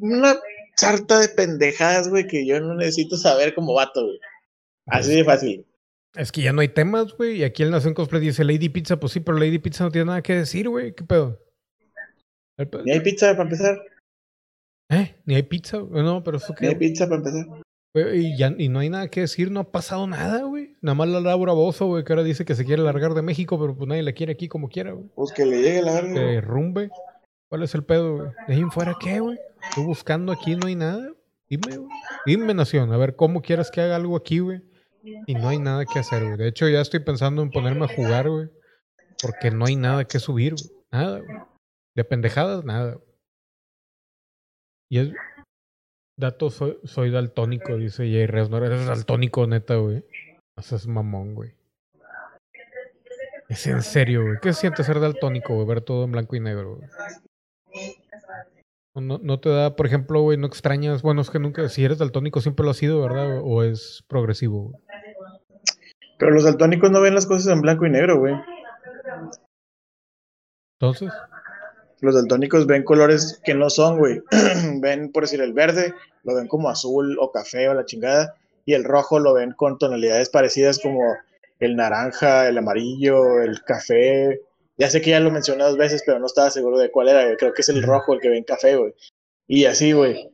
Una 0.00 0.36
sarta 0.76 1.18
de 1.18 1.28
pendejadas, 1.28 2.08
güey, 2.08 2.26
que 2.26 2.46
yo 2.46 2.60
no 2.60 2.74
necesito 2.74 3.16
saber 3.16 3.54
como 3.54 3.74
vato, 3.74 4.04
güey. 4.04 4.18
Así 4.86 5.14
de 5.14 5.24
fácil. 5.24 5.66
Es 6.14 6.32
que 6.32 6.42
ya 6.42 6.52
no 6.52 6.60
hay 6.60 6.68
temas, 6.68 7.16
güey. 7.16 7.38
Y 7.38 7.44
aquí 7.44 7.62
el 7.62 7.70
Nación 7.70 7.94
Cosplay 7.94 8.20
dice 8.20 8.44
Lady 8.44 8.68
Pizza. 8.68 8.98
Pues 8.98 9.12
sí, 9.12 9.20
pero 9.20 9.38
Lady 9.38 9.58
Pizza 9.58 9.84
no 9.84 9.90
tiene 9.90 10.06
nada 10.06 10.22
que 10.22 10.34
decir, 10.34 10.68
güey. 10.68 10.94
¿Qué 10.94 11.04
pedo? 11.04 11.38
Ni 12.84 12.90
hay 12.92 13.00
pizza 13.00 13.30
para 13.32 13.44
empezar. 13.44 13.80
¿Eh? 14.90 15.14
Ni 15.26 15.34
hay 15.36 15.42
pizza. 15.44 15.78
No, 15.78 16.24
pero 16.24 16.38
eso 16.38 16.54
Ni 16.60 16.66
hay 16.66 16.72
qué. 16.74 16.78
pizza 16.78 17.04
para 17.08 17.18
empezar. 17.18 17.46
Y, 18.14 18.36
ya, 18.36 18.54
y 18.56 18.68
no 18.68 18.80
hay 18.80 18.90
nada 18.90 19.08
que 19.08 19.20
decir. 19.20 19.50
No 19.50 19.60
ha 19.60 19.70
pasado 19.70 20.06
nada, 20.06 20.42
güey. 20.42 20.76
Nada 20.80 20.94
más 20.94 21.08
la 21.08 21.20
Laura 21.20 21.52
Bozo, 21.52 21.86
güey, 21.86 22.04
que 22.04 22.12
ahora 22.12 22.22
dice 22.24 22.44
que 22.44 22.54
se 22.54 22.64
quiere 22.64 22.82
largar 22.82 23.14
de 23.14 23.22
México, 23.22 23.58
pero 23.60 23.76
pues 23.76 23.88
nadie 23.88 24.02
la 24.02 24.12
quiere 24.12 24.32
aquí 24.32 24.48
como 24.48 24.68
quiera, 24.68 24.92
güey. 24.92 25.06
Pues 25.14 25.32
que 25.32 25.46
le 25.46 25.62
llegue 25.62 25.82
la 25.82 25.92
verga. 25.92 26.14
Que 26.14 26.40
rumbe. 26.40 26.90
¿Cuál 27.48 27.62
es 27.62 27.74
el 27.74 27.84
pedo, 27.84 28.16
güey? 28.16 28.28
De 28.46 28.54
ahí 28.54 28.60
en 28.60 28.70
fuera, 28.70 28.94
¿qué, 29.00 29.20
güey? 29.20 29.38
Estoy 29.68 29.84
buscando 29.84 30.32
aquí, 30.32 30.54
no 30.56 30.66
hay 30.66 30.74
nada. 30.74 31.12
Dime, 31.48 31.76
güey. 31.76 31.88
Dime, 32.26 32.54
Nación. 32.54 32.92
A 32.92 32.96
ver, 32.96 33.16
¿cómo 33.16 33.40
quieres 33.40 33.70
que 33.70 33.80
haga 33.80 33.96
algo 33.96 34.16
aquí, 34.16 34.40
güey? 34.40 34.60
Y 35.02 35.34
no 35.34 35.48
hay 35.48 35.58
nada 35.58 35.84
que 35.84 35.98
hacer, 35.98 36.24
güey. 36.24 36.36
De 36.36 36.48
hecho, 36.48 36.68
ya 36.68 36.80
estoy 36.80 37.00
pensando 37.00 37.42
en 37.42 37.50
ponerme 37.50 37.84
a 37.84 37.94
jugar, 37.94 38.28
güey. 38.28 38.48
Porque 39.22 39.50
no 39.50 39.66
hay 39.66 39.76
nada 39.76 40.04
que 40.04 40.18
subir, 40.18 40.54
güey. 40.54 40.70
Nada, 40.90 41.18
güey. 41.20 41.38
De 41.96 42.04
pendejadas, 42.04 42.64
nada. 42.64 42.94
güey. 42.94 43.08
Y 44.90 44.98
es. 44.98 45.12
Dato, 46.16 46.50
soy, 46.50 46.78
soy 46.84 47.10
daltónico, 47.10 47.76
dice 47.76 48.10
Jay 48.10 48.26
Resnor. 48.26 48.64
Eres 48.64 48.86
daltónico, 48.86 49.46
neta, 49.46 49.76
güey. 49.76 50.04
Haces 50.56 50.86
mamón, 50.86 51.34
güey. 51.34 51.54
Es 53.48 53.66
en 53.66 53.82
serio, 53.82 54.24
güey. 54.24 54.36
¿Qué 54.42 54.52
se 54.52 54.60
siente 54.62 54.82
ser 54.84 55.00
daltónico, 55.00 55.54
güey? 55.54 55.66
Ver 55.66 55.80
todo 55.80 56.04
en 56.04 56.12
blanco 56.12 56.36
y 56.36 56.40
negro, 56.40 56.76
güey. 56.76 56.88
¿O 58.94 59.00
No, 59.00 59.18
no 59.18 59.40
te 59.40 59.48
da, 59.48 59.76
por 59.76 59.86
ejemplo, 59.86 60.20
güey, 60.22 60.36
no 60.36 60.46
extrañas. 60.46 61.02
Bueno, 61.02 61.22
es 61.22 61.30
que 61.30 61.38
nunca, 61.38 61.68
si 61.68 61.84
eres 61.84 61.98
daltónico, 61.98 62.40
siempre 62.40 62.64
lo 62.64 62.72
has 62.72 62.76
sido, 62.76 63.00
¿verdad? 63.00 63.40
O 63.42 63.62
es 63.62 64.04
progresivo, 64.08 64.70
güey. 64.70 64.82
Pero 66.18 66.32
los 66.32 66.44
daltónicos 66.44 66.90
no 66.90 67.00
ven 67.00 67.14
las 67.14 67.26
cosas 67.26 67.52
en 67.52 67.60
blanco 67.60 67.86
y 67.86 67.90
negro, 67.90 68.18
güey. 68.18 68.34
Entonces, 70.80 71.10
Los 72.00 72.14
daltónicos 72.14 72.66
ven 72.66 72.84
colores 72.84 73.40
que 73.44 73.54
no 73.54 73.70
son, 73.70 73.98
güey. 73.98 74.22
ven, 74.80 75.10
por 75.10 75.24
decir, 75.24 75.40
el 75.40 75.52
verde, 75.52 75.94
lo 76.22 76.34
ven 76.34 76.46
como 76.46 76.68
azul 76.68 77.16
o 77.20 77.32
café 77.32 77.68
o 77.68 77.74
la 77.74 77.84
chingada. 77.84 78.36
Y 78.64 78.74
el 78.74 78.84
rojo 78.84 79.18
lo 79.18 79.34
ven 79.34 79.52
con 79.52 79.78
tonalidades 79.78 80.28
parecidas 80.28 80.78
como 80.78 81.00
el 81.58 81.74
naranja, 81.74 82.48
el 82.48 82.58
amarillo, 82.58 83.40
el 83.42 83.62
café. 83.64 84.40
Ya 84.76 84.90
sé 84.90 85.00
que 85.00 85.10
ya 85.10 85.20
lo 85.20 85.30
mencioné 85.30 85.64
dos 85.64 85.76
veces, 85.76 86.02
pero 86.06 86.20
no 86.20 86.26
estaba 86.26 86.50
seguro 86.50 86.78
de 86.78 86.90
cuál 86.90 87.08
era. 87.08 87.24
güey. 87.24 87.36
Creo 87.36 87.52
que 87.52 87.62
es 87.62 87.68
el 87.68 87.82
rojo 87.82 88.14
el 88.14 88.20
que 88.20 88.28
ven 88.28 88.44
café, 88.44 88.76
güey. 88.76 88.94
Y 89.48 89.64
así, 89.64 89.92
güey. 89.92 90.30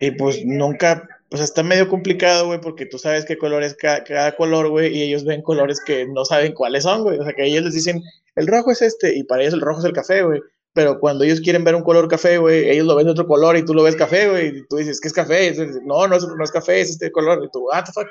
Y 0.00 0.10
pues 0.10 0.44
nunca, 0.44 1.08
pues 1.34 1.42
está 1.42 1.64
medio 1.64 1.88
complicado, 1.88 2.46
güey, 2.46 2.60
porque 2.60 2.86
tú 2.86 2.96
sabes 2.96 3.24
qué 3.24 3.36
color 3.36 3.64
es 3.64 3.74
ca- 3.74 4.04
cada 4.04 4.36
color, 4.36 4.68
güey, 4.68 4.96
y 4.96 5.02
ellos 5.02 5.24
ven 5.24 5.42
colores 5.42 5.80
que 5.84 6.06
no 6.06 6.24
saben 6.24 6.52
cuáles 6.52 6.84
son, 6.84 7.02
güey. 7.02 7.18
O 7.18 7.24
sea, 7.24 7.32
que 7.32 7.44
ellos 7.44 7.64
les 7.64 7.74
dicen, 7.74 8.00
el 8.36 8.46
rojo 8.46 8.70
es 8.70 8.82
este, 8.82 9.16
y 9.18 9.24
para 9.24 9.42
ellos 9.42 9.54
el 9.54 9.60
rojo 9.60 9.80
es 9.80 9.84
el 9.84 9.92
café, 9.92 10.22
güey. 10.22 10.40
Pero 10.74 11.00
cuando 11.00 11.24
ellos 11.24 11.40
quieren 11.40 11.64
ver 11.64 11.74
un 11.74 11.82
color 11.82 12.06
café, 12.06 12.38
güey, 12.38 12.70
ellos 12.70 12.86
lo 12.86 12.94
ven 12.94 13.06
de 13.06 13.10
otro 13.10 13.26
color 13.26 13.56
y 13.56 13.64
tú 13.64 13.74
lo 13.74 13.82
ves 13.82 13.96
café, 13.96 14.28
güey. 14.28 14.58
Y 14.58 14.66
tú 14.68 14.76
dices, 14.76 15.00
¿qué 15.00 15.08
es 15.08 15.14
café? 15.14 15.48
Y 15.48 15.56
no, 15.84 16.06
no 16.06 16.14
es, 16.14 16.24
no 16.24 16.44
es 16.44 16.52
café, 16.52 16.80
es 16.80 16.90
este 16.90 17.10
color. 17.10 17.42
Y 17.44 17.48
tú, 17.50 17.64
what 17.66 17.82
the 17.84 17.90
fuck. 17.92 18.06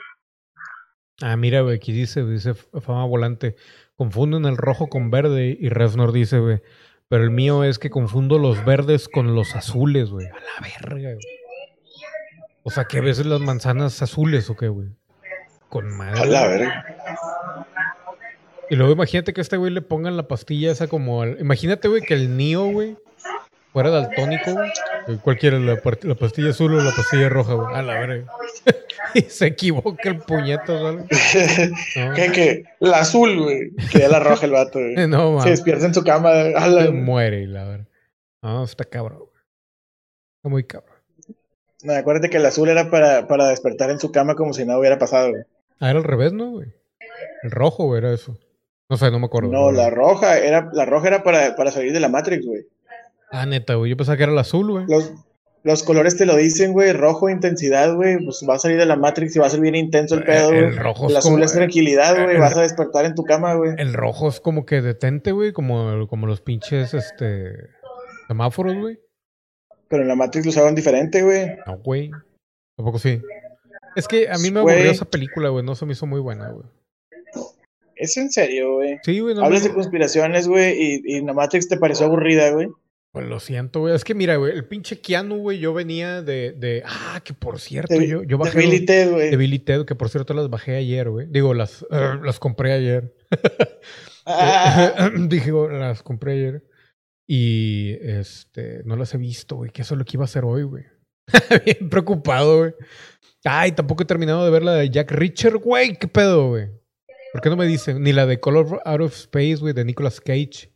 ah, 1.22 1.38
mira, 1.38 1.62
güey, 1.62 1.78
aquí 1.78 1.94
dice, 1.94 2.26
dice 2.26 2.54
Fama 2.54 3.06
Volante. 3.06 3.56
Confunden 3.96 4.44
el 4.44 4.58
rojo 4.58 4.88
con 4.88 5.12
verde. 5.12 5.56
Y 5.58 5.70
Resnor 5.70 6.12
dice, 6.12 6.40
güey. 6.40 6.60
Pero 7.08 7.24
el 7.24 7.32
mío 7.32 7.64
es 7.64 7.80
que 7.80 7.90
confundo 7.90 8.38
los 8.38 8.66
verdes 8.66 9.08
con 9.08 9.34
los 9.34 9.56
azules, 9.56 10.10
güey. 10.10 10.28
A 10.28 10.32
la 10.34 10.68
verga, 10.82 11.14
güey. 11.14 11.43
O 12.64 12.72
sea, 12.72 12.86
que 12.86 13.02
ves 13.02 13.24
las 13.26 13.42
manzanas 13.42 14.02
azules 14.02 14.50
o 14.50 14.56
qué, 14.56 14.68
güey. 14.70 14.88
Con 15.70 15.90
madre. 15.98 16.20
A 16.22 16.26
la 16.26 16.48
verga. 16.48 16.86
Y 18.70 18.76
luego 18.76 18.94
imagínate 18.94 19.34
que 19.34 19.42
a 19.42 19.44
este 19.44 19.58
güey 19.58 19.72
le 19.72 19.82
pongan 19.82 20.16
la 20.18 20.28
pastilla 20.28 20.72
esa 20.72 20.88
como... 20.88 21.22
al- 21.22 21.38
Imagínate, 21.40 21.88
güey, 21.88 22.02
que 22.02 22.14
el 22.14 22.38
Neo, 22.38 22.66
güey, 22.72 22.98
fuera 23.72 23.90
daltónico, 23.90 24.52
güey. 24.54 24.72
Cualquiera, 25.22 25.60
la, 25.60 25.80
la 26.04 26.16
pastilla 26.16 26.52
azul 26.52 26.74
o 26.76 26.82
la 26.82 26.96
pastilla 26.96 27.28
roja, 27.28 27.54
güey. 27.54 27.76
A 27.76 27.82
la 27.82 27.94
verga. 28.00 28.32
y 29.14 29.22
se 29.22 29.48
equivoca 29.48 30.10
el 30.10 30.20
puñeto, 30.20 30.80
¿sabes? 30.80 31.06
No. 31.98 32.14
que, 32.16 32.32
que 32.32 32.64
la 32.80 33.00
azul, 33.00 33.42
güey. 33.44 33.72
Que 33.92 34.00
ya 34.00 34.08
la 34.10 34.20
roja 34.22 34.46
el 34.46 34.52
vato, 34.54 34.80
güey. 34.80 34.96
No, 35.08 35.18
Se 35.28 35.36
mames. 35.36 35.46
despierta 35.46 35.86
en 35.88 35.94
su 35.94 36.04
cama. 36.04 36.30
A 36.30 36.68
la- 36.68 36.84
Se 36.84 36.92
muere 36.92 37.42
y 37.42 37.48
la 37.48 37.66
verdad. 37.66 37.88
No, 38.42 38.64
está 38.64 38.86
cabrón, 38.86 39.20
güey. 39.20 39.42
Está 40.38 40.50
muy 40.50 40.64
cabrón. 40.64 40.93
No, 41.84 41.94
acuérdate 41.94 42.30
que 42.30 42.38
el 42.38 42.46
azul 42.46 42.70
era 42.70 42.90
para, 42.90 43.28
para 43.28 43.50
despertar 43.50 43.90
en 43.90 44.00
su 44.00 44.12
cama 44.12 44.36
como 44.36 44.54
si 44.54 44.66
nada 44.66 44.80
hubiera 44.80 44.98
pasado, 44.98 45.30
güey. 45.32 45.44
Ah, 45.80 45.90
era 45.90 46.00
al 46.00 46.06
revés, 46.06 46.32
¿no, 46.34 46.52
güey? 46.52 46.68
El 47.44 47.52
rojo, 47.52 47.86
güey, 47.86 48.00
era 48.00 48.14
eso. 48.14 48.38
No 48.90 48.98
sé, 48.98 49.12
no 49.12 49.20
me 49.20 49.26
acuerdo. 49.26 49.50
No, 49.52 49.72
la 49.72 49.90
roja 49.90 50.38
era, 50.38 50.70
la 50.74 50.86
roja 50.86 51.08
era 51.08 51.24
para, 51.24 51.56
para 51.56 51.72
salir 51.72 51.92
de 51.94 52.00
la 52.00 52.10
Matrix, 52.10 52.46
güey. 52.46 52.66
Ah, 53.32 53.46
neta, 53.46 53.76
güey. 53.76 53.90
Yo 53.90 53.98
pensaba 53.98 54.16
que 54.18 54.24
era 54.24 54.32
el 54.32 54.38
azul, 54.38 54.70
güey. 54.72 54.86
Los, 54.88 55.12
los 55.64 55.84
colores 55.84 56.16
te 56.16 56.26
lo 56.26 56.36
dicen, 56.36 56.72
güey. 56.74 56.94
Rojo, 56.94 57.30
intensidad, 57.30 57.96
güey. 57.96 58.24
Pues 58.24 58.46
va 58.48 58.56
a 58.56 58.60
salir 58.60 58.78
de 58.78 58.86
la 58.86 58.96
Matrix 58.96 59.36
y 59.36 59.40
va 59.40 59.48
a 59.48 59.50
ser 59.50 59.60
bien 59.62 59.76
intenso 59.76 60.16
el 60.16 60.24
pedo, 60.24 60.50
güey. 60.50 60.60
El 60.66 60.78
rojo 60.78 61.06
El 61.08 61.14
es 61.14 61.18
azul 61.18 61.32
como- 61.34 61.44
es 61.44 61.54
tranquilidad, 61.54 62.22
güey. 62.24 62.38
Vas 62.38 62.56
a 62.56 62.62
despertar 62.62 63.06
en 63.06 63.16
tu 63.16 63.24
cama, 63.24 63.56
güey. 63.56 63.72
El 63.78 63.94
rojo 63.94 64.30
es 64.30 64.40
como 64.40 64.66
que 64.66 64.82
detente, 64.82 65.32
güey. 65.32 65.52
Como, 65.52 66.08
como 66.08 66.28
los 66.28 66.42
pinches, 66.42 66.94
este... 66.94 67.56
Semáforos, 68.28 68.76
güey. 68.78 69.00
Pero 69.94 70.02
en 70.02 70.08
la 70.10 70.16
Matrix 70.16 70.44
lo 70.44 70.50
usaban 70.50 70.74
diferente, 70.74 71.22
güey. 71.22 71.52
No, 71.68 71.78
güey. 71.78 72.10
Tampoco 72.76 72.98
sí. 72.98 73.22
Es 73.96 74.08
que 74.08 74.28
a 74.28 74.40
mí 74.40 74.50
me 74.50 74.62
Güey. 74.62 74.74
aburrió 74.74 74.92
esa 74.92 75.06
película, 75.06 75.50
güey. 75.50 75.64
No 75.64 75.76
se 75.76 75.86
me 75.86 75.92
hizo 75.94 76.08
muy 76.08 76.20
buena, 76.20 76.50
güey. 76.50 76.66
Es 77.96 78.18
en 78.18 78.32
serio, 78.32 78.74
güey. 78.78 78.98
Sí, 79.04 79.20
güey. 79.20 79.36
No 79.36 79.44
Hablas 79.46 79.62
me- 79.62 79.68
de 79.70 79.76
conspiraciones, 79.76 80.48
güey, 80.48 80.74
y, 80.82 81.02
y 81.06 81.22
la 81.22 81.34
Matrix 81.34 81.68
te 81.70 81.78
pareció 81.78 82.08
aburrida, 82.08 82.50
güey. 82.50 82.70
Pues 83.12 83.28
lo 83.28 83.40
siento, 83.40 83.82
güey. 83.82 83.94
Es 83.94 84.04
que 84.04 84.16
mira, 84.16 84.38
güey. 84.38 84.52
El 84.54 84.66
pinche 84.66 85.00
Keanu, 85.00 85.38
güey. 85.38 85.60
Yo 85.60 85.76
venía 85.76 86.24
de... 86.24 86.54
de... 86.54 86.82
Ah, 86.88 87.22
que 87.24 87.36
por 87.36 87.60
cierto, 87.60 87.94
De- 87.94 88.08
yo, 88.08 88.24
yo 88.24 88.38
de 88.40 88.44
bajé... 88.44 88.80
Ted, 88.80 89.12
güey. 89.12 89.30
De 89.30 89.38
Bill 89.38 89.54
y 89.54 89.60
Ted, 89.60 89.86
que 89.86 89.94
por 89.94 90.10
cierto 90.10 90.34
las 90.34 90.50
bajé 90.50 90.76
ayer, 90.78 91.12
güey. 91.12 91.28
Digo, 91.30 91.54
las, 91.54 91.84
eh, 91.92 92.16
las 92.24 92.40
compré 92.40 92.74
ayer. 92.74 93.14
Ah, 94.26 95.12
Dije, 95.28 95.52
oh, 95.52 95.70
las 95.70 96.02
compré 96.02 96.34
ayer. 96.34 96.64
Y 97.28 97.98
este, 98.02 98.82
no 98.86 98.96
las 98.96 99.14
he 99.14 99.18
visto, 99.18 99.56
güey. 99.56 99.72
Que 99.72 99.84
eso 99.84 99.96
es 99.96 99.98
lo 99.98 100.06
que 100.06 100.18
iba 100.18 100.24
a 100.24 100.26
hacer 100.26 100.46
hoy, 100.46 100.64
güey. 100.64 100.86
Bien 101.66 101.90
preocupado, 101.90 102.60
güey. 102.60 102.74
Ay, 103.46 103.72
tampoco 103.72 104.04
he 104.04 104.06
terminado 104.06 104.46
de 104.46 104.52
ver 104.52 104.64
la 104.64 104.76
de 104.76 104.90
Jack 104.90 105.12
Richard, 105.12 105.58
güey. 105.58 105.98
¿Qué 105.98 106.08
pedo, 106.08 106.50
güey? 106.50 106.70
¿Por 107.34 107.42
qué 107.42 107.50
no 107.50 107.58
me 107.58 107.66
dicen? 107.66 108.02
Ni 108.04 108.14
la 108.14 108.26
de 108.26 108.40
Color 108.40 108.82
Out 108.86 109.02
of 109.02 109.16
Space, 109.16 109.58
güey, 109.58 109.74
de 109.74 109.86
Nicolas 109.86 110.22
Cage. 110.22 110.72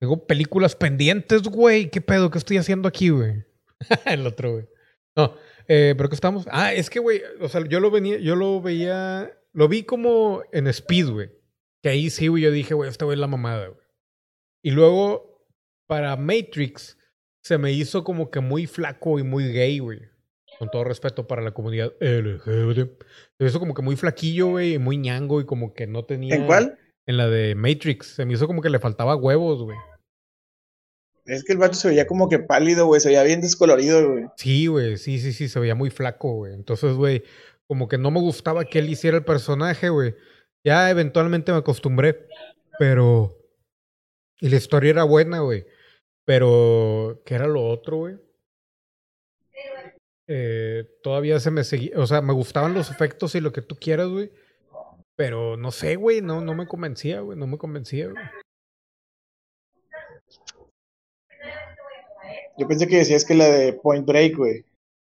Tengo 0.00 0.26
películas 0.26 0.74
pendientes, 0.74 1.42
güey. 1.42 1.90
¿Qué 1.90 2.00
pedo? 2.00 2.30
¿Qué 2.30 2.38
estoy 2.38 2.56
haciendo 2.56 2.88
aquí, 2.88 3.10
güey? 3.10 3.44
El 4.04 4.26
otro, 4.26 4.52
güey. 4.52 4.68
No, 5.16 5.36
eh, 5.68 5.94
pero 5.96 6.08
que 6.08 6.14
estamos. 6.14 6.46
Ah, 6.50 6.74
es 6.74 6.90
que, 6.90 6.98
güey, 6.98 7.22
o 7.40 7.48
sea, 7.48 7.64
yo 7.66 7.80
lo 7.80 7.90
venía, 7.90 8.18
yo 8.18 8.34
lo 8.36 8.60
veía, 8.60 9.32
lo 9.52 9.68
vi 9.68 9.84
como 9.84 10.42
en 10.52 10.66
Speed, 10.66 11.10
güey. 11.10 11.30
Que 11.82 11.90
ahí 11.90 12.10
sí, 12.10 12.28
güey, 12.28 12.42
yo 12.42 12.50
dije, 12.50 12.74
güey, 12.74 12.90
este 12.90 13.04
güey 13.04 13.14
es 13.14 13.20
la 13.20 13.26
mamada, 13.28 13.68
güey. 13.68 13.80
Y 14.62 14.72
luego, 14.72 15.33
para 15.94 16.16
Matrix, 16.16 16.98
se 17.44 17.56
me 17.56 17.70
hizo 17.70 18.02
como 18.02 18.28
que 18.28 18.40
muy 18.40 18.66
flaco 18.66 19.20
y 19.20 19.22
muy 19.22 19.52
gay, 19.52 19.78
güey. 19.78 20.00
Con 20.58 20.68
todo 20.68 20.82
respeto 20.82 21.28
para 21.28 21.40
la 21.40 21.52
comunidad 21.52 21.92
LGBT. 22.00 23.00
Se 23.38 23.44
me 23.44 23.46
hizo 23.46 23.60
como 23.60 23.74
que 23.74 23.82
muy 23.82 23.94
flaquillo, 23.94 24.48
güey, 24.48 24.74
y 24.74 24.78
muy 24.78 24.96
ñango 24.96 25.40
y 25.40 25.46
como 25.46 25.72
que 25.72 25.86
no 25.86 26.04
tenía. 26.04 26.34
¿En 26.34 26.46
cuál? 26.46 26.76
En 27.06 27.16
la 27.16 27.28
de 27.28 27.54
Matrix. 27.54 28.08
Se 28.08 28.24
me 28.24 28.34
hizo 28.34 28.48
como 28.48 28.60
que 28.60 28.70
le 28.70 28.80
faltaba 28.80 29.14
huevos, 29.14 29.62
güey. 29.62 29.76
Es 31.26 31.44
que 31.44 31.52
el 31.52 31.60
vato 31.60 31.74
se 31.74 31.86
veía 31.86 32.08
como 32.08 32.28
que 32.28 32.40
pálido, 32.40 32.86
güey. 32.86 33.00
Se 33.00 33.10
veía 33.10 33.22
bien 33.22 33.40
descolorido, 33.40 34.10
güey. 34.10 34.24
Sí, 34.36 34.66
güey, 34.66 34.96
sí, 34.96 35.20
sí, 35.20 35.32
sí, 35.32 35.48
se 35.48 35.60
veía 35.60 35.76
muy 35.76 35.90
flaco, 35.90 36.32
güey. 36.32 36.54
Entonces, 36.54 36.96
güey, 36.96 37.22
como 37.68 37.86
que 37.86 37.98
no 37.98 38.10
me 38.10 38.18
gustaba 38.18 38.64
que 38.64 38.80
él 38.80 38.90
hiciera 38.90 39.16
el 39.16 39.24
personaje, 39.24 39.90
güey. 39.90 40.16
Ya 40.64 40.90
eventualmente 40.90 41.52
me 41.52 41.58
acostumbré, 41.58 42.26
pero... 42.80 43.38
Y 44.40 44.48
la 44.48 44.56
historia 44.56 44.90
era 44.90 45.04
buena, 45.04 45.38
güey. 45.38 45.64
Pero, 46.24 47.22
¿qué 47.26 47.34
era 47.34 47.46
lo 47.46 47.66
otro, 47.66 47.98
güey? 47.98 48.16
Eh, 50.26 50.88
todavía 51.02 51.38
se 51.38 51.50
me 51.50 51.64
seguía, 51.64 51.98
o 51.98 52.06
sea, 52.06 52.22
me 52.22 52.32
gustaban 52.32 52.72
los 52.72 52.90
efectos 52.90 53.34
y 53.34 53.40
lo 53.40 53.52
que 53.52 53.60
tú 53.60 53.76
quieras, 53.76 54.08
güey. 54.08 54.32
Pero 55.16 55.56
no 55.56 55.70
sé, 55.70 55.96
güey, 55.96 56.22
no, 56.22 56.40
no 56.40 56.54
me 56.54 56.66
convencía, 56.66 57.20
güey, 57.20 57.38
no 57.38 57.46
me 57.46 57.58
convencía, 57.58 58.08
güey. 58.08 58.24
Yo 62.56 62.68
pensé 62.68 62.86
que 62.86 62.96
decías 62.96 63.24
que 63.24 63.34
la 63.34 63.48
de 63.48 63.72
Point 63.74 64.06
Break, 64.06 64.36
güey. 64.36 64.64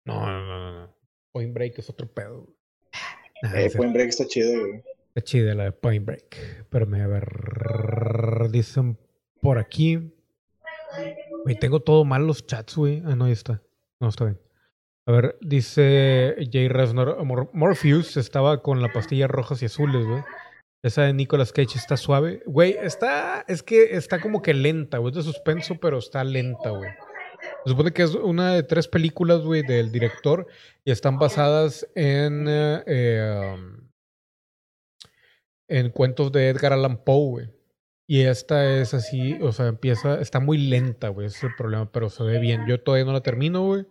No, 0.05 0.27
no, 0.27 0.47
no, 0.47 0.81
no. 0.81 0.97
Point 1.33 1.55
Break 1.55 1.79
es 1.79 1.91
otro 1.91 2.07
pedo, 2.07 2.43
güey. 2.43 2.57
Eh, 3.55 3.71
Point 3.75 3.95
Break 3.95 4.11
está 4.11 4.27
chido, 4.27 4.61
güey. 4.61 4.83
Está 5.09 5.23
chida 5.23 5.55
la 5.55 5.65
de 5.65 5.73
Point 5.73 6.05
Break. 6.05 6.37
Espérame, 6.59 7.03
a 7.03 7.07
ver. 7.07 8.51
Dicen 8.51 8.99
por 9.41 9.59
aquí. 9.59 10.13
Güey, 11.45 11.59
tengo 11.59 11.81
todo 11.81 12.05
mal 12.05 12.27
los 12.27 12.47
chats, 12.47 12.77
güey. 12.77 13.03
Ah, 13.07 13.15
no, 13.17 13.25
ahí 13.27 13.33
está. 13.33 13.63
No, 14.01 14.09
está 14.09 14.25
bien. 14.25 14.41
A 15.07 15.13
ver, 15.13 15.39
dice 15.41 16.37
Jay 16.53 16.69
Resnor. 16.69 17.25
Mor- 17.25 17.51
Morpheus 17.53 18.17
estaba 18.17 18.63
con 18.63 18.83
la 18.83 18.93
pastilla 18.93 19.27
rojas 19.27 19.63
y 19.63 19.67
azules, 19.67 20.05
güey. 20.07 20.23
Esa 20.83 21.03
de 21.03 21.13
Nicolas 21.13 21.53
Cage 21.53 21.77
está 21.77 21.97
suave. 21.97 22.43
Güey, 22.47 22.77
está. 22.81 23.45
Es 23.49 23.63
que 23.63 23.97
está 23.97 24.21
como 24.21 24.41
que 24.43 24.55
lenta, 24.55 24.99
güey. 24.99 25.11
Es 25.13 25.17
de 25.17 25.23
suspenso, 25.23 25.77
pero 25.81 25.99
está 25.99 26.23
lenta, 26.25 26.71
güey. 26.71 26.91
Se 27.65 27.71
supone 27.71 27.93
que 27.93 28.03
es 28.03 28.15
una 28.15 28.55
de 28.55 28.63
tres 28.63 28.87
películas, 28.89 29.41
güey, 29.41 29.63
del 29.63 29.91
director. 29.93 30.47
Y 30.85 30.91
están 30.91 31.19
basadas 31.19 31.87
en. 31.95 32.47
eh, 32.49 33.55
um, 33.55 33.89
en 35.69 35.91
cuentos 35.91 36.33
de 36.33 36.49
Edgar 36.49 36.73
Allan 36.73 37.03
Poe, 37.05 37.31
güey. 37.31 37.51
Y 38.13 38.23
esta 38.23 38.75
es 38.81 38.93
así, 38.93 39.39
o 39.41 39.53
sea, 39.53 39.69
empieza, 39.69 40.21
está 40.21 40.41
muy 40.41 40.59
lenta, 40.59 41.11
güey, 41.11 41.29
ese 41.29 41.37
es 41.37 41.45
el 41.45 41.55
problema, 41.57 41.93
pero 41.93 42.11
se 42.11 42.25
ve 42.25 42.41
bien. 42.41 42.67
Yo 42.67 42.83
todavía 42.83 43.05
no 43.05 43.13
la 43.13 43.21
termino, 43.23 43.65
güey, 43.65 43.87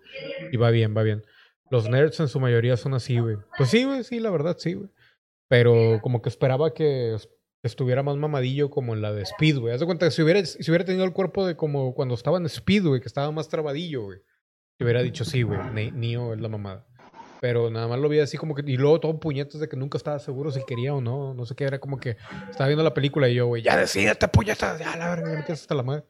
y 0.52 0.58
va 0.58 0.72
bien, 0.72 0.94
va 0.94 1.04
bien. 1.04 1.24
Los 1.72 1.90
nerds 1.90 2.20
en 2.20 2.28
su 2.28 2.38
mayoría 2.42 2.76
son 2.76 2.94
así, 2.96 3.18
güey. 3.20 3.38
Pues 3.58 3.70
sí, 3.70 3.86
güey, 3.86 4.04
sí, 4.04 4.20
la 4.20 4.30
verdad, 4.30 4.58
sí, 4.60 4.74
güey. 4.74 4.90
Pero 5.48 6.00
como 6.02 6.22
que 6.22 6.28
esperaba 6.28 6.74
que 6.74 7.14
es- 7.16 7.30
estuviera 7.64 8.04
más 8.04 8.18
mamadillo 8.18 8.70
como 8.70 8.94
en 8.94 9.02
la 9.02 9.14
de 9.14 9.22
Speed, 9.22 9.58
güey. 9.60 9.74
Haz 9.74 9.80
de 9.80 9.86
cuenta 9.86 10.08
que 10.08 10.12
si 10.12 10.22
hubiera, 10.22 10.44
si 10.46 10.70
hubiera 10.70 10.84
tenido 10.84 11.06
el 11.06 11.14
cuerpo 11.14 11.48
de 11.48 11.56
como 11.56 11.94
cuando 11.94 12.14
estaba 12.16 12.40
en 12.40 12.46
Speed, 12.48 12.84
que 13.00 13.08
estaba 13.08 13.32
más 13.32 13.48
trabadillo, 13.48 14.04
güey. 14.04 14.20
Hubiera 14.82 15.02
dicho 15.02 15.24
sí, 15.24 15.44
güey, 15.44 15.60
Ne- 15.74 15.92
Neo 15.94 16.34
es 16.34 16.42
la 16.42 16.50
mamada. 16.50 16.86
Pero 17.40 17.70
nada 17.70 17.88
más 17.88 18.00
lo 18.00 18.10
vi 18.10 18.20
así 18.20 18.38
como 18.38 18.54
que. 18.54 18.64
Y 18.70 18.78
luego 18.78 19.00
todo 19.00 19.20
puñetas 19.20 19.62
de 19.62 19.70
que 19.70 19.78
nunca 19.78 19.98
estaba 19.98 20.20
seguro 20.20 20.52
si 20.52 20.64
quería 20.66 20.94
o 20.94 21.02
no. 21.02 21.34
No 21.34 21.46
sé 21.46 21.56
qué. 21.56 21.64
Era 21.64 21.80
como 21.80 21.98
que 21.98 22.18
estaba 22.50 22.68
viendo 22.68 22.84
la 22.84 22.94
película 22.94 23.30
y 23.30 23.36
yo, 23.36 23.48
güey, 23.48 23.64
ya 23.64 23.78
decídete, 23.78 24.28
puñetas. 24.28 24.78
Ya, 24.80 24.96
la 24.98 25.10
verga, 25.10 25.32
ya 25.32 25.38
me 25.38 25.44
tienes 25.44 25.62
hasta 25.62 25.76
la 25.76 25.84
madre. 25.84 26.04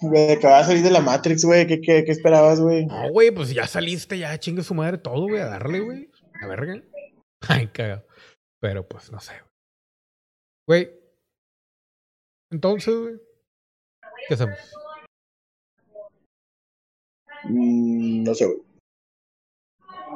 Güey, 0.00 0.32
acababa 0.32 0.60
de 0.60 0.66
salir 0.66 0.82
de 0.82 0.90
la 0.90 1.00
Matrix, 1.00 1.44
güey. 1.44 1.66
¿Qué, 1.66 1.80
qué, 1.80 2.04
qué 2.04 2.12
esperabas, 2.12 2.60
güey? 2.60 2.86
No, 2.86 3.10
güey, 3.10 3.30
pues 3.30 3.52
ya 3.54 3.66
saliste, 3.66 4.18
ya 4.18 4.38
chingue 4.38 4.62
su 4.62 4.74
madre 4.74 4.98
todo, 4.98 5.28
güey, 5.28 5.40
a 5.40 5.46
darle, 5.46 5.80
güey. 5.80 6.10
La 6.40 6.48
verga. 6.48 6.82
Ay, 7.48 7.68
cagado. 7.68 8.04
Pero 8.60 8.88
pues 8.88 9.12
no 9.12 9.20
sé, 9.20 9.32
güey. 10.66 10.86
Güey. 10.86 11.00
Entonces, 12.50 12.94
güey. 12.94 13.14
¿Qué 14.26 14.34
hacemos? 14.34 14.58
Mm, 17.44 18.24
no 18.24 18.34
sé, 18.34 18.46
güey. 18.46 18.71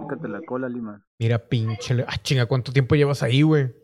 Fíjate 0.03 0.29
la 0.29 0.41
cola, 0.43 0.69
Lima. 0.69 1.05
Mira, 1.19 1.39
pinche. 1.39 2.05
Ah, 2.07 2.17
chinga, 2.23 2.47
¿cuánto 2.47 2.73
tiempo 2.73 2.95
llevas 2.95 3.23
ahí, 3.23 3.43
güey? 3.43 3.75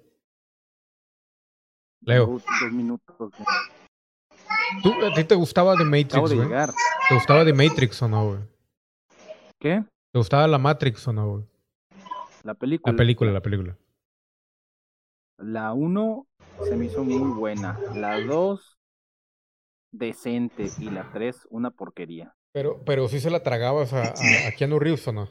Leo, 2.04 2.26
Dos, 2.26 2.44
dos 2.60 2.72
minutos. 2.72 3.16
güey. 3.18 3.32
¿tú, 4.82 4.92
¿a 5.06 5.14
ti 5.14 5.24
te 5.24 5.34
gustaba 5.34 5.74
The 5.76 5.82
Acabo 5.82 5.90
Matrix, 5.90 6.30
de 6.30 6.36
güey? 6.36 6.48
llegar. 6.48 6.70
¿Te 7.08 7.14
gustaba 7.14 7.44
The 7.44 7.52
Matrix 7.52 8.02
o 8.02 8.08
no, 8.08 8.26
güey? 8.28 8.40
¿Qué? 9.60 9.84
¿Te 10.12 10.18
gustaba 10.18 10.46
la 10.48 10.58
Matrix 10.58 11.06
o 11.08 11.12
no, 11.12 11.28
güey? 11.30 11.44
La 12.42 12.54
película. 12.54 12.92
La 12.92 12.96
película, 12.96 13.30
la 13.32 13.40
película. 13.40 13.78
La 15.38 15.72
1 15.72 16.26
se 16.64 16.76
me 16.76 16.86
hizo 16.86 17.04
muy 17.04 17.32
buena. 17.38 17.78
La 17.94 18.20
2 18.20 18.78
decente. 19.92 20.68
Y 20.78 20.90
la 20.90 21.10
3 21.12 21.46
una 21.50 21.70
porquería. 21.70 22.34
Pero, 22.52 22.84
pero 22.84 23.08
sí 23.08 23.20
se 23.20 23.30
la 23.30 23.42
tragabas 23.42 23.92
a, 23.92 24.02
a, 24.02 24.48
a 24.48 24.52
Keanu 24.56 24.78
Reeves 24.78 25.06
o 25.08 25.12
no? 25.12 25.28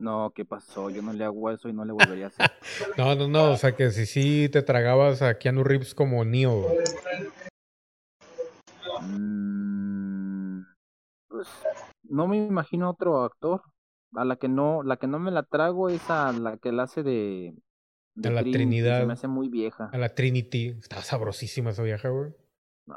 No, 0.00 0.30
¿qué 0.34 0.44
pasó? 0.44 0.90
Yo 0.90 1.02
no 1.02 1.12
le 1.12 1.24
hago 1.24 1.50
eso 1.50 1.68
y 1.68 1.72
no 1.72 1.84
le 1.84 1.92
volvería 1.92 2.26
a 2.26 2.28
hacer. 2.28 2.50
No, 2.96 3.14
no, 3.16 3.28
no. 3.28 3.50
O 3.52 3.56
sea, 3.56 3.74
que 3.74 3.90
si 3.90 4.06
sí 4.06 4.48
te 4.48 4.62
tragabas 4.62 5.22
a 5.22 5.38
Keanu 5.38 5.64
Reeves 5.64 5.94
como 5.94 6.24
Neo. 6.24 6.66
Mm, 9.00 10.62
pues 11.28 11.48
no 12.04 12.26
me 12.28 12.36
imagino 12.36 12.90
otro 12.90 13.24
actor. 13.24 13.62
A 14.14 14.24
la 14.24 14.36
que 14.36 14.48
no, 14.48 14.82
la 14.82 14.96
que 14.96 15.06
no 15.06 15.18
me 15.18 15.30
la 15.30 15.42
trago 15.42 15.90
es 15.90 16.08
a 16.08 16.32
la 16.32 16.56
que 16.56 16.72
la 16.72 16.84
hace 16.84 17.02
de, 17.02 17.54
de 18.14 18.28
A 18.28 18.32
la 18.32 18.40
Trinity, 18.40 18.58
Trinidad. 18.58 19.00
Se 19.00 19.06
me 19.06 19.12
hace 19.12 19.28
muy 19.28 19.48
vieja. 19.48 19.90
A 19.92 19.98
la 19.98 20.14
Trinity. 20.14 20.68
Estaba 20.80 21.02
sabrosísima 21.02 21.70
esa 21.70 21.82
vieja, 21.82 22.08
güey. 22.08 22.30
No, 22.86 22.96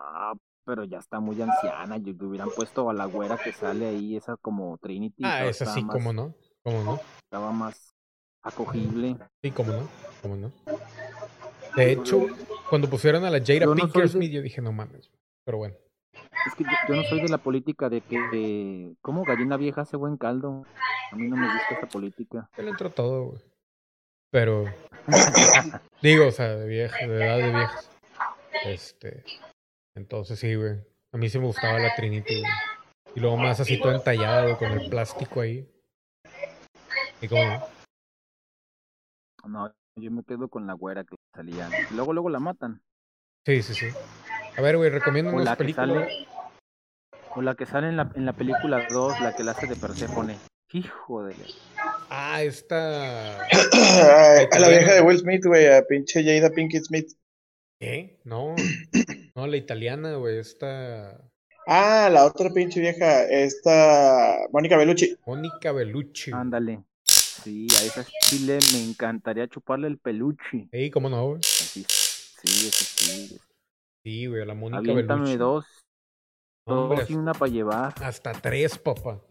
pero 0.65 0.85
ya 0.85 0.99
está 0.99 1.19
muy 1.19 1.41
anciana. 1.41 1.97
Yo 1.97 2.13
le 2.13 2.25
hubieran 2.25 2.49
puesto 2.55 2.89
a 2.89 2.93
la 2.93 3.05
güera 3.05 3.37
que 3.37 3.51
sale 3.51 3.87
ahí, 3.87 4.15
esa 4.15 4.37
como 4.37 4.77
Trinity. 4.77 5.23
Ah, 5.25 5.45
esa 5.45 5.65
sí, 5.65 5.83
más- 5.83 5.93
cómo 5.93 6.13
no. 6.13 6.33
Cómo 6.63 6.83
no. 6.83 6.99
Estaba 7.23 7.51
más 7.51 7.93
acogible. 8.43 9.17
Sí, 9.43 9.51
cómo 9.51 9.71
no. 9.73 9.87
Cómo 10.21 10.35
no. 10.35 10.51
De 11.75 11.91
hecho, 11.91 12.27
cuando 12.69 12.89
pusieron 12.89 13.23
a 13.25 13.29
la 13.29 13.39
Jada 13.39 13.59
Yo 13.59 13.75
no 13.75 13.87
de- 13.87 14.29
yo 14.29 14.41
dije, 14.41 14.61
no 14.61 14.71
mames. 14.71 15.09
Pero 15.45 15.57
bueno. 15.57 15.75
Es 16.45 16.55
que 16.55 16.63
yo, 16.63 16.69
yo 16.89 16.95
no 16.95 17.03
soy 17.03 17.21
de 17.21 17.29
la 17.29 17.37
política 17.37 17.89
de 17.89 18.01
que, 18.01 18.19
de, 18.19 18.95
¿cómo 19.01 19.23
gallina 19.23 19.57
vieja 19.57 19.81
hace 19.81 19.95
buen 19.95 20.17
caldo? 20.17 20.65
A 21.11 21.15
mí 21.15 21.27
no 21.27 21.35
me 21.35 21.47
gusta 21.47 21.75
esa 21.75 21.87
política. 21.87 22.49
Él 22.57 22.67
entró 22.67 22.89
todo, 22.89 23.25
güey. 23.25 23.41
Pero. 24.31 24.65
digo, 26.01 26.27
o 26.27 26.31
sea, 26.31 26.55
de 26.55 26.67
vieja, 26.67 27.07
de 27.07 27.25
edad 27.25 27.37
de 27.37 27.49
viejas. 27.49 27.89
Este. 28.65 29.23
Entonces 29.95 30.39
sí, 30.39 30.55
güey. 30.55 30.79
A 31.13 31.17
mí 31.17 31.29
sí 31.29 31.39
me 31.39 31.45
gustaba 31.45 31.79
la 31.79 31.95
Trinity, 31.95 32.39
güey. 32.39 32.51
Y 33.15 33.19
luego 33.19 33.37
más 33.37 33.59
así 33.59 33.79
todo 33.79 33.93
entallado 33.93 34.57
con 34.57 34.71
el 34.71 34.89
plástico 34.89 35.41
ahí. 35.41 35.67
Y 37.21 37.27
como 37.27 37.69
no. 39.47 39.73
Yo 39.95 40.09
me 40.11 40.23
quedo 40.23 40.47
con 40.47 40.67
la 40.67 40.73
güera 40.73 41.03
que 41.03 41.15
salía. 41.35 41.69
Luego, 41.91 42.13
luego 42.13 42.29
la 42.29 42.39
matan. 42.39 42.81
Sí, 43.45 43.61
sí, 43.61 43.73
sí. 43.73 43.87
A 44.57 44.61
ver, 44.61 44.77
güey, 44.77 44.89
recomiendo 44.89 45.31
O 45.31 45.35
unas 45.35 45.45
la 45.45 45.51
que 45.55 45.57
películas. 45.63 45.87
sale, 45.87 46.27
o 47.35 47.41
la 47.41 47.55
que 47.55 47.65
sale 47.65 47.89
en 47.89 47.97
la, 47.97 48.11
en 48.15 48.25
la 48.25 48.33
película 48.33 48.87
2, 48.89 49.19
la 49.21 49.35
que 49.35 49.43
la 49.43 49.51
hace 49.51 49.67
de 49.67 49.75
Persephone. 49.75 50.37
Hijo 50.71 51.23
de... 51.25 51.35
Ah, 52.09 52.41
esta. 52.43 53.41
a 54.51 54.59
la 54.59 54.69
vieja 54.69 54.93
de 54.93 55.01
Will 55.01 55.19
Smith, 55.19 55.45
güey, 55.45 55.67
a 55.67 55.83
pinche 55.85 56.23
Jada 56.23 56.53
Pinkett 56.53 56.83
Smith. 56.85 57.11
¿Qué? 57.79 58.19
No. 58.23 58.55
No, 59.33 59.47
la 59.47 59.55
italiana, 59.55 60.15
güey. 60.15 60.39
Esta. 60.39 61.17
Ah, 61.65 62.09
la 62.11 62.25
otra 62.25 62.49
pinche 62.49 62.81
vieja, 62.81 63.23
esta 63.23 64.35
Mónica 64.51 64.75
Bellucci. 64.75 65.15
Mónica 65.25 65.71
Bellucci. 65.71 66.31
Ándale. 66.33 66.83
Sí, 67.43 67.67
a 67.79 67.83
esa 67.83 68.05
chile 68.23 68.59
me 68.73 68.83
encantaría 68.83 69.47
chuparle 69.47 69.87
el 69.87 69.97
peluche. 69.97 70.67
Sí, 70.71 70.91
cómo 70.91 71.09
no, 71.09 71.27
güey. 71.27 71.39
Así, 71.39 71.83
sí, 71.87 72.67
eso 72.67 72.83
sí. 72.85 73.39
Sí, 74.03 74.25
güey, 74.27 74.45
la 74.45 74.53
Mónica 74.53 74.79
Aviéntame 74.79 75.21
Bellucci. 75.21 75.37
dos. 75.37 75.65
Hombre, 76.67 76.99
Dos 76.99 77.09
y 77.09 77.15
una 77.15 77.33
para 77.33 77.51
llevar. 77.51 77.93
Hasta 78.01 78.33
tres, 78.33 78.77
papá. 78.77 79.21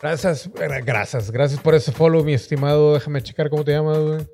Gracias, 0.00 0.50
gracias, 0.52 1.30
gracias 1.30 1.60
por 1.60 1.74
ese 1.74 1.92
follow, 1.92 2.22
mi 2.24 2.34
estimado. 2.34 2.94
Déjame 2.94 3.22
checar 3.22 3.48
cómo 3.48 3.64
te 3.64 3.72
llamas, 3.72 3.98
güey. 3.98 4.26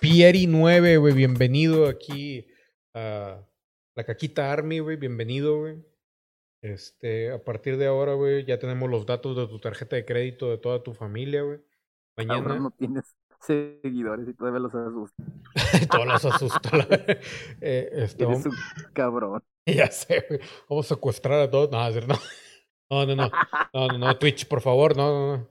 Pieri9, 0.00 0.98
güey, 0.98 1.14
bienvenido 1.14 1.86
aquí 1.86 2.46
a 2.94 3.46
la 3.94 4.04
Caquita 4.04 4.50
Army, 4.50 4.78
güey, 4.78 4.96
bienvenido, 4.96 5.58
güey. 5.58 5.76
Este, 6.62 7.30
a 7.32 7.42
partir 7.42 7.76
de 7.76 7.86
ahora, 7.86 8.14
güey, 8.14 8.44
ya 8.44 8.58
tenemos 8.58 8.90
los 8.90 9.06
datos 9.06 9.36
de 9.36 9.46
tu 9.46 9.58
tarjeta 9.60 9.96
de 9.96 10.04
crédito 10.04 10.50
de 10.50 10.58
toda 10.58 10.82
tu 10.82 10.94
familia, 10.94 11.42
güey. 11.42 11.60
Ahora 12.28 12.40
Mañana. 12.42 12.60
no 12.60 12.70
tienes 12.72 13.16
seguidores 13.40 14.28
y 14.28 14.34
todavía 14.34 14.60
los 14.60 14.74
asustas. 14.74 15.26
Todos 15.90 16.06
los 16.06 16.24
asusto. 16.24 16.76
la- 16.76 16.86
eh, 17.60 17.90
este, 17.92 18.24
Eres 18.24 18.46
un 18.46 18.52
cabrón. 18.92 19.42
Ya 19.66 19.86
sé, 19.90 20.24
güey. 20.28 20.40
Vamos 20.68 20.86
a 20.90 20.94
secuestrar 20.94 21.38
a 21.40 21.50
todos. 21.50 21.70
No, 21.70 21.88
no. 21.90 22.14
No, 22.90 23.06
no, 23.06 23.14
no. 23.14 23.30
No, 23.72 23.88
no, 23.88 23.98
no. 23.98 24.18
Twitch, 24.18 24.48
por 24.48 24.60
favor, 24.62 24.96
no, 24.96 25.06
no, 25.12 25.36
no. 25.36 25.48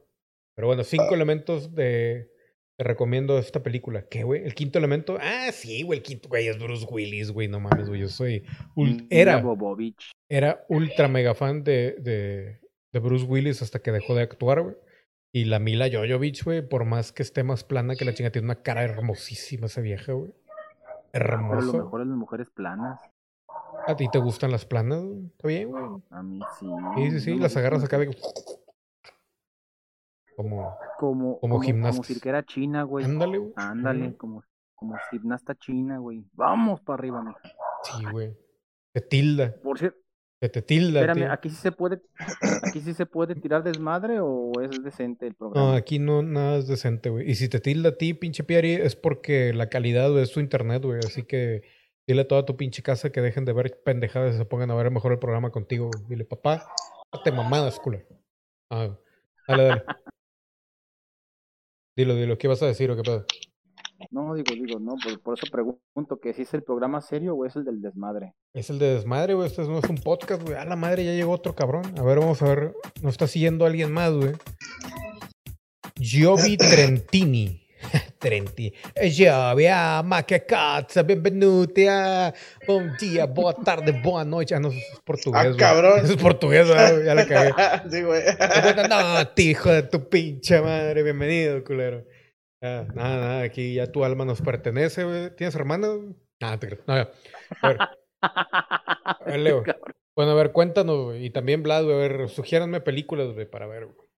Pero 0.56 0.68
bueno, 0.68 0.84
cinco 0.84 1.14
elementos 1.14 1.74
de. 1.74 2.30
Te 2.76 2.84
recomiendo 2.84 3.38
esta 3.38 3.62
película. 3.62 4.08
¿Qué, 4.10 4.24
güey? 4.24 4.44
¿El 4.44 4.56
quinto 4.56 4.78
elemento? 4.80 5.18
Ah, 5.22 5.52
sí, 5.54 5.84
güey. 5.84 6.00
El 6.00 6.04
quinto, 6.04 6.28
güey, 6.30 6.48
es 6.48 6.58
Bruce 6.58 6.86
Willis, 6.90 7.32
güey. 7.32 7.48
No 7.48 7.60
mames, 7.60 7.88
güey. 7.88 8.02
Yo 8.02 8.08
soy. 8.10 8.44
Era, 9.10 9.42
era 10.30 10.66
ultra 10.70 11.08
mega 11.08 11.34
fan 11.36 11.64
de, 11.64 11.96
de, 12.00 12.60
de 12.92 13.00
Bruce 13.00 13.26
Willis 13.26 13.62
hasta 13.62 13.80
que 13.80 13.92
dejó 13.92 14.16
de 14.16 14.24
actuar, 14.24 14.62
güey. 14.62 14.76
Y 15.32 15.46
la 15.46 15.60
Mila 15.60 15.88
Jovovich, 15.92 16.44
güey, 16.44 16.68
por 16.68 16.86
más 16.86 17.12
que 17.12 17.22
esté 17.22 17.44
más 17.44 17.64
plana 17.64 17.96
que 17.96 18.06
la 18.06 18.14
chinga, 18.14 18.32
tiene 18.32 18.46
una 18.46 18.64
cara 18.64 18.84
hermosísima 18.84 19.68
esa 19.68 19.82
vieja, 19.82 20.14
güey. 20.14 20.34
Pero 21.12 21.26
lo 21.28 21.34
Hermosa. 21.34 21.78
mejor 21.78 22.02
es 22.02 22.08
las 22.08 22.18
mujeres 22.18 22.50
planas. 22.50 23.00
¿A 23.88 23.96
ti 23.96 24.08
te 24.12 24.20
gustan 24.20 24.52
las 24.52 24.66
planas? 24.66 25.04
Está 25.32 25.48
bien, 25.48 25.70
güey. 25.70 25.84
A 26.10 26.24
mí 26.24 26.40
sí. 26.60 26.68
Sí, 26.96 27.12
sí, 27.12 27.20
sí, 27.20 27.36
no 27.36 27.44
las 27.44 27.56
agarras 27.58 27.84
acá 27.84 27.98
de... 27.98 28.16
Como... 30.36 30.76
Como, 30.98 31.40
como 31.40 31.60
gimnastas. 31.62 31.98
como 31.98 32.04
cirquera 32.04 32.44
china, 32.44 32.84
güey. 32.84 33.06
Ándale, 33.06 33.38
güey. 33.38 33.54
Ándale, 33.56 34.18
como, 34.18 34.44
como 34.76 34.96
gimnasta 35.12 35.56
china, 35.56 35.98
güey. 36.00 36.26
Vamos 36.34 36.82
para 36.82 36.96
arriba, 36.96 37.22
mija. 37.22 37.40
Sí, 37.84 38.04
güey. 38.12 38.36
Te 38.94 39.02
tilda. 39.02 39.56
Por 39.62 39.78
cierto, 39.80 40.00
Se 40.42 40.48
te 40.50 40.62
tilda. 40.62 41.02
espérame, 41.02 41.32
aquí 41.32 41.50
sí 41.50 41.56
se 41.58 41.72
puede, 41.74 42.02
aquí 42.64 42.80
sí 42.80 42.94
se 42.94 43.06
puede 43.06 43.36
tirar 43.36 43.62
desmadre 43.64 44.20
o 44.22 44.52
es 44.62 44.82
decente 44.84 45.26
el 45.28 45.34
No, 45.34 45.38
programa. 45.38 45.76
aquí 45.76 46.00
no, 46.00 46.22
nada 46.22 46.58
es 46.58 46.68
decente, 46.68 47.10
güey. 47.10 47.30
Y 47.30 47.36
si 47.36 47.50
te 47.50 47.60
tilda 47.60 47.90
a 47.90 47.98
ti, 47.98 48.14
pinche 48.14 48.44
Piari, 48.46 48.72
es 48.74 48.96
porque 48.96 49.54
la 49.54 49.68
calidad 49.70 50.18
es 50.18 50.32
tu 50.32 50.40
internet, 50.40 50.84
güey. 50.84 51.00
Así 51.00 51.24
que 51.24 51.64
dile 52.08 52.22
a 52.22 52.28
toda 52.28 52.46
tu 52.46 52.56
pinche 52.56 52.82
casa 52.82 53.12
que 53.12 53.20
dejen 53.22 53.44
de 53.44 53.52
ver 53.54 53.82
pendejadas 53.84 54.36
y 54.36 54.38
se 54.38 54.46
pongan 54.46 54.72
a 54.72 54.76
ver 54.76 54.92
mejor 54.92 55.12
el 55.12 55.20
programa 55.20 55.52
contigo. 55.52 55.92
Dile, 56.08 56.24
papá, 56.24 56.66
date 57.12 57.32
mamadas, 57.34 57.78
culo. 57.80 58.00
Ah, 58.70 58.98
dale, 59.48 59.64
dale. 59.64 59.84
Dilo, 61.98 62.16
dilo, 62.16 62.38
¿qué 62.38 62.48
vas 62.48 62.64
a 62.64 62.66
decir 62.68 62.90
o 62.92 62.96
qué 62.96 63.02
pedo? 63.02 63.26
No, 64.12 64.34
digo, 64.34 64.54
digo, 64.54 64.80
no, 64.80 64.96
por, 65.04 65.20
por 65.22 65.38
eso 65.38 65.48
pregunto 65.52 66.20
que 66.22 66.34
si 66.34 66.44
es 66.44 66.54
el 66.54 66.64
programa 66.64 67.02
serio 67.02 67.36
o 67.36 67.46
es 67.46 67.56
el 67.56 67.66
del 67.66 67.82
desmadre. 67.82 68.34
Es 68.54 68.70
el 68.70 68.80
de 68.80 68.96
desmadre, 68.96 69.34
güey. 69.34 69.48
Este 69.48 69.64
no 69.64 69.80
es 69.80 69.90
un 69.90 69.98
podcast, 69.98 70.42
güey. 70.42 70.56
A 70.56 70.66
la 70.66 70.76
madre, 70.76 71.04
ya 71.04 71.12
llegó 71.12 71.34
otro 71.34 71.54
cabrón. 71.54 71.84
A 71.98 72.04
ver, 72.04 72.20
vamos 72.20 72.42
a 72.42 72.46
ver. 72.46 72.74
Nos 73.02 73.14
está 73.14 73.28
siguiendo 73.28 73.66
alguien 73.66 73.92
más, 73.92 74.14
güey. 74.14 74.34
Giovi 76.00 76.58
Trentini. 76.58 77.66
Trenti. 78.20 78.74
Giovi, 79.10 79.68
ma 80.04 80.24
che 80.26 80.46
cazzo, 80.46 81.04
benvenuti. 81.04 81.86
Ah, 81.88 82.34
buen 82.68 82.96
día, 83.00 83.26
boa 83.26 83.54
tarde, 83.54 83.92
boa 84.02 84.24
noche. 84.24 84.56
Ah, 84.56 84.60
no, 84.60 84.70
eso 84.70 84.78
es 84.78 85.00
portugués. 85.02 85.42
Ah, 85.42 85.46
güey. 85.46 85.58
cabrón. 85.58 86.00
Eso 86.04 86.14
es 86.14 86.22
portugués, 86.22 86.68
güey. 86.68 87.06
Ya 87.06 87.16
la 87.16 87.26
cagué. 87.28 87.54
sí, 87.92 88.02
güey. 88.02 88.24
No, 88.90 89.28
tío, 89.30 89.52
hijo 89.52 89.72
de 89.72 89.84
tu 89.84 90.08
pinche 90.08 90.62
madre. 90.62 91.04
Bienvenido, 91.04 91.64
culero. 91.64 92.06
Ah, 92.62 92.86
nada, 92.94 93.18
nada. 93.18 93.42
Aquí 93.44 93.76
ya 93.76 93.92
tu 93.92 94.04
alma 94.04 94.26
nos 94.26 94.42
pertenece, 94.42 95.04
güey. 95.06 95.36
¿Tienes 95.36 95.56
hermana? 95.56 95.88
Nada, 96.42 96.60
te 96.60 96.68
creo. 96.68 96.84
No. 96.88 96.94
A 96.94 97.68
ver. 97.68 97.78
A 98.22 99.24
ver, 99.26 99.40
Leo. 99.40 99.64
Bueno, 100.16 100.32
a 100.32 100.36
ver, 100.36 100.52
cuéntanos, 100.52 101.06
güey. 101.06 101.26
Y 101.26 101.30
también, 101.30 101.64
Vlad, 101.64 101.86
güey, 101.86 101.96
a 101.96 102.00
ver, 102.00 102.30
sugiéranme 102.30 102.82
películas, 102.82 103.34
güey, 103.34 103.50
para 103.50 103.68
ver, 103.68 103.86
güey. 103.86 104.10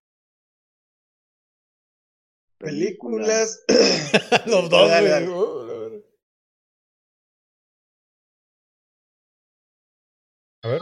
Películas. 2.57 3.63
Los 4.47 4.69
dos, 4.69 4.89
güey. 4.89 5.27
Uh. 5.27 6.03
A 10.63 10.68
ver. 10.68 10.81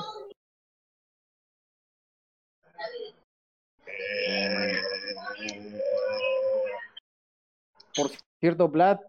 Por 8.02 8.12
cierto, 8.40 8.70
Vlad, 8.70 9.00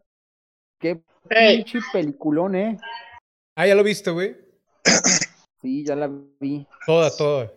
qué 0.78 1.02
pinche 1.28 1.78
peliculón, 1.92 2.54
¿eh? 2.56 2.78
Ah, 3.56 3.66
ya 3.66 3.74
lo 3.74 3.84
viste, 3.84 4.10
güey. 4.10 4.36
Sí, 5.60 5.84
ya 5.84 5.94
la 5.94 6.10
vi. 6.40 6.66
Toda, 6.86 7.14
toda. 7.16 7.52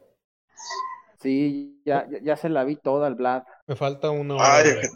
Sí, 1.19 1.81
ya, 1.85 2.07
ya, 2.09 2.19
ya 2.21 2.35
se 2.35 2.49
la 2.49 2.63
vi 2.63 2.75
toda 2.75 3.07
al 3.07 3.15
Vlad. 3.15 3.43
Me 3.65 3.75
falta 3.75 4.11
una 4.11 4.35
hora. 4.35 4.55
Ay, 4.55 4.73
güey. 4.73 4.87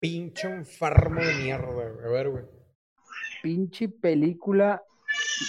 Pinche 0.00 0.46
enfermo 0.46 1.20
de 1.20 1.34
mierda, 1.34 1.66
güey. 1.66 1.86
A 1.86 2.08
ver, 2.08 2.28
güey. 2.30 2.44
Pinche 3.42 3.88
película 3.88 4.82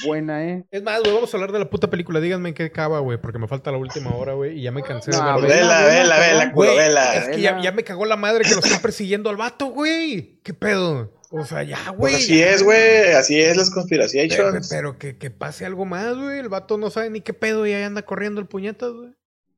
buena, 0.06 0.45
¿eh? 0.48 0.66
Es 0.72 0.84
más, 0.84 1.02
güey, 1.02 1.14
vamos 1.14 1.34
a 1.34 1.38
hablar 1.38 1.52
de 1.52 1.60
la 1.60 1.70
puta 1.70 1.90
película. 1.90 2.20
Díganme 2.20 2.49
en 2.49 2.56
qué 2.56 2.64
acaba, 2.64 2.99
güey, 2.99 3.18
porque 3.20 3.40
me 3.40 3.48
falta 3.48 3.72
la 3.72 3.78
última 3.78 4.16
hora, 4.16 4.34
güey, 4.34 4.60
y 4.60 4.61
ya 4.64 4.72
me 4.72 4.82
cansé 4.84 5.11
de 5.11 5.18
No, 5.18 5.41
verla. 5.41 5.82
vela, 5.84 5.88
Vela, 5.88 6.20
vela, 6.20 6.52
culo, 6.52 6.74
Güey, 6.74 6.78
vela. 6.78 7.16
es 7.16 7.30
que 7.30 7.41
ya, 7.41 7.61
ya 7.61 7.72
me 7.72 7.84
cagó 7.84 8.06
la 8.06 8.16
madre 8.18 8.44
que 8.45 8.53
lo 8.56 8.60
está 8.61 8.82
persiguiendo 8.82 9.30
al 9.30 9.38
vato, 9.38 9.68
güey. 9.68 10.40
¿Qué 10.44 10.53
pedo? 10.53 11.14
O 11.32 11.45
sea, 11.45 11.61
ya, 11.64 11.78
güey. 11.91 12.14
Pues 12.14 12.24
así 12.26 12.40
ya. 12.40 12.49
es, 12.52 12.64
güey. 12.64 13.11
Así 13.14 13.40
es 13.40 13.56
las 13.56 13.70
conspiraciones. 13.70 14.68
pero 14.70 14.98
que, 14.98 15.18
que 15.18 15.30
pase 15.30 15.66
algo 15.66 15.86
más, 15.86 16.16
güey. 16.18 16.40
El 16.40 16.49
vato 16.49 16.78
no 16.78 16.90
sabe 16.90 17.10
ni 17.11 17.22
qué 17.22 17.34
pedo 17.34 17.68
y 17.68 17.74
ahí 17.74 17.84
anda 17.84 18.02
corriendo 18.02 18.41
el 18.41 18.48
puñetas, 18.48 18.91
güey. 18.91 19.11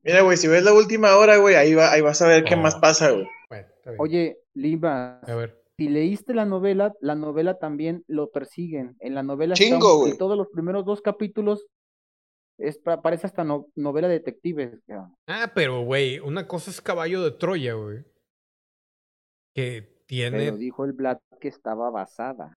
Mira, 0.03 0.21
güey, 0.21 0.35
si 0.35 0.47
ves 0.47 0.63
la 0.63 0.73
última 0.73 1.15
hora, 1.15 1.37
güey, 1.37 1.55
ahí, 1.55 1.73
va, 1.75 1.91
ahí 1.91 2.01
vas 2.01 2.21
a 2.21 2.27
ver 2.27 2.43
qué 2.43 2.55
más 2.55 2.75
pasa, 2.75 3.11
güey. 3.11 3.27
Bueno. 3.49 3.67
Oye, 3.99 4.39
Lima, 4.53 5.19
A 5.25 5.35
ver. 5.35 5.60
Si 5.81 5.89
leíste 5.89 6.35
la 6.35 6.45
novela, 6.45 6.93
la 7.01 7.15
novela 7.15 7.57
también 7.57 8.03
lo 8.07 8.29
persiguen. 8.29 8.95
En 8.99 9.15
la 9.15 9.23
novela 9.23 9.55
Chingo, 9.55 10.05
en 10.07 10.15
todos 10.15 10.37
los 10.37 10.47
primeros 10.49 10.85
dos 10.85 11.01
capítulos 11.01 11.65
Es, 12.59 12.77
pa- 12.77 13.01
parece 13.01 13.25
hasta 13.25 13.43
no- 13.43 13.65
novela 13.75 14.07
de 14.07 14.13
detectives. 14.19 14.79
cabrón. 14.85 15.15
Ah, 15.25 15.51
pero, 15.55 15.81
güey, 15.83 16.19
una 16.19 16.47
cosa 16.47 16.69
es 16.69 16.79
caballo 16.81 17.23
de 17.23 17.31
Troya, 17.31 17.73
güey. 17.73 18.03
Que 19.55 20.03
tiene. 20.05 20.37
Pero 20.37 20.57
dijo 20.57 20.85
el 20.85 20.93
Vlad 20.93 21.17
que 21.39 21.47
estaba 21.47 21.89
basada. 21.89 22.53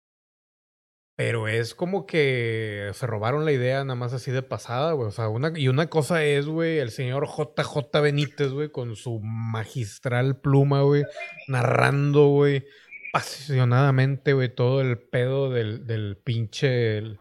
Pero 1.14 1.46
es 1.46 1.74
como 1.76 2.04
que 2.06 2.90
se 2.94 3.06
robaron 3.06 3.44
la 3.44 3.52
idea 3.52 3.84
nada 3.84 3.94
más 3.94 4.12
así 4.12 4.32
de 4.32 4.42
pasada, 4.42 4.92
güey. 4.94 5.06
O 5.06 5.12
sea, 5.12 5.28
una, 5.28 5.52
y 5.56 5.68
una 5.68 5.88
cosa 5.88 6.24
es, 6.24 6.46
güey, 6.48 6.78
el 6.78 6.90
señor 6.90 7.28
JJ 7.28 8.00
Benítez, 8.00 8.50
güey, 8.50 8.70
con 8.72 8.96
su 8.96 9.20
magistral 9.20 10.40
pluma, 10.40 10.82
güey, 10.82 11.04
narrando, 11.46 12.26
güey, 12.28 12.64
apasionadamente, 13.12 14.32
güey, 14.32 14.54
todo 14.54 14.80
el 14.80 14.98
pedo 14.98 15.50
del, 15.50 15.86
del 15.86 16.16
pinche, 16.16 16.98
el- 16.98 17.18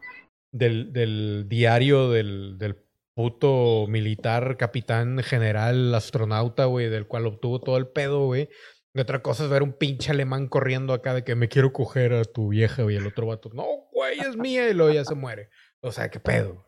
del, 0.53 0.91
del 0.93 1.45
diario 1.47 2.09
del, 2.09 2.57
del 2.57 2.77
puto 3.15 3.85
militar, 3.87 4.57
capitán, 4.57 5.19
general, 5.23 5.93
astronauta, 5.93 6.65
güey, 6.65 6.89
del 6.89 7.07
cual 7.07 7.25
obtuvo 7.27 7.59
todo 7.59 7.77
el 7.77 7.87
pedo, 7.87 8.25
güey. 8.25 8.49
Y 8.93 8.99
otra 8.99 9.21
cosa 9.21 9.45
es 9.45 9.49
ver 9.49 9.63
un 9.63 9.73
pinche 9.73 10.11
alemán 10.11 10.47
corriendo 10.47 10.93
acá 10.93 11.13
de 11.13 11.23
que 11.23 11.35
me 11.35 11.47
quiero 11.47 11.71
coger 11.71 12.13
a 12.13 12.25
tu 12.25 12.49
vieja, 12.49 12.83
güey. 12.83 12.97
El 12.97 13.07
otro 13.07 13.27
vato, 13.27 13.49
no, 13.53 13.65
güey, 13.91 14.19
es 14.19 14.35
mía. 14.35 14.69
Y 14.69 14.73
luego 14.73 14.91
ya 14.93 15.05
se 15.05 15.15
muere. 15.15 15.49
O 15.81 15.91
sea, 15.93 16.09
qué 16.09 16.19
pedo. 16.19 16.65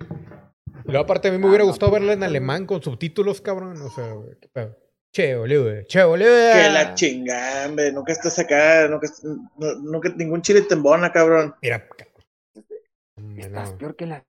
Y 0.00 0.90
luego 0.90 1.04
aparte 1.04 1.28
a 1.28 1.32
mí 1.32 1.38
me 1.38 1.46
hubiera 1.48 1.64
gustado 1.64 1.92
verla 1.92 2.12
en 2.14 2.24
alemán 2.24 2.66
con 2.66 2.82
subtítulos, 2.82 3.40
cabrón. 3.40 3.80
O 3.80 3.90
sea, 3.90 4.12
qué 4.40 4.48
pedo. 4.48 4.76
Che, 5.12 5.34
boludo, 5.36 5.84
che, 5.88 6.02
boludo. 6.04 6.52
Que 6.52 6.70
la 6.70 6.94
chingada, 6.94 7.66
hombre. 7.66 7.90
Nunca 7.92 8.12
estás 8.12 8.38
acá. 8.38 8.86
Nunca, 8.88 9.08
no- 9.58 9.74
nunca 9.80 10.08
ningún 10.16 10.40
chile 10.42 10.62
te 10.62 10.74
embona, 10.74 11.10
cabrón. 11.12 11.54
Mira, 11.62 11.88
Estás 13.38 13.72
no. 13.72 13.78
peor 13.78 13.96
que 13.96 14.06
las 14.06 14.22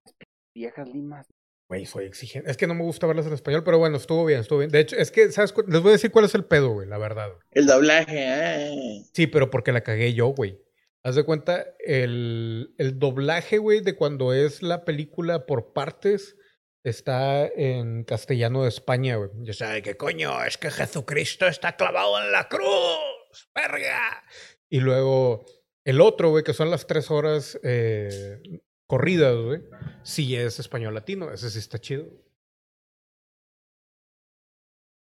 viejas 0.55 0.87
limas. 0.89 1.27
Güey, 1.69 1.85
soy 1.85 2.05
exigente. 2.05 2.49
Es 2.51 2.57
que 2.57 2.67
no 2.67 2.73
me 2.73 2.83
gusta 2.83 3.07
verlas 3.07 3.27
en 3.27 3.33
español, 3.33 3.63
pero 3.63 3.77
bueno, 3.77 3.95
estuvo 3.95 4.25
bien, 4.25 4.41
estuvo 4.41 4.59
bien. 4.59 4.71
De 4.71 4.79
hecho, 4.81 4.97
es 4.97 5.09
que, 5.11 5.31
¿sabes? 5.31 5.53
Les 5.67 5.81
voy 5.81 5.89
a 5.89 5.93
decir 5.93 6.11
cuál 6.11 6.25
es 6.25 6.35
el 6.35 6.43
pedo, 6.43 6.69
güey, 6.73 6.87
la 6.87 6.97
verdad. 6.97 7.27
güey. 7.29 7.39
El 7.51 7.65
doblaje, 7.67 8.17
eh. 8.17 9.03
Sí, 9.13 9.27
pero 9.27 9.49
porque 9.49 9.71
la 9.71 9.81
cagué 9.81 10.13
yo, 10.13 10.27
güey. 10.27 10.59
Haz 11.03 11.15
de 11.15 11.23
cuenta, 11.23 11.65
el, 11.79 12.73
el 12.77 12.99
doblaje, 12.99 13.57
güey, 13.57 13.79
de 13.81 13.95
cuando 13.95 14.33
es 14.33 14.61
la 14.61 14.83
película 14.83 15.45
por 15.45 15.71
partes, 15.73 16.35
está 16.83 17.45
en 17.47 18.03
castellano 18.03 18.63
de 18.63 18.69
España, 18.69 19.15
güey. 19.15 19.29
Ya 19.41 19.53
sabe 19.53 19.81
qué 19.81 19.95
coño, 19.97 20.43
es 20.43 20.57
que 20.57 20.71
Jesucristo 20.71 21.47
está 21.47 21.75
clavado 21.75 22.21
en 22.23 22.31
la 22.31 22.47
cruz, 22.47 23.49
verga. 23.53 24.23
Y 24.69 24.79
luego 24.79 25.45
el 25.85 26.01
otro, 26.01 26.29
güey, 26.29 26.43
que 26.43 26.53
son 26.53 26.69
las 26.69 26.87
tres 26.87 27.11
horas 27.11 27.59
eh, 27.63 28.41
corridas, 28.87 29.35
güey, 29.35 29.61
sí 30.03 30.35
es 30.35 30.59
español 30.59 30.93
latino, 30.93 31.31
ese 31.31 31.49
sí 31.49 31.59
está 31.59 31.79
chido. 31.79 32.05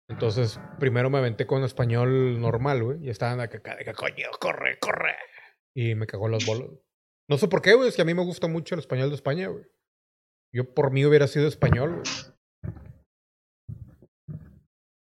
Entonces, 0.08 0.60
primero 0.78 1.10
me 1.10 1.18
aventé 1.18 1.46
con 1.46 1.64
español 1.64 2.40
normal, 2.40 2.82
güey. 2.82 3.04
Y 3.04 3.10
estaban 3.10 3.40
acá, 3.40 3.76
de 3.76 3.84
que 3.84 3.92
coño, 3.92 4.28
corre, 4.38 4.78
corre. 4.78 5.16
Y 5.74 5.94
me 5.96 6.06
cagó 6.06 6.28
las 6.28 6.46
bolas. 6.46 6.70
No 7.28 7.38
sé 7.38 7.48
por 7.48 7.60
qué, 7.60 7.74
güey. 7.74 7.88
Es 7.88 7.96
que 7.96 8.02
a 8.02 8.04
mí 8.04 8.14
me 8.14 8.22
gusta 8.22 8.46
mucho 8.46 8.76
el 8.76 8.80
español 8.80 9.08
de 9.08 9.16
España, 9.16 9.48
güey. 9.48 9.64
Yo 10.54 10.72
por 10.74 10.90
mí 10.90 11.04
hubiera 11.04 11.26
sido 11.26 11.46
español. 11.48 12.02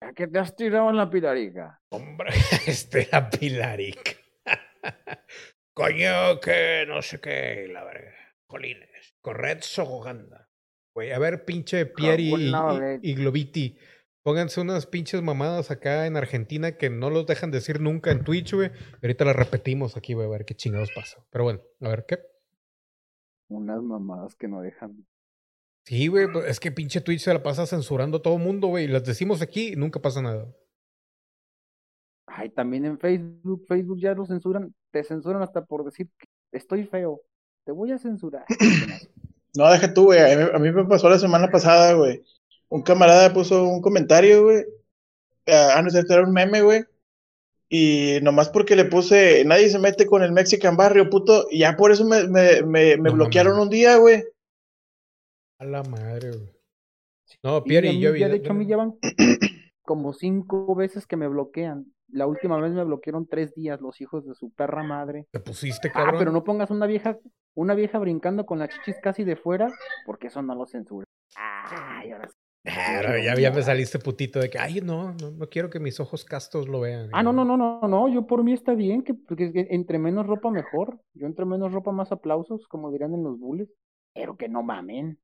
¿A 0.01 0.13
qué 0.13 0.27
te 0.27 0.39
has 0.39 0.55
tirado 0.55 0.89
en 0.89 0.97
la 0.97 1.09
pilarica? 1.09 1.81
Hombre, 1.91 2.29
este 2.67 3.07
la 3.11 3.29
Pilaric. 3.29 4.19
Coño, 5.75 6.39
que 6.41 6.85
no 6.87 7.01
sé 7.01 7.19
qué, 7.19 7.67
la 7.71 7.83
verga. 7.83 8.13
Jolines. 8.49 9.15
Corred 9.21 9.59
Sogoganda. 9.61 10.49
Güey, 10.95 11.11
a 11.11 11.19
ver, 11.19 11.45
pinche 11.45 11.85
Pierre 11.85 12.21
y, 12.21 12.51
y- 13.03 13.15
Globiti. 13.15 13.77
Pónganse 14.23 14.59
unas 14.59 14.87
pinches 14.87 15.21
mamadas 15.21 15.71
acá 15.71 16.05
en 16.05 16.17
Argentina 16.17 16.73
que 16.77 16.89
no 16.89 17.09
los 17.09 17.25
dejan 17.27 17.51
decir 17.51 17.79
nunca 17.79 18.11
en 18.11 18.23
Twitch, 18.23 18.53
güey. 18.53 18.71
Ahorita 19.01 19.23
las 19.23 19.35
repetimos 19.35 19.95
aquí, 19.95 20.13
güey, 20.13 20.27
a 20.27 20.31
ver 20.31 20.45
qué 20.45 20.53
chingados 20.55 20.89
pasa. 20.93 21.23
Pero 21.29 21.43
bueno, 21.45 21.61
a 21.81 21.89
ver 21.89 22.05
qué. 22.07 22.17
Unas 23.49 23.81
mamadas 23.81 24.35
que 24.35 24.47
no 24.49 24.61
dejan. 24.61 25.05
Sí, 25.87 26.07
güey, 26.07 26.29
pues, 26.29 26.49
es 26.49 26.59
que 26.59 26.69
pinche 26.69 26.99
Twitch 26.99 27.21
se 27.21 27.33
la 27.33 27.41
pasa 27.41 27.65
censurando 27.65 28.17
a 28.17 28.21
todo 28.21 28.37
mundo, 28.37 28.67
güey. 28.67 28.83
Y 28.83 28.87
las 28.89 29.05
decimos 29.05 29.41
aquí 29.41 29.69
y 29.69 29.75
nunca 29.77 30.01
pasa 30.01 30.21
nada. 30.21 30.53
Ay, 32.25 32.49
también 32.49 32.83
en 32.83 32.99
Facebook. 32.99 33.63
Facebook 33.65 33.97
ya 33.97 34.13
lo 34.13 34.25
censuran. 34.25 34.75
Te 34.91 35.01
censuran 35.05 35.41
hasta 35.41 35.63
por 35.63 35.85
decir 35.85 36.09
que 36.19 36.27
estoy 36.51 36.83
feo. 36.83 37.21
Te 37.63 37.71
voy 37.71 37.93
a 37.93 37.97
censurar. 37.99 38.45
No, 39.55 39.71
deja 39.71 39.91
tú, 39.91 40.03
güey. 40.03 40.19
A 40.19 40.59
mí, 40.59 40.67
a 40.67 40.71
me 40.71 40.85
pasó 40.85 41.09
la 41.09 41.17
semana 41.17 41.49
pasada, 41.49 41.93
güey. 41.93 42.21
Un 42.69 42.83
camarada 42.83 43.33
puso 43.33 43.63
un 43.63 43.81
comentario, 43.81 44.43
güey. 44.43 44.63
Ah, 45.47 45.81
no 45.81 45.89
sé, 45.89 46.03
era 46.07 46.21
un 46.21 46.31
meme, 46.31 46.61
güey. 46.61 46.83
Y 47.67 48.19
nomás 48.21 48.49
porque 48.49 48.75
le 48.75 48.85
puse, 48.85 49.43
nadie 49.45 49.69
se 49.69 49.79
mete 49.79 50.05
con 50.05 50.21
el 50.21 50.31
Mexican 50.31 50.77
Barrio, 50.77 51.09
puto. 51.09 51.47
Y 51.49 51.59
ya 51.59 51.75
por 51.75 51.91
eso 51.91 52.05
me, 52.05 52.27
me, 52.27 52.61
me, 52.61 52.97
me 52.97 53.09
No 53.09 53.13
bloquearon 53.13 53.57
un 53.57 53.69
día, 53.69 53.95
güey. 53.95 54.25
A 55.59 55.65
la 55.65 55.83
madre, 55.83 56.29
güey. 56.31 56.49
No, 57.43 57.57
Y 57.57 57.61
Pierre 57.61 57.87
y 57.89 57.95
mí 57.95 57.99
yo. 58.01 58.15
ya, 58.15 58.29
de 58.29 58.37
hecho, 58.37 58.51
a 58.51 58.55
mí 58.55 58.65
ya 58.65 58.77
van 58.77 58.93
como 59.83 60.13
cinco 60.13 60.75
veces 60.75 61.05
que 61.07 61.17
me 61.17 61.27
bloquean. 61.27 61.85
La 62.09 62.25
última 62.25 62.57
vez 62.59 62.71
me 62.71 62.83
bloquearon 62.85 63.27
tres 63.27 63.53
días 63.53 63.81
los 63.81 63.99
hijos 63.99 64.25
de 64.25 64.33
su 64.33 64.51
perra 64.51 64.83
madre. 64.83 65.27
Te 65.31 65.39
pusiste, 65.41 65.89
Ah, 65.89 65.93
cabrón. 65.93 66.15
pero 66.19 66.31
no 66.31 66.43
pongas 66.43 66.69
una 66.71 66.85
vieja, 66.87 67.17
una 67.53 67.75
vieja 67.75 67.99
brincando 67.99 68.45
con 68.45 68.59
las 68.59 68.69
chichis 68.69 68.95
casi 69.01 69.23
de 69.25 69.35
fuera, 69.35 69.67
porque 70.05 70.27
eso 70.27 70.41
no 70.41 70.55
lo 70.55 70.65
censura. 70.65 71.05
Ay, 71.35 72.11
ahora 72.11 72.29
sí. 72.29 72.33
Claro, 72.63 73.17
ya, 73.17 73.33
ya 73.35 73.51
me 73.51 73.61
saliste 73.61 73.97
putito 73.99 74.39
de 74.39 74.49
que, 74.49 74.59
ay, 74.59 74.81
no, 74.81 75.13
no, 75.13 75.31
no 75.31 75.47
quiero 75.49 75.69
que 75.69 75.79
mis 75.79 75.99
ojos 76.01 76.25
castos 76.25 76.67
lo 76.67 76.81
vean. 76.81 77.09
Ah, 77.13 77.23
no, 77.23 77.31
no, 77.33 77.45
no, 77.45 77.55
no, 77.57 77.81
no, 77.87 78.07
yo 78.09 78.25
por 78.27 78.43
mí 78.43 78.51
está 78.53 78.73
bien, 78.73 79.03
que, 79.03 79.13
porque 79.13 79.51
que 79.53 79.67
entre 79.71 79.99
menos 79.99 80.27
ropa 80.27 80.49
mejor. 80.51 80.99
Yo 81.13 81.27
entre 81.27 81.45
menos 81.45 81.71
ropa 81.73 81.91
más 81.91 82.11
aplausos, 82.11 82.67
como 82.67 82.91
dirían 82.91 83.13
en 83.13 83.23
los 83.23 83.37
bullies. 83.39 83.69
Pero 84.13 84.35
que 84.37 84.49
no 84.49 84.63
mamen, 84.63 85.17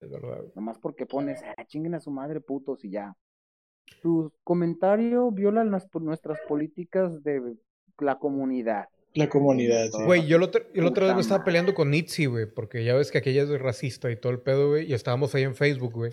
Es 0.00 0.10
verdad. 0.10 0.38
güey. 0.38 0.52
nomás 0.54 0.78
porque 0.78 1.06
pones, 1.06 1.40
ah, 1.56 1.64
chinguen 1.66 1.94
a 1.94 2.00
su 2.00 2.10
madre 2.10 2.40
putos 2.40 2.84
y 2.84 2.90
ya. 2.90 3.14
Tu 4.02 4.32
comentario 4.42 5.30
viola 5.30 5.64
las, 5.64 5.88
nuestras 5.94 6.38
políticas 6.48 7.22
de 7.22 7.56
la 7.98 8.18
comunidad. 8.18 8.86
La 9.14 9.28
comunidad, 9.28 9.86
sí. 9.90 10.04
Güey, 10.04 10.26
yo, 10.26 10.38
la 10.38 10.46
otra- 10.46 10.66
yo 10.74 10.82
la 10.82 10.88
otra 10.90 11.06
vez 11.06 11.14
me 11.14 11.20
estaba 11.22 11.42
peleando 11.44 11.72
con 11.72 11.90
Nitsi, 11.90 12.26
güey, 12.26 12.46
porque 12.46 12.84
ya 12.84 12.94
ves 12.94 13.10
que 13.10 13.18
aquella 13.18 13.44
es 13.44 13.60
racista 13.60 14.10
y 14.10 14.16
todo 14.20 14.32
el 14.32 14.40
pedo, 14.40 14.68
güey, 14.68 14.90
y 14.90 14.92
estábamos 14.92 15.34
ahí 15.34 15.44
en 15.44 15.54
Facebook, 15.54 15.92
güey. 15.94 16.10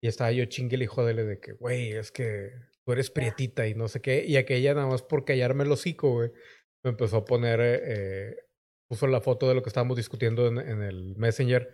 Y 0.00 0.06
estaba 0.08 0.32
yo 0.32 0.44
chingue 0.46 0.76
y 0.82 0.86
jodele 0.86 1.24
de 1.24 1.40
que, 1.40 1.52
güey, 1.52 1.90
es 1.92 2.10
que 2.12 2.52
tú 2.86 2.92
eres 2.92 3.10
prietita 3.10 3.66
y 3.66 3.74
no 3.74 3.88
sé 3.88 4.00
qué. 4.00 4.24
Y 4.24 4.36
aquella 4.36 4.72
nada 4.74 4.86
más 4.86 5.02
por 5.02 5.24
callarme 5.26 5.64
el 5.64 5.72
hocico, 5.72 6.12
güey, 6.12 6.30
me 6.84 6.90
empezó 6.90 7.18
a 7.18 7.24
poner, 7.26 7.60
eh, 7.60 7.80
eh, 7.84 8.36
puso 8.88 9.06
la 9.08 9.20
foto 9.20 9.46
de 9.48 9.54
lo 9.54 9.62
que 9.62 9.68
estábamos 9.68 9.96
discutiendo 9.98 10.46
en, 10.46 10.58
en 10.58 10.82
el 10.82 11.16
Messenger 11.16 11.68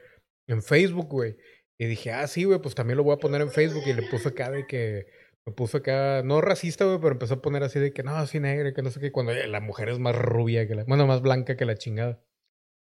en 0.47 0.63
Facebook, 0.63 1.09
güey. 1.09 1.37
Y 1.79 1.87
dije, 1.87 2.13
ah, 2.13 2.27
sí, 2.27 2.45
güey, 2.45 2.61
pues 2.61 2.75
también 2.75 2.97
lo 2.97 3.05
voy 3.05 3.15
a 3.15 3.19
poner 3.19 3.41
en 3.41 3.51
Facebook. 3.51 3.83
Y 3.87 3.93
le 3.93 4.09
puse 4.09 4.29
acá 4.29 4.51
de 4.51 4.67
que, 4.67 5.07
me 5.47 5.53
puso 5.53 5.79
acá, 5.79 6.23
no 6.25 6.41
racista, 6.41 6.85
güey, 6.85 6.99
pero 6.99 7.13
empezó 7.13 7.35
a 7.35 7.43
poner 7.43 7.63
así 7.63 7.79
de 7.79 7.93
que, 7.93 8.03
no, 8.03 8.17
así 8.17 8.41
negra, 8.41 8.73
que 8.73 8.83
no 8.83 8.91
sé 8.91 9.01
qué, 9.01 9.13
cuando 9.13 9.33
la 9.33 9.61
mujer 9.61 9.89
es 9.89 9.99
más 9.99 10.17
rubia 10.17 10.67
que 10.67 10.75
la, 10.75 10.85
bueno, 10.85 11.07
más 11.07 11.21
blanca 11.21 11.57
que 11.57 11.65
la 11.65 11.77
chingada. 11.77 12.23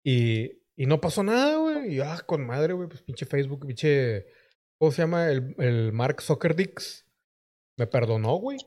Y, 0.04 0.62
y 0.76 0.86
no 0.86 1.02
pasó 1.02 1.24
nada, 1.24 1.58
güey. 1.58 1.96
Y 1.96 2.00
ah, 2.02 2.22
con 2.26 2.46
madre, 2.46 2.74
güey, 2.74 2.90
pues 2.90 3.02
pinche 3.02 3.26
Facebook, 3.26 3.66
pinche, 3.66 4.28
¿cómo 4.78 4.92
se 4.92 5.02
llama? 5.02 5.30
El, 5.32 5.56
el 5.60 5.92
Mark 5.94 6.22
Zuckerdix. 6.22 7.06
Me 7.78 7.88
perdonó, 7.88 8.36
güey. 8.36 8.58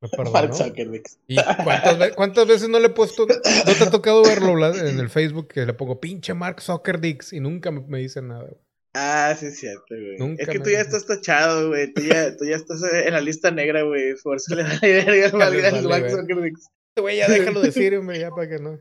Me. 0.00 0.30
Mark 0.30 0.54
Zuckerberg. 0.54 1.02
¿Y 1.26 1.36
cuántas, 1.64 1.98
ve- 1.98 2.12
cuántas 2.14 2.46
veces 2.46 2.68
no 2.68 2.78
le 2.78 2.86
he 2.86 2.90
puesto, 2.90 3.26
no 3.26 3.74
te 3.74 3.84
ha 3.84 3.90
tocado 3.90 4.22
verlo 4.22 4.74
en 4.74 5.00
el 5.00 5.08
Facebook 5.08 5.48
que 5.48 5.64
le 5.64 5.72
pongo 5.72 6.00
pinche 6.00 6.34
Mark 6.34 6.60
Zuckerdix 6.60 7.32
y 7.32 7.40
nunca 7.40 7.70
me, 7.70 7.80
me 7.80 7.98
dicen 7.98 8.28
nada, 8.28 8.42
güey. 8.42 8.54
Ah, 8.94 9.34
sí, 9.38 9.46
es 9.46 9.58
cierto, 9.58 9.84
güey. 9.90 10.16
Nunca 10.18 10.42
es 10.42 10.48
que 10.48 10.58
tú 10.60 10.70
ya 10.70 10.80
estás 10.80 11.06
tachado, 11.06 11.68
güey. 11.68 11.92
Tú 11.92 12.02
ya, 12.02 12.36
tú 12.36 12.44
ya 12.46 12.56
estás 12.56 12.82
en 12.82 13.12
la 13.12 13.20
lista 13.20 13.50
negra, 13.50 13.82
güey. 13.82 14.14
Por 14.22 14.36
eso 14.36 14.54
le 14.54 14.62
da 14.64 14.68
la 14.74 14.80
verga 14.80 15.26
al 15.26 15.32
vale 15.32 15.66
al 15.66 15.84
Mark. 15.88 16.10
Zuckerberg. 16.10 16.52
Este 16.56 17.00
güey 17.00 17.16
ya 17.18 17.28
déjalo 17.28 17.60
decir, 17.60 17.94
hombre, 17.98 18.18
ya 18.18 18.30
para 18.30 18.48
que 18.48 18.58
no, 18.58 18.78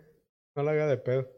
no 0.56 0.64
la 0.64 0.72
haga 0.72 0.88
de 0.88 0.98
pedo. 0.98 1.30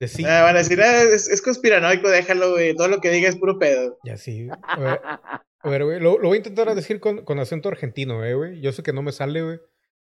De 0.00 0.08
sí. 0.08 0.24
Ah, 0.24 0.42
van 0.42 0.56
a 0.56 0.58
decir, 0.60 0.80
ah, 0.82 1.02
es, 1.02 1.28
es 1.28 1.40
conspiranoico, 1.40 2.08
déjalo, 2.08 2.52
güey. 2.52 2.74
Todo 2.76 2.88
lo 2.88 3.00
que 3.00 3.10
diga 3.10 3.28
es 3.28 3.36
puro 3.36 3.58
pedo. 3.58 3.98
Ya 4.04 4.16
sí. 4.16 4.48
a 5.64 5.70
ver, 5.70 5.84
güey, 5.84 5.98
lo, 5.98 6.18
lo 6.18 6.28
voy 6.28 6.36
a 6.36 6.38
intentar 6.38 6.72
decir 6.74 7.00
con, 7.00 7.24
con 7.24 7.38
acento 7.38 7.70
argentino, 7.70 8.22
eh, 8.22 8.34
güey. 8.34 8.60
Yo 8.60 8.70
sé 8.70 8.82
que 8.82 8.92
no 8.92 9.02
me 9.02 9.12
sale, 9.12 9.42
güey. 9.42 9.60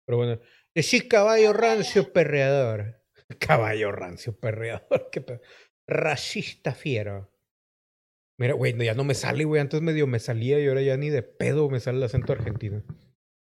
Pero 0.06 0.18
bueno. 0.18 0.41
Decís 0.76 1.06
caballo 1.06 1.53
rancio 1.53 2.11
perreador. 2.11 3.02
Caballo 3.40 3.91
rancio 3.94 4.38
perreador. 4.38 5.10
Qué 5.11 5.22
pedo. 5.22 5.41
Racista 5.88 6.74
fiero. 6.74 7.32
Mira, 8.38 8.53
güey, 8.53 8.74
no, 8.74 8.84
ya 8.84 8.94
no 8.94 9.06
me 9.06 9.14
sale, 9.14 9.45
güey. 9.45 9.61
Antes 9.61 9.82
medio 9.82 10.06
me 10.06 10.19
salía 10.19 10.60
y 10.60 10.68
ahora 10.68 10.82
ya 10.82 10.98
ni 10.98 11.10
de 11.10 11.24
pedo 11.24 11.69
me 11.69 11.80
sale 11.80 11.98
el 11.98 12.03
acento 12.03 12.34
argentino. 12.34 12.84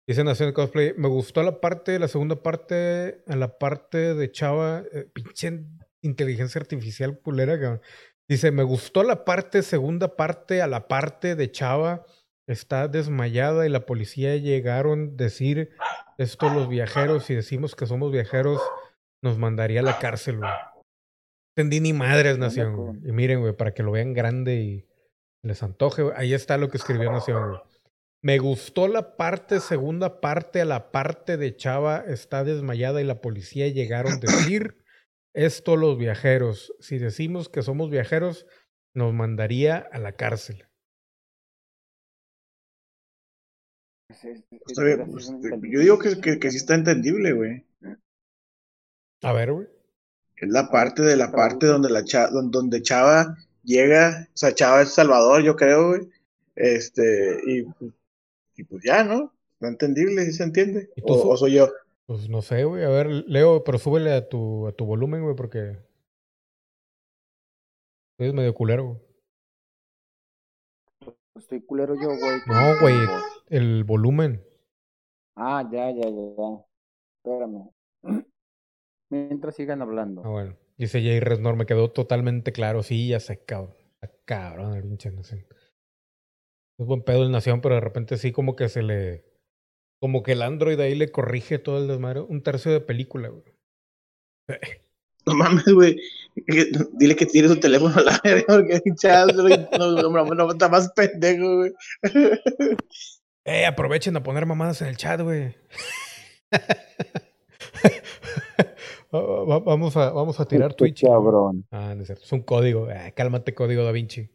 Dice 0.07 0.23
Nación 0.23 0.53
Cosplay, 0.53 0.95
me 0.97 1.09
gustó 1.09 1.43
la 1.43 1.61
parte, 1.61 1.99
la 1.99 2.09
segunda 2.09 2.43
parte, 2.43 3.23
en 3.27 3.41
la 3.41 3.59
parte 3.59 4.15
de 4.15 4.31
Chava, 4.31 4.85
eh, 4.93 5.11
pinche 5.13 5.65
inteligencia 6.01 6.61
artificial 6.61 7.21
culera, 7.21 7.61
cabrón. 7.61 7.83
Dice, 8.29 8.51
me 8.51 8.63
gustó 8.63 9.03
la 9.03 9.25
parte, 9.25 9.63
segunda 9.63 10.17
parte, 10.17 10.61
a 10.61 10.67
la 10.67 10.87
parte 10.87 11.35
de 11.35 11.51
Chava 11.51 12.05
está 12.47 12.89
desmayada 12.89 13.67
y 13.67 13.71
la 13.71 13.87
policía 13.87 14.37
llegaron 14.37 15.11
a 15.13 15.17
decir 15.17 15.71
esto 16.19 16.51
los 16.51 16.69
viajeros, 16.69 17.25
si 17.25 17.35
decimos 17.35 17.75
que 17.75 17.87
somos 17.87 18.11
viajeros, 18.11 18.61
nos 19.23 19.39
mandaría 19.39 19.81
a 19.81 19.85
la 19.85 19.99
cárcel, 19.99 20.39
güey. 20.39 20.51
Entendí 21.57 21.81
ni 21.81 21.93
madres, 21.93 22.39
Nación, 22.39 22.77
güey. 22.77 22.99
Y 23.05 23.13
miren, 23.13 23.41
güey, 23.41 23.53
para 23.53 23.73
que 23.73 23.83
lo 23.83 23.93
vean 23.93 24.15
grande 24.15 24.57
y 24.57 24.89
les 25.43 25.63
antoje, 25.63 26.03
güey. 26.03 26.15
Ahí 26.17 26.35
está 26.35 26.57
lo 26.57 26.69
que 26.69 26.77
escribió 26.77 27.11
Nación, 27.11 27.51
güey. 27.51 27.61
Me 28.21 28.39
gustó 28.39 28.89
la 28.89 29.17
parte, 29.17 29.61
segunda 29.61 30.21
parte, 30.21 30.61
a 30.61 30.65
la 30.65 30.91
parte 30.91 31.37
de 31.37 31.57
Chava 31.57 32.05
está 32.07 32.43
desmayada 32.43 33.01
y 33.01 33.05
la 33.05 33.21
policía 33.21 33.69
llegaron 33.69 34.15
a 34.15 34.17
decir 34.17 34.77
esto 35.35 35.77
los 35.77 35.99
viajeros. 35.99 36.73
Si 36.81 36.99
decimos 36.99 37.49
que 37.49 37.63
somos 37.63 37.91
viajeros, 37.91 38.47
nos 38.95 39.13
mandaría 39.15 39.77
a 39.93 39.99
la 39.99 40.13
cárcel. 40.13 40.67
Bien, 44.23 45.11
pues, 45.11 45.31
yo 45.63 45.81
digo 45.81 45.99
que, 45.99 46.21
que, 46.21 46.39
que 46.39 46.51
sí 46.51 46.57
está 46.57 46.75
entendible, 46.75 47.33
güey. 47.33 47.65
A 49.23 49.33
ver, 49.33 49.53
güey. 49.53 49.67
Es 50.37 50.49
la 50.49 50.71
parte 50.71 51.03
de 51.03 51.17
la 51.17 51.31
parte 51.33 51.67
donde 51.67 51.91
la 51.91 52.05
cha- 52.05 52.29
don- 52.29 52.51
donde 52.51 52.81
Chava 52.81 53.37
llega, 53.65 54.29
o 54.33 54.37
sea, 54.37 54.55
Chava 54.55 54.83
es 54.83 54.95
Salvador, 54.95 55.43
yo 55.43 55.57
creo, 55.57 55.89
güey. 55.89 56.09
Este, 56.55 57.39
y, 57.47 57.63
pues- 57.65 57.93
y 58.57 58.65
pues 58.65 58.83
ya, 58.85 59.05
¿no? 59.05 59.33
Está 59.55 59.69
entendible, 59.69 60.25
sí 60.25 60.33
se 60.33 60.45
entiende. 60.45 60.91
¿Y 60.97 61.03
tú 61.03 61.15
O, 61.15 61.21
su- 61.23 61.29
o 61.31 61.37
soy 61.37 61.55
yo. 61.55 61.69
Pues 62.09 62.27
no 62.31 62.41
sé, 62.41 62.65
güey. 62.65 62.83
A 62.85 62.89
ver, 62.89 63.09
Leo, 63.29 63.63
pero 63.65 63.77
súbele 63.77 64.15
a 64.15 64.27
tu, 64.27 64.67
a 64.67 64.73
tu 64.73 64.87
volumen, 64.87 65.23
güey, 65.23 65.37
porque. 65.37 65.77
Es 68.19 68.33
medio 68.33 68.55
culero, 68.55 68.87
güey. 68.87 68.99
Estoy 71.37 71.61
culero 71.61 71.95
yo, 71.97 72.09
güey. 72.09 72.41
No, 72.47 72.81
güey. 72.81 72.97
El 73.49 73.85
volumen. 73.85 74.43
Ah, 75.37 75.69
ya, 75.71 75.91
ya, 75.91 76.09
ya, 76.09 76.09
ya. 76.09 76.65
Espérame. 77.19 77.71
Mientras 79.11 79.55
sigan 79.55 79.83
hablando. 79.83 80.23
Ah, 80.25 80.31
bueno. 80.31 80.57
Dice 80.79 81.03
Jay 81.03 81.21
Resnor, 81.21 81.57
me 81.57 81.67
quedó 81.67 81.91
totalmente 81.91 82.53
claro. 82.53 82.83
Sí, 82.83 83.09
ya 83.09 83.21
sé, 83.21 83.45
cabrón. 83.45 83.77
Cabrón 84.25 84.77
el 84.77 84.83
pinche 84.83 85.11
Nación. 85.11 85.45
Es 86.79 86.87
buen 86.87 87.03
pedo 87.03 87.25
el 87.25 87.33
Nación, 87.33 87.61
pero 87.61 87.75
de 87.75 87.83
repente 87.83 88.17
sí 88.17 88.33
como 88.33 88.57
que 88.57 88.71
se 88.71 88.83
le... 88.83 89.28
Como 90.01 90.23
que 90.23 90.33
el 90.33 90.43
Android 90.43 90.79
ahí 90.81 90.95
le 90.95 91.11
corrige 91.11 91.59
todo 91.59 91.79
el 91.79 91.89
desmadre. 91.89 92.21
Un 92.21 92.43
tercio 92.43 92.71
de 92.73 92.81
película, 92.81 93.29
güey. 93.29 93.45
No 95.27 95.35
mames, 95.35 95.65
güey. 95.73 96.01
Dile 96.93 97.17
que 97.17 97.27
tire 97.27 97.49
su 97.49 97.59
teléfono 97.61 97.95
a 97.97 98.01
la 98.03 98.21
verga, 98.23 98.45
porque 98.47 98.81
güey, 99.37 99.69
no, 99.79 99.91
no, 99.93 100.11
no, 100.25 100.35
no, 100.35 100.51
está 100.53 100.69
más 100.69 100.91
pendejo, 100.93 101.57
güey. 101.57 101.73
Eh, 103.45 103.67
aprovechen 103.67 104.17
a 104.17 104.23
poner 104.23 104.47
mamadas 104.47 104.81
en 104.83 104.89
el 104.89 104.97
chat, 104.97 105.21
güey. 105.21 105.55
Va- 109.15 109.45
va- 109.45 109.59
vamos, 109.61 109.97
a, 109.97 110.11
vamos 110.11 110.39
a 110.39 110.45
tirar 110.47 110.71
Qué 110.73 110.77
Twitch. 110.77 111.03
cabrón. 111.03 111.67
Ah, 111.71 111.95
no 111.95 112.03
es 112.03 112.09
cierto. 112.09 112.25
Es 112.25 112.33
un 112.33 112.43
código. 112.43 112.89
Ah, 112.95 113.11
cálmate, 113.13 113.55
código 113.55 113.83
Da 113.85 113.93
Vinci. 113.93 114.29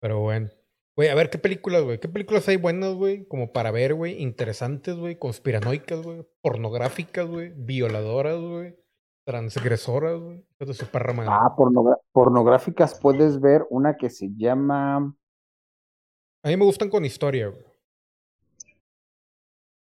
Pero 0.00 0.20
bueno. 0.20 0.48
Güey, 0.94 1.08
a 1.08 1.14
ver 1.14 1.30
qué 1.30 1.38
películas, 1.38 1.82
güey. 1.84 1.98
¿Qué 1.98 2.08
películas 2.08 2.46
hay 2.48 2.56
buenas, 2.56 2.94
güey? 2.94 3.24
Como 3.26 3.52
para 3.52 3.70
ver, 3.70 3.94
güey. 3.94 4.20
Interesantes, 4.20 4.94
güey. 4.96 5.18
Conspiranoicas, 5.18 6.02
güey. 6.02 6.26
Pornográficas, 6.42 7.26
güey. 7.26 7.52
Violadoras, 7.56 8.38
güey. 8.38 8.76
Transgresoras, 9.24 10.20
güey. 10.20 10.44
De 10.58 10.74
su. 10.74 10.86
Ah, 11.28 11.54
pornográficas 12.12 12.98
puedes 13.00 13.40
ver 13.40 13.64
una 13.70 13.96
que 13.96 14.10
se 14.10 14.28
llama. 14.36 14.96
A 16.44 16.48
mí 16.48 16.56
me 16.56 16.64
gustan 16.64 16.90
con 16.90 17.04
historia, 17.04 17.48
güey. 17.48 17.64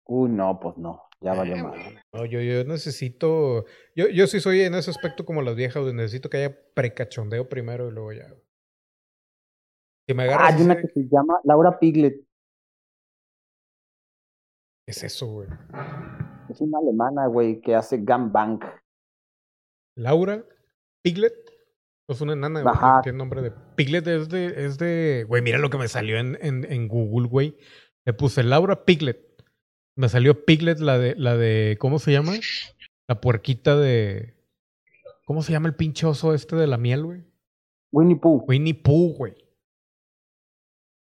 Uy, 0.06 0.30
no, 0.30 0.58
pues 0.58 0.76
no. 0.78 1.04
Ya 1.20 1.34
valió 1.34 1.56
Eh, 1.56 1.62
mal. 1.62 2.04
No, 2.12 2.24
yo, 2.24 2.40
yo 2.40 2.64
necesito. 2.64 3.66
Yo, 3.94 4.08
yo 4.08 4.26
sí 4.26 4.40
soy 4.40 4.62
en 4.62 4.74
ese 4.74 4.90
aspecto 4.90 5.24
como 5.24 5.42
las 5.42 5.54
viejas, 5.56 5.82
güey. 5.82 5.94
Necesito 5.94 6.30
que 6.30 6.38
haya 6.38 6.58
precachondeo 6.74 7.48
primero 7.48 7.88
y 7.88 7.92
luego 7.92 8.12
ya. 8.12 8.28
güey. 8.28 8.47
Me 10.14 10.28
Ah, 10.32 10.46
hay 10.46 10.62
una 10.62 10.74
ese- 10.74 10.82
que 10.82 10.88
se 10.88 11.08
llama 11.10 11.38
Laura 11.44 11.78
Piglet. 11.78 12.14
¿Qué 14.86 14.92
es 14.92 15.04
eso, 15.04 15.26
güey? 15.26 15.48
Es 16.48 16.60
una 16.60 16.78
alemana, 16.78 17.26
güey, 17.26 17.60
que 17.60 17.74
hace 17.74 17.98
gangbang. 17.98 18.60
Laura 19.96 20.44
Piglet. 21.02 21.34
Es 22.08 22.20
una 22.22 22.32
enana, 22.32 22.62
güey. 22.62 22.74
Tiene 23.02 23.18
nombre 23.18 23.42
de. 23.42 23.50
Piglet 23.76 24.06
es 24.06 24.28
de. 24.30 24.64
Es 24.64 24.78
de. 24.78 25.26
Güey, 25.28 25.42
mira 25.42 25.58
lo 25.58 25.68
que 25.68 25.76
me 25.76 25.88
salió 25.88 26.18
en, 26.18 26.38
en, 26.40 26.64
en 26.70 26.88
Google, 26.88 27.28
güey. 27.28 27.58
Le 28.06 28.14
puse 28.14 28.42
Laura 28.42 28.86
Piglet. 28.86 29.20
Me 29.94 30.08
salió 30.08 30.46
Piglet, 30.46 30.78
la 30.78 30.96
de. 30.98 31.14
La 31.16 31.36
de. 31.36 31.76
¿Cómo 31.78 31.98
se 31.98 32.12
llama? 32.12 32.32
La 33.08 33.20
puerquita 33.20 33.76
de. 33.76 34.34
¿Cómo 35.26 35.42
se 35.42 35.52
llama 35.52 35.68
el 35.68 35.74
pinche 35.74 36.06
oso 36.06 36.32
este 36.32 36.56
de 36.56 36.66
la 36.66 36.78
miel, 36.78 37.04
güey? 37.04 37.24
Winnie 37.92 38.16
Pooh. 38.16 38.44
Winnie 38.48 38.72
Pooh, 38.74 39.14
güey. 39.14 39.34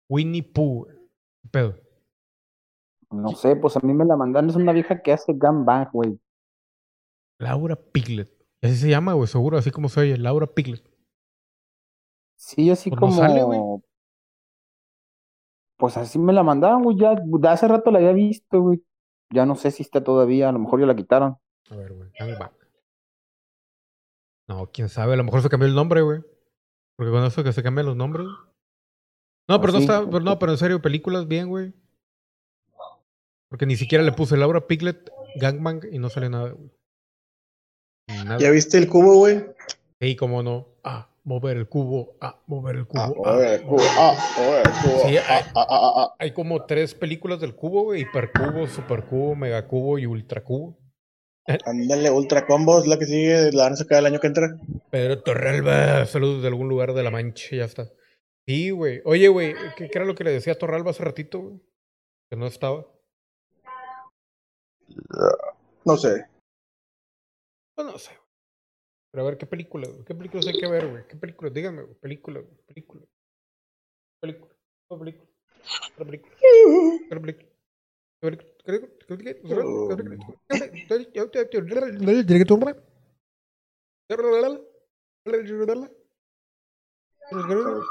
Winnie 0.09 0.43
Pooh. 0.43 0.87
¿Qué 1.41 1.49
pedo? 1.51 1.75
No 3.11 3.29
sé, 3.29 3.55
pues 3.55 3.75
a 3.77 3.79
mí 3.81 3.93
me 3.93 4.05
la 4.05 4.15
mandaron. 4.15 4.49
Es 4.49 4.55
una 4.55 4.73
vieja 4.73 5.01
que 5.01 5.11
hace 5.13 5.33
gangbang, 5.35 5.89
güey. 5.93 6.19
Laura 7.39 7.75
Piglet. 7.75 8.29
Así 8.61 8.75
se 8.75 8.89
llama, 8.89 9.13
güey, 9.13 9.27
seguro, 9.27 9.57
así 9.57 9.71
como 9.71 9.87
se 9.89 10.01
oye. 10.01 10.17
Laura 10.17 10.47
Piglet. 10.47 10.83
Sí, 12.35 12.69
así 12.69 12.89
Pues 12.89 12.99
no 13.01 13.07
como. 13.07 13.19
sale, 13.19 13.43
güey. 13.43 13.59
Pues 15.77 15.95
así 15.97 16.19
me 16.19 16.33
la 16.33 16.43
mandaron, 16.43 16.83
güey. 16.83 16.97
Ya 16.97 17.15
de 17.15 17.47
hace 17.47 17.67
rato 17.67 17.89
la 17.91 17.99
había 17.99 18.11
visto, 18.11 18.61
güey. 18.61 18.83
Ya 19.31 19.45
no 19.45 19.55
sé 19.55 19.71
si 19.71 19.83
está 19.83 20.03
todavía. 20.03 20.49
A 20.49 20.51
lo 20.51 20.59
mejor 20.59 20.79
ya 20.81 20.85
la 20.85 20.95
quitaron. 20.95 21.37
A 21.69 21.75
ver, 21.75 21.93
güey. 21.93 22.11
Gangbang. 22.19 22.51
No, 24.47 24.67
quién 24.71 24.89
sabe. 24.89 25.13
A 25.13 25.15
lo 25.15 25.23
mejor 25.23 25.41
se 25.41 25.49
cambió 25.49 25.67
el 25.67 25.75
nombre, 25.75 26.01
güey. 26.01 26.21
Porque 26.97 27.11
con 27.11 27.23
eso 27.23 27.43
que 27.43 27.53
se 27.53 27.63
cambian 27.63 27.85
los 27.85 27.95
nombres. 27.95 28.27
No, 29.49 29.59
pero 29.59 29.73
no 29.73 29.79
está. 29.79 30.05
Pero 30.05 30.19
no, 30.19 30.37
pero 30.37 30.51
en 30.51 30.57
serio, 30.59 30.81
películas 30.81 31.27
bien, 31.27 31.49
güey. 31.49 31.73
Porque 33.49 33.65
ni 33.65 33.75
siquiera 33.75 34.03
le 34.03 34.11
puse 34.11 34.37
Laura 34.37 34.67
Piglet, 34.67 35.11
Gangbang 35.35 35.81
y 35.91 35.97
no 35.97 36.09
sale 36.09 36.29
nada, 36.29 36.51
güey. 36.51 36.69
Nada. 38.07 38.37
¿Ya 38.37 38.51
viste 38.51 38.77
el 38.77 38.87
cubo, 38.87 39.15
güey? 39.15 39.43
Sí, 39.99 40.15
cómo 40.15 40.43
no. 40.43 40.67
Ah, 40.83 41.09
mover 41.23 41.57
el 41.57 41.67
cubo. 41.67 42.15
Ah, 42.21 42.39
mover 42.45 42.75
el 42.75 42.85
cubo. 42.85 43.01
Ah, 43.01 43.11
ah, 43.25 43.37
oye, 43.37 43.55
el 43.55 43.61
cubo, 43.63 43.81
ah, 43.97 44.17
oye, 44.37 44.61
el 44.61 44.71
cubo, 44.71 45.09
Sí, 45.09 45.17
ah, 45.17 45.23
hay, 45.27 45.43
ah, 45.55 45.67
ah, 45.67 45.93
ah. 45.95 46.15
hay 46.19 46.31
como 46.31 46.65
tres 46.65 46.93
películas 46.93 47.39
del 47.39 47.55
cubo, 47.55 47.85
güey. 47.85 48.01
Hipercubo, 48.01 48.67
supercubo, 48.67 49.35
megacubo 49.35 49.97
y 49.97 50.05
ultracubo. 50.05 50.77
Ándale, 51.65 52.11
Ultra 52.11 52.45
Combo 52.45 52.77
es 52.77 52.85
la 52.85 52.99
que 52.99 53.05
sigue, 53.05 53.51
la 53.51 53.63
van 53.63 53.73
a 53.73 53.77
sacar 53.77 53.97
el 53.97 54.05
año 54.05 54.19
que 54.19 54.27
entra. 54.27 54.55
Pedro 54.91 55.23
Torralba, 55.23 56.05
saludos 56.05 56.43
de 56.43 56.47
algún 56.47 56.69
lugar 56.69 56.93
de 56.93 57.01
la 57.01 57.09
Mancha, 57.09 57.55
ya 57.55 57.65
está. 57.65 57.89
Sí, 58.49 58.71
güey. 58.71 59.03
Oye, 59.05 59.27
güey, 59.27 59.53
¿qué, 59.77 59.91
qué 59.91 59.97
era 59.99 60.05
lo 60.05 60.15
que 60.15 60.23
le 60.23 60.31
decía 60.31 60.53
a 60.53 60.57
Torralba 60.57 60.89
hace 60.89 61.03
ratito, 61.03 61.39
güey? 61.39 61.61
Que 62.31 62.35
no 62.35 62.47
estaba. 62.47 62.83
No 65.85 65.95
sé. 65.95 66.25
Pues 67.75 67.87
no 67.87 67.99
sé. 67.99 68.17
Pero 69.11 69.21
a 69.21 69.29
ver, 69.29 69.37
¿qué 69.37 69.45
películas, 69.45 69.91
güey? 69.91 70.03
¿Qué 70.03 70.15
películas 70.15 70.47
hay 70.47 70.59
que 70.59 70.67
ver, 70.67 70.89
güey? 70.89 71.07
¿Qué 71.07 71.15
películas? 71.15 71.53
Díganme, 71.53 71.83
güey. 71.83 71.93
Películas, 71.99 72.43
güey. 72.43 72.57
Películas. 72.65 73.07
Películas. 74.19 74.57
¿Cuál 74.87 74.99
película? 74.99 75.29
¿Cuál 75.95 76.07
película? 76.07 76.35
¿Cuál 77.07 77.21
película? 77.21 77.49
Películas. 78.19 78.49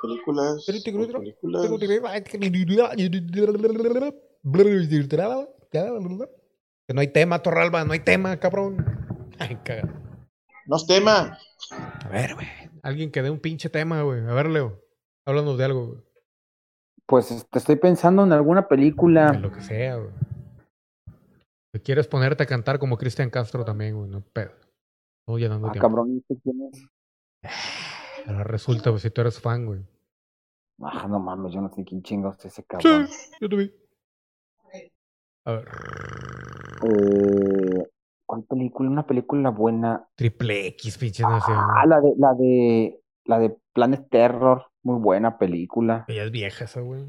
Películas. 0.02 0.65
Que 6.86 6.94
no 6.94 7.01
hay 7.01 7.09
tema, 7.09 7.43
Torralba, 7.43 7.85
no 7.85 7.93
hay 7.93 8.01
tema, 8.01 8.36
cabrón. 8.39 8.85
Ay, 9.39 9.56
caga. 9.65 9.82
No 10.66 10.77
es 10.77 10.86
tema. 10.86 11.39
A 12.05 12.09
ver, 12.09 12.35
güey. 12.35 12.47
Alguien 12.82 13.10
que 13.10 13.23
dé 13.23 13.31
un 13.31 13.40
pinche 13.40 13.69
tema, 13.69 14.02
güey. 14.02 14.20
A 14.20 14.32
ver, 14.32 14.48
Leo. 14.48 14.82
Háblanos 15.27 15.59
de 15.59 15.65
algo, 15.65 15.86
güey. 15.89 16.01
Pues 17.06 17.31
este, 17.31 17.59
estoy 17.59 17.77
pensando 17.77 18.24
en 18.24 18.32
alguna 18.32 18.69
película. 18.69 19.32
lo 19.32 19.51
que 19.52 19.62
sea, 19.62 19.97
güey. 19.97 20.10
Si 21.74 21.81
quieres 21.81 22.06
ponerte 22.06 22.43
a 22.43 22.47
cantar 22.47 22.78
como 22.78 22.97
Cristian 22.97 23.31
Castro 23.31 23.65
también, 23.65 23.97
güey, 23.97 24.10
no 24.10 24.20
pedo. 24.23 24.52
No 25.27 25.36
llenando 25.39 25.69
Ah, 25.69 25.73
tiempo. 25.73 25.89
cabrón, 25.89 26.10
¿y 26.15 26.19
este 26.19 26.36
quién 26.43 26.70
es? 26.73 26.86
Ahora 28.29 28.45
resulta, 28.45 28.91
güey, 28.91 29.01
si 29.01 29.11
tú 29.11 29.23
eres 29.23 29.41
fan, 29.41 29.67
güey. 29.67 29.81
Ah, 30.83 31.07
no 31.09 31.19
mames, 31.19 31.53
yo 31.53 31.61
no 31.61 31.71
sé 31.75 31.83
quién 31.85 32.03
chingados 32.03 32.39
es 32.41 32.53
ese 32.53 32.65
cabrón. 32.65 33.09
Yo 33.41 33.49
te 33.49 33.57
vi. 33.57 33.73
A 35.45 35.53
ver. 35.53 35.69
Eh, 36.85 37.89
¿Cuál 38.27 38.45
película? 38.45 38.91
Una 38.91 39.07
película 39.07 39.51
buena. 39.51 40.07
Triple 40.15 40.67
X, 40.69 40.99
pinche 40.99 41.23
nación. 41.23 41.57
Ah, 41.59 41.87
la 41.87 42.01
de, 42.01 42.13
la 42.19 42.35
de, 42.35 43.01
la 43.25 43.39
de 43.39 43.57
Planet 43.73 44.07
Terror, 44.11 44.67
muy 44.83 45.01
buena 45.01 45.39
película. 45.39 46.05
Ya 46.09 46.25
es 46.25 46.31
vieja 46.31 46.65
esa, 46.67 46.81
güey. 46.81 47.05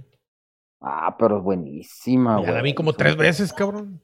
Ah, 0.81 1.17
pero 1.19 1.37
es 1.39 1.43
buenísima, 1.43 2.37
Ya 2.37 2.43
güey. 2.43 2.53
la 2.53 2.61
vi 2.61 2.73
como 2.73 2.93
tres 2.93 3.17
veces, 3.17 3.51
cabrón. 3.51 4.01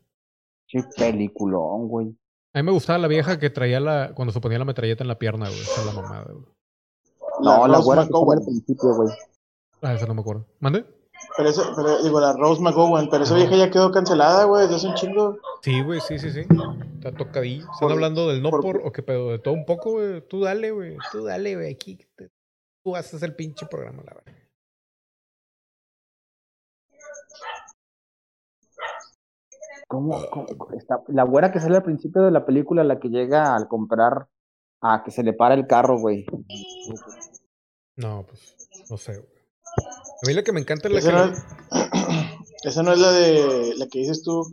Sí, 0.67 0.79
peliculón, 0.97 1.87
güey. 1.87 2.07
A 2.53 2.59
mí 2.59 2.63
me 2.63 2.71
gustaba 2.71 2.99
la 2.99 3.07
vieja 3.07 3.39
que 3.39 3.49
traía 3.49 3.79
la. 3.79 4.13
Cuando 4.13 4.33
se 4.33 4.41
ponía 4.41 4.59
la 4.59 4.65
metralleta 4.65 5.03
en 5.03 5.07
la 5.07 5.17
pierna, 5.17 5.47
güey. 5.47 5.59
Esa 5.61 5.81
es 5.81 5.87
la 5.95 6.01
mamada, 6.01 6.31
güey. 6.33 6.45
No, 7.41 7.67
la 7.67 7.75
Rose 7.77 7.85
güera 7.85 8.01
McGowan. 8.03 8.37
al 8.39 8.45
principio, 8.45 8.95
güey. 8.95 9.09
Ah, 9.81 9.93
esa 9.93 10.05
no 10.07 10.13
me 10.13 10.21
acuerdo. 10.21 10.45
¿Mande? 10.59 10.85
Pero 11.37 11.49
eso, 11.49 11.63
pero, 11.75 12.01
digo, 12.03 12.19
la 12.19 12.33
Rose 12.33 12.61
McGowan, 12.61 13.09
pero 13.09 13.23
esa 13.23 13.35
vieja 13.35 13.55
ya 13.55 13.69
quedó 13.71 13.91
cancelada, 13.91 14.43
güey, 14.45 14.63
desde 14.63 14.75
hace 14.75 14.87
un 14.87 14.95
chingo. 14.95 15.37
Sí, 15.61 15.81
güey, 15.81 15.99
sí, 16.01 16.19
sí, 16.19 16.31
sí. 16.31 16.41
Está 16.95 17.11
tocadillo. 17.11 17.63
¿Están 17.63 17.79
Por- 17.79 17.91
hablando 17.93 18.27
del 18.27 18.41
no 18.41 18.49
por- 18.49 18.61
por, 18.61 18.81
o 18.85 18.91
qué 18.91 19.01
pedo? 19.03 19.29
De 19.29 19.39
todo 19.39 19.53
un 19.53 19.65
poco, 19.65 19.91
güey. 19.93 20.21
Tú 20.27 20.41
dale, 20.41 20.71
güey. 20.71 20.97
Tú 21.11 21.23
dale, 21.23 21.55
güey. 21.55 21.73
Aquí. 21.73 21.97
te- 22.15 22.29
Tú 22.83 22.95
haces 22.95 23.21
el 23.23 23.35
pinche 23.35 23.65
programa, 23.65 24.03
la 24.05 24.13
verdad. 24.13 24.33
¿Cómo, 29.87 30.17
cómo- 30.31 30.47
está- 30.77 31.01
la 31.07 31.23
güera 31.23 31.51
que 31.51 31.59
sale 31.59 31.77
al 31.77 31.83
principio 31.83 32.23
de 32.23 32.31
la 32.31 32.45
película, 32.45 32.83
la 32.83 32.99
que 32.99 33.09
llega 33.09 33.55
al 33.55 33.67
comprar, 33.67 34.27
a 34.81 35.03
que 35.03 35.11
se 35.11 35.23
le 35.23 35.33
para 35.33 35.53
el 35.55 35.67
carro, 35.67 35.99
güey. 35.99 36.25
No, 37.95 38.25
pues. 38.27 38.55
No 38.89 38.97
sé, 38.97 39.17
güey. 39.17 39.35
A 39.77 40.27
mí 40.27 40.33
la 40.33 40.43
que 40.43 40.51
me 40.51 40.61
encanta 40.61 40.87
es 40.87 40.93
la 40.93 40.99
Esa 40.99 41.11
que. 41.11 41.17
no, 41.17 42.37
esa 42.63 42.83
no 42.83 42.93
es 42.93 42.99
la 42.99 43.11
de 43.11 43.73
la 43.75 43.87
que 43.87 43.99
dices 43.99 44.23
tú, 44.23 44.49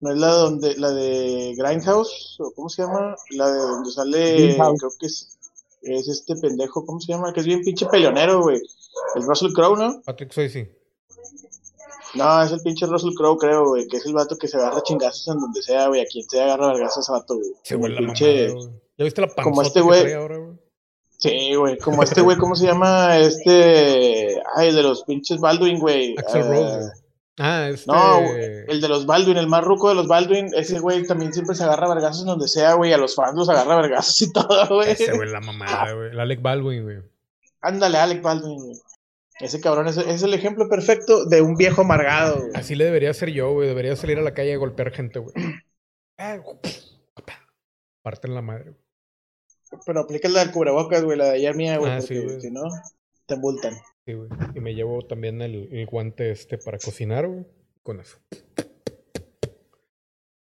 no 0.00 0.12
es 0.12 0.18
la 0.18 0.28
donde 0.28 0.76
la 0.76 0.90
de 0.90 1.54
Grindhouse 1.56 2.36
o 2.40 2.52
cómo 2.52 2.68
se 2.68 2.82
llama, 2.82 3.16
la 3.30 3.50
de 3.50 3.58
donde 3.58 3.90
sale 3.90 4.34
Grindhouse. 4.34 4.80
creo 4.80 4.92
que 4.98 5.06
es 5.06 5.38
es 5.82 6.08
este 6.08 6.36
pendejo, 6.36 6.86
¿cómo 6.86 7.00
se 7.00 7.12
llama? 7.12 7.32
Que 7.32 7.40
es 7.40 7.46
bien 7.46 7.62
pinche 7.62 7.86
peleonero, 7.86 8.42
güey. 8.42 8.60
El 9.16 9.22
Russell 9.22 9.52
Crowe, 9.52 9.76
¿no? 9.76 10.00
Patrick 10.02 10.32
Swayze. 10.32 10.78
No, 12.14 12.42
es 12.42 12.52
el 12.52 12.60
pinche 12.60 12.86
Russell 12.86 13.14
Crowe, 13.14 13.38
creo, 13.38 13.68
güey, 13.68 13.88
que 13.88 13.96
es 13.96 14.06
el 14.06 14.12
vato 14.12 14.36
que 14.36 14.46
se 14.46 14.58
agarra 14.58 14.82
chingazos 14.82 15.26
en 15.28 15.40
donde 15.40 15.62
sea, 15.62 15.88
güey, 15.88 16.02
a 16.02 16.06
quien 16.06 16.28
sea 16.28 16.44
agarra 16.44 16.68
vergazos 16.68 17.04
ese 17.04 17.12
vato, 17.12 17.34
güey. 17.36 17.50
Se 17.62 17.74
el 17.74 17.94
la 17.94 17.98
pinche 17.98 18.48
mamada, 18.48 18.66
güey. 18.66 18.80
¿Ya 18.98 19.04
viste 19.04 19.20
la 19.22 19.26
panzota 19.28 19.42
como 19.42 19.62
este 19.62 19.80
que 19.80 19.84
güey. 19.84 20.00
trae 20.02 20.14
ahora, 20.14 20.38
güey? 20.38 20.58
Sí, 21.22 21.54
güey, 21.54 21.78
como 21.78 22.02
este 22.02 22.20
güey, 22.20 22.36
¿cómo 22.36 22.56
se 22.56 22.66
llama? 22.66 23.16
Este, 23.16 24.42
ay, 24.56 24.70
el 24.70 24.74
de 24.74 24.82
los 24.82 25.04
pinches 25.04 25.38
Baldwin, 25.38 25.78
güey. 25.78 26.16
Axel 26.18 26.42
Ah, 26.42 26.48
Rose. 26.48 26.92
Ah, 27.38 27.68
este. 27.70 27.86
No, 27.92 28.18
el 28.68 28.80
de 28.80 28.88
los 28.88 29.06
Baldwin, 29.06 29.36
el 29.36 29.46
más 29.46 29.62
ruco 29.62 29.88
de 29.88 29.94
los 29.94 30.08
Baldwin, 30.08 30.48
ese 30.56 30.80
güey 30.80 31.04
también 31.06 31.32
siempre 31.32 31.54
se 31.54 31.62
agarra 31.62 31.88
vergazos 31.94 32.22
en 32.22 32.26
donde 32.26 32.48
sea, 32.48 32.74
güey, 32.74 32.92
a 32.92 32.98
los 32.98 33.14
fans 33.14 33.36
los 33.36 33.48
agarra 33.48 33.76
vergazos 33.76 34.20
y 34.20 34.32
todo, 34.32 34.66
güey. 34.68 34.90
Ese 34.90 35.12
güey, 35.12 35.30
la 35.30 35.40
mamada, 35.40 35.92
güey. 35.92 36.10
El 36.10 36.18
Alec 36.18 36.42
Baldwin, 36.42 36.82
güey. 36.82 36.98
Ándale, 37.60 37.98
Alec 37.98 38.20
Baldwin, 38.20 38.56
güey. 38.58 38.76
Ese 39.38 39.60
cabrón 39.60 39.86
es, 39.86 39.96
es 39.98 40.22
el 40.24 40.34
ejemplo 40.34 40.68
perfecto 40.68 41.24
de 41.26 41.40
un 41.40 41.54
viejo 41.54 41.82
amargado, 41.82 42.38
güey. 42.40 42.50
Así 42.54 42.74
le 42.74 42.84
debería 42.84 43.14
ser 43.14 43.30
yo, 43.30 43.52
güey. 43.52 43.68
Debería 43.68 43.94
salir 43.94 44.18
a 44.18 44.22
la 44.22 44.34
calle 44.34 44.54
a 44.54 44.58
golpear 44.58 44.90
gente, 44.90 45.20
güey. 45.20 45.34
Ah, 46.18 46.38
Parte 48.02 48.26
en 48.28 48.34
la 48.34 48.42
madre. 48.42 48.64
güey. 48.70 48.81
Pero 49.86 50.00
aplica 50.00 50.28
la 50.28 50.40
del 50.44 50.52
cubrebocas, 50.52 51.04
güey, 51.04 51.16
la 51.18 51.26
de 51.26 51.30
ayer 51.36 51.54
mía, 51.56 51.78
güey, 51.78 51.92
Ah, 51.92 52.00
sí, 52.00 52.14
porque 52.14 52.24
güey. 52.24 52.40
si 52.40 52.50
no, 52.50 52.62
te 53.26 53.36
multan. 53.36 53.74
Sí, 54.04 54.14
güey. 54.14 54.28
Y 54.54 54.60
me 54.60 54.74
llevo 54.74 55.06
también 55.06 55.40
el, 55.42 55.68
el 55.72 55.86
guante 55.86 56.30
este 56.30 56.58
para 56.58 56.78
cocinar, 56.78 57.26
güey. 57.26 57.46
Con 57.82 58.00
eso. 58.00 58.18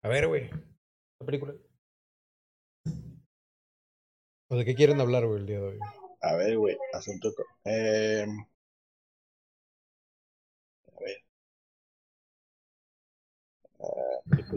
A 0.03 0.09
ver, 0.09 0.29
güey. 0.29 0.51
La 1.21 1.27
película. 1.27 1.55
¿O 4.49 4.57
de 4.57 4.65
qué 4.65 4.75
quieren 4.75 5.01
hablar, 5.01 5.27
güey, 5.27 5.41
el 5.41 5.47
día 5.47 5.59
de 5.61 5.67
hoy? 5.67 5.79
A 6.21 6.35
ver, 6.37 6.57
güey, 6.59 6.77
asunto. 6.93 7.33
Eh, 7.65 8.27
a 10.93 11.01
ver. 11.01 11.17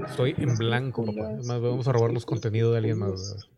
Estoy 0.07 0.35
en 0.38 0.56
blanco, 0.57 1.06
papá. 1.06 1.34
Es 1.39 1.45
más, 1.45 1.61
vamos 1.61 1.88
a 1.88 1.91
robarnos 1.91 2.26
contenido 2.26 2.72
de 2.72 2.77
alguien 2.80 2.99
más, 2.99 3.11
güey. 3.34 3.56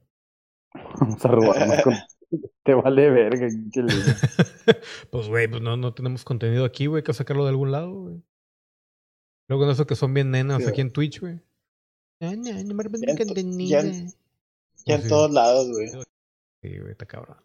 Vamos 0.74 1.24
a 1.26 1.28
robarnos 1.28 1.82
con... 1.84 1.94
Te 2.64 2.74
vale 2.76 3.10
verga. 3.10 3.48
Pues, 5.12 5.28
güey, 5.28 5.48
pues 5.48 5.62
no, 5.62 5.76
no 5.78 5.94
tenemos 5.94 6.24
contenido 6.24 6.64
aquí, 6.66 6.86
güey. 6.86 7.00
Hay 7.00 7.04
que 7.04 7.14
sacarlo 7.14 7.44
de 7.44 7.50
algún 7.50 7.72
lado, 7.72 7.91
güey. 7.91 8.24
Luego 9.48 9.64
con 9.64 9.72
eso 9.72 9.88
que 9.88 9.96
son 9.96 10.14
bien 10.14 10.30
nenas 10.30 10.62
Sí, 10.64 10.70
aquí 10.70 10.82
en 10.82 10.91
Twitch, 10.94 11.20
güey. 11.22 11.40
No, 12.22 12.32
no 12.36 12.74
me 12.76 12.84
Ya 12.84 13.18
contenido. 13.26 13.70
ya 13.70 13.80
en- 13.80 14.10
Ya 14.86 14.96
en 14.96 15.02
Sí. 15.02 15.10
todos 15.10 15.32
lados, 15.32 15.70
güey. 15.72 15.90
Sí, 15.90 16.78
güey, 16.80 16.91
está 16.91 17.06
cabrón. 17.08 17.38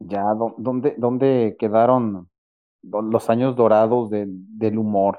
Ya, 0.00 0.22
¿dó- 0.34 0.54
¿dónde, 0.58 0.94
dónde 0.96 1.56
quedaron 1.58 2.28
los 2.82 3.28
años 3.30 3.54
dorados 3.56 4.10
de- 4.10 4.26
del 4.26 4.78
humor? 4.78 5.18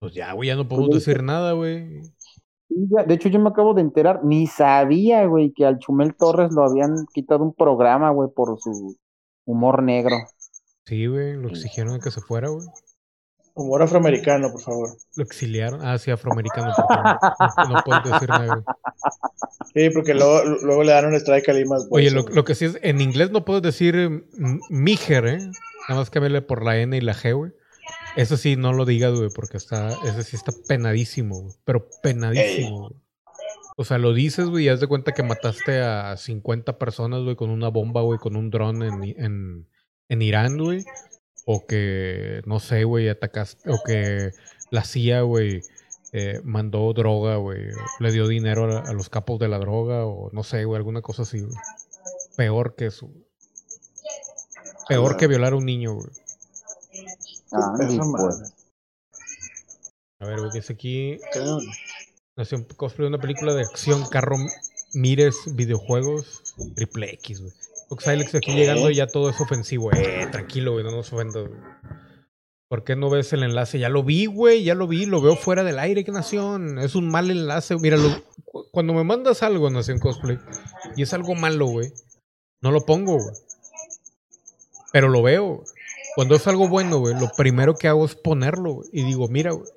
Pues 0.00 0.14
ya, 0.14 0.32
güey, 0.32 0.48
ya 0.48 0.56
no 0.56 0.68
podemos 0.68 0.90
Pues 0.90 1.04
ya- 1.04 1.10
decir 1.12 1.22
nada, 1.24 1.52
güey. 1.52 2.02
De 2.68 3.14
hecho, 3.14 3.28
yo 3.28 3.38
me 3.38 3.48
acabo 3.50 3.74
de 3.74 3.80
enterar, 3.82 4.24
ni 4.24 4.46
sabía, 4.46 5.24
güey, 5.26 5.52
que 5.52 5.64
al 5.64 5.78
Chumel 5.78 6.14
Torres 6.14 6.52
lo 6.52 6.62
habían 6.64 7.06
quitado 7.14 7.42
un 7.44 7.54
programa, 7.54 8.10
güey, 8.10 8.28
por 8.34 8.58
su 8.60 8.96
humor 9.44 9.82
negro. 9.82 10.16
Sí, 10.84 11.06
güey, 11.06 11.34
lo 11.34 11.48
exigieron 11.48 11.94
de 11.94 12.00
que 12.00 12.10
se 12.10 12.20
fuera, 12.20 12.48
güey. 12.48 12.66
Humor 13.54 13.82
afroamericano, 13.82 14.52
por 14.52 14.60
favor. 14.60 14.90
Lo 15.16 15.24
exiliaron. 15.24 15.80
Ah, 15.82 15.96
sí, 15.98 16.10
afroamericano. 16.10 16.72
porque 16.76 16.94
No, 17.66 17.74
no 17.74 17.82
puedes 17.84 18.04
decir 18.04 18.28
negro. 18.28 18.64
Sí, 19.72 19.88
porque 19.90 20.12
luego, 20.12 20.44
luego 20.62 20.82
le 20.84 20.92
dan 20.92 21.06
un 21.06 21.14
strike 21.14 21.48
a 21.48 21.52
Lima. 21.54 21.76
por 21.88 21.98
Oye, 21.98 22.10
lo, 22.10 22.22
lo 22.22 22.44
que 22.44 22.54
sí 22.54 22.66
es, 22.66 22.78
en 22.82 23.00
inglés 23.00 23.30
no 23.30 23.44
puedes 23.46 23.62
decir 23.62 23.96
eh, 23.96 24.04
m- 24.04 24.60
mijer, 24.68 25.26
¿eh? 25.26 25.38
Nada 25.88 26.00
más 26.00 26.10
cámbiale 26.10 26.42
por 26.42 26.62
la 26.64 26.76
N 26.76 26.94
y 26.96 27.00
la 27.00 27.14
G, 27.14 27.34
güey. 27.34 27.52
Eso 28.16 28.36
sí, 28.36 28.56
no 28.56 28.72
lo 28.72 28.84
digas, 28.84 29.14
güey, 29.14 29.28
porque 29.34 29.58
está, 29.58 29.90
ese 30.04 30.22
sí 30.24 30.36
está 30.36 30.52
penadísimo, 30.66 31.40
güey. 31.42 31.54
Pero 31.64 31.88
penadísimo, 32.02 32.88
güey. 32.88 33.00
O 33.76 33.84
sea, 33.84 33.98
lo 33.98 34.14
dices, 34.14 34.46
güey, 34.46 34.64
y 34.64 34.68
haz 34.70 34.80
de 34.80 34.86
cuenta 34.86 35.12
que 35.12 35.22
mataste 35.22 35.82
a 35.82 36.16
50 36.16 36.78
personas, 36.78 37.22
güey, 37.22 37.36
con 37.36 37.50
una 37.50 37.68
bomba, 37.68 38.00
güey, 38.00 38.18
con 38.18 38.34
un 38.34 38.50
dron 38.50 38.82
en, 38.82 39.04
en, 39.04 39.68
en 40.08 40.22
Irán, 40.22 40.56
güey. 40.56 40.84
O 41.44 41.66
que, 41.66 42.40
no 42.46 42.58
sé, 42.58 42.84
güey, 42.84 43.10
atacaste, 43.10 43.70
o 43.70 43.78
que 43.86 44.30
la 44.70 44.82
CIA, 44.82 45.20
güey, 45.20 45.60
eh, 46.12 46.40
mandó 46.42 46.90
droga, 46.94 47.36
güey, 47.36 47.66
le 48.00 48.12
dio 48.12 48.26
dinero 48.26 48.78
a, 48.78 48.80
a 48.80 48.92
los 48.94 49.10
capos 49.10 49.38
de 49.38 49.48
la 49.48 49.58
droga, 49.58 50.06
o 50.06 50.30
no 50.32 50.42
sé, 50.42 50.64
güey, 50.64 50.78
alguna 50.78 51.02
cosa 51.02 51.22
así, 51.22 51.40
güey. 51.40 51.54
Peor 52.34 52.76
que 52.76 52.86
eso. 52.86 53.10
Peor 54.88 55.18
que 55.18 55.26
violar 55.26 55.52
a 55.52 55.56
un 55.56 55.66
niño, 55.66 55.94
güey. 55.94 56.08
Andy, 57.56 57.98
pues. 57.98 58.54
A 60.18 60.26
ver, 60.26 60.38
güey, 60.38 60.50
dice 60.52 60.72
aquí. 60.72 61.18
Nació 62.36 62.58
un 62.58 62.64
cosplay 62.64 63.04
de 63.04 63.14
una 63.14 63.20
película 63.20 63.54
de 63.54 63.62
acción, 63.62 64.06
carro, 64.08 64.36
mires, 64.92 65.54
videojuegos, 65.54 66.54
triple 66.74 67.14
X, 67.14 67.40
güey. 67.40 67.52
Oxylex 67.88 68.34
aquí 68.34 68.52
llegando 68.52 68.90
y 68.90 68.96
ya 68.96 69.06
todo 69.06 69.30
es 69.30 69.40
ofensivo. 69.40 69.92
Eh, 69.92 70.26
tranquilo, 70.30 70.72
güey, 70.72 70.84
no 70.84 70.90
nos 70.90 71.12
ofendas, 71.12 71.48
güey. 71.48 71.60
¿Por 72.68 72.82
qué 72.82 72.96
no 72.96 73.08
ves 73.08 73.32
el 73.32 73.44
enlace? 73.44 73.78
Ya 73.78 73.88
lo 73.88 74.02
vi, 74.02 74.26
güey, 74.26 74.64
ya 74.64 74.74
lo 74.74 74.88
vi, 74.88 75.06
lo 75.06 75.20
veo 75.20 75.36
fuera 75.36 75.62
del 75.62 75.78
aire, 75.78 76.04
qué 76.04 76.10
nación. 76.10 76.80
Es 76.80 76.96
un 76.96 77.08
mal 77.08 77.30
enlace. 77.30 77.76
Mira, 77.76 77.96
cuando 78.72 78.92
me 78.92 79.04
mandas 79.04 79.44
algo, 79.44 79.70
Nación 79.70 80.00
Cosplay, 80.00 80.38
y 80.96 81.02
es 81.02 81.12
algo 81.12 81.36
malo, 81.36 81.66
güey, 81.66 81.92
no 82.60 82.72
lo 82.72 82.84
pongo, 82.84 83.14
güey. 83.14 83.36
Pero 84.92 85.08
lo 85.08 85.22
veo. 85.22 85.62
Cuando 86.16 86.34
es 86.34 86.46
algo 86.46 86.66
bueno, 86.66 86.98
güey, 86.98 87.14
lo 87.14 87.30
primero 87.36 87.74
que 87.76 87.88
hago 87.88 88.06
es 88.06 88.14
ponerlo, 88.14 88.72
güey. 88.76 88.88
Y 88.90 89.04
digo, 89.04 89.28
mira, 89.28 89.52
güey. 89.52 89.68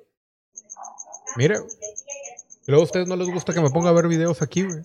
Mira, 1.36 1.58
güey. 1.58 1.70
Y 2.66 2.70
luego 2.70 2.80
a 2.80 2.86
ustedes 2.86 3.06
no 3.06 3.14
les 3.14 3.28
gusta 3.28 3.52
que 3.52 3.60
me 3.60 3.68
ponga 3.68 3.90
a 3.90 3.92
ver 3.92 4.08
videos 4.08 4.40
aquí, 4.40 4.62
güey. 4.62 4.78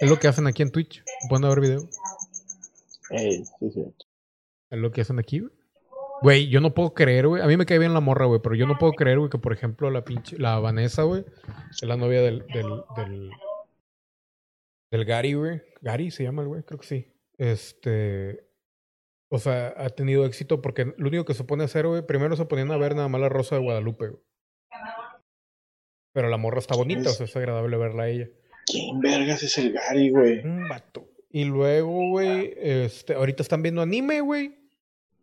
Es 0.00 0.08
lo 0.08 0.18
que 0.18 0.26
hacen 0.26 0.46
aquí 0.46 0.62
en 0.62 0.72
Twitch. 0.72 1.04
Me 1.24 1.28
ponen 1.28 1.44
a 1.44 1.48
ver 1.50 1.60
videos. 1.60 1.86
Ey, 3.10 3.44
sí, 3.44 3.70
sí. 3.70 3.84
Es 4.70 4.78
lo 4.78 4.90
que 4.90 5.02
hacen 5.02 5.18
aquí, 5.18 5.40
güey. 5.40 5.52
Güey, 6.22 6.48
yo 6.48 6.62
no 6.62 6.72
puedo 6.72 6.94
creer, 6.94 7.28
güey. 7.28 7.42
A 7.42 7.46
mí 7.46 7.58
me 7.58 7.66
cae 7.66 7.78
bien 7.78 7.92
la 7.92 8.00
morra, 8.00 8.24
güey. 8.24 8.40
Pero 8.42 8.54
yo 8.54 8.66
no 8.66 8.78
puedo 8.78 8.94
creer, 8.94 9.18
güey, 9.18 9.28
que 9.28 9.36
por 9.36 9.52
ejemplo 9.52 9.90
la 9.90 10.02
pinche. 10.02 10.38
La 10.38 10.58
Vanessa, 10.60 11.02
güey. 11.02 11.26
Es 11.70 11.82
la 11.82 11.98
novia 11.98 12.22
del. 12.22 12.46
Del. 12.46 12.82
Del, 12.96 13.30
del 14.90 15.04
Gary, 15.04 15.34
güey. 15.34 15.60
Gary 15.82 16.10
se 16.10 16.22
llama 16.22 16.40
el 16.40 16.48
güey, 16.48 16.62
creo 16.62 16.80
que 16.80 16.86
sí. 16.86 17.12
Este. 17.36 18.53
O 19.34 19.38
sea, 19.38 19.74
ha 19.76 19.88
tenido 19.88 20.24
éxito 20.26 20.62
porque 20.62 20.94
lo 20.96 21.08
único 21.08 21.24
que 21.24 21.34
se 21.34 21.42
pone 21.42 21.64
a 21.64 21.66
hacer, 21.66 21.88
güey. 21.88 22.06
Primero 22.06 22.36
se 22.36 22.44
ponían 22.44 22.70
a 22.70 22.76
ver 22.76 22.94
nada 22.94 23.08
más 23.08 23.20
la 23.20 23.28
Rosa 23.28 23.56
de 23.56 23.62
Guadalupe, 23.62 24.10
güey. 24.10 24.22
Pero 26.12 26.28
la 26.28 26.36
morra 26.36 26.60
está 26.60 26.76
bonita, 26.76 27.10
o 27.10 27.12
sea, 27.12 27.26
es 27.26 27.34
agradable 27.34 27.76
verla 27.76 28.04
a 28.04 28.08
ella. 28.08 28.28
¿Quién 28.64 29.00
vergas 29.00 29.42
es 29.42 29.58
el 29.58 29.72
Gary, 29.72 30.10
güey? 30.10 30.38
Un 30.38 30.68
vato. 30.68 31.08
Y 31.30 31.46
luego, 31.46 32.10
güey, 32.10 32.54
este, 32.58 33.14
ahorita 33.14 33.42
están 33.42 33.60
viendo 33.60 33.82
anime, 33.82 34.20
güey. 34.20 34.56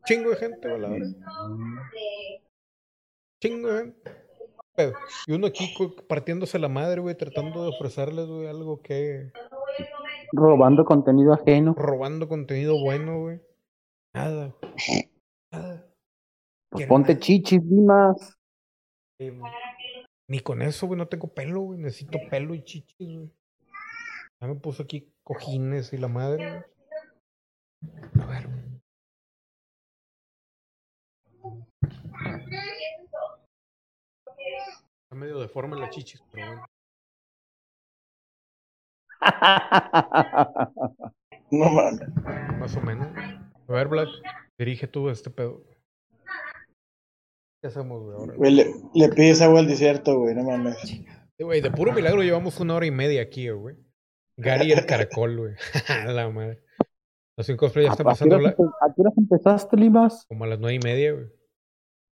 Chingo 0.03 0.31
de 0.31 0.35
gente, 0.35 0.67
güey, 0.67 0.81
la 0.81 0.89
verdad. 0.89 1.07
Chingo 3.41 3.69
de 3.69 3.79
gente. 3.79 4.11
Y 5.25 5.31
uno 5.31 5.47
aquí 5.47 5.73
partiéndose 6.09 6.59
la 6.59 6.67
madre, 6.67 6.99
güey, 6.99 7.15
tratando 7.15 7.63
de 7.63 7.69
ofrecerles, 7.69 8.25
güey, 8.25 8.47
algo 8.47 8.81
que. 8.81 9.31
robando 10.33 10.83
contenido 10.83 11.31
ajeno. 11.31 11.75
Robando 11.77 12.27
contenido 12.27 12.77
bueno, 12.77 13.17
güey. 13.17 13.39
Nada, 14.13 14.53
güey. 14.61 15.11
Nada. 15.51 15.87
Pues 16.69 16.87
ponte 16.87 17.13
nada. 17.13 17.23
chichis, 17.23 17.61
Dimas. 17.67 18.37
Sí. 19.19 19.31
Ni 20.29 20.39
con 20.39 20.61
eso, 20.61 20.87
güey, 20.87 20.97
no 20.97 21.07
tengo 21.07 21.33
pelo, 21.33 21.61
güey. 21.61 21.79
Necesito 21.79 22.19
pelo 22.29 22.53
y 22.55 22.63
chichis, 22.63 22.95
güey. 22.97 23.31
Ya 24.41 24.47
me 24.47 24.55
puso 24.55 24.83
aquí 24.83 25.13
cojines 25.23 25.93
y 25.93 25.97
la 25.97 26.07
madre. 26.07 26.63
güey. 27.81 28.23
A 28.23 28.25
ver. 28.27 28.49
Está 35.03 35.15
medio 35.15 35.39
deforme 35.39 35.77
la 35.77 35.89
chichis, 35.89 36.23
pero 36.31 36.47
bueno. 36.47 36.65
No 41.51 41.69
mames. 41.69 42.07
Más 42.59 42.77
o 42.77 42.81
menos. 42.81 43.09
A 43.67 43.73
ver, 43.73 43.87
Black, 43.87 44.09
dirige 44.57 44.87
tú 44.87 45.09
este 45.09 45.29
pedo. 45.29 45.63
¿Qué 47.61 47.67
hacemos, 47.67 48.01
güey, 48.03 48.15
ahora? 48.17 48.33
Güey, 48.35 48.51
le, 48.53 48.73
le 48.93 49.09
pides 49.09 49.41
agua 49.41 49.59
al 49.59 49.67
desierto, 49.67 50.19
güey, 50.19 50.35
no 50.35 50.43
mames. 50.43 50.77
Sí, 50.79 51.05
Güey, 51.39 51.61
de 51.61 51.71
puro 51.71 51.91
milagro 51.93 52.21
llevamos 52.21 52.59
una 52.59 52.75
hora 52.75 52.85
y 52.85 52.91
media 52.91 53.21
aquí, 53.21 53.49
güey. 53.49 53.75
Gary 54.37 54.71
el 54.71 54.85
caracol, 54.85 55.37
güey. 55.37 55.53
la 56.07 56.29
madre. 56.29 56.59
Los 57.37 57.47
cinco 57.47 57.67
ya 57.67 57.79
¿A 57.89 57.91
están 57.91 57.93
a 57.93 57.97
qué 57.97 58.03
pasando 58.03 58.35
a 58.35 58.39
qué 58.51 59.01
horas 59.01 59.13
empezaste, 59.17 59.77
Limas? 59.77 60.25
como 60.27 60.43
a 60.43 60.47
las 60.47 60.59
nueve 60.59 60.75
y 60.75 60.79
media, 60.79 61.13
güey. 61.13 61.27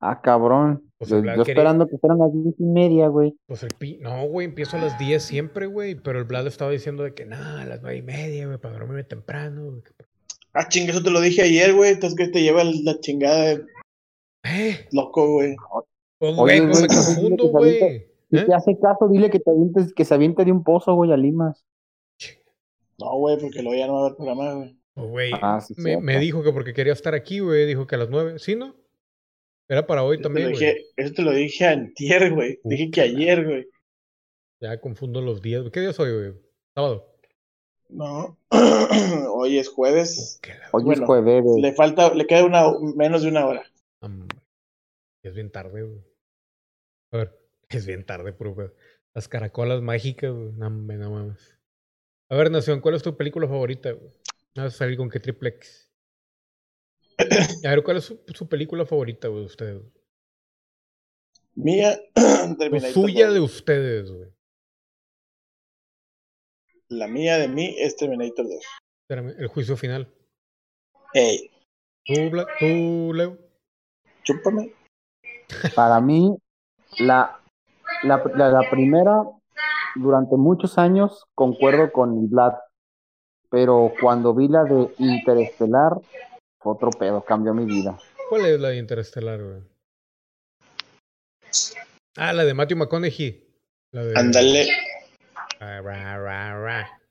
Ah, 0.01 0.21
cabrón. 0.21 0.91
Pues 0.99 1.11
Yo, 1.11 1.19
esperando 1.19 1.87
que 1.87 1.97
fueran 1.99 2.19
las 2.19 2.33
diez 2.33 2.55
y 2.59 2.65
media, 2.65 3.09
güey. 3.09 3.35
Pues 3.47 3.63
el 3.63 3.71
pi... 3.79 3.99
No, 4.03 4.27
güey, 4.27 4.47
empiezo 4.47 4.77
a 4.77 4.81
las 4.81 4.99
10 4.99 5.23
siempre, 5.23 5.65
güey. 5.67 5.95
Pero 5.95 6.19
el 6.19 6.25
Vlad 6.25 6.47
estaba 6.47 6.71
diciendo 6.71 7.05
de 7.05 7.15
que, 7.15 7.25
nah, 7.25 7.63
a 7.63 7.65
las 7.65 7.81
nueve 7.81 7.97
y 7.99 8.03
media, 8.03 8.47
güey, 8.47 8.59
para 8.59 8.75
dormirme 8.75 9.05
temprano. 9.05 9.65
güey, 9.71 9.83
que- 9.83 9.93
Ah, 10.55 10.69
chinga, 10.69 10.93
eso 10.93 11.03
te 11.03 11.11
lo 11.11 11.21
dije 11.21 11.43
ayer, 11.43 11.75
güey. 11.75 11.93
Entonces 11.93 12.17
que 12.17 12.29
te 12.33 12.43
lleva 12.43 12.63
la 12.65 12.99
chingada 13.01 13.45
de 13.57 13.65
¿Eh? 14.45 14.87
loco, 14.93 15.33
güey. 15.33 15.57
Pues, 16.19 16.35
Oye, 16.39 16.61
güey, 16.61 16.61
me 16.61 16.73
güey, 16.73 16.87
confundo. 16.87 17.53
Si 18.31 18.37
¿Eh? 18.39 18.45
te 18.47 18.55
hace 18.55 18.79
caso, 18.79 19.09
dile 19.09 19.31
que 19.31 19.41
te 19.41 19.51
avientes, 19.51 19.93
que 19.93 20.05
se 20.05 20.15
aviente 20.15 20.45
de 20.45 20.53
un 20.53 20.63
pozo, 20.65 20.95
güey, 20.95 21.13
a 21.13 21.17
Limas. 21.17 21.65
No, 22.99 23.17
güey, 23.19 23.39
porque 23.39 23.63
luego 23.63 23.77
ya 23.79 23.87
no 23.87 23.95
va 23.95 23.99
a 24.01 24.05
haber 24.07 24.17
programa, 24.17 24.55
güey. 24.55 24.77
Güey, 24.97 25.31
Ah, 25.43 25.61
sí, 25.61 25.75
me, 25.77 26.19
dijo 26.21 26.45
que 26.45 26.53
porque 26.53 26.73
quería 26.73 26.93
estar 26.93 27.15
aquí, 27.15 27.41
güey, 27.41 27.67
dijo 27.67 27.87
que 27.87 27.97
a 27.97 27.99
las 27.99 28.11
nueve. 28.11 28.39
¿Sí, 28.39 28.55
no? 28.55 28.77
Era 29.69 29.87
para 29.87 30.05
hoy 30.05 30.17
Eso 30.17 30.23
también, 30.23 30.53
lo 30.53 30.57
güey. 30.57 30.77
eso 30.97 31.13
te 31.15 31.23
lo 31.23 31.33
dije 31.33 31.67
antier, 31.67 32.33
güey. 32.33 32.61
Dije 32.63 32.91
que 32.93 33.01
ayer, 33.01 33.45
güey. 33.45 33.67
Ya 34.61 34.81
confundo 34.81 35.21
los 35.21 35.43
días. 35.43 35.63
güey. 35.63 35.73
¿Qué 35.73 35.81
día 35.81 35.91
es 35.91 35.99
hoy, 35.99 36.13
güey? 36.13 36.33
Sábado. 36.75 37.14
No. 37.89 38.39
Hoy 39.33 39.59
es 39.59 39.69
jueves. 39.69 40.41
Hoy 40.73 40.85
Bueno, 40.85 41.03
es 41.03 41.07
jueves, 41.07 41.43
güey. 41.43 41.63
Le 41.63 41.73
falta, 41.75 42.15
le 42.15 42.27
queda 42.27 42.45
una 42.45 42.65
menos 42.95 43.23
de 43.23 43.29
una 43.29 43.47
hora. 43.47 43.63
Es 45.23 45.35
bien 45.35 45.51
tarde, 45.51 45.83
güey. 45.83 46.01
A 47.13 47.17
ver, 47.19 47.41
es 47.69 47.87
bien 47.87 48.05
tarde, 48.05 48.33
puro. 48.33 48.75
Las 49.15 49.29
caracolas 49.29 49.81
mágicas, 49.81 50.33
güey. 50.33 50.53
No, 50.53 50.71
no 50.71 51.11
mames. 51.11 51.59
A 52.29 52.37
ver, 52.37 52.51
Nación, 52.51 52.81
¿cuál 52.81 52.95
es 52.95 53.03
tu 53.03 53.17
película 53.17 53.47
favorita, 53.47 53.93
güey? 53.93 54.13
Vas 54.57 54.75
a 54.75 54.79
salir 54.79 54.97
con 54.97 55.11
qué 55.11 55.21
triple 55.21 55.51
X. 55.51 55.91
A 57.65 57.71
ver, 57.71 57.83
¿cuál 57.83 57.99
es 57.99 58.05
su, 58.05 58.21
su 58.35 58.49
película 58.49 58.85
favorita, 58.87 59.29
güey, 59.29 59.41
de 59.41 59.47
ustedes? 59.47 59.83
Mía, 61.55 61.99
Terminator 62.59 62.93
suya 62.93 63.27
2. 63.27 63.35
de 63.35 63.41
ustedes, 63.41 64.11
güey. 64.11 64.34
La 66.95 67.09
mía 67.09 67.39
de 67.39 67.49
mí 67.49 67.75
es 67.79 67.97
Terminator 67.97 68.47
2. 68.47 68.55
Espérame, 69.03 69.35
el 69.39 69.49
juicio 69.49 69.77
final. 69.77 70.09
Ey, 71.13 71.51
¿Tú, 72.05 72.15
tú 72.61 73.13
Leo? 73.15 73.39
chúpame. 74.23 74.73
Para 75.75 76.01
mí, 76.01 76.37
la, 76.99 77.41
la, 78.03 78.23
la, 78.37 78.49
la 78.49 78.71
primera, 78.71 79.25
durante 79.97 80.37
muchos 80.37 80.79
años, 80.79 81.25
concuerdo 81.35 81.91
con 81.93 82.19
el 82.19 82.29
Vlad. 82.29 82.55
Pero 83.51 83.93
cuando 84.01 84.35
vi 84.35 84.49
la 84.49 84.65
de 84.65 84.89
Interestelar, 84.99 85.93
fue 86.61 86.73
otro 86.73 86.91
pedo, 86.91 87.25
cambió 87.25 87.55
mi 87.55 87.65
vida. 87.65 87.99
¿Cuál 88.29 88.47
es 88.47 88.61
la 88.61 88.69
de 88.69 88.79
Interestelar, 88.79 89.43
güey? 89.43 89.63
Ah, 92.17 92.33
la 92.33 92.45
de 92.45 92.55
Matthew 92.55 92.79
McConaughey. 92.79 93.45
De... 93.93 94.69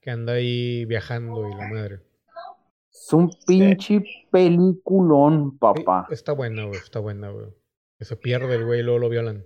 que 0.03 0.11
anda 0.11 0.34
ahí 0.34 0.85
viajando 0.85 1.47
y 1.47 1.55
la 1.55 1.67
madre. 1.67 1.99
Es 2.91 3.11
un 3.13 3.31
pinche 3.47 4.03
peliculón, 4.31 5.57
papá. 5.57 6.07
está 6.11 6.34
buena, 6.34 6.65
güey, 6.65 6.77
está 6.77 6.99
buena, 6.99 7.30
güey. 7.30 7.47
Que 7.97 8.05
se 8.05 8.15
pierde 8.17 8.55
el 8.55 8.65
güey 8.65 8.81
y 8.81 8.84
luego 8.84 8.99
lo 8.99 9.09
violan. 9.09 9.45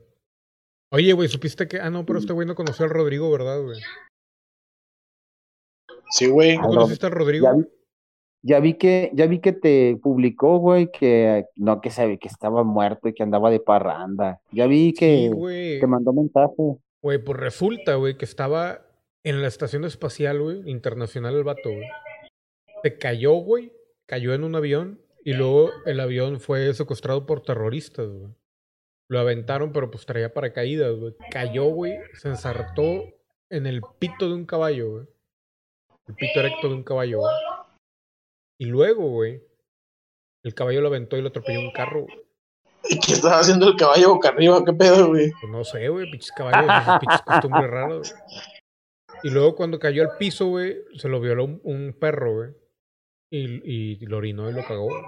Oye, 0.91 1.13
güey, 1.13 1.27
¿supiste 1.27 1.67
que...? 1.67 1.79
Ah, 1.79 1.89
no, 1.89 2.05
pero 2.05 2.19
este 2.19 2.34
güey 2.34 2.47
no 2.47 2.55
conoció 2.55 2.85
al 2.85 2.91
Rodrigo, 2.91 3.31
¿verdad, 3.31 3.61
güey? 3.61 3.79
Sí, 6.09 6.27
güey. 6.27 6.55
¿Tú 6.55 6.61
Al 6.61 6.67
conociste 6.69 7.05
al 7.05 7.11
Rodrigo? 7.11 7.45
Ya 7.45 7.53
vi, 7.53 7.67
ya 8.41 8.59
vi 8.59 8.73
que, 8.75 9.11
ya 9.13 9.27
vi 9.27 9.39
que 9.39 9.53
te 9.53 9.97
publicó, 10.01 10.57
güey, 10.57 10.89
que 10.91 11.45
no, 11.55 11.81
que 11.81 11.91
sabe 11.91 12.17
que 12.17 12.27
estaba 12.27 12.63
muerto 12.63 13.09
y 13.09 13.13
que 13.13 13.23
andaba 13.23 13.51
de 13.51 13.59
parranda. 13.59 14.41
Ya 14.51 14.65
vi 14.67 14.93
que 14.93 15.31
te 15.79 15.88
mandó 15.88 16.13
mensaje. 16.13 16.77
Güey, 17.01 17.23
pues 17.23 17.38
resulta, 17.38 17.95
güey, 17.95 18.17
que 18.17 18.25
estaba 18.25 18.86
en 19.30 19.41
la 19.41 19.48
estación 19.48 19.84
espacial, 19.84 20.41
güey, 20.41 20.70
internacional 20.70 21.36
el 21.36 21.44
vato, 21.44 21.70
güey. 21.70 21.90
Se 22.84 22.98
cayó, 22.98 23.34
güey, 23.34 23.74
cayó 24.06 24.34
en 24.34 24.44
un 24.44 24.56
avión 24.56 25.02
y 25.24 25.34
luego 25.34 25.72
el 25.86 25.99
avión 25.99 26.40
fue 26.40 26.74
secuestrado 26.74 27.26
por 27.26 27.41
terroristas, 27.41 28.08
güey. 28.08 28.34
Lo 29.10 29.20
aventaron, 29.20 29.72
pero 29.72 29.91
pues 29.91 30.06
traía 30.06 30.34
paracaídas, 30.34 30.95
güey. 30.95 31.16
Cayó, 31.32 31.66
güey, 31.66 31.98
se 32.14 32.30
ensartó 32.30 33.04
en 33.49 33.66
el 33.66 33.82
pito 33.99 34.28
de 34.28 34.36
un 34.36 34.45
caballo, 34.45 34.91
güey. 34.91 35.08
El 36.08 36.16
pito 36.16 36.40
erecto 36.40 36.70
de 36.70 36.76
un 36.76 36.84
caballo, 36.84 37.20
güey. 37.20 37.36
Y 38.60 38.66
luego, 38.66 39.10
güey, 39.10 39.44
el 40.44 40.54
caballo 40.54 40.82
lo 40.82 40.88
aventó 40.88 41.18
y 41.18 41.22
lo 41.22 41.30
atropelló 41.30 41.60
un 41.60 41.72
carro, 41.72 42.04
güey. 42.04 42.28
¿Y 42.90 42.99
qué 42.99 43.14
estaba 43.14 43.40
haciendo 43.40 43.68
el 43.68 43.76
caballo 43.76 44.14
boca 44.14 44.30
arriba? 44.30 44.64
¿Qué 44.64 44.72
pedo, 44.72 45.08
güey? 45.08 45.32
Pues 45.41 45.52
no 45.52 45.64
sé, 45.66 45.90
güey, 45.90 46.10
pinches 46.10 46.32
caballos, 46.32 46.99
pinches 47.02 47.22
costumbres 47.24 47.70
raras, 47.70 48.14
güey. 48.14 48.56
Y 49.23 49.30
luego 49.30 49.56
cuando 49.56 49.80
cayó 49.80 50.03
al 50.03 50.18
piso, 50.18 50.48
güey, 50.48 50.77
se 50.95 51.07
lo 51.10 51.19
violó 51.19 51.45
un, 51.45 51.61
un 51.64 51.95
perro, 51.99 52.34
güey. 52.35 52.49
Y, 53.30 53.94
y 54.02 54.06
lo 54.06 54.18
orinó 54.18 54.49
y 54.49 54.53
lo 54.53 54.64
cagó. 54.65 54.85
güey. 54.88 55.03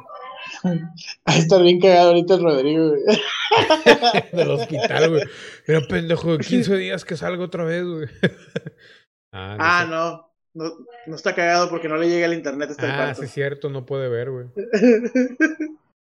Ahí 1.26 1.40
está 1.40 1.57
bien 1.61 1.80
cagado 1.80 2.10
ahorita 2.10 2.36
el 2.36 2.44
Rodrigo, 2.44 2.90
güey. 2.90 3.02
Del 4.34 4.49
hospital, 4.52 5.10
güey. 5.10 5.23
Era 5.68 5.81
pendejo 5.88 6.38
de 6.38 6.44
15 6.44 6.76
días 6.77 7.06
que 7.06 7.15
salgo 7.18 7.44
otra 7.45 7.64
vez, 7.64 7.84
güey. 7.86 8.07
ah, 9.34 9.56
no 9.57 9.64
Ah, 9.64 9.81
sé. 9.84 9.90
no. 9.90 10.30
no. 10.65 10.86
No 11.07 11.15
está 11.15 11.34
cagado 11.36 11.69
porque 11.69 11.88
no 11.88 11.95
le 11.98 12.10
llega 12.10 12.26
el 12.26 12.34
internet 12.34 12.72
hasta 12.72 12.86
el 12.86 12.91
Ah, 12.91 12.95
cuarto. 12.98 13.19
sí 13.22 13.26
es 13.26 13.31
cierto, 13.31 13.69
no 13.69 13.86
puede 13.86 14.10
ver, 14.10 14.30
güey. 14.31 14.48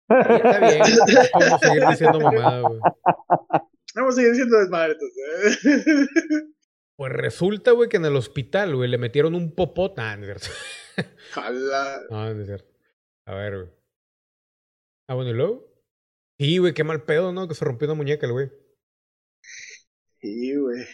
Está 0.07 0.59
bien, 0.59 0.79
no 0.79 1.21
podemos 1.33 1.61
seguir 1.61 1.83
diciendo 1.89 2.19
mamada, 2.19 2.59
güey. 2.61 2.79
Vamos 3.95 4.13
a 4.13 4.15
seguir 4.15 4.31
diciendo 4.31 4.57
desmadre, 4.59 4.93
entonces. 4.93 6.05
Pues 6.97 7.11
resulta, 7.11 7.71
güey, 7.71 7.89
que 7.89 7.97
en 7.97 8.05
el 8.05 8.15
hospital, 8.15 8.75
güey, 8.75 8.89
le 8.89 8.97
metieron 8.97 9.35
un 9.35 9.53
popot. 9.53 9.97
Ah, 9.97 10.15
no 10.15 10.25
es 10.25 10.41
cierto. 10.41 10.59
Jala. 11.31 12.01
No, 12.09 12.33
no 12.33 12.41
es 12.41 12.47
cierto. 12.47 12.71
A 13.27 13.35
ver, 13.35 13.55
güey. 13.55 13.69
Ah, 15.09 15.15
bueno, 15.15 15.31
¿y 15.31 15.33
luego? 15.33 15.75
Sí, 16.39 16.57
güey, 16.57 16.73
qué 16.73 16.83
mal 16.83 17.03
pedo, 17.03 17.31
¿no? 17.31 17.47
Que 17.47 17.55
se 17.55 17.65
rompió 17.65 17.87
una 17.87 17.95
muñeca 17.95 18.25
el 18.25 18.31
güey. 18.31 18.51
Sí, 20.21 20.55
güey. 20.55 20.85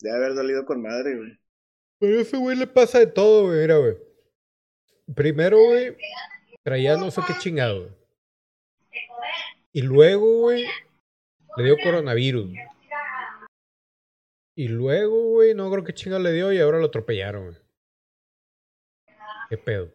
Debe 0.00 0.16
haber 0.16 0.34
dolido 0.34 0.64
con 0.64 0.82
madre, 0.82 1.16
güey. 1.16 1.38
Pero 1.98 2.18
a 2.18 2.22
ese 2.22 2.36
güey 2.36 2.56
le 2.56 2.66
pasa 2.66 2.98
de 2.98 3.06
todo, 3.06 3.46
güey. 3.46 3.60
Mira, 3.60 3.76
güey. 3.76 3.96
Primero, 5.14 5.58
güey, 5.58 5.96
traía 6.64 6.96
no 6.96 7.10
sé 7.10 7.20
qué 7.26 7.34
chingado. 7.38 7.96
Y 9.72 9.82
luego, 9.82 10.40
güey, 10.40 10.64
le 11.56 11.64
dio 11.64 11.76
coronavirus. 11.82 12.50
Y 14.56 14.68
luego, 14.68 15.32
güey, 15.32 15.54
no 15.54 15.70
creo 15.70 15.84
qué 15.84 15.92
chingado 15.92 16.22
le 16.22 16.32
dio 16.32 16.52
y 16.52 16.58
ahora 16.58 16.78
lo 16.78 16.86
atropellaron, 16.86 17.46
güey. 17.50 17.56
¿Qué 19.50 19.58
pedo? 19.58 19.92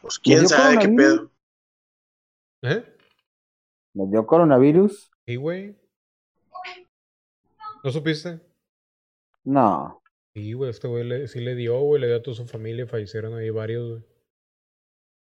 Pues 0.00 0.16
¿Le 0.18 0.22
quién 0.22 0.48
sabe 0.48 0.78
qué 0.78 0.88
pedo. 0.88 1.30
¿Eh? 2.62 2.96
¿Le 3.94 4.06
dio 4.06 4.26
coronavirus? 4.26 5.10
Sí, 5.26 5.36
güey. 5.36 5.76
¿No 7.82 7.90
supiste? 7.90 8.40
No. 9.44 10.02
Sí, 10.34 10.52
güey, 10.52 10.70
este 10.70 10.86
güey 10.86 11.04
le- 11.04 11.28
sí 11.28 11.40
le 11.40 11.54
dio, 11.54 11.78
güey, 11.80 12.00
le 12.00 12.06
dio 12.06 12.16
a 12.16 12.22
toda 12.22 12.36
su 12.36 12.46
familia, 12.46 12.86
fallecieron 12.86 13.34
ahí 13.34 13.50
varios, 13.50 13.88
güey. 13.90 14.04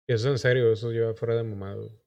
Y 0.07 0.13
eso 0.13 0.27
es 0.27 0.31
en 0.33 0.39
serio, 0.39 0.71
eso 0.71 0.91
lleva 0.91 1.13
fuera 1.13 1.35
de 1.35 1.43
mamado. 1.43 2.02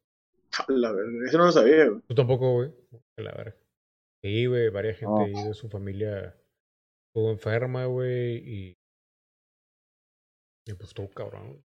Jala, 0.67 0.93
verga. 0.93 1.27
Eso 1.27 1.39
no 1.39 1.45
lo 1.47 1.53
sabía, 1.53 1.89
güey. 1.89 2.01
Tú 2.09 2.15
tampoco, 2.15 2.53
güey. 2.55 2.73
A 3.19 3.23
la 3.23 3.33
verga. 3.33 3.57
Sí, 4.23 4.47
güey, 4.47 4.71
varias 4.71 4.99
gente 4.99 5.13
No. 5.13 5.21
ahí 5.21 5.33
de 5.49 5.55
su 5.55 5.69
familia 5.69 6.35
estuvo 7.09 7.31
enferma, 7.31 7.85
güey, 7.87 8.37
y. 8.39 8.77
Y 10.67 10.75
pues 10.75 10.89
estuvo 10.89 11.09
cabrón. 11.11 11.63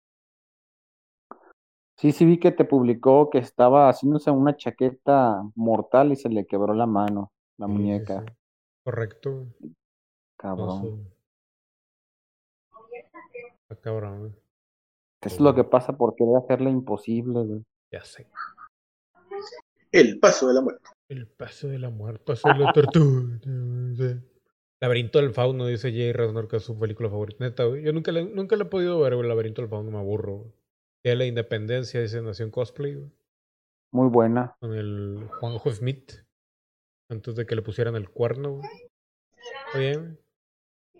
Sí, 1.98 2.12
sí 2.12 2.24
vi 2.24 2.38
que 2.38 2.52
te 2.52 2.64
publicó 2.64 3.28
que 3.30 3.38
estaba 3.38 3.88
haciéndose 3.88 4.30
una 4.30 4.56
chaqueta 4.56 5.42
mortal 5.56 6.12
y 6.12 6.16
se 6.16 6.28
le 6.28 6.46
quebró 6.46 6.72
la 6.74 6.86
mano, 6.86 7.32
la 7.58 7.66
Sí, 7.66 7.72
muñeca. 7.72 8.22
sí. 8.22 8.26
Correcto, 8.84 9.30
güey. 9.60 9.74
Cabrón. 10.38 11.08
Está 13.62 13.76
cabrón, 13.82 14.18
güey. 14.20 14.32
Eso 15.22 15.34
es 15.34 15.40
lo 15.40 15.54
que 15.54 15.64
pasa 15.64 15.96
por 15.96 16.14
querer 16.14 16.36
hacerle 16.36 16.70
imposible, 16.70 17.40
güey. 17.44 17.64
Ya 17.92 18.04
sé. 18.04 18.26
El 19.92 20.18
paso 20.18 20.48
de 20.48 20.54
la 20.54 20.60
muerte. 20.60 20.90
El 21.08 21.26
paso 21.26 21.68
de 21.68 21.78
la 21.78 21.90
muerte, 21.90 22.24
paso 22.24 22.48
de 22.48 22.58
la 22.58 22.72
tortuga. 22.72 23.38
Laberinto 24.80 25.18
del 25.18 25.32
Fauno, 25.32 25.66
dice 25.66 25.90
Jay 25.90 26.12
Reznor, 26.12 26.46
que 26.46 26.56
es 26.58 26.62
su 26.62 26.78
película 26.78 27.08
favorita. 27.08 27.44
Neta, 27.44 27.64
güey. 27.64 27.82
Yo 27.82 27.92
nunca 27.92 28.12
le, 28.12 28.24
nunca 28.24 28.54
le 28.56 28.62
he 28.62 28.66
podido 28.66 29.00
ver, 29.00 29.14
güey. 29.14 29.24
El 29.24 29.28
Laberinto 29.28 29.62
del 29.62 29.70
Fauno 29.70 29.90
me 29.90 29.98
aburro, 29.98 30.36
güey. 30.36 30.52
La 31.16 31.24
Independencia, 31.24 32.00
dice 32.00 32.20
Nación 32.20 32.50
Cosplay, 32.50 32.94
güey. 32.94 33.10
Muy 33.92 34.08
buena. 34.08 34.56
Con 34.60 34.74
el 34.74 35.26
Juanjo 35.40 35.70
Smith. 35.70 36.12
Antes 37.10 37.34
de 37.34 37.46
que 37.46 37.56
le 37.56 37.62
pusieran 37.62 37.96
el 37.96 38.10
cuerno, 38.10 38.56
güey. 38.56 38.70
Está 39.66 39.78
bien, 39.78 40.18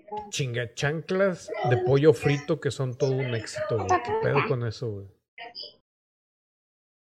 güey. 0.09 0.23
Chinga 0.31 0.73
chanclas 0.73 1.51
de 1.69 1.77
pollo 1.79 2.15
frito 2.15 2.61
que 2.61 2.71
son 2.71 2.97
todo 2.97 3.13
un 3.13 3.35
éxito, 3.35 3.77
güey. 3.77 3.89
¿Qué 3.89 4.13
pedo 4.23 4.39
con 4.49 4.67
eso, 4.67 4.91
güey? 4.91 5.07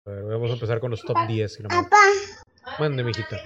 A 0.06 0.10
ver, 0.10 0.24
vamos 0.24 0.50
a 0.50 0.54
empezar 0.54 0.80
con 0.80 0.90
los 0.90 1.02
top 1.02 1.16
10 1.28 1.60
y 1.60 1.62
la 1.62 1.68
madre. 1.68 1.88
Mande, 2.78 3.04
mijita. 3.04 3.36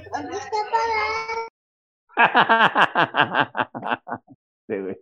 Sí, 4.66 4.78
güey. 4.78 4.96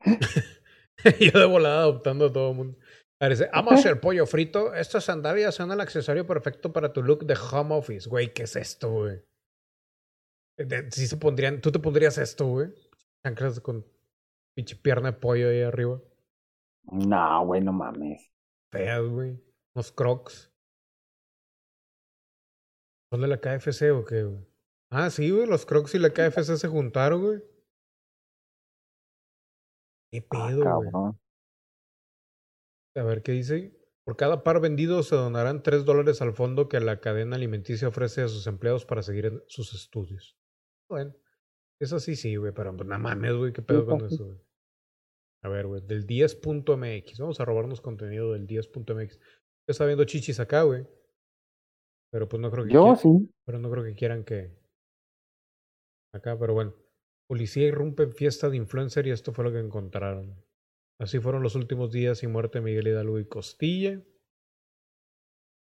Yo 1.32 1.38
de 1.40 1.46
volada 1.46 1.80
adoptando 1.82 2.26
a 2.26 2.32
todo 2.32 2.50
el 2.50 2.56
mundo. 2.56 2.78
Parece, 3.18 3.48
amas 3.52 3.84
el 3.86 3.98
pollo 4.00 4.26
frito. 4.26 4.74
Estas 4.74 5.04
sandalias 5.04 5.54
son 5.54 5.70
el 5.72 5.80
accesorio 5.80 6.26
perfecto 6.26 6.72
para 6.74 6.92
tu 6.92 7.02
look 7.02 7.24
de 7.24 7.34
home 7.50 7.74
office. 7.74 8.06
Güey, 8.08 8.34
¿qué 8.34 8.42
es 8.42 8.54
esto, 8.56 8.90
güey? 8.90 9.22
De- 10.58 10.90
Sí 10.90 11.06
se 11.06 11.16
pondrían, 11.16 11.60
tú 11.62 11.72
te 11.72 11.78
pondrías 11.78 12.18
esto, 12.18 12.44
güey. 12.46 12.68
Chanclas 13.24 13.60
con 13.60 13.86
pinche 14.54 14.76
pierna 14.76 15.12
de 15.12 15.18
pollo 15.18 15.48
ahí 15.48 15.62
arriba. 15.62 15.98
No, 16.90 17.46
güey, 17.46 17.62
no 17.62 17.72
mames. 17.72 18.30
Feas, 18.72 19.02
güey. 19.08 19.40
Unos 19.74 19.92
crocs. 19.92 20.52
¿Son 23.10 23.20
de 23.20 23.28
la 23.28 23.40
KFC 23.40 23.90
o 23.92 24.04
qué, 24.04 24.24
güey? 24.24 24.46
Ah, 24.90 25.10
sí, 25.10 25.30
güey. 25.30 25.46
Los 25.46 25.66
crocs 25.66 25.94
y 25.94 25.98
la 25.98 26.10
KFC 26.10 26.56
se 26.56 26.68
juntaron, 26.68 27.22
güey. 27.22 27.42
¿Qué 30.10 30.26
Ah, 30.30 30.48
pedo, 30.48 30.64
güey? 30.76 31.12
A 32.96 33.02
ver 33.02 33.22
qué 33.22 33.32
dice. 33.32 33.78
Por 34.04 34.16
cada 34.16 34.42
par 34.42 34.60
vendido 34.60 35.02
se 35.02 35.14
donarán 35.14 35.62
3 35.62 35.84
dólares 35.84 36.20
al 36.20 36.32
fondo 36.34 36.68
que 36.68 36.80
la 36.80 37.00
cadena 37.00 37.36
alimenticia 37.36 37.88
ofrece 37.88 38.22
a 38.22 38.28
sus 38.28 38.46
empleados 38.46 38.84
para 38.84 39.02
seguir 39.02 39.26
en 39.26 39.42
sus 39.46 39.72
estudios. 39.74 40.36
Bueno, 40.90 41.14
eso 41.80 42.00
sí, 42.00 42.16
sí, 42.16 42.36
güey, 42.36 42.52
pero 42.52 42.76
pues, 42.76 42.88
no 42.88 42.98
mames, 42.98 43.34
güey, 43.34 43.52
qué 43.52 43.62
pedo 43.62 43.86
con 43.86 44.04
eso, 44.04 44.26
güey. 44.26 44.38
A 45.44 45.48
ver, 45.48 45.66
güey, 45.66 45.80
del 45.86 46.06
10.mx. 46.06 47.18
Vamos 47.20 47.40
a 47.40 47.44
robarnos 47.44 47.80
contenido 47.80 48.32
del 48.32 48.46
10.mx. 48.46 49.18
Yo 49.66 49.72
estaba 49.72 49.88
viendo 49.88 50.04
chichis 50.04 50.40
acá, 50.40 50.62
güey. 50.62 50.86
Pero 52.12 52.28
pues 52.28 52.40
no 52.40 52.50
creo 52.50 52.64
que 52.64 52.72
Yo 52.72 52.82
quieran- 52.82 52.98
sí. 52.98 53.34
pero 53.46 53.58
no 53.58 53.70
creo 53.70 53.84
que 53.84 53.94
quieran 53.94 54.24
que. 54.24 54.56
Acá, 56.14 56.38
pero 56.38 56.54
bueno. 56.54 56.74
Policía 57.28 57.66
irrumpe 57.68 58.02
en 58.02 58.12
fiesta 58.12 58.50
de 58.50 58.56
influencer 58.58 59.06
y 59.06 59.10
esto 59.10 59.32
fue 59.32 59.44
lo 59.44 59.52
que 59.52 59.58
encontraron. 59.60 60.44
Así 61.00 61.18
fueron 61.18 61.42
los 61.42 61.54
últimos 61.54 61.90
días 61.90 62.22
y 62.22 62.26
muerte 62.26 62.58
de 62.58 62.64
Miguel 62.64 62.88
Hidalgo 62.88 63.18
y 63.18 63.26
Costilla. 63.26 64.02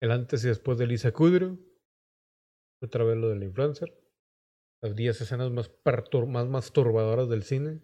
El 0.00 0.10
antes 0.12 0.44
y 0.44 0.48
después 0.48 0.78
de 0.78 0.86
Lisa 0.86 1.12
Kudrow. 1.12 1.58
Otra 2.82 3.04
vez 3.04 3.16
lo 3.18 3.28
del 3.28 3.42
influencer. 3.42 3.92
Las 4.82 4.94
10 4.94 5.20
escenas 5.20 5.50
más, 5.50 5.70
más 6.28 6.46
masturbadoras 6.48 7.28
del 7.28 7.42
cine. 7.42 7.80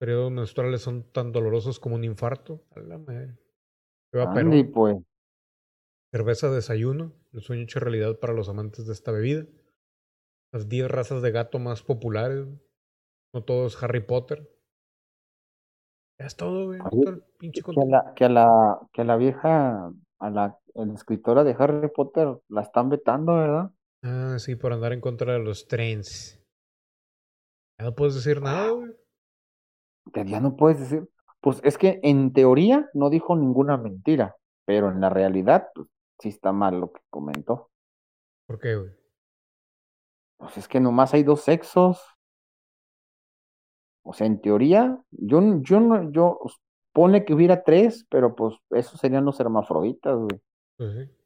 Periodos 0.00 0.30
menstruales 0.30 0.80
son 0.82 1.12
tan 1.12 1.32
dolorosos 1.32 1.78
como 1.80 1.96
un 1.96 2.04
infarto. 2.04 2.64
A 2.70 2.80
la 2.80 2.96
madre. 2.98 3.36
Perón. 4.32 4.72
Pues. 4.72 4.96
Cerveza 6.12 6.50
desayuno, 6.50 7.12
el 7.32 7.40
sueño 7.42 7.62
hecho 7.62 7.80
realidad 7.80 8.18
para 8.18 8.32
los 8.32 8.48
amantes 8.48 8.86
de 8.86 8.92
esta 8.92 9.12
bebida. 9.12 9.44
Las 10.52 10.68
10 10.68 10.90
razas 10.90 11.22
de 11.22 11.30
gato 11.30 11.58
más 11.58 11.82
populares. 11.82 12.46
No 13.34 13.44
todo 13.44 13.66
es 13.66 13.82
Harry 13.82 14.00
Potter. 14.00 14.48
Ya 16.18 16.26
es 16.26 16.36
todo, 16.36 16.66
güey. 16.66 16.80
Oye, 16.80 17.04
todo 17.04 17.14
el 17.14 17.22
pinche 17.38 17.62
Que 17.62 17.80
a 17.80 17.84
la, 17.84 18.14
que 18.14 18.24
a 18.24 18.28
la, 18.28 18.80
que 18.92 19.02
a 19.02 19.04
la 19.04 19.16
vieja, 19.16 19.92
a 20.18 20.30
la, 20.30 20.44
a 20.44 20.84
la 20.84 20.94
escritora 20.94 21.44
de 21.44 21.54
Harry 21.58 21.88
Potter 21.94 22.38
la 22.48 22.62
están 22.62 22.88
vetando, 22.88 23.34
¿verdad? 23.34 23.70
Ah, 24.02 24.36
sí, 24.38 24.56
por 24.56 24.72
andar 24.72 24.92
en 24.92 25.00
contra 25.00 25.34
de 25.34 25.40
los 25.40 25.66
trends. 25.66 26.40
Ya 27.78 27.86
no 27.86 27.94
puedes 27.94 28.14
decir 28.14 28.40
nada, 28.40 28.70
güey. 28.70 28.92
Que 30.14 30.24
ya 30.24 30.40
no 30.40 30.56
puedes 30.56 30.80
decir. 30.80 31.08
Pues 31.46 31.60
es 31.62 31.78
que 31.78 32.00
en 32.02 32.32
teoría 32.32 32.90
no 32.92 33.08
dijo 33.08 33.36
ninguna 33.36 33.76
mentira, 33.76 34.36
pero 34.64 34.90
en 34.90 35.00
la 35.00 35.10
realidad, 35.10 35.68
pues 35.76 35.86
sí 36.18 36.30
está 36.30 36.50
mal 36.50 36.80
lo 36.80 36.90
que 36.90 37.00
comentó. 37.08 37.70
¿Por 38.48 38.58
qué, 38.58 38.74
güey? 38.74 38.90
Pues 40.38 40.58
es 40.58 40.66
que 40.66 40.80
nomás 40.80 41.14
hay 41.14 41.22
dos 41.22 41.42
sexos. 41.42 42.02
O 44.04 44.12
sea, 44.12 44.26
en 44.26 44.40
teoría, 44.40 45.00
yo, 45.12 45.40
yo 45.60 45.78
no, 45.78 46.10
yo, 46.10 46.36
pues, 46.42 46.56
pone 46.92 47.24
que 47.24 47.32
hubiera 47.32 47.62
tres, 47.62 48.04
pero 48.10 48.34
pues 48.34 48.56
esos 48.70 48.98
serían 48.98 49.24
los 49.24 49.38
hermafroditas, 49.38 50.16
güey. 50.16 50.40
Pues 50.76 50.94
sí. 50.94 51.16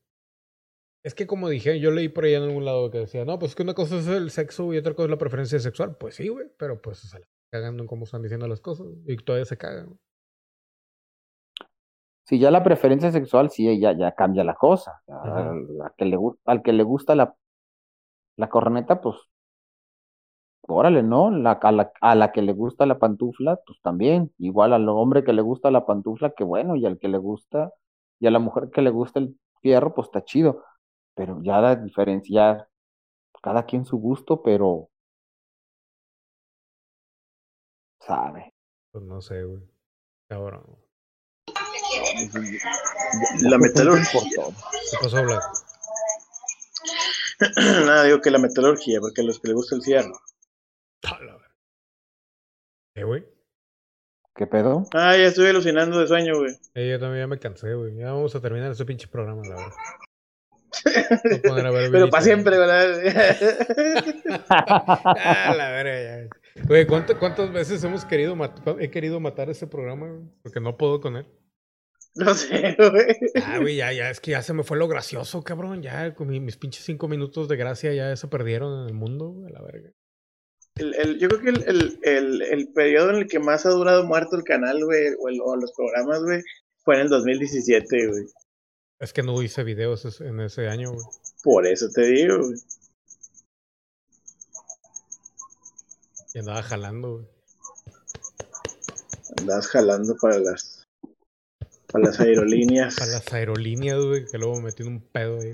Es 1.03 1.15
que 1.15 1.27
como 1.27 1.49
dije, 1.49 1.81
yo 1.81 1.93
leí 1.93 2.11
por 2.11 2.25
ahí 2.25 2.35
en 2.35 2.43
algún 2.43 2.67
lado 2.67 2.91
que 2.91 2.99
decía, 2.99 3.25
no, 3.25 3.39
pues 3.39 3.55
que 3.55 3.63
una 3.63 3.73
cosa 3.73 3.97
es 3.97 4.07
el 4.07 4.31
sexo 4.31 4.71
y 4.75 4.77
otra 4.77 4.93
cosa 4.93 5.05
es 5.05 5.13
la 5.13 5.17
preferencia 5.17 5.59
sexual. 5.61 5.97
Pues 5.97 6.17
sí, 6.17 6.29
güey, 6.29 6.49
pero 6.59 6.83
pues 6.83 6.99
se 6.99 7.19
la 7.19 7.25
están 7.25 7.41
cagando 7.51 7.83
en 7.83 7.87
cómo 7.87 8.05
están 8.05 8.21
diciendo 8.21 8.47
las 8.47 8.61
cosas 8.61 8.87
y 9.07 9.17
todavía 9.17 9.47
se 9.47 9.57
cagan. 9.57 9.87
güey. 9.87 10.10
Si 12.31 12.39
ya 12.39 12.53
la 12.53 12.63
preferencia 12.63 13.11
sexual, 13.11 13.51
sí, 13.51 13.81
ya, 13.81 13.91
ya 13.91 14.13
cambia 14.15 14.45
la 14.45 14.55
cosa. 14.55 15.03
Al, 15.09 15.67
que 15.97 16.05
le, 16.05 16.17
al 16.45 16.63
que 16.63 16.73
le 16.73 16.85
gusta 16.85 17.17
la, 17.17 17.35
la 18.37 18.49
corneta, 18.49 19.01
pues, 19.01 19.17
órale, 20.69 21.03
¿no? 21.03 21.33
La, 21.33 21.55
a, 21.61 21.73
la, 21.73 21.91
a 22.01 22.15
la 22.15 22.31
que 22.31 22.43
le 22.43 22.53
gusta 22.53 22.87
la 22.87 23.01
pantufla, 23.01 23.57
pues 23.67 23.81
también. 23.83 24.33
Igual 24.39 24.73
al 24.75 24.89
hombre 24.89 25.25
que 25.25 25.33
le 25.33 25.43
gusta 25.43 25.73
la 25.73 25.85
pantufla, 25.87 26.31
que 26.31 26.45
bueno, 26.45 26.77
y 26.77 26.87
al 26.87 27.01
que 27.01 27.09
le 27.09 27.19
gusta, 27.19 27.73
y 28.21 28.29
a 28.29 28.31
la 28.31 28.39
mujer 28.39 28.71
que 28.71 28.83
le 28.83 28.91
gusta 28.91 29.19
el 29.19 29.37
fierro, 29.61 29.93
pues 29.93 30.07
está 30.07 30.23
chido. 30.23 30.63
Pero 31.17 31.43
ya 31.43 31.61
la 31.61 31.75
diferencia, 31.75 32.69
cada 33.43 33.65
quien 33.65 33.85
su 33.85 33.99
gusto, 33.99 34.41
pero, 34.41 34.89
sabe. 37.99 38.55
Pues 38.93 39.03
no 39.03 39.21
sé, 39.21 39.43
güey. 39.43 39.69
Cabrón. 40.29 40.90
La 43.43 43.59
metalurgia. 43.59 44.21
¿Qué 44.91 44.97
pasó, 45.03 45.23
Black? 45.23 45.43
Nada, 47.57 48.05
digo 48.05 48.21
que 48.21 48.31
la 48.31 48.39
metalurgia, 48.39 49.01
porque 49.01 49.23
a 49.23 49.25
los 49.25 49.41
que 49.41 49.49
les 49.49 49.55
gusta 49.57 49.77
el 49.77 49.83
fierro. 49.83 50.21
¿Eh, 52.95 53.05
güey? 53.05 53.25
¿Qué 54.35 54.47
pedo? 54.47 54.85
Ah, 54.95 55.17
ya 55.17 55.25
estoy 55.27 55.47
alucinando 55.49 55.99
de 55.99 56.07
sueño, 56.07 56.39
güey. 56.39 56.55
Eh, 56.75 56.91
yo 56.91 56.99
también 57.01 57.23
ya 57.25 57.27
me 57.27 57.39
cansé, 57.39 57.75
güey. 57.75 57.97
Ya 57.97 58.13
vamos 58.13 58.35
a 58.35 58.41
terminar 58.41 58.71
ese 58.73 58.85
pinche 58.85 59.09
programa, 59.09 59.43
la 59.43 59.55
verdad. 59.57 59.73
Voy 61.25 61.35
a 61.35 61.43
poner 61.43 61.67
a 61.67 61.71
ver 61.71 61.91
Pero 61.91 62.11
para 62.11 62.23
siempre, 62.23 62.59
¿verdad? 62.59 63.01
Ah, 64.49 65.55
la 65.57 65.71
verga, 65.71 66.27
ya. 66.27 66.65
Güey, 66.65 66.87
¿cuánto- 66.87 67.19
¿cuántas 67.19 67.53
veces 67.53 67.83
hemos 67.85 68.05
querido 68.05 68.37
he 68.79 68.91
querido 68.91 69.19
matar 69.21 69.51
ese 69.51 69.67
programa, 69.67 70.09
güey? 70.09 70.23
Porque 70.43 70.61
no 70.61 70.77
puedo 70.77 71.01
con 71.01 71.17
él. 71.17 71.27
no 72.17 72.35
sé, 72.35 72.77
güey. 72.79 73.17
Ah, 73.45 73.59
güey, 73.61 73.77
ya, 73.77 73.93
ya, 73.93 74.11
es 74.11 74.21
que 74.21 74.33
ya 74.33 74.43
se 74.43 74.53
me 74.53 74.65
fue 74.65 74.77
lo 74.77 74.89
gracioso, 74.89 75.43
cabrón. 75.43 75.83
Ya, 75.83 76.15
con 76.15 76.29
mi- 76.29 76.41
mis 76.41 76.57
pinches 76.57 76.85
cinco 76.85 77.09
minutos 77.09 77.49
de 77.49 77.57
gracia 77.57 77.93
ya 77.95 78.15
se 78.17 78.29
perdieron 78.29 78.83
en 78.83 78.87
el 78.89 78.95
mundo, 78.95 79.29
güey, 79.31 79.47
a 79.47 79.51
la 79.51 79.63
verga. 79.63 79.91
El, 80.77 80.95
el- 80.95 81.19
yo 81.19 81.29
creo 81.29 81.41
que 81.41 81.49
el, 81.51 81.99
el, 82.03 82.43
el, 82.43 82.73
periodo 82.73 83.11
en 83.11 83.17
el 83.17 83.27
que 83.29 83.39
más 83.39 83.65
ha 83.67 83.71
durado 83.71 84.05
muerto 84.05 84.37
el 84.37 84.45
canal, 84.45 84.85
güey, 84.85 85.09
o, 85.19 85.51
o 85.51 85.57
los 85.57 85.73
programas, 85.73 86.23
güey, 86.23 86.43
fue 86.85 86.97
en 86.97 87.03
el 87.03 87.09
2017, 87.09 88.07
güey. 88.09 88.25
Es 88.99 89.13
que 89.13 89.23
no 89.23 89.41
hice 89.43 89.63
videos 89.65 90.21
en 90.21 90.41
ese 90.41 90.69
año, 90.69 90.93
güey. 90.93 91.05
Por 91.43 91.67
eso 91.67 91.89
te 91.95 92.03
digo, 92.03 92.39
güey. 92.39 92.59
Y 96.35 96.39
andaba 96.39 96.63
jalando, 96.63 97.13
güey. 97.15 97.27
Andabas 99.39 99.67
jalando 99.69 100.17
para 100.21 100.39
las, 100.39 100.80
para 101.91 102.05
las 102.07 102.21
aerolíneas. 102.21 102.95
Para 102.97 103.11
las 103.13 103.33
aerolíneas, 103.33 103.99
güey, 104.05 104.25
que 104.27 104.39
luego 104.39 104.57
me 104.57 104.63
metí 104.65 104.83
un 104.83 105.01
pedo 105.01 105.41
ahí. 105.41 105.53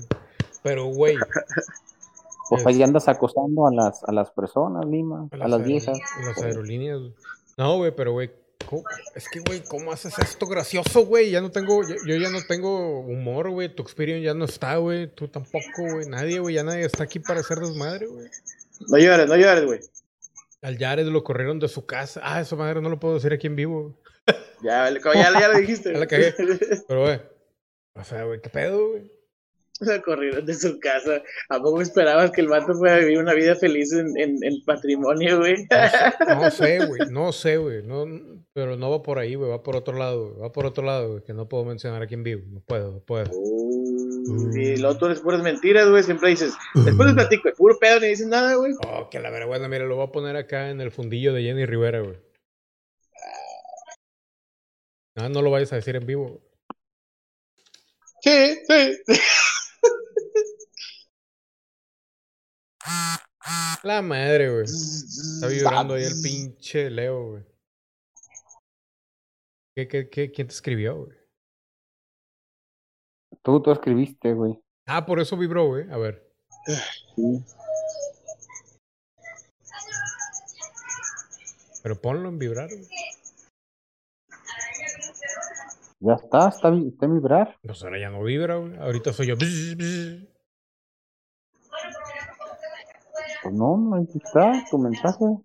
Pero, 0.63 0.85
güey, 0.85 1.15
Pues 2.49 2.65
ahí 2.65 2.81
andas 2.81 3.09
acosando 3.09 3.67
a 3.67 3.73
las, 3.73 4.03
a 4.05 4.11
las 4.13 4.31
personas, 4.31 4.85
Lima, 4.85 5.27
a 5.31 5.47
las 5.49 5.63
viejas. 5.63 5.99
a 6.17 6.25
las 6.27 6.41
aerolíneas. 6.41 6.99
güey. 6.99 7.13
No, 7.57 7.75
güey, 7.77 7.93
pero, 7.93 8.13
güey, 8.13 8.31
¿cómo- 8.69 8.83
es 9.15 9.27
que, 9.27 9.41
güey, 9.41 9.61
¿cómo 9.67 9.91
haces 9.91 10.17
esto 10.19 10.45
gracioso, 10.45 11.05
güey? 11.05 11.29
Ya 11.31 11.41
no 11.41 11.51
tengo, 11.51 11.81
yo, 11.85 11.95
yo 12.07 12.15
ya 12.15 12.29
no 12.29 12.39
tengo 12.47 13.01
humor, 13.01 13.49
güey. 13.49 13.73
Tu 13.75 13.83
experience 13.83 14.23
ya 14.25 14.33
no 14.33 14.45
está, 14.45 14.77
güey. 14.77 15.07
Tú 15.13 15.27
tampoco, 15.27 15.59
güey. 15.93 16.07
Nadie, 16.07 16.39
güey. 16.39 16.55
Ya 16.55 16.63
nadie 16.63 16.85
está 16.85 17.03
aquí 17.03 17.19
para 17.19 17.41
hacer 17.41 17.57
desmadre, 17.59 18.05
güey. 18.07 18.27
No 18.87 18.97
llores, 18.97 19.27
no 19.27 19.35
llores, 19.35 19.65
güey. 19.65 19.79
Al 20.61 20.77
Jared 20.77 21.05
lo 21.07 21.23
corrieron 21.23 21.59
de 21.59 21.67
su 21.67 21.85
casa. 21.85 22.19
Ah, 22.23 22.41
eso 22.41 22.57
madre 22.57 22.81
no 22.81 22.89
lo 22.89 22.99
puedo 22.99 23.15
decir 23.15 23.31
aquí 23.31 23.47
en 23.47 23.55
vivo. 23.55 23.99
Ya, 24.63 24.89
como 25.01 25.13
ya, 25.13 25.39
ya 25.39 25.47
lo 25.49 25.59
dijiste. 25.59 25.91
Ya 25.93 25.99
la 25.99 26.07
cagué. 26.07 26.33
Pero, 26.87 27.01
güey. 27.01 27.21
O 27.93 28.03
sea, 28.03 28.23
güey, 28.23 28.41
¿qué 28.41 28.49
pedo, 28.49 28.89
güey? 28.89 29.11
Lo 29.79 30.01
corrieron 30.01 30.43
de 30.45 30.55
su 30.55 30.79
casa. 30.79 31.21
¿A 31.49 31.59
poco 31.59 31.81
esperabas 31.81 32.31
que 32.31 32.41
el 32.41 32.47
vato 32.47 32.73
fuera 32.73 32.95
a 32.95 32.99
vivir 32.99 33.19
una 33.19 33.35
vida 33.35 33.55
feliz 33.55 33.93
en, 33.93 34.17
en, 34.17 34.43
en 34.43 34.63
patrimonio, 34.65 35.37
güey? 35.37 35.67
No 36.27 36.49
sé, 36.49 36.83
güey. 36.85 37.01
No 37.11 37.31
sé, 37.31 37.57
güey. 37.57 37.83
No, 37.83 38.05
pero 38.53 38.75
no 38.75 38.89
va 38.89 39.03
por 39.03 39.19
ahí, 39.19 39.35
güey. 39.35 39.51
Va 39.51 39.61
por 39.61 39.75
otro 39.75 39.95
lado, 39.95 40.29
güey. 40.29 40.41
Va 40.41 40.51
por 40.51 40.65
otro 40.65 40.83
lado, 40.83 41.11
güey. 41.11 41.23
Que 41.23 41.33
no 41.33 41.47
puedo 41.47 41.63
mencionar 41.63 42.01
aquí 42.01 42.15
en 42.15 42.23
vivo. 42.23 42.41
No 42.47 42.61
puedo, 42.61 42.91
no 42.91 42.99
puedo. 43.01 43.29
Y 44.27 44.77
luego 44.77 44.97
tú 44.97 45.05
eres 45.05 45.21
puras 45.21 45.41
mentiras, 45.41 45.89
güey. 45.89 46.03
Siempre 46.03 46.29
dices, 46.29 46.53
después 46.73 47.07
les 47.07 47.15
platico, 47.15 47.49
puro 47.55 47.77
pedo, 47.79 47.99
ni 48.01 48.07
dices 48.07 48.27
nada, 48.27 48.55
güey. 48.55 48.73
Oh, 48.85 49.09
que 49.09 49.19
la 49.19 49.29
verga, 49.29 49.45
bueno, 49.45 49.69
mira, 49.69 49.85
lo 49.85 49.95
voy 49.95 50.07
a 50.07 50.11
poner 50.11 50.35
acá 50.35 50.69
en 50.69 50.81
el 50.81 50.91
fundillo 50.91 51.33
de 51.33 51.43
Jenny 51.43 51.65
Rivera, 51.65 52.01
güey. 52.01 52.17
No, 55.15 55.29
no 55.29 55.41
lo 55.41 55.49
vayas 55.49 55.71
a 55.73 55.77
decir 55.77 55.95
en 55.95 56.05
vivo. 56.05 56.41
Sí, 58.21 58.57
sí. 58.67 58.97
La 63.83 64.01
madre, 64.01 64.49
güey. 64.51 64.65
Está 64.65 65.47
vibrando 65.47 65.93
ahí 65.93 66.03
el 66.03 66.21
pinche 66.21 66.89
Leo, 66.89 67.29
güey. 67.29 67.43
¿Qué, 69.75 69.87
qué, 69.87 70.09
qué, 70.09 70.31
¿Quién 70.31 70.47
te 70.47 70.53
escribió, 70.53 71.05
güey? 71.05 71.17
Tú, 73.47 73.61
tú 73.61 73.71
escribiste, 73.71 74.33
güey. 74.33 74.59
Ah, 74.87 75.05
por 75.05 75.21
eso 75.21 75.37
vibró, 75.37 75.67
güey. 75.67 75.89
A 75.89 75.95
ver. 75.95 76.33
Sí. 77.15 77.45
Pero 81.81 82.01
ponlo 82.01 82.27
en 82.27 82.39
vibrar, 82.39 82.67
güey. 82.67 82.85
Ya 86.01 86.15
está, 86.15 86.49
está, 86.49 86.73
está 86.75 87.05
en 87.05 87.13
vibrar. 87.13 87.57
Pues 87.61 87.81
ahora 87.83 87.97
ya 87.97 88.09
no 88.09 88.21
vibra, 88.21 88.57
güey. 88.57 88.75
Ahorita 88.79 89.13
soy 89.13 89.27
yo. 89.27 89.37
Pues 89.37 89.55
no, 93.53 93.77
no, 93.77 93.95
ahí 93.95 94.05
está 94.13 94.65
tu 94.69 94.77
mensaje. 94.77 95.23
No, 95.23 95.39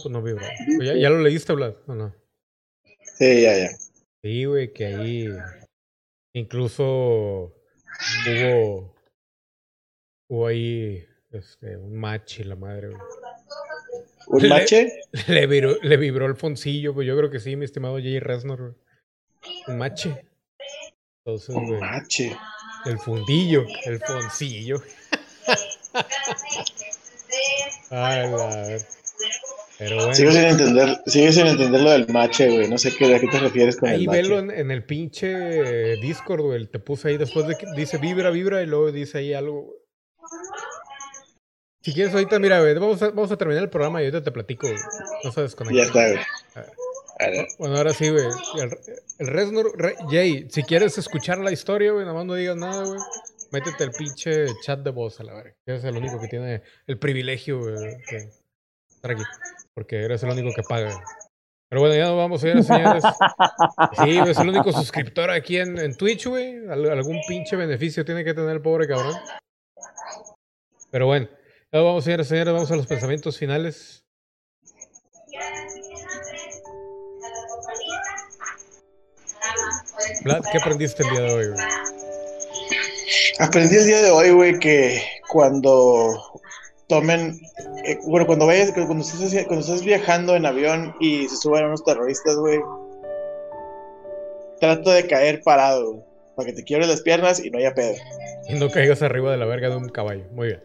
pues 0.00 0.08
no 0.08 0.22
vibra. 0.22 0.48
Pues 0.76 0.88
¿Ya, 0.88 0.94
¿Ya 0.94 1.10
lo 1.10 1.18
leíste, 1.18 1.52
Vlad? 1.52 1.74
¿O 1.88 1.96
no? 1.96 2.14
Sí, 3.18 3.42
ya, 3.42 3.58
ya. 3.58 3.70
Sí, 4.22 4.44
güey, 4.44 4.72
que 4.72 4.86
ahí 4.86 5.28
incluso 6.34 7.54
hubo 8.26 8.94
hubo 10.28 10.46
ahí 10.46 11.04
este 11.30 11.76
un 11.76 11.94
match 11.96 12.40
y 12.40 12.44
la 12.44 12.56
madre, 12.56 12.88
güey. 12.88 13.00
¿Un 14.28 14.42
Le- 14.42 14.48
mache? 14.48 15.00
Le 15.28 15.46
vibró, 15.46 15.76
le 15.82 15.96
vibró 15.96 16.26
el 16.26 16.36
foncillo, 16.36 16.94
pues 16.94 17.06
yo 17.06 17.16
creo 17.16 17.30
que 17.30 17.40
sí, 17.40 17.56
mi 17.56 17.64
estimado 17.64 17.96
Jay 17.96 18.18
Reznor, 18.20 18.60
güey. 18.60 18.74
Un 19.68 19.78
mache. 19.78 20.26
Entonces, 21.24 21.54
Un 21.54 21.66
güey. 21.68 21.80
mache. 21.80 22.36
El 22.86 22.98
fundillo, 22.98 23.64
el 23.84 24.00
foncillo. 24.00 24.82
Ay, 27.90 28.30
la 28.30 28.46
ver- 28.66 28.86
Pero 29.84 29.96
bueno. 29.96 30.14
Sigo 30.14 30.30
sin 30.30 30.44
entender, 30.44 31.02
sigo 31.06 31.32
sin 31.32 31.46
entender 31.46 31.80
lo 31.80 31.90
del 31.90 32.06
mache, 32.08 32.48
güey. 32.48 32.68
No 32.68 32.78
sé 32.78 32.94
qué, 32.94 33.14
a 33.14 33.18
qué 33.20 33.26
te 33.26 33.38
refieres 33.40 33.76
con 33.76 33.88
Ahí 33.88 34.04
el 34.04 34.08
velo 34.10 34.36
mache. 34.42 34.54
en, 34.54 34.60
en 34.60 34.70
el 34.70 34.84
pinche 34.84 35.96
Discord, 35.96 36.40
güey. 36.42 36.66
Te 36.68 36.78
puse 36.78 37.08
ahí 37.08 37.16
después 37.16 37.46
de 37.48 37.56
que 37.56 37.66
dice 37.76 37.98
vibra, 37.98 38.30
vibra 38.30 38.62
y 38.62 38.66
luego 38.66 38.92
dice 38.92 39.18
ahí 39.18 39.34
algo, 39.34 39.62
güey. 39.62 39.76
Si 41.82 41.92
quieres 41.92 42.14
ahorita, 42.14 42.38
mira, 42.38 42.60
güey, 42.60 42.74
vamos 42.74 43.02
a, 43.02 43.08
vamos 43.10 43.32
a 43.32 43.36
terminar 43.36 43.62
el 43.64 43.70
programa 43.70 44.00
y 44.00 44.04
ahorita 44.04 44.22
te 44.22 44.30
platico, 44.30 44.68
güey. 44.68 44.78
No 45.24 45.32
se 45.32 45.42
desconecta. 45.42 45.76
Ya 45.76 45.84
está, 45.84 46.08
güey. 46.08 46.20
Ah. 46.54 46.66
Bueno, 47.58 47.76
ahora 47.76 47.92
sí, 47.92 48.08
güey. 48.08 48.24
El, 48.60 48.70
el 49.18 49.26
Reznor, 49.26 49.72
Re- 49.76 49.96
Jay, 50.10 50.46
si 50.48 50.62
quieres 50.62 50.96
escuchar 50.98 51.38
la 51.38 51.50
historia, 51.52 51.90
güey, 51.92 52.04
nada 52.04 52.16
más 52.16 52.26
no 52.26 52.34
digas 52.34 52.56
nada, 52.56 52.84
güey. 52.84 53.00
Métete 53.50 53.84
el 53.84 53.90
pinche 53.90 54.46
chat 54.62 54.78
de 54.80 54.90
voz 54.90 55.18
a 55.20 55.24
la 55.24 55.34
verga. 55.34 55.54
que 55.66 55.74
Es 55.74 55.84
el 55.84 55.96
único 55.96 56.20
que 56.20 56.28
tiene 56.28 56.62
el 56.86 56.98
privilegio, 56.98 57.58
güey, 57.58 57.74
de 57.74 58.30
estar 58.88 59.10
aquí. 59.10 59.22
Porque 59.74 59.96
eres 60.04 60.22
el 60.22 60.30
único 60.30 60.50
que 60.54 60.62
paga. 60.62 60.92
Pero 61.68 61.80
bueno, 61.80 61.94
ya 61.96 62.04
nos 62.04 62.16
vamos 62.18 62.44
a 62.44 62.48
ir, 62.48 62.62
señores. 62.62 63.02
Sí, 64.04 64.18
es 64.18 64.38
el 64.38 64.48
único 64.50 64.72
suscriptor 64.72 65.30
aquí 65.30 65.56
en, 65.58 65.78
en 65.78 65.96
Twitch, 65.96 66.26
güey. 66.26 66.56
Al- 66.68 66.90
algún 66.90 67.18
pinche 67.26 67.56
beneficio 67.56 68.04
tiene 68.04 68.24
que 68.24 68.34
tener 68.34 68.50
el 68.50 68.60
pobre 68.60 68.86
cabrón. 68.86 69.14
Pero 70.90 71.06
bueno, 71.06 71.28
ya 71.72 71.78
nos 71.78 71.84
vamos, 71.86 72.04
señores, 72.04 72.28
señores, 72.28 72.52
vamos 72.52 72.70
a 72.70 72.76
los 72.76 72.86
pensamientos 72.86 73.38
finales. 73.38 74.04
Vlad, 80.24 80.42
¿qué 80.50 80.58
aprendiste 80.58 81.02
el 81.02 81.10
día 81.10 81.20
de 81.20 81.32
hoy, 81.32 81.48
güey? 81.48 81.60
Aprendí 83.38 83.76
el 83.76 83.86
día 83.86 84.02
de 84.02 84.10
hoy, 84.10 84.30
güey, 84.30 84.58
que 84.58 85.02
cuando 85.28 86.40
tomen, 86.88 87.40
eh, 87.84 87.98
bueno, 88.04 88.26
cuando 88.26 88.46
vayas, 88.46 88.72
cuando 88.72 89.02
estés 89.02 89.84
viajando 89.84 90.36
en 90.36 90.46
avión 90.46 90.94
y 91.00 91.28
se 91.28 91.36
suban 91.36 91.66
unos 91.66 91.84
terroristas, 91.84 92.36
güey, 92.36 92.60
trata 94.60 94.94
de 94.94 95.06
caer 95.06 95.42
parado, 95.42 95.92
güey, 95.92 96.04
para 96.36 96.46
que 96.46 96.52
te 96.54 96.64
quiebres 96.64 96.88
las 96.88 97.02
piernas 97.02 97.44
y 97.44 97.50
no 97.50 97.58
haya 97.58 97.74
pedo. 97.74 97.94
Y 98.48 98.54
no 98.54 98.70
caigas 98.70 99.02
arriba 99.02 99.30
de 99.30 99.36
la 99.36 99.46
verga 99.46 99.68
de 99.68 99.76
un 99.76 99.88
caballo. 99.88 100.24
Muy 100.32 100.48
bien. 100.48 100.62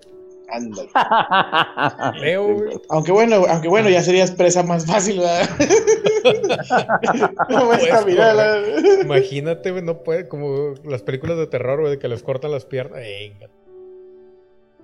Ándale. 0.50 0.90
Leo, 2.22 2.54
güey. 2.54 2.82
Aunque 2.90 3.12
bueno, 3.12 3.44
aunque 3.50 3.68
bueno, 3.68 3.90
ya 3.90 4.02
serías 4.02 4.32
presa 4.32 4.64
más 4.64 4.86
fácil, 4.86 5.20
¿verdad? 5.20 5.50
no 7.50 7.66
Puedes 7.66 7.88
caminar, 7.88 8.36
correr. 8.36 9.02
Imagínate, 9.04 9.72
güey, 9.72 9.84
no 9.84 10.04
puede, 10.04 10.28
como 10.28 10.74
las 10.86 11.02
películas 11.02 11.38
de 11.38 11.48
terror, 11.48 11.80
güey, 11.82 11.92
de 11.92 12.00
que 12.00 12.08
les 12.08 12.24
cortan 12.24 12.52
las 12.52 12.66
piernas. 12.66 13.00
Venga, 13.00 13.50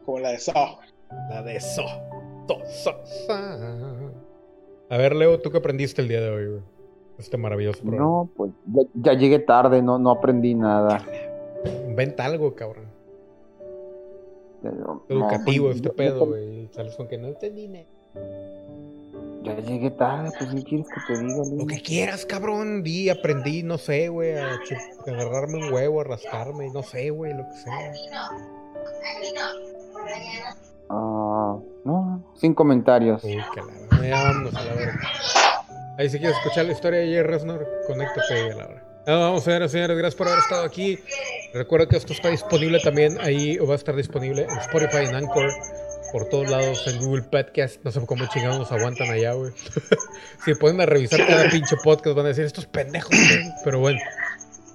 Como 0.05 0.19
la 0.19 0.31
de 0.31 0.39
Saw. 0.39 0.79
la 1.29 1.43
de 1.43 1.55
eso. 1.55 1.85
A 4.89 4.97
ver, 4.97 5.15
Leo, 5.15 5.39
¿tú 5.39 5.49
qué 5.51 5.57
aprendiste 5.57 6.01
el 6.01 6.07
día 6.07 6.21
de 6.21 6.29
hoy, 6.29 6.47
güey? 6.47 6.61
Este 7.17 7.37
maravilloso 7.37 7.81
programa. 7.81 8.05
No, 8.05 8.29
pues 8.35 8.51
ya, 8.65 8.81
ya 8.95 9.13
llegué 9.13 9.39
tarde, 9.39 9.81
no, 9.81 9.99
no 9.99 10.11
aprendí 10.11 10.55
nada. 10.55 11.05
Inventa 11.87 12.25
algo, 12.25 12.53
cabrón. 12.55 12.85
Pero, 14.61 15.05
Educativo 15.09 15.67
no, 15.67 15.73
este 15.73 15.89
pedo, 15.89 16.25
güey. 16.25 16.69
Sales 16.71 16.95
con 16.95 17.07
que 17.07 17.17
no 17.17 17.27
entendí 17.27 17.67
nada. 17.67 17.85
Ya 19.43 19.59
llegué 19.59 19.91
tarde, 19.91 20.31
pues 20.37 20.55
¿qué 20.55 20.63
quieres 20.63 20.87
que 20.87 21.13
te 21.13 21.19
diga? 21.19 21.37
Lo 21.37 21.43
Lima? 21.43 21.67
que 21.67 21.81
quieras, 21.81 22.25
cabrón. 22.25 22.81
Di, 22.81 23.09
aprendí, 23.09 23.61
no 23.61 23.77
sé, 23.77 24.07
güey, 24.07 24.37
a 24.37 24.57
agarrarme 25.05 25.57
un 25.57 25.73
huevo, 25.73 25.99
a 25.99 26.05
rascarme, 26.05 26.69
no 26.71 26.81
sé, 26.81 27.09
güey, 27.09 27.33
lo 27.33 27.43
que 27.49 27.55
sea. 27.57 27.93
Ah, 30.95 31.57
no, 31.85 32.33
sin 32.35 32.53
comentarios. 32.53 33.23
Uy, 33.23 33.37
que 33.53 33.61
la 34.07 34.29
a 34.29 34.33
la 34.33 34.73
verga. 34.75 34.99
Ahí 35.97 36.09
si 36.09 36.19
quieres 36.19 36.37
escuchar 36.37 36.65
la 36.65 36.73
historia 36.73 36.99
de 36.99 37.07
Jay 37.07 37.23
Reznor, 37.23 37.67
conéctate 37.87 38.51
a 38.51 38.55
la 38.55 38.65
hora. 38.65 38.83
Nos 39.05 39.19
vamos, 39.19 39.43
señores, 39.43 39.71
señores, 39.71 39.97
gracias 39.97 40.15
por 40.15 40.27
haber 40.27 40.39
estado 40.39 40.63
aquí. 40.63 40.99
Recuerda 41.53 41.87
que 41.87 41.97
esto 41.97 42.13
está 42.13 42.29
disponible 42.29 42.79
también 42.79 43.17
ahí, 43.21 43.57
o 43.59 43.67
va 43.67 43.73
a 43.73 43.75
estar 43.75 43.95
disponible 43.95 44.43
en 44.43 44.57
Spotify, 44.59 45.05
en 45.09 45.15
Anchor, 45.15 45.49
por 46.11 46.29
todos 46.29 46.49
lados, 46.49 46.87
en 46.87 46.99
Google 46.99 47.23
Podcast. 47.23 47.83
No 47.83 47.91
sé 47.91 48.05
cómo 48.05 48.25
chingados 48.27 48.59
nos 48.59 48.71
aguantan 48.71 49.09
allá, 49.11 49.33
güey. 49.33 49.51
si 50.45 50.55
pueden 50.55 50.79
a 50.79 50.85
revisar 50.85 51.25
cada 51.27 51.49
pinche 51.49 51.75
podcast, 51.83 52.15
van 52.15 52.25
a 52.27 52.29
decir, 52.29 52.45
estos 52.45 52.65
pendejos, 52.67 53.09
güey". 53.09 53.53
Pero 53.63 53.79
bueno. 53.79 53.99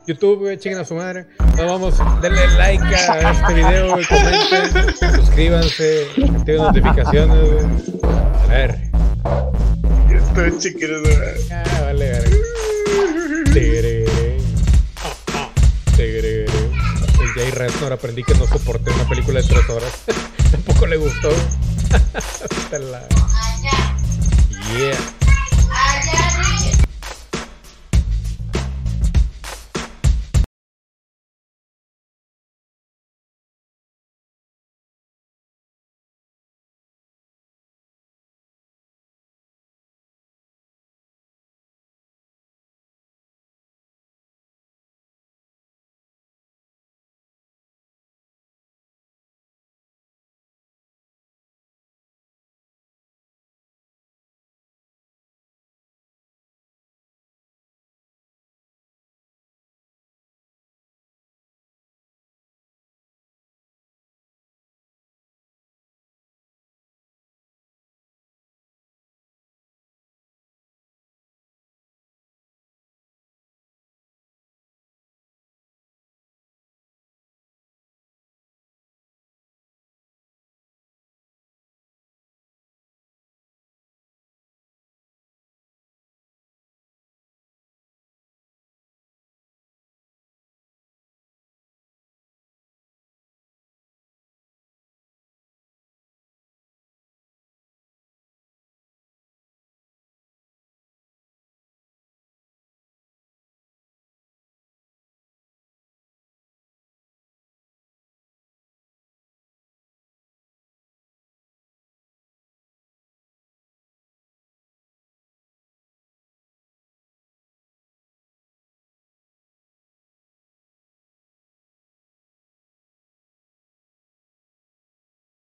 YouTube, 0.09 0.56
chinguen 0.56 0.80
a 0.80 0.85
su 0.86 0.94
madre. 0.94 1.26
Nos 1.39 1.66
vamos, 1.66 2.22
denle 2.22 2.48
like 2.56 2.82
a 2.82 3.30
este 3.30 3.52
video, 3.52 3.98
comenten, 4.09 5.16
suscríbanse, 5.16 6.06
activen 6.35 6.62
notificaciones. 6.62 7.93
A 8.02 8.47
ver. 8.47 8.90
Estoy 10.10 10.59
chiquero. 10.59 11.02
Ah, 11.52 11.80
vale, 11.82 12.10
verga. 12.10 12.36
Tigre. 13.52 14.06
Tigre. 15.94 16.44
El 16.44 17.28
Jay 17.35 17.51
Reznor 17.51 17.93
aprendí 17.93 18.22
que 18.24 18.35
no 18.35 18.47
soporté 18.47 18.90
una 18.90 19.06
película 19.10 19.43
de 19.43 19.47
tres 19.47 19.68
horas. 19.68 19.93
Tampoco 20.51 20.86
le 20.86 20.97
gustó. 20.97 21.28
Yeah. 24.78 25.18